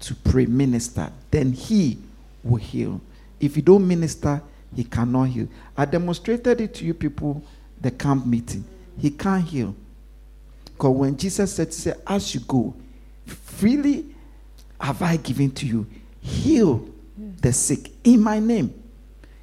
to 0.00 0.14
pray, 0.14 0.46
minister. 0.46 1.10
Then 1.30 1.52
He 1.52 1.98
will 2.42 2.56
heal. 2.56 3.00
If 3.38 3.56
you 3.56 3.62
don't 3.62 3.86
minister, 3.86 4.42
He 4.74 4.84
cannot 4.84 5.24
heal. 5.24 5.48
I 5.76 5.84
demonstrated 5.84 6.60
it 6.60 6.74
to 6.74 6.84
you 6.84 6.94
people 6.94 7.42
the 7.80 7.90
camp 7.90 8.26
meeting. 8.26 8.64
He 8.98 9.10
can't 9.10 9.44
heal. 9.44 9.74
Because 10.80 10.96
when 10.96 11.14
Jesus 11.14 11.52
said, 11.54 11.74
say, 11.74 11.92
as 12.06 12.34
you 12.34 12.40
go, 12.40 12.74
freely 13.26 14.06
have 14.80 15.02
I 15.02 15.18
given 15.18 15.50
to 15.50 15.66
you, 15.66 15.86
heal 16.22 16.88
the 17.18 17.52
sick 17.52 17.90
in 18.02 18.22
my 18.22 18.38
name. 18.38 18.72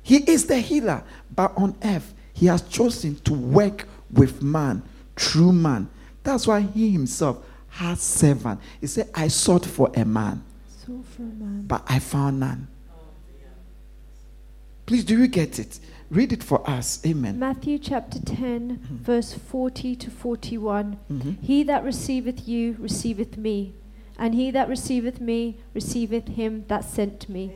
He 0.02 0.18
is 0.32 0.48
the 0.48 0.58
healer, 0.58 1.04
but 1.36 1.54
on 1.56 1.76
earth, 1.84 2.12
He 2.34 2.48
has 2.48 2.64
chosen 2.64 3.18
to 3.20 3.36
work 3.36 3.88
with 4.12 4.42
man, 4.42 4.82
true 5.16 5.52
man. 5.52 5.88
That's 6.24 6.48
why 6.48 6.62
He 6.62 6.90
Himself 6.90 7.46
has 7.70 8.02
servant. 8.02 8.60
He 8.82 8.88
said, 8.88 9.08
I 9.14 9.28
sought 9.28 9.64
for 9.64 9.92
a 9.94 10.06
man, 10.06 10.44
So 10.88 11.04
for 11.16 11.22
a 11.22 11.26
man. 11.26 11.66
but 11.68 11.84
I 11.88 12.00
found 12.00 12.40
none. 12.40 12.68
Please, 14.88 15.04
do 15.04 15.16
you 15.16 15.28
get 15.28 15.60
it? 15.60 15.80
Read 16.10 16.32
it 16.32 16.42
for 16.44 16.68
us. 16.70 17.00
Amen. 17.06 17.38
Matthew 17.38 17.78
chapter 17.78 18.20
10, 18.20 18.80
verse 19.04 19.34
40 19.34 19.96
to 19.98 20.10
41. 20.10 20.98
Mhm. 21.12 21.38
He 21.42 21.64
that 21.64 21.84
receiveth 21.84 22.48
you 22.48 22.78
receiveth 22.80 23.38
me, 23.38 23.74
and 24.18 24.34
he 24.34 24.50
that 24.52 24.70
receiveth 24.70 25.20
me 25.20 25.58
receiveth 25.74 26.30
him 26.30 26.64
that 26.70 26.86
sent 26.86 27.28
me. 27.28 27.52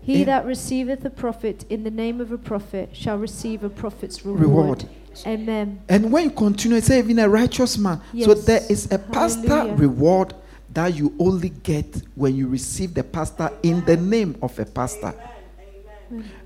He 0.00 0.20
Am- 0.20 0.26
that 0.26 0.46
receiveth 0.46 1.04
a 1.04 1.10
prophet 1.10 1.64
in 1.70 1.82
the 1.84 1.90
name 1.90 2.20
of 2.20 2.30
a 2.32 2.38
prophet 2.38 2.90
shall 2.92 3.18
receive 3.18 3.62
a 3.64 3.68
prophet's 3.68 4.24
reward. 4.24 4.40
Reward. 4.40 4.84
Amen. 5.26 5.80
And 5.88 6.10
when 6.12 6.24
you 6.24 6.30
continue, 6.30 6.78
it 6.78 6.84
says, 6.84 6.98
even 7.04 7.18
a 7.18 7.28
righteous 7.28 7.76
man. 7.78 8.00
So 8.20 8.34
there 8.34 8.62
is 8.68 8.90
a 8.90 8.98
pastor 8.98 9.48
Hallelujah. 9.48 9.76
reward 9.76 10.34
that 10.72 10.94
you 10.96 11.12
only 11.18 11.50
get 11.50 12.02
when 12.14 12.34
you 12.34 12.48
receive 12.48 12.94
the 12.94 13.04
pastor 13.04 13.50
in 13.62 13.84
the 13.84 13.96
name 13.96 14.36
of 14.40 14.58
a 14.58 14.64
pastor. 14.64 15.14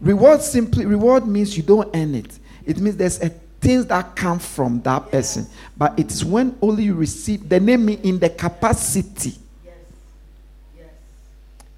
Reward 0.00 0.42
simply 0.42 0.86
reward 0.86 1.26
means 1.26 1.56
you 1.56 1.62
don't 1.62 1.94
earn 1.94 2.14
it. 2.14 2.38
It 2.64 2.78
means 2.78 2.96
there's 2.96 3.22
a 3.22 3.30
things 3.60 3.86
that 3.86 4.14
come 4.14 4.38
from 4.38 4.80
that 4.82 5.10
person. 5.10 5.46
But 5.76 5.98
it's 5.98 6.22
when 6.22 6.56
only 6.62 6.84
you 6.84 6.94
receive 6.94 7.48
the 7.48 7.58
name 7.58 7.88
in 7.88 8.18
the 8.18 8.30
capacity. 8.30 9.34
Yes, 9.64 10.86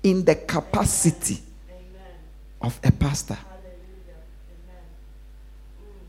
in 0.02 0.24
the 0.24 0.34
capacity 0.34 1.40
of 2.60 2.78
a 2.84 2.92
pastor. 2.92 3.38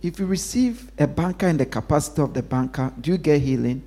If 0.01 0.17
you 0.19 0.25
receive 0.25 0.91
a 0.97 1.05
banker 1.07 1.47
in 1.47 1.57
the 1.57 1.65
capacity 1.65 2.21
of 2.21 2.33
the 2.33 2.41
banker, 2.41 2.91
do 2.99 3.11
you 3.11 3.17
get 3.17 3.41
healing? 3.41 3.83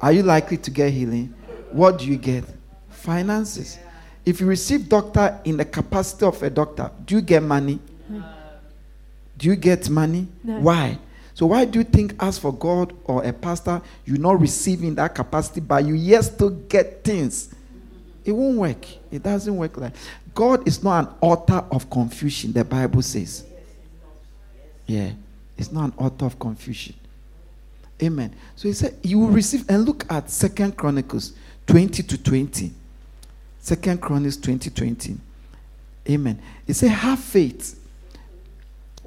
Are 0.00 0.12
you 0.12 0.22
likely 0.22 0.56
to 0.56 0.70
get 0.70 0.92
healing? 0.92 1.34
What 1.72 1.98
do 1.98 2.06
you 2.06 2.16
get? 2.16 2.44
Finances. 2.88 3.78
If 4.26 4.40
you 4.40 4.46
receive 4.48 4.88
doctor 4.88 5.40
in 5.44 5.56
the 5.56 5.64
capacity 5.64 6.26
of 6.26 6.42
a 6.42 6.50
doctor, 6.50 6.90
do 7.04 7.14
you 7.14 7.20
get 7.20 7.44
money? 7.44 7.78
No. 8.08 8.24
Do 9.38 9.46
you 9.46 9.54
get 9.54 9.88
money? 9.88 10.26
No. 10.42 10.58
Why? 10.58 10.98
So 11.32 11.46
why 11.46 11.64
do 11.64 11.78
you 11.78 11.84
think 11.84 12.14
as 12.18 12.36
for 12.36 12.52
God 12.52 12.92
or 13.04 13.22
a 13.22 13.32
pastor, 13.32 13.80
you're 14.04 14.18
not 14.18 14.40
receiving 14.40 14.96
that 14.96 15.14
capacity, 15.14 15.60
but 15.60 15.84
you 15.84 15.94
yet 15.94 16.22
still 16.22 16.50
get 16.50 17.04
things? 17.04 17.54
It 18.24 18.32
won't 18.32 18.58
work. 18.58 18.84
It 19.12 19.22
doesn't 19.22 19.56
work 19.56 19.76
like 19.76 19.92
God 20.34 20.66
is 20.66 20.82
not 20.82 21.06
an 21.06 21.14
author 21.20 21.64
of 21.70 21.88
confusion, 21.88 22.52
the 22.52 22.64
Bible 22.64 23.02
says. 23.02 23.44
Yeah. 24.86 25.10
It's 25.56 25.70
not 25.70 25.84
an 25.84 25.92
author 25.98 26.26
of 26.26 26.38
confusion. 26.38 26.96
Amen. 28.02 28.34
So 28.56 28.66
he 28.66 28.74
said 28.74 28.98
you 29.02 29.20
will 29.20 29.28
receive 29.28 29.64
and 29.68 29.84
look 29.84 30.04
at 30.10 30.30
Second 30.30 30.76
Chronicles 30.76 31.32
20 31.66 32.02
to 32.02 32.22
20. 32.22 32.72
Second 33.66 34.00
Chronicles 34.00 34.36
20 34.36 34.70
20. 34.70 35.16
Amen. 36.10 36.40
It 36.68 36.74
said, 36.74 36.90
have 36.90 37.18
faith 37.18 37.76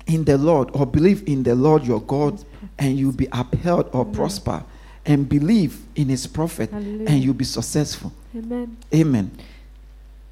in 0.05 0.25
the 0.25 0.37
Lord 0.37 0.69
or 0.73 0.85
believe 0.85 1.25
in 1.29 1.43
the 1.43 1.55
Lord 1.55 1.85
your 1.85 2.01
God 2.01 2.43
and 2.77 2.99
you'll 2.99 3.13
be 3.13 3.29
upheld 3.31 3.89
or 3.93 4.01
Amen. 4.01 4.13
prosper. 4.13 4.65
And 5.05 5.29
believe 5.29 5.79
in 5.95 6.09
his 6.09 6.27
prophet 6.27 6.71
Hallelujah. 6.71 7.07
and 7.09 7.23
you'll 7.23 7.35
be 7.35 7.45
successful. 7.45 8.11
Amen. 8.35 8.75
Amen. 8.93 9.31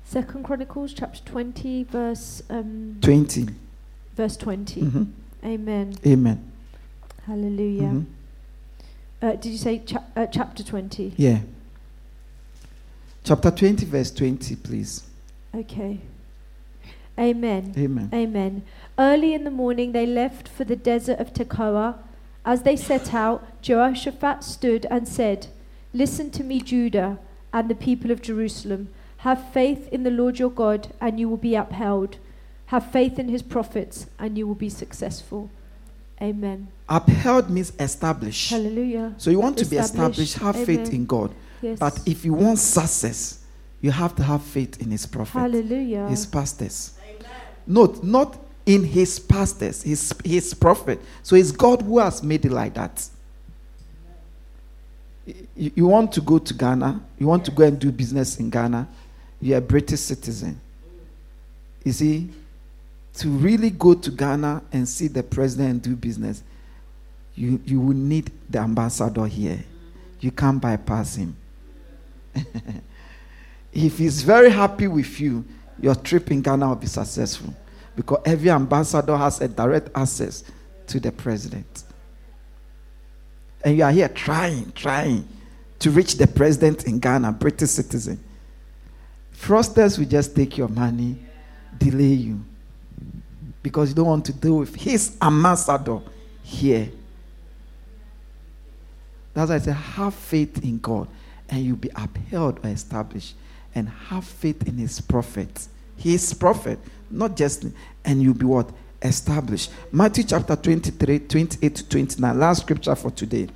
Second 0.04 0.44
Chronicles 0.44 0.94
chapter 0.94 1.22
20, 1.24 1.84
verse 1.84 2.44
um, 2.50 2.98
20. 3.00 3.48
verse 4.14 4.36
20. 4.36 4.82
Mhm. 4.82 5.08
Amen. 5.46 5.94
Amen. 6.06 6.52
Hallelujah. 7.26 7.82
Mhm. 7.84 8.06
Uh, 9.22 9.32
did 9.38 9.46
you 9.54 9.58
say 9.58 9.80
chap 9.80 10.12
uh, 10.18 10.26
chapter 10.26 10.64
20? 10.64 11.14
Yeah. 11.16 11.40
Chapter 13.28 13.52
20, 13.52 13.86
verse 13.88 14.10
20, 14.12 14.56
please. 14.56 15.04
Okay. 15.54 16.00
Amen. 17.20 17.74
Amen. 17.78 18.10
Amen. 18.14 18.64
Early 18.98 19.34
in 19.34 19.44
the 19.44 19.52
morning 19.52 19.92
they 19.92 20.06
left 20.06 20.48
for 20.48 20.64
the 20.64 20.78
desert 20.78 21.20
of 21.20 21.34
Tekoa, 21.34 21.96
As 22.46 22.62
they 22.62 22.78
set 22.78 23.14
out, 23.14 23.62
Jehoshaphat 23.62 24.46
stood 24.46 24.86
and 24.90 25.10
said, 25.10 25.48
Listen 25.94 26.32
to 26.32 26.44
me, 26.46 26.62
Judah 26.62 27.20
and 27.52 27.70
the 27.70 27.76
people 27.76 28.12
of 28.12 28.22
Jerusalem. 28.22 28.88
Have 29.18 29.52
faith 29.52 29.90
in 29.92 30.04
the 30.04 30.10
Lord 30.10 30.40
your 30.40 30.50
God, 30.50 30.94
and 31.02 31.20
you 31.20 31.28
will 31.28 31.36
be 31.36 31.56
upheld. 31.56 32.20
Have 32.68 32.94
faith 32.94 33.20
in 33.20 33.28
his 33.28 33.42
prophets, 33.42 34.06
and 34.18 34.38
you 34.38 34.48
will 34.48 34.56
be 34.56 34.70
successful. 34.70 35.50
Amen. 36.22 36.70
Upheld 36.88 37.50
means 37.50 37.74
established. 37.78 38.52
Hallelujah. 38.52 39.16
So 39.18 39.30
you 39.30 39.40
want 39.42 39.58
to 39.58 39.66
be 39.66 39.76
established, 39.76 40.36
have 40.36 40.56
faith 40.56 40.94
in 40.94 41.06
God. 41.06 41.34
Yes. 41.62 41.80
But 41.80 42.00
if 42.06 42.24
you 42.24 42.34
want 42.34 42.60
success, 42.60 43.44
you 43.82 43.92
have 43.92 44.16
to 44.16 44.24
have 44.24 44.42
faith 44.44 44.82
in 44.82 44.92
his 44.92 45.06
prophet, 45.06 45.40
Hallelujah. 45.40 46.08
his 46.08 46.26
pastors. 46.26 46.94
Note, 47.66 48.04
not 48.04 48.38
in 48.66 48.84
his 48.84 49.20
pastors, 49.20 49.84
his, 49.84 50.14
his 50.24 50.54
prophet. 50.54 51.00
So 51.24 51.36
it's 51.36 51.52
God 51.52 51.82
who 51.82 52.00
has 52.00 52.24
made 52.24 52.46
it 52.46 52.52
like 52.52 52.74
that. 52.76 53.08
You, 55.56 55.72
you 55.76 55.88
want 55.88 56.12
to 56.14 56.22
go 56.22 56.38
to 56.40 56.54
Ghana, 56.54 57.02
you 57.20 57.28
want 57.28 57.44
to 57.46 57.52
go 57.52 57.64
and 57.64 57.78
do 57.78 57.92
business 57.92 58.40
in 58.40 58.50
Ghana, 58.50 58.88
you're 59.42 59.58
a 59.58 59.62
British 59.62 60.00
citizen. 60.00 60.60
You 61.84 61.92
see, 61.92 62.30
to 63.16 63.30
really 63.30 63.70
go 63.70 63.94
to 63.94 64.12
Ghana 64.12 64.64
and 64.72 64.88
see 64.88 65.08
the 65.08 65.24
president 65.24 65.70
and 65.70 65.82
do 65.82 65.96
business, 65.96 66.44
you, 67.36 67.62
you 67.66 67.80
will 67.80 67.96
need 67.96 68.32
the 68.50 68.60
ambassador 68.60 69.26
here. 69.26 69.64
You 70.20 70.32
can't 70.32 70.62
bypass 70.62 71.16
him. 71.16 71.36
if 73.74 73.98
he's 73.98 74.22
very 74.22 74.50
happy 74.50 74.88
with 74.88 75.20
you, 75.20 75.46
your 75.80 75.96
trip 75.96 76.32
in 76.32 76.42
Ghana 76.42 76.68
will 76.68 76.76
be 76.76 76.88
successful 76.88 77.54
because 77.96 78.22
every 78.26 78.50
ambassador 78.50 79.18
has 79.18 79.42
a 79.42 79.48
direct 79.48 79.90
access 79.96 80.44
to 80.88 81.00
the 81.00 81.12
president. 81.12 81.84
And 83.64 83.78
you 83.78 83.84
are 83.84 83.92
here 83.92 84.10
trying, 84.10 84.72
trying 84.74 85.28
to 85.80 85.92
reach 85.92 86.16
the 86.16 86.28
president 86.28 86.86
in 86.86 87.00
Ghana, 87.00 87.34
British 87.34 87.72
citizen. 87.72 88.24
Fraudsters 89.34 89.98
will 90.00 90.06
just 90.06 90.36
take 90.36 90.58
your 90.58 90.68
money, 90.68 91.18
delay 91.78 92.14
you 92.14 92.44
because 93.62 93.90
you 93.90 93.96
don't 93.96 94.08
want 94.08 94.26
to 94.26 94.34
deal 94.34 94.58
with 94.58 94.74
his 94.76 95.18
ambassador 95.22 96.00
here. 96.42 96.90
That's 99.34 99.50
why 99.50 99.56
I 99.56 99.60
say, 99.60 99.72
have 99.72 100.14
faith 100.14 100.64
in 100.64 100.80
God 100.80 101.08
and 101.50 101.64
you'll 101.64 101.78
be 101.78 101.90
upheld 101.96 102.60
or 102.64 102.70
established. 102.70 103.36
And 103.76 103.90
have 103.90 104.26
faith 104.26 104.68
in 104.68 104.78
his 104.78 105.00
prophet. 105.00 105.68
His 105.98 106.34
prophet, 106.34 106.80
not 107.12 107.36
just, 107.38 107.66
and 108.06 108.22
you'll 108.22 108.34
be 108.34 108.46
what? 108.46 108.70
Established. 109.02 109.72
Matthew 109.92 110.24
chapter 110.24 110.56
23, 110.56 111.20
28 111.20 111.76
to 111.76 111.90
29. 111.90 112.40
Last 112.40 112.62
scripture 112.62 112.96
for 112.96 113.12
today. 113.12 113.48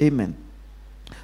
Amen. 0.00 0.36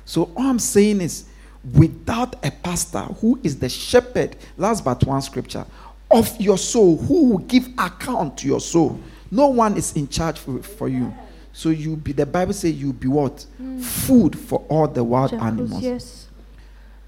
So 0.05 0.31
all 0.37 0.49
I'm 0.49 0.59
saying 0.59 1.01
is, 1.01 1.27
without 1.75 2.45
a 2.45 2.51
pastor 2.51 3.03
who 3.03 3.39
is 3.43 3.59
the 3.59 3.69
shepherd, 3.69 4.37
last 4.57 4.85
but 4.85 5.05
one 5.05 5.23
scripture, 5.23 5.65
of 6.11 6.41
your 6.41 6.59
soul, 6.59 6.97
who 6.97 7.31
will 7.31 7.39
give 7.39 7.69
account 7.79 8.39
to 8.39 8.49
your 8.49 8.61
soul, 8.61 8.99
no 9.31 9.47
one 9.47 9.77
is 9.77 9.93
in 9.93 10.09
charge 10.09 10.39
for, 10.39 10.61
for 10.63 10.89
you. 10.89 11.15
So 11.53 11.71
you 11.71 11.97
be 11.97 12.13
the 12.13 12.27
Bible 12.27 12.53
says 12.53 12.75
you 12.75 12.93
be 12.93 13.09
what? 13.09 13.45
Hmm. 13.57 13.81
Food 13.81 14.39
for 14.39 14.65
all 14.69 14.87
the 14.89 15.03
wild 15.03 15.31
Jackals, 15.31 15.49
animals. 15.49 15.83
yes. 15.83 16.27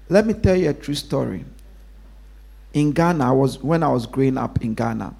Let 0.09 0.25
me 0.25 0.33
tell 0.33 0.55
you 0.55 0.69
a 0.69 0.73
true 0.73 0.95
story. 0.95 1.45
In 2.73 2.91
Ghana, 2.91 3.29
I 3.29 3.31
was 3.31 3.61
when 3.63 3.83
I 3.83 3.89
was 3.89 4.05
growing 4.05 4.37
up 4.37 4.61
in 4.63 4.73
Ghana, 4.73 5.13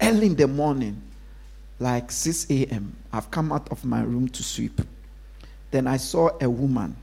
early 0.00 0.26
in 0.26 0.36
the 0.36 0.46
morning, 0.48 1.02
like 1.78 2.10
6 2.10 2.46
a.m., 2.50 2.96
I've 3.12 3.30
come 3.30 3.52
out 3.52 3.68
of 3.70 3.84
my 3.84 4.02
room 4.02 4.28
to 4.28 4.42
sweep. 4.42 4.80
Then 5.70 5.86
I 5.86 5.96
saw 5.96 6.30
a 6.40 6.48
woman. 6.48 6.96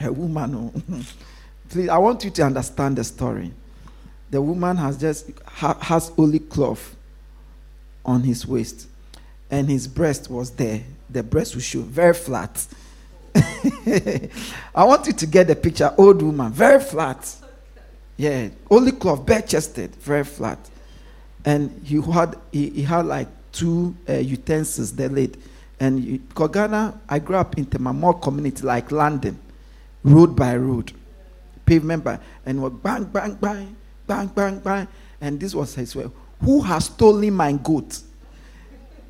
A 0.00 0.12
woman, 0.12 0.54
oh, 0.56 1.02
please, 1.68 1.88
I 1.88 1.98
want 1.98 2.24
you 2.24 2.30
to 2.30 2.42
understand 2.42 2.96
the 2.96 3.04
story. 3.04 3.52
The 4.30 4.42
woman 4.42 4.76
has 4.76 4.96
just 4.96 5.30
ha, 5.46 5.74
has 5.80 6.10
only 6.18 6.40
cloth 6.40 6.96
on 8.04 8.22
his 8.22 8.46
waist, 8.46 8.88
and 9.50 9.68
his 9.68 9.86
breast 9.86 10.30
was 10.30 10.50
there. 10.50 10.82
The 11.10 11.22
breast 11.22 11.54
was 11.54 11.64
show 11.64 11.80
very 11.80 12.14
flat. 12.14 12.66
I 14.74 14.84
want 14.84 15.06
you 15.06 15.12
to 15.12 15.26
get 15.26 15.46
the 15.46 15.56
picture. 15.56 15.92
Old 15.96 16.22
woman, 16.22 16.52
very 16.52 16.80
flat. 16.80 17.34
Yeah, 18.16 18.48
only 18.70 18.92
cloth, 18.92 19.26
bare 19.26 19.42
chested, 19.42 19.94
very 19.96 20.24
flat. 20.24 20.58
And 21.44 21.82
he 21.84 22.00
had 22.00 22.36
he, 22.52 22.70
he 22.70 22.82
had 22.82 23.06
like 23.06 23.28
two 23.52 23.94
uh, 24.08 24.14
utensils 24.14 24.92
they 24.92 25.08
laid. 25.08 25.36
And 25.80 26.20
Ghana, 26.34 27.00
I 27.08 27.18
grew 27.18 27.36
up 27.36 27.58
in 27.58 27.66
Temamor 27.66 28.22
community 28.22 28.62
like 28.62 28.92
London, 28.92 29.38
road 30.02 30.36
by 30.36 30.56
road, 30.56 30.92
pavement 31.66 32.04
by, 32.04 32.18
and 32.46 32.62
what 32.62 32.82
bang 32.82 33.04
bang 33.04 33.34
bang 33.34 33.76
bang 34.06 34.28
bang 34.28 34.58
bang. 34.60 34.88
And 35.20 35.40
this 35.40 35.54
was 35.54 35.74
his 35.74 35.94
way. 35.96 36.08
Who 36.40 36.62
has 36.62 36.86
stolen 36.86 37.34
my 37.34 37.52
goat? 37.52 38.00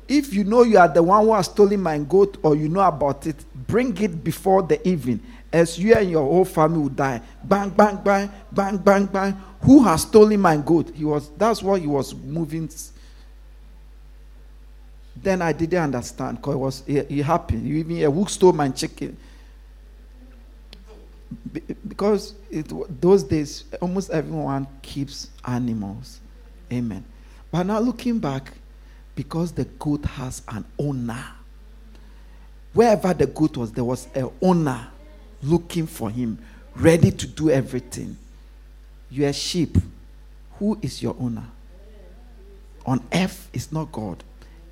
If 0.07 0.33
you 0.33 0.43
know 0.43 0.63
you 0.63 0.77
are 0.77 0.87
the 0.87 1.01
one 1.01 1.25
who 1.25 1.33
has 1.33 1.47
stolen 1.47 1.81
my 1.81 1.97
goat 1.97 2.37
or 2.43 2.55
you 2.55 2.69
know 2.69 2.81
about 2.81 3.25
it, 3.25 3.35
bring 3.67 3.97
it 3.97 4.23
before 4.23 4.61
the 4.61 4.85
evening, 4.87 5.19
as 5.51 5.79
you 5.79 5.93
and 5.95 6.09
your 6.11 6.23
whole 6.23 6.45
family 6.45 6.79
will 6.79 6.89
die. 6.89 7.21
Bang, 7.43 7.69
bang, 7.69 7.97
bang, 8.03 8.31
bang, 8.51 8.77
bang, 8.77 9.05
bang. 9.05 9.35
Who 9.61 9.83
has 9.83 10.03
stolen 10.03 10.39
my 10.39 10.57
goat? 10.57 10.91
He 10.93 11.03
was 11.05 11.29
that's 11.37 11.63
why 11.63 11.79
he 11.79 11.87
was 11.87 12.13
moving. 12.13 12.69
Then 15.15 15.41
I 15.41 15.53
didn't 15.53 15.81
understand 15.81 16.37
because 16.37 16.53
it 16.53 16.57
was 16.59 16.83
it, 16.87 17.07
it 17.09 17.23
happened. 17.23 17.65
You 17.67 17.77
even 17.77 17.97
who 18.13 18.25
stole 18.27 18.53
my 18.53 18.69
chicken? 18.69 19.17
Be- 21.51 21.61
Because 21.87 22.35
it, 22.51 22.71
those 23.01 23.23
days 23.23 23.63
almost 23.81 24.11
everyone 24.11 24.67
keeps 24.83 25.29
animals. 25.45 26.19
Amen. 26.71 27.03
But 27.51 27.63
now 27.63 27.79
looking 27.79 28.19
back, 28.19 28.51
because 29.15 29.53
the 29.53 29.65
goat 29.65 30.05
has 30.05 30.41
an 30.49 30.65
owner. 30.77 31.25
Wherever 32.73 33.13
the 33.13 33.27
goat 33.27 33.57
was, 33.57 33.71
there 33.71 33.83
was 33.83 34.07
an 34.13 34.29
owner 34.41 34.87
looking 35.41 35.87
for 35.87 36.09
him, 36.09 36.37
ready 36.75 37.11
to 37.11 37.27
do 37.27 37.49
everything. 37.49 38.17
You're 39.09 39.33
sheep. 39.33 39.77
Who 40.59 40.77
is 40.81 41.01
your 41.01 41.15
owner? 41.19 41.45
On 42.85 43.01
earth 43.13 43.49
is 43.53 43.71
not 43.71 43.91
God. 43.91 44.23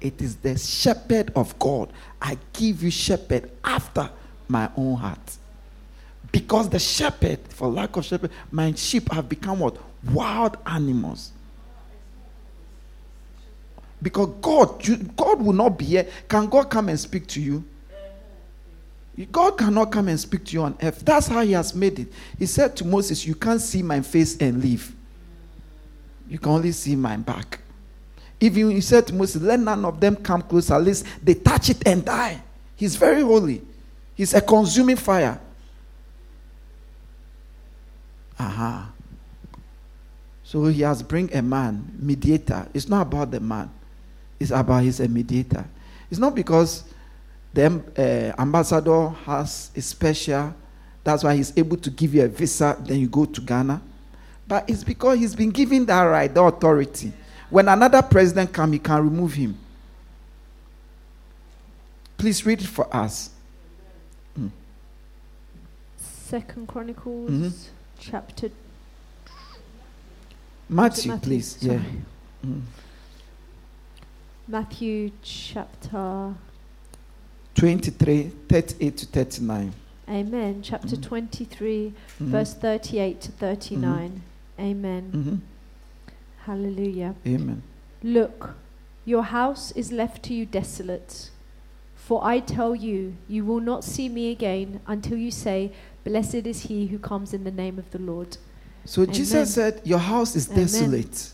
It 0.01 0.21
is 0.21 0.35
the 0.35 0.57
shepherd 0.57 1.31
of 1.35 1.57
God. 1.59 1.89
I 2.21 2.37
give 2.51 2.83
you 2.83 2.91
shepherd 2.91 3.49
after 3.63 4.09
my 4.47 4.69
own 4.75 4.97
heart. 4.97 5.37
Because 6.31 6.67
the 6.67 6.79
shepherd, 6.79 7.39
for 7.49 7.69
lack 7.69 7.95
of 7.95 8.03
shepherd, 8.03 8.31
my 8.51 8.73
sheep 8.73 9.11
have 9.11 9.29
become 9.29 9.59
what? 9.59 9.77
Wild 10.11 10.57
animals. 10.65 11.31
Because 14.03 14.29
God, 14.41 14.85
you, 14.85 14.97
God 14.97 15.41
will 15.41 15.53
not 15.53 15.79
be 15.79 15.85
here. 15.85 16.07
Can 16.27 16.47
God 16.47 16.69
come 16.69 16.89
and 16.89 16.99
speak 16.99 17.25
to 17.27 17.41
you? 17.41 17.63
God 19.31 19.57
cannot 19.57 19.91
come 19.91 20.09
and 20.09 20.19
speak 20.19 20.43
to 20.45 20.53
you 20.53 20.63
on 20.63 20.77
earth. 20.81 21.03
That's 21.05 21.27
how 21.27 21.41
He 21.41 21.53
has 21.53 21.73
made 21.73 21.99
it. 21.99 22.07
He 22.37 22.45
said 22.45 22.75
to 22.77 22.85
Moses, 22.85 23.25
You 23.25 23.35
can't 23.35 23.61
see 23.61 23.81
my 23.81 24.01
face 24.01 24.37
and 24.37 24.61
live. 24.61 24.93
You 26.27 26.37
can 26.37 26.51
only 26.51 26.71
see 26.71 26.95
my 26.95 27.15
back. 27.15 27.59
Even 28.39 28.71
he 28.71 28.81
said 28.81 29.07
to 29.07 29.13
Moses, 29.13 29.41
Let 29.41 29.59
none 29.59 29.85
of 29.85 29.99
them 29.99 30.17
come 30.17 30.41
close, 30.41 30.69
at 30.69 30.83
least 30.83 31.05
they 31.23 31.35
touch 31.35 31.69
it 31.69 31.87
and 31.87 32.03
die. 32.03 32.41
He's 32.75 32.95
very 32.95 33.21
holy. 33.21 33.61
He's 34.15 34.33
a 34.33 34.41
consuming 34.41 34.97
fire. 34.97 35.39
Aha. 38.37 38.91
So 40.43 40.65
he 40.65 40.81
has 40.81 41.01
bring 41.01 41.33
a 41.33 41.41
man, 41.41 41.95
mediator. 41.99 42.67
It's 42.73 42.89
not 42.89 43.03
about 43.03 43.31
the 43.31 43.39
man. 43.39 43.69
It's 44.43 44.51
about 44.51 44.83
he's 44.83 44.99
a 44.99 45.07
mediator. 45.07 45.63
It's 46.11 46.19
not 46.19 46.35
because 46.35 46.83
the 47.53 47.65
uh, 48.37 48.41
ambassador 48.41 49.07
has 49.25 49.71
a 49.73 49.81
special, 49.81 50.53
that's 51.01 51.23
why 51.23 51.33
he's 51.33 51.57
able 51.57 51.77
to 51.77 51.89
give 51.89 52.13
you 52.13 52.25
a 52.25 52.27
visa, 52.27 52.75
then 52.81 52.99
you 52.99 53.07
go 53.07 53.23
to 53.23 53.39
Ghana. 53.39 53.81
But 54.45 54.69
it's 54.69 54.83
because 54.83 55.19
he's 55.19 55.33
been 55.33 55.49
given 55.49 55.85
that 55.85 56.01
right, 56.03 56.31
the 56.33 56.43
authority. 56.43 57.13
When 57.49 57.69
another 57.69 58.01
president 58.01 58.51
comes, 58.51 58.73
he 58.73 58.79
can 58.79 59.01
remove 59.01 59.33
him. 59.33 59.57
Please 62.17 62.45
read 62.45 62.59
it 62.61 62.67
for 62.67 62.93
us. 62.93 63.29
Second 66.27 66.67
Chronicles 66.67 67.29
Mhm. 67.31 67.53
chapter 67.97 68.49
Matthew, 70.67 71.11
Matthew, 71.11 71.29
please. 71.29 71.55
sorry. 71.61 71.73
Yeah. 71.75 72.49
Mm. 72.49 72.61
Matthew 74.47 75.11
chapter 75.21 76.35
23, 77.55 78.31
38 78.49 78.97
to 78.97 79.05
39. 79.05 79.73
Amen. 80.09 80.59
Chapter 80.61 80.97
Mhm. 80.97 81.01
23 81.01 81.93
Mhm. 82.19 82.25
verse 82.27 82.53
38 82.53 83.21
to 83.21 83.31
39. 83.31 84.21
Amen. 84.59 85.11
Mhm. 85.13 85.39
Hallelujah. 86.45 87.15
Amen. 87.25 87.61
Look, 88.03 88.55
your 89.05 89.23
house 89.23 89.71
is 89.77 89.91
left 89.93 90.23
to 90.23 90.33
you 90.33 90.45
desolate. 90.45 91.29
For 91.95 92.21
I 92.25 92.41
tell 92.41 92.75
you, 92.75 93.13
you 93.29 93.45
will 93.45 93.61
not 93.61 93.85
see 93.85 94.09
me 94.09 94.29
again 94.29 94.81
until 94.85 95.17
you 95.17 95.31
say, 95.31 95.71
Blessed 96.03 96.45
is 96.45 96.63
he 96.63 96.87
who 96.87 96.99
comes 96.99 97.33
in 97.33 97.45
the 97.45 97.51
name 97.51 97.79
of 97.79 97.89
the 97.91 97.99
Lord. 97.99 98.35
So 98.83 99.03
Amen. 99.03 99.13
Jesus 99.15 99.53
said, 99.53 99.79
Your 99.85 99.99
house 99.99 100.35
is 100.35 100.49
Amen. 100.49 100.65
desolate. 100.65 101.31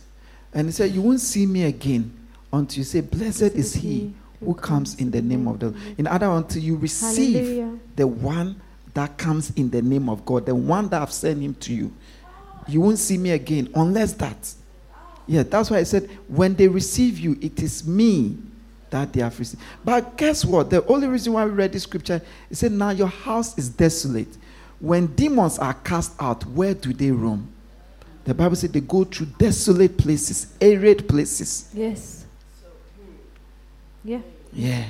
And 0.54 0.68
he 0.68 0.72
said, 0.72 0.94
You 0.94 1.02
won't 1.02 1.22
see 1.22 1.48
me 1.48 1.64
again 1.64 2.12
until 2.52 2.80
you 2.80 2.84
say, 2.84 3.02
Blessed 3.02 3.54
is 3.56 3.74
he 3.74 4.14
who 4.40 4.54
comes 4.54 4.96
in 4.96 5.12
the 5.12 5.22
name 5.22 5.48
of 5.48 5.60
the 5.60 5.74
In 5.98 6.08
other 6.08 6.30
words, 6.30 6.56
until 6.56 6.64
you 6.64 6.78
receive 6.78 7.36
Hallelujah. 7.36 7.80
the 7.96 8.08
one 8.08 8.62
that 8.94 9.18
comes 9.18 9.52
in 9.52 9.70
the 9.70 9.82
name 9.82 10.10
of 10.10 10.26
God, 10.26 10.46
the 10.46 10.56
one 10.56 10.90
that 10.90 11.02
I've 11.02 11.12
sent 11.12 11.42
him 11.42 11.54
to 11.56 11.74
you. 11.74 11.94
You 12.68 12.82
won't 12.82 13.00
see 13.00 13.18
me 13.18 13.32
again 13.32 13.70
unless 13.76 14.14
that. 14.14 14.54
Yeah, 15.28 15.44
that's 15.44 15.70
why 15.70 15.78
I 15.78 15.84
said, 15.84 16.10
when 16.28 16.56
they 16.56 16.68
receive 16.68 17.20
you, 17.20 17.38
it 17.42 17.62
is 17.62 17.88
me 17.88 18.38
that 18.90 19.14
they 19.14 19.22
have 19.22 19.38
received. 19.38 19.62
But 19.84 20.18
guess 20.18 20.44
what? 20.44 20.70
The 20.70 20.86
only 20.88 21.08
reason 21.08 21.34
why 21.34 21.46
we 21.46 21.52
read 21.52 21.72
this 21.72 21.84
scripture 21.84 22.22
is 22.50 22.60
said, 22.60 22.72
Now 22.72 22.90
your 22.90 23.08
house 23.08 23.58
is 23.58 23.70
desolate. 23.70 24.38
When 24.80 25.08
demons 25.08 25.60
are 25.60 25.74
cast 25.74 26.14
out, 26.20 26.46
where 26.46 26.74
do 26.74 26.94
they 26.94 27.12
roam? 27.12 27.52
The 28.24 28.34
Bible 28.34 28.56
said 28.56 28.74
they 28.74 28.82
go 28.82 29.04
through 29.04 29.28
desolate 29.38 29.98
places, 29.98 30.54
arid 30.62 31.08
places. 31.08 31.70
Yes. 31.74 32.19
Yeah. 34.04 34.22
Yeah. 34.54 34.86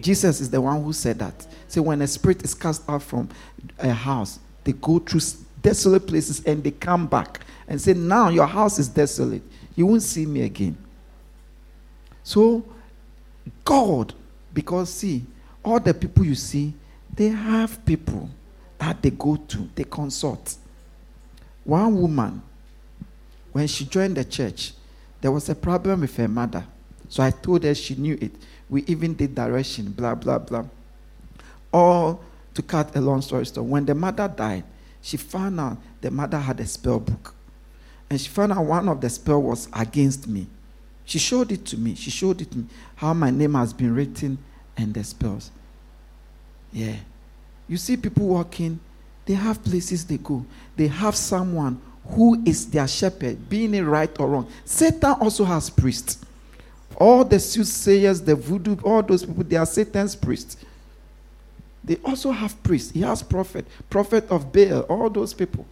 Jesus 0.00 0.40
is 0.40 0.50
the 0.50 0.60
one 0.60 0.82
who 0.82 0.92
said 0.92 1.18
that. 1.18 1.46
So 1.66 1.82
when 1.82 2.00
a 2.02 2.06
spirit 2.06 2.42
is 2.42 2.54
cast 2.54 2.88
out 2.88 3.02
from 3.02 3.28
a 3.78 3.90
house, 3.90 4.38
they 4.64 4.72
go 4.72 4.98
through 4.98 5.20
desolate 5.62 6.06
places 6.06 6.44
and 6.44 6.62
they 6.62 6.70
come 6.70 7.06
back 7.06 7.40
and 7.66 7.80
say, 7.80 7.94
Now 7.94 8.28
your 8.28 8.46
house 8.46 8.78
is 8.78 8.88
desolate. 8.88 9.42
You 9.74 9.86
won't 9.86 10.02
see 10.02 10.26
me 10.26 10.42
again. 10.42 10.76
So, 12.22 12.64
God, 13.64 14.14
because 14.52 14.92
see, 14.92 15.24
all 15.64 15.80
the 15.80 15.94
people 15.94 16.24
you 16.24 16.34
see, 16.34 16.74
they 17.14 17.28
have 17.28 17.84
people 17.84 18.28
that 18.78 19.00
they 19.02 19.10
go 19.10 19.36
to, 19.36 19.68
they 19.74 19.84
consult. 19.84 20.56
One 21.64 22.00
woman, 22.00 22.42
when 23.52 23.66
she 23.66 23.84
joined 23.84 24.16
the 24.16 24.24
church, 24.24 24.72
there 25.20 25.32
was 25.32 25.48
a 25.48 25.54
problem 25.54 26.02
with 26.02 26.16
her 26.16 26.28
mother. 26.28 26.64
So 27.08 27.22
I 27.22 27.30
told 27.30 27.64
her 27.64 27.74
she 27.74 27.94
knew 27.94 28.18
it. 28.20 28.32
We 28.68 28.84
even 28.86 29.14
did 29.14 29.34
direction, 29.34 29.92
blah, 29.92 30.14
blah, 30.14 30.38
blah. 30.38 30.64
All 31.72 32.20
to 32.54 32.62
cut 32.62 32.94
a 32.96 33.00
long 33.00 33.22
story 33.22 33.44
short, 33.44 33.66
when 33.66 33.86
the 33.86 33.94
mother 33.94 34.28
died, 34.28 34.64
she 35.00 35.16
found 35.16 35.60
out 35.60 35.78
the 36.00 36.10
mother 36.10 36.38
had 36.38 36.60
a 36.60 36.66
spell 36.66 37.00
book. 37.00 37.34
And 38.10 38.20
she 38.20 38.28
found 38.28 38.52
out 38.52 38.64
one 38.64 38.88
of 38.88 39.00
the 39.00 39.10
spell 39.10 39.42
was 39.42 39.68
against 39.72 40.26
me. 40.26 40.46
She 41.04 41.18
showed 41.18 41.52
it 41.52 41.64
to 41.66 41.78
me. 41.78 41.94
She 41.94 42.10
showed 42.10 42.40
it 42.40 42.50
to 42.50 42.58
me 42.58 42.64
how 42.96 43.14
my 43.14 43.30
name 43.30 43.54
has 43.54 43.72
been 43.72 43.94
written 43.94 44.38
and 44.76 44.92
the 44.92 45.04
spells. 45.04 45.50
Yeah. 46.72 46.96
You 47.66 47.76
see 47.76 47.96
people 47.96 48.26
walking, 48.26 48.80
they 49.24 49.34
have 49.34 49.62
places 49.62 50.04
they 50.04 50.18
go. 50.18 50.44
They 50.76 50.86
have 50.86 51.14
someone 51.14 51.80
who 52.08 52.42
is 52.44 52.70
their 52.70 52.88
shepherd, 52.88 53.48
being 53.48 53.74
it 53.74 53.82
right 53.82 54.10
or 54.18 54.28
wrong. 54.28 54.50
Satan 54.64 55.12
also 55.20 55.44
has 55.44 55.68
priests. 55.68 56.24
All 57.00 57.24
the 57.24 57.38
soothsayers, 57.38 58.20
the 58.20 58.34
voodoo, 58.34 58.76
all 58.82 59.02
those 59.02 59.24
people, 59.24 59.44
they 59.44 59.56
are 59.56 59.64
Satan's 59.64 60.16
priests. 60.16 60.56
They 61.84 61.96
also 62.04 62.32
have 62.32 62.60
priests. 62.64 62.90
He 62.90 63.02
has 63.02 63.22
prophet, 63.22 63.66
prophet 63.88 64.28
of 64.30 64.52
Baal, 64.52 64.80
all 64.80 65.08
those 65.08 65.32
people. 65.32 65.64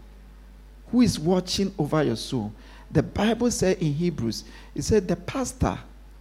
Who 0.93 1.03
is 1.03 1.19
watching 1.19 1.74
over 1.78 2.03
your 2.05 2.16
soul? 2.16 2.53
The 2.93 3.03
Bible 3.03 3.51
said 3.51 3.78
in 3.78 3.93
Hebrews, 3.93 4.44
it 4.74 4.82
said 4.82 5.09
the 5.09 5.16
pastor 5.16 5.77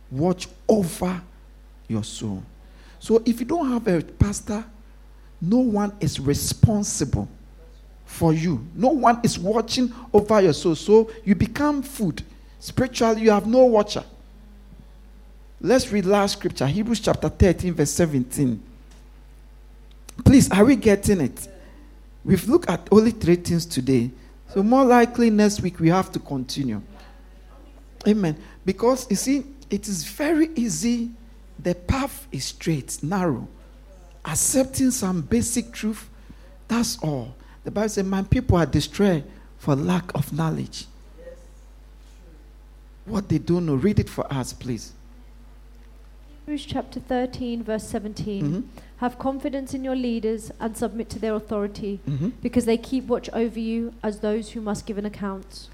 watch 0.10 0.48
over 0.68 1.22
your 1.88 2.04
soul. 2.04 2.44
So 3.00 3.22
if 3.26 3.40
you 3.40 3.46
don't 3.46 3.70
have 3.72 3.88
a 3.88 4.02
pastor, 4.02 4.66
no 5.40 5.60
one 5.60 5.94
is 6.00 6.20
responsible 6.20 7.30
for 8.06 8.34
you. 8.34 8.66
No 8.74 8.90
one 8.90 9.20
is 9.24 9.38
watching 9.38 9.94
over 10.12 10.42
your 10.42 10.54
soul. 10.54 10.74
So 10.74 11.12
you 11.24 11.36
become 11.36 11.84
food. 11.84 12.24
Spiritually, 12.60 13.22
you 13.22 13.30
have 13.30 13.46
no 13.46 13.66
watcher. 13.66 14.04
Let's 15.62 15.92
read 15.92 16.06
last 16.06 16.34
scripture, 16.34 16.68
Hebrews 16.68 17.00
chapter 17.00 17.30
13, 17.30 17.74
verse 17.74 17.92
17. 17.92 18.62
Please, 20.24 20.52
are 20.52 20.66
we 20.66 20.76
getting 20.76 21.22
it? 21.22 21.48
We've 22.24 22.48
looked 22.48 22.70
at 22.70 22.88
only 22.92 23.12
three 23.12 23.36
things 23.36 23.66
today. 23.66 24.12
So, 24.54 24.64
more 24.64 24.84
likely 24.84 25.30
next 25.30 25.62
week 25.62 25.80
we 25.80 25.90
have 25.90 26.12
to 26.12 26.20
continue. 26.20 26.82
Amen. 28.08 28.38
Because 28.66 29.10
you 29.10 29.16
see, 29.16 29.44
it 29.70 29.88
is 29.88 30.04
very 30.04 30.50
easy. 30.56 31.12
The 31.60 31.76
path 31.76 32.28
is 32.32 32.46
straight, 32.46 33.02
narrow. 33.02 33.48
Accepting 34.26 34.92
some 34.92 35.22
basic 35.22 35.72
truth, 35.72 36.10
that's 36.68 36.98
all. 37.00 37.36
The 37.64 37.72
Bible 37.72 37.90
says, 37.90 38.06
My 38.06 38.24
people 38.24 38.58
are 38.58 38.66
destroyed 38.66 39.24
for 39.58 39.76
lack 39.76 40.14
of 40.16 40.32
knowledge. 40.34 40.86
What 43.06 43.30
they 43.30 43.38
don't 43.38 43.66
know, 43.66 43.76
read 43.76 44.00
it 44.00 44.10
for 44.10 44.32
us, 44.34 44.52
please. 44.52 44.94
Hebrews 46.46 46.66
chapter 46.68 47.00
13, 47.00 47.64
verse 47.64 47.84
17. 47.88 48.44
Mhm. 48.44 48.64
Have 48.98 49.18
confidence 49.18 49.74
in 49.74 49.84
your 49.84 49.96
leaders 49.96 50.52
and 50.60 50.78
submit 50.78 51.10
to 51.10 51.18
their 51.20 51.34
authority, 51.34 52.00
Mhm. 52.08 52.34
because 52.44 52.66
they 52.66 52.78
keep 52.78 53.08
watch 53.08 53.32
over 53.34 53.60
you 53.60 53.94
as 54.04 54.20
those 54.20 54.52
who 54.52 54.62
must 54.62 54.86
give 54.86 55.00
an 55.00 55.06
account. 55.06 55.70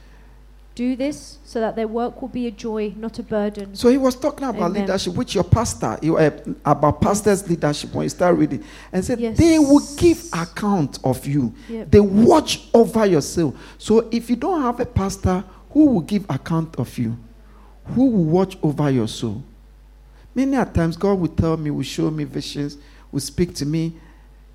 Do 0.74 0.96
this 0.96 1.40
so 1.44 1.60
that 1.60 1.76
their 1.76 1.90
work 1.90 2.22
will 2.22 2.30
be 2.30 2.48
a 2.48 2.52
joy, 2.52 2.94
not 2.98 3.20
a 3.20 3.24
burden. 3.24 3.76
So 3.76 3.90
he 3.90 3.98
was 3.98 4.16
talking 4.16 4.48
about 4.48 4.62
Amen. 4.72 4.84
leadership, 4.84 5.14
which 5.14 5.36
your 5.36 5.44
pastor, 5.44 6.00
you, 6.02 6.16
uh, 6.16 6.32
about 6.64 7.02
pastors' 7.02 7.50
leadership 7.50 7.94
when 7.94 8.04
you 8.04 8.10
start 8.10 8.38
reading, 8.38 8.64
and 8.94 9.04
said 9.04 9.20
Yes. 9.20 9.38
they 9.38 9.60
will 9.60 9.84
give 9.98 10.24
account 10.32 11.00
of 11.04 11.28
you. 11.28 11.52
Yep. 11.70 11.92
They 11.92 12.00
watch 12.00 12.70
over 12.74 13.06
your 13.06 13.22
soul. 13.22 13.54
So 13.78 14.08
if 14.10 14.30
you 14.30 14.38
don't 14.38 14.62
have 14.62 14.80
a 14.80 14.86
pastor, 14.86 15.44
who 15.72 15.88
will 15.88 16.02
give 16.02 16.26
account 16.30 16.80
of 16.80 16.98
you? 16.98 17.18
Who 17.94 18.06
will 18.06 18.24
watch 18.24 18.58
over 18.64 18.90
your 18.90 19.10
soul? 19.10 19.44
Many 20.34 20.56
a 20.56 20.66
times 20.66 20.96
God 20.98 21.20
will 21.20 21.28
tell 21.28 21.58
me, 21.58 21.72
will 21.72 21.84
show 21.84 22.10
me 22.10 22.24
visions, 22.24 22.78
will 23.12 23.20
speak 23.20 23.54
to 23.56 23.66
me 23.66 23.94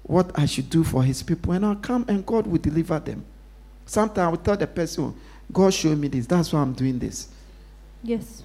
what 0.02 0.30
I 0.38 0.46
should 0.46 0.70
do 0.70 0.84
for 0.84 1.02
his 1.02 1.22
people, 1.22 1.52
and 1.52 1.66
I'll 1.66 1.76
come 1.76 2.04
and 2.08 2.24
God 2.24 2.46
will 2.46 2.58
deliver 2.58 2.98
them. 2.98 3.24
Sometimes 3.84 4.18
I 4.26 4.28
will 4.28 4.36
tell 4.38 4.56
the 4.56 4.66
person, 4.66 5.14
God 5.52 5.74
showed 5.74 5.98
me 5.98 6.08
this, 6.08 6.26
that's 6.26 6.52
why 6.52 6.60
I'm 6.60 6.72
doing 6.72 6.98
this. 6.98 7.28
Yes, 8.02 8.42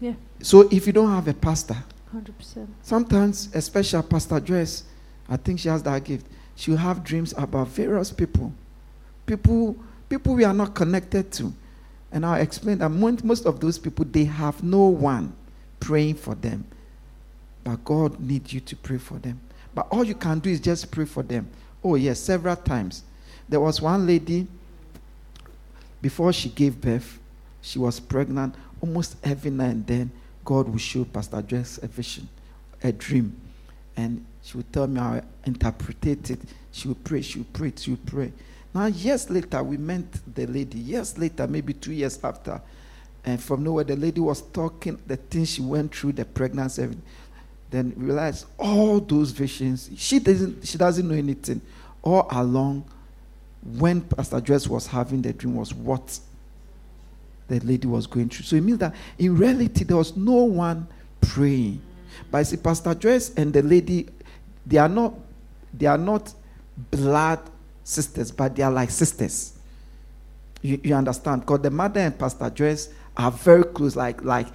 Yeah. 0.00 0.14
So 0.42 0.68
if 0.70 0.86
you 0.86 0.92
don't 0.92 1.10
have 1.10 1.26
a 1.28 1.34
pastor, 1.34 1.76
100%. 2.14 2.66
sometimes, 2.82 3.48
especially 3.54 4.02
Pastor 4.02 4.40
Joyce, 4.40 4.84
I 5.28 5.36
think 5.36 5.60
she 5.60 5.68
has 5.68 5.82
that 5.84 6.02
gift. 6.04 6.26
She'll 6.56 6.76
have 6.76 7.02
dreams 7.02 7.32
about 7.36 7.68
various 7.68 8.12
people, 8.12 8.52
people, 9.24 9.76
people 10.08 10.34
we 10.34 10.44
are 10.44 10.52
not 10.54 10.74
connected 10.74 11.32
to, 11.32 11.52
and 12.12 12.26
I'll 12.26 12.40
explain 12.40 12.78
that 12.78 12.88
mo- 12.90 13.16
most 13.24 13.46
of 13.46 13.60
those 13.60 13.78
people 13.78 14.04
they 14.04 14.24
have 14.24 14.62
no 14.62 14.86
one 14.86 15.32
praying 15.84 16.14
for 16.14 16.34
them, 16.34 16.64
but 17.62 17.84
God 17.84 18.18
needs 18.18 18.54
you 18.54 18.60
to 18.60 18.74
pray 18.74 18.96
for 18.96 19.18
them. 19.18 19.38
But 19.74 19.86
all 19.90 20.02
you 20.02 20.14
can 20.14 20.38
do 20.38 20.48
is 20.48 20.58
just 20.58 20.90
pray 20.90 21.04
for 21.04 21.22
them. 21.22 21.46
Oh 21.82 21.96
yes, 21.96 22.20
several 22.20 22.56
times. 22.56 23.02
There 23.50 23.60
was 23.60 23.82
one 23.82 24.06
lady 24.06 24.46
before 26.00 26.32
she 26.32 26.48
gave 26.48 26.80
birth, 26.80 27.18
she 27.60 27.78
was 27.78 28.00
pregnant. 28.00 28.54
Almost 28.80 29.16
every 29.22 29.50
now 29.50 29.66
and 29.66 29.86
then, 29.86 30.10
God 30.42 30.68
will 30.70 30.78
show 30.78 31.04
Pastor 31.04 31.42
Joyce 31.42 31.78
a 31.82 31.86
vision, 31.86 32.28
a 32.82 32.90
dream, 32.90 33.36
and 33.94 34.24
she 34.42 34.56
would 34.56 34.72
tell 34.72 34.86
me 34.86 35.00
how 35.00 35.14
I 35.14 35.22
interpreted 35.44 36.30
it. 36.30 36.40
She 36.72 36.88
would 36.88 37.04
pray, 37.04 37.20
she 37.20 37.38
would 37.38 37.52
pray, 37.52 37.72
she 37.76 37.90
would 37.90 38.06
pray. 38.06 38.32
Now, 38.74 38.86
years 38.86 39.28
later, 39.28 39.62
we 39.62 39.76
met 39.76 40.04
the 40.34 40.46
lady. 40.46 40.78
Years 40.78 41.16
later, 41.18 41.46
maybe 41.46 41.74
two 41.74 41.92
years 41.92 42.18
after, 42.24 42.60
and 43.24 43.42
from 43.42 43.64
nowhere, 43.64 43.84
the 43.84 43.96
lady 43.96 44.20
was 44.20 44.42
talking 44.42 44.98
the 45.06 45.16
things 45.16 45.52
she 45.54 45.62
went 45.62 45.94
through, 45.94 46.12
the 46.12 46.24
pregnancy. 46.24 46.88
Then 47.70 47.92
realized 47.96 48.46
all 48.58 49.00
those 49.00 49.30
visions. 49.30 49.90
She 49.96 50.18
doesn't. 50.18 50.66
She 50.66 50.78
doesn't 50.78 51.08
know 51.08 51.14
anything. 51.14 51.60
All 52.02 52.28
along, 52.30 52.84
when 53.78 54.02
Pastor 54.02 54.40
Joyce 54.40 54.68
was 54.68 54.86
having 54.86 55.22
the 55.22 55.32
dream, 55.32 55.56
was 55.56 55.72
what 55.72 56.20
the 57.48 57.60
lady 57.60 57.86
was 57.88 58.06
going 58.06 58.28
through. 58.28 58.44
So 58.44 58.56
it 58.56 58.60
means 58.60 58.78
that 58.78 58.94
in 59.18 59.36
reality, 59.36 59.84
there 59.84 59.96
was 59.96 60.16
no 60.16 60.44
one 60.44 60.86
praying. 61.20 61.80
But 62.30 62.38
I 62.38 62.42
see, 62.42 62.58
Pastor 62.58 62.94
Joyce 62.94 63.34
and 63.34 63.52
the 63.52 63.62
lady, 63.62 64.08
they 64.66 64.78
are 64.78 64.88
not, 64.88 65.14
they 65.72 65.86
are 65.86 65.98
not 65.98 66.32
blood 66.90 67.40
sisters, 67.82 68.30
but 68.30 68.54
they 68.54 68.62
are 68.62 68.70
like 68.70 68.90
sisters. 68.90 69.54
You, 70.62 70.80
you 70.82 70.94
understand? 70.94 71.42
Because 71.42 71.60
the 71.60 71.70
mother 71.70 72.00
and 72.00 72.18
Pastor 72.18 72.50
Joyce 72.50 72.88
are 73.16 73.30
very 73.30 73.64
close. 73.64 73.96
Like, 73.96 74.24
like 74.24 74.48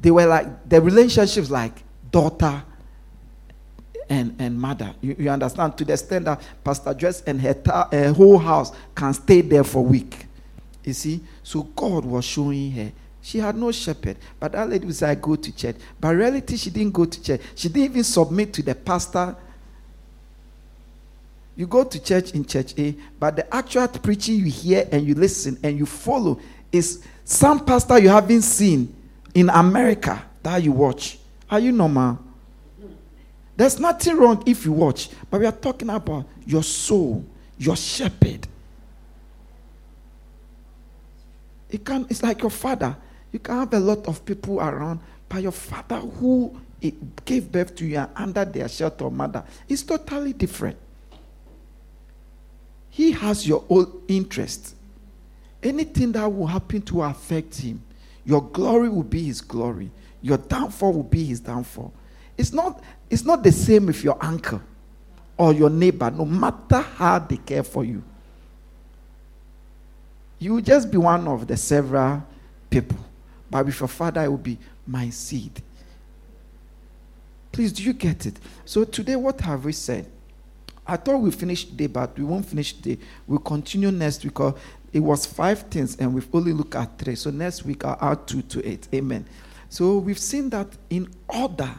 they 0.00 0.10
were 0.10 0.26
like 0.26 0.68
the 0.68 0.80
relationships 0.80 1.50
like 1.50 1.82
daughter 2.10 2.62
and, 4.08 4.34
and 4.38 4.60
mother. 4.60 4.94
You, 5.00 5.16
you 5.18 5.30
understand? 5.30 5.76
To 5.78 5.84
the 5.84 5.92
extent 5.92 6.24
that 6.24 6.42
Pastor 6.64 6.94
Joyce 6.94 7.22
and 7.22 7.40
her, 7.40 7.54
ta- 7.54 7.88
her 7.92 8.12
whole 8.12 8.38
house 8.38 8.72
can 8.94 9.14
stay 9.14 9.40
there 9.40 9.64
for 9.64 9.78
a 9.78 9.82
week. 9.82 10.26
You 10.84 10.92
see? 10.92 11.20
So 11.42 11.62
God 11.62 12.04
was 12.04 12.24
showing 12.24 12.72
her 12.72 12.92
She 13.22 13.38
had 13.38 13.56
no 13.56 13.70
shepherd. 13.72 14.16
But 14.38 14.52
that 14.52 14.68
lady 14.68 14.86
would 14.86 14.96
say, 14.96 15.10
I 15.10 15.14
go 15.14 15.36
to 15.36 15.56
church. 15.56 15.76
But 16.00 16.16
reality, 16.16 16.56
she 16.56 16.70
didn't 16.70 16.92
go 16.92 17.04
to 17.04 17.22
church. 17.22 17.40
She 17.54 17.68
didn't 17.68 17.90
even 17.92 18.04
submit 18.04 18.52
to 18.54 18.62
the 18.62 18.74
pastor. 18.74 19.36
You 21.56 21.66
go 21.66 21.84
to 21.84 22.02
church 22.02 22.32
in 22.32 22.44
church 22.44 22.72
A, 22.78 22.96
but 23.18 23.36
the 23.36 23.54
actual 23.54 23.86
preaching 23.88 24.36
you 24.36 24.46
hear 24.46 24.88
and 24.90 25.06
you 25.06 25.14
listen 25.14 25.58
and 25.62 25.78
you 25.78 25.84
follow 25.84 26.40
is 26.72 27.02
some 27.30 27.64
pastor 27.64 27.96
you 28.00 28.08
haven't 28.08 28.42
seen 28.42 28.92
in 29.34 29.48
America 29.50 30.20
that 30.42 30.60
you 30.64 30.72
watch. 30.72 31.16
Are 31.48 31.60
you 31.60 31.70
normal? 31.70 32.18
There's 33.56 33.78
nothing 33.78 34.16
wrong 34.16 34.42
if 34.46 34.64
you 34.64 34.72
watch, 34.72 35.10
but 35.30 35.38
we 35.38 35.46
are 35.46 35.52
talking 35.52 35.90
about 35.90 36.26
your 36.44 36.64
soul, 36.64 37.24
your 37.56 37.76
shepherd. 37.76 38.48
It 41.70 41.84
can, 41.84 42.04
it's 42.10 42.20
like 42.24 42.42
your 42.42 42.50
father. 42.50 42.96
You 43.30 43.38
can 43.38 43.58
have 43.60 43.74
a 43.74 43.78
lot 43.80 44.08
of 44.08 44.24
people 44.24 44.58
around, 44.58 44.98
but 45.28 45.40
your 45.40 45.52
father 45.52 45.98
who 45.98 46.58
gave 47.24 47.52
birth 47.52 47.76
to 47.76 47.86
you 47.86 47.98
and 47.98 48.10
under 48.16 48.44
their 48.44 48.68
shelter 48.68 49.04
or 49.04 49.12
mother 49.12 49.44
is 49.68 49.84
totally 49.84 50.32
different. 50.32 50.76
He 52.88 53.12
has 53.12 53.46
your 53.46 53.64
own 53.70 54.02
interest. 54.08 54.74
Anything 55.62 56.12
that 56.12 56.26
will 56.26 56.46
happen 56.46 56.80
to 56.82 57.02
affect 57.02 57.60
him, 57.60 57.82
your 58.24 58.42
glory 58.42 58.88
will 58.88 59.02
be 59.02 59.24
his 59.24 59.40
glory. 59.40 59.90
Your 60.22 60.38
downfall 60.38 60.92
will 60.92 61.02
be 61.02 61.24
his 61.24 61.40
downfall. 61.40 61.92
It's 62.36 62.52
not, 62.52 62.82
it's 63.08 63.24
not 63.24 63.42
the 63.42 63.52
same 63.52 63.86
with 63.86 64.02
your 64.02 64.16
uncle 64.20 64.62
or 65.36 65.52
your 65.52 65.70
neighbor, 65.70 66.10
no 66.10 66.24
matter 66.24 66.80
how 66.80 67.18
they 67.18 67.36
care 67.38 67.62
for 67.62 67.84
you. 67.84 68.02
You 70.38 70.54
will 70.54 70.62
just 70.62 70.90
be 70.90 70.96
one 70.96 71.28
of 71.28 71.46
the 71.46 71.56
several 71.56 72.22
people. 72.70 72.98
But 73.50 73.66
with 73.66 73.78
your 73.78 73.88
father, 73.88 74.24
it 74.24 74.28
will 74.28 74.38
be 74.38 74.58
my 74.86 75.10
seed. 75.10 75.62
Please, 77.52 77.72
do 77.72 77.82
you 77.82 77.92
get 77.92 78.26
it? 78.26 78.38
So 78.64 78.84
today, 78.84 79.16
what 79.16 79.40
have 79.40 79.64
we 79.64 79.72
said? 79.72 80.06
I 80.86 80.96
thought 80.96 81.18
we 81.18 81.30
finished 81.30 81.70
today, 81.70 81.86
but 81.86 82.16
we 82.18 82.24
won't 82.24 82.46
finish 82.46 82.72
today. 82.72 83.02
We'll 83.26 83.38
continue 83.38 83.90
next 83.90 84.24
week. 84.24 84.34
Because 84.34 84.54
it 84.92 85.00
was 85.00 85.26
five 85.26 85.62
things, 85.62 85.96
and 85.98 86.12
we've 86.14 86.28
only 86.34 86.52
looked 86.52 86.74
at 86.74 86.98
three. 86.98 87.14
So 87.14 87.30
next 87.30 87.64
week, 87.64 87.84
I'll 87.84 87.98
add 88.00 88.26
two 88.26 88.42
to 88.42 88.68
eight. 88.68 88.88
Amen. 88.92 89.24
So 89.68 89.98
we've 89.98 90.18
seen 90.18 90.50
that 90.50 90.66
in 90.90 91.08
order, 91.28 91.70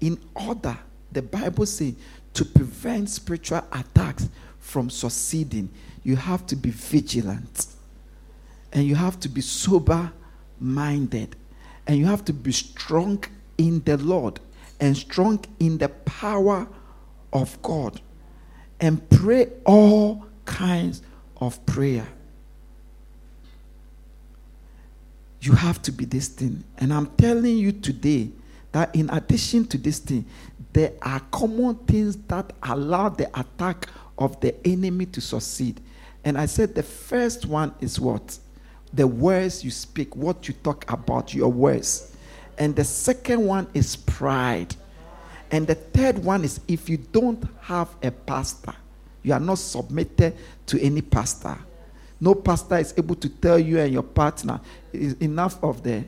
in 0.00 0.18
order, 0.34 0.78
the 1.10 1.22
Bible 1.22 1.66
says 1.66 1.94
to 2.34 2.44
prevent 2.44 3.10
spiritual 3.10 3.64
attacks 3.72 4.28
from 4.60 4.88
succeeding, 4.90 5.68
you 6.04 6.16
have 6.16 6.46
to 6.46 6.56
be 6.56 6.70
vigilant 6.70 7.66
and 8.72 8.84
you 8.84 8.94
have 8.94 9.18
to 9.20 9.28
be 9.28 9.40
sober 9.40 10.12
minded 10.60 11.36
and 11.86 11.98
you 11.98 12.06
have 12.06 12.24
to 12.24 12.32
be 12.32 12.52
strong 12.52 13.22
in 13.58 13.82
the 13.84 13.96
Lord 13.98 14.40
and 14.80 14.96
strong 14.96 15.44
in 15.58 15.78
the 15.78 15.88
power 15.88 16.66
of 17.32 17.60
God 17.62 18.00
and 18.80 19.08
pray 19.10 19.48
all 19.64 20.26
kinds 20.44 21.02
of 21.36 21.64
prayer. 21.66 22.06
You 25.42 25.52
have 25.52 25.82
to 25.82 25.92
be 25.92 26.06
this 26.06 26.28
thing. 26.28 26.64
And 26.78 26.92
I'm 26.92 27.06
telling 27.16 27.58
you 27.58 27.72
today 27.72 28.30
that 28.72 28.94
in 28.94 29.10
addition 29.10 29.66
to 29.66 29.78
this 29.78 29.98
thing, 29.98 30.24
there 30.72 30.92
are 31.02 31.20
common 31.30 31.74
things 31.86 32.16
that 32.28 32.52
allow 32.62 33.10
the 33.10 33.28
attack 33.38 33.88
of 34.16 34.40
the 34.40 34.54
enemy 34.66 35.06
to 35.06 35.20
succeed. 35.20 35.80
And 36.24 36.38
I 36.38 36.46
said 36.46 36.74
the 36.74 36.82
first 36.82 37.44
one 37.44 37.74
is 37.80 38.00
what? 38.00 38.38
the 38.92 39.06
words 39.06 39.64
you 39.64 39.70
speak, 39.70 40.14
what 40.14 40.48
you 40.48 40.54
talk 40.54 40.90
about, 40.90 41.32
your 41.32 41.50
words. 41.50 42.14
And 42.58 42.76
the 42.76 42.84
second 42.84 43.44
one 43.44 43.66
is 43.74 43.96
pride. 43.96 44.74
And 45.50 45.66
the 45.66 45.74
third 45.74 46.18
one 46.18 46.44
is 46.44 46.60
if 46.68 46.88
you 46.88 46.98
don't 46.98 47.42
have 47.60 47.88
a 48.02 48.10
pastor, 48.10 48.74
you 49.22 49.32
are 49.32 49.40
not 49.40 49.58
submitted 49.58 50.36
to 50.66 50.80
any 50.80 51.00
pastor. 51.00 51.58
No 52.22 52.34
pastor 52.34 52.78
is 52.78 52.94
able 52.96 53.16
to 53.16 53.28
tell 53.28 53.58
you 53.58 53.78
and 53.78 53.92
your 53.92 54.02
partner 54.02 54.60
enough 54.92 55.62
of 55.62 55.82
the 55.82 56.04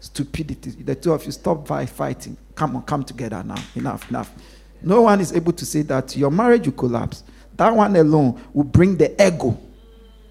stupidity. 0.00 0.70
The 0.70 0.94
two 0.94 1.12
of 1.12 1.24
you 1.26 1.32
stop 1.32 1.66
by 1.66 1.86
fighting. 1.86 2.36
Come 2.54 2.76
on, 2.76 2.82
come 2.82 3.02
together 3.02 3.42
now. 3.42 3.62
Enough, 3.74 4.08
enough. 4.08 4.32
No 4.82 5.02
one 5.02 5.20
is 5.20 5.32
able 5.32 5.52
to 5.52 5.66
say 5.66 5.82
that 5.82 6.16
your 6.16 6.30
marriage 6.30 6.66
will 6.66 6.74
collapse. 6.74 7.24
That 7.56 7.74
one 7.74 7.96
alone 7.96 8.40
will 8.52 8.64
bring 8.64 8.96
the 8.96 9.10
ego 9.20 9.58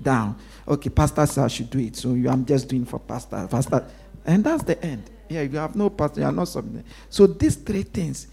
down 0.01 0.37
okay, 0.67 0.89
pastor 0.89 1.25
said 1.25 1.43
I 1.43 1.47
should 1.47 1.69
do 1.69 1.79
it, 1.79 1.95
so 1.95 2.13
you, 2.13 2.29
I'm 2.29 2.45
just 2.45 2.67
doing 2.67 2.85
for 2.85 2.99
pastor, 2.99 3.47
pastor, 3.49 3.85
and 4.25 4.43
that's 4.43 4.63
the 4.63 4.81
end. 4.83 5.09
Yeah, 5.29 5.41
if 5.41 5.53
you 5.53 5.59
have 5.59 5.75
no 5.75 5.89
pastor, 5.89 6.21
you 6.21 6.25
are 6.25 6.31
not 6.31 6.47
something. 6.47 6.83
So 7.09 7.27
these 7.27 7.55
three 7.55 7.83
things, 7.83 8.27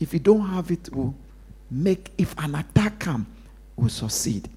if 0.00 0.12
you 0.12 0.18
don't 0.18 0.46
have 0.46 0.70
it, 0.70 0.92
will 0.94 1.14
make 1.70 2.10
if 2.18 2.36
an 2.38 2.54
attack 2.54 2.98
come, 3.00 3.26
will 3.76 3.88
succeed. 3.88 4.48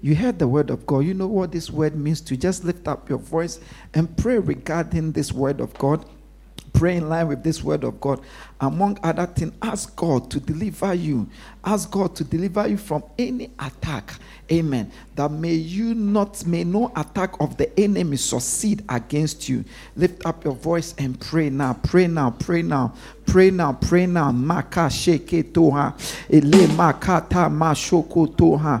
You 0.00 0.14
heard 0.14 0.38
the 0.38 0.48
word 0.48 0.70
of 0.70 0.86
God. 0.86 1.00
You 1.00 1.14
know 1.14 1.26
what 1.26 1.52
this 1.52 1.70
word 1.70 1.96
means 1.96 2.20
to 2.22 2.36
just 2.36 2.64
lift 2.64 2.86
up 2.86 3.08
your 3.08 3.18
voice 3.18 3.60
and 3.94 4.16
pray 4.16 4.38
regarding 4.38 5.12
this 5.12 5.32
word 5.32 5.60
of 5.60 5.74
God 5.74 6.04
pray 6.78 6.96
in 6.96 7.08
line 7.08 7.26
with 7.26 7.42
this 7.42 7.62
word 7.62 7.82
of 7.82 8.00
God. 8.00 8.20
Among 8.60 8.98
other 9.02 9.26
things, 9.26 9.52
ask 9.62 9.94
God 9.96 10.30
to 10.30 10.38
deliver 10.38 10.94
you. 10.94 11.28
Ask 11.64 11.90
God 11.90 12.14
to 12.16 12.24
deliver 12.24 12.68
you 12.68 12.76
from 12.76 13.02
any 13.18 13.50
attack. 13.58 14.14
Amen. 14.50 14.90
That 15.16 15.30
may 15.30 15.54
you 15.54 15.94
not, 15.94 16.46
may 16.46 16.62
no 16.64 16.92
attack 16.96 17.34
of 17.40 17.56
the 17.56 17.78
enemy 17.78 18.16
succeed 18.16 18.84
against 18.88 19.48
you. 19.48 19.64
Lift 19.96 20.24
up 20.24 20.44
your 20.44 20.54
voice 20.54 20.94
and 20.98 21.20
pray 21.20 21.50
now. 21.50 21.74
Pray 21.82 22.06
now. 22.06 22.30
Pray 22.30 22.62
now. 22.62 22.94
Pray 23.26 23.50
now. 23.50 23.72
Pray 23.72 24.06
now. 24.06 24.30
Maka 24.30 24.88
sheke 24.88 25.52
toha. 25.52 25.94
Makata 26.30 27.50
mashoko 27.50 28.26
toha. 28.36 28.80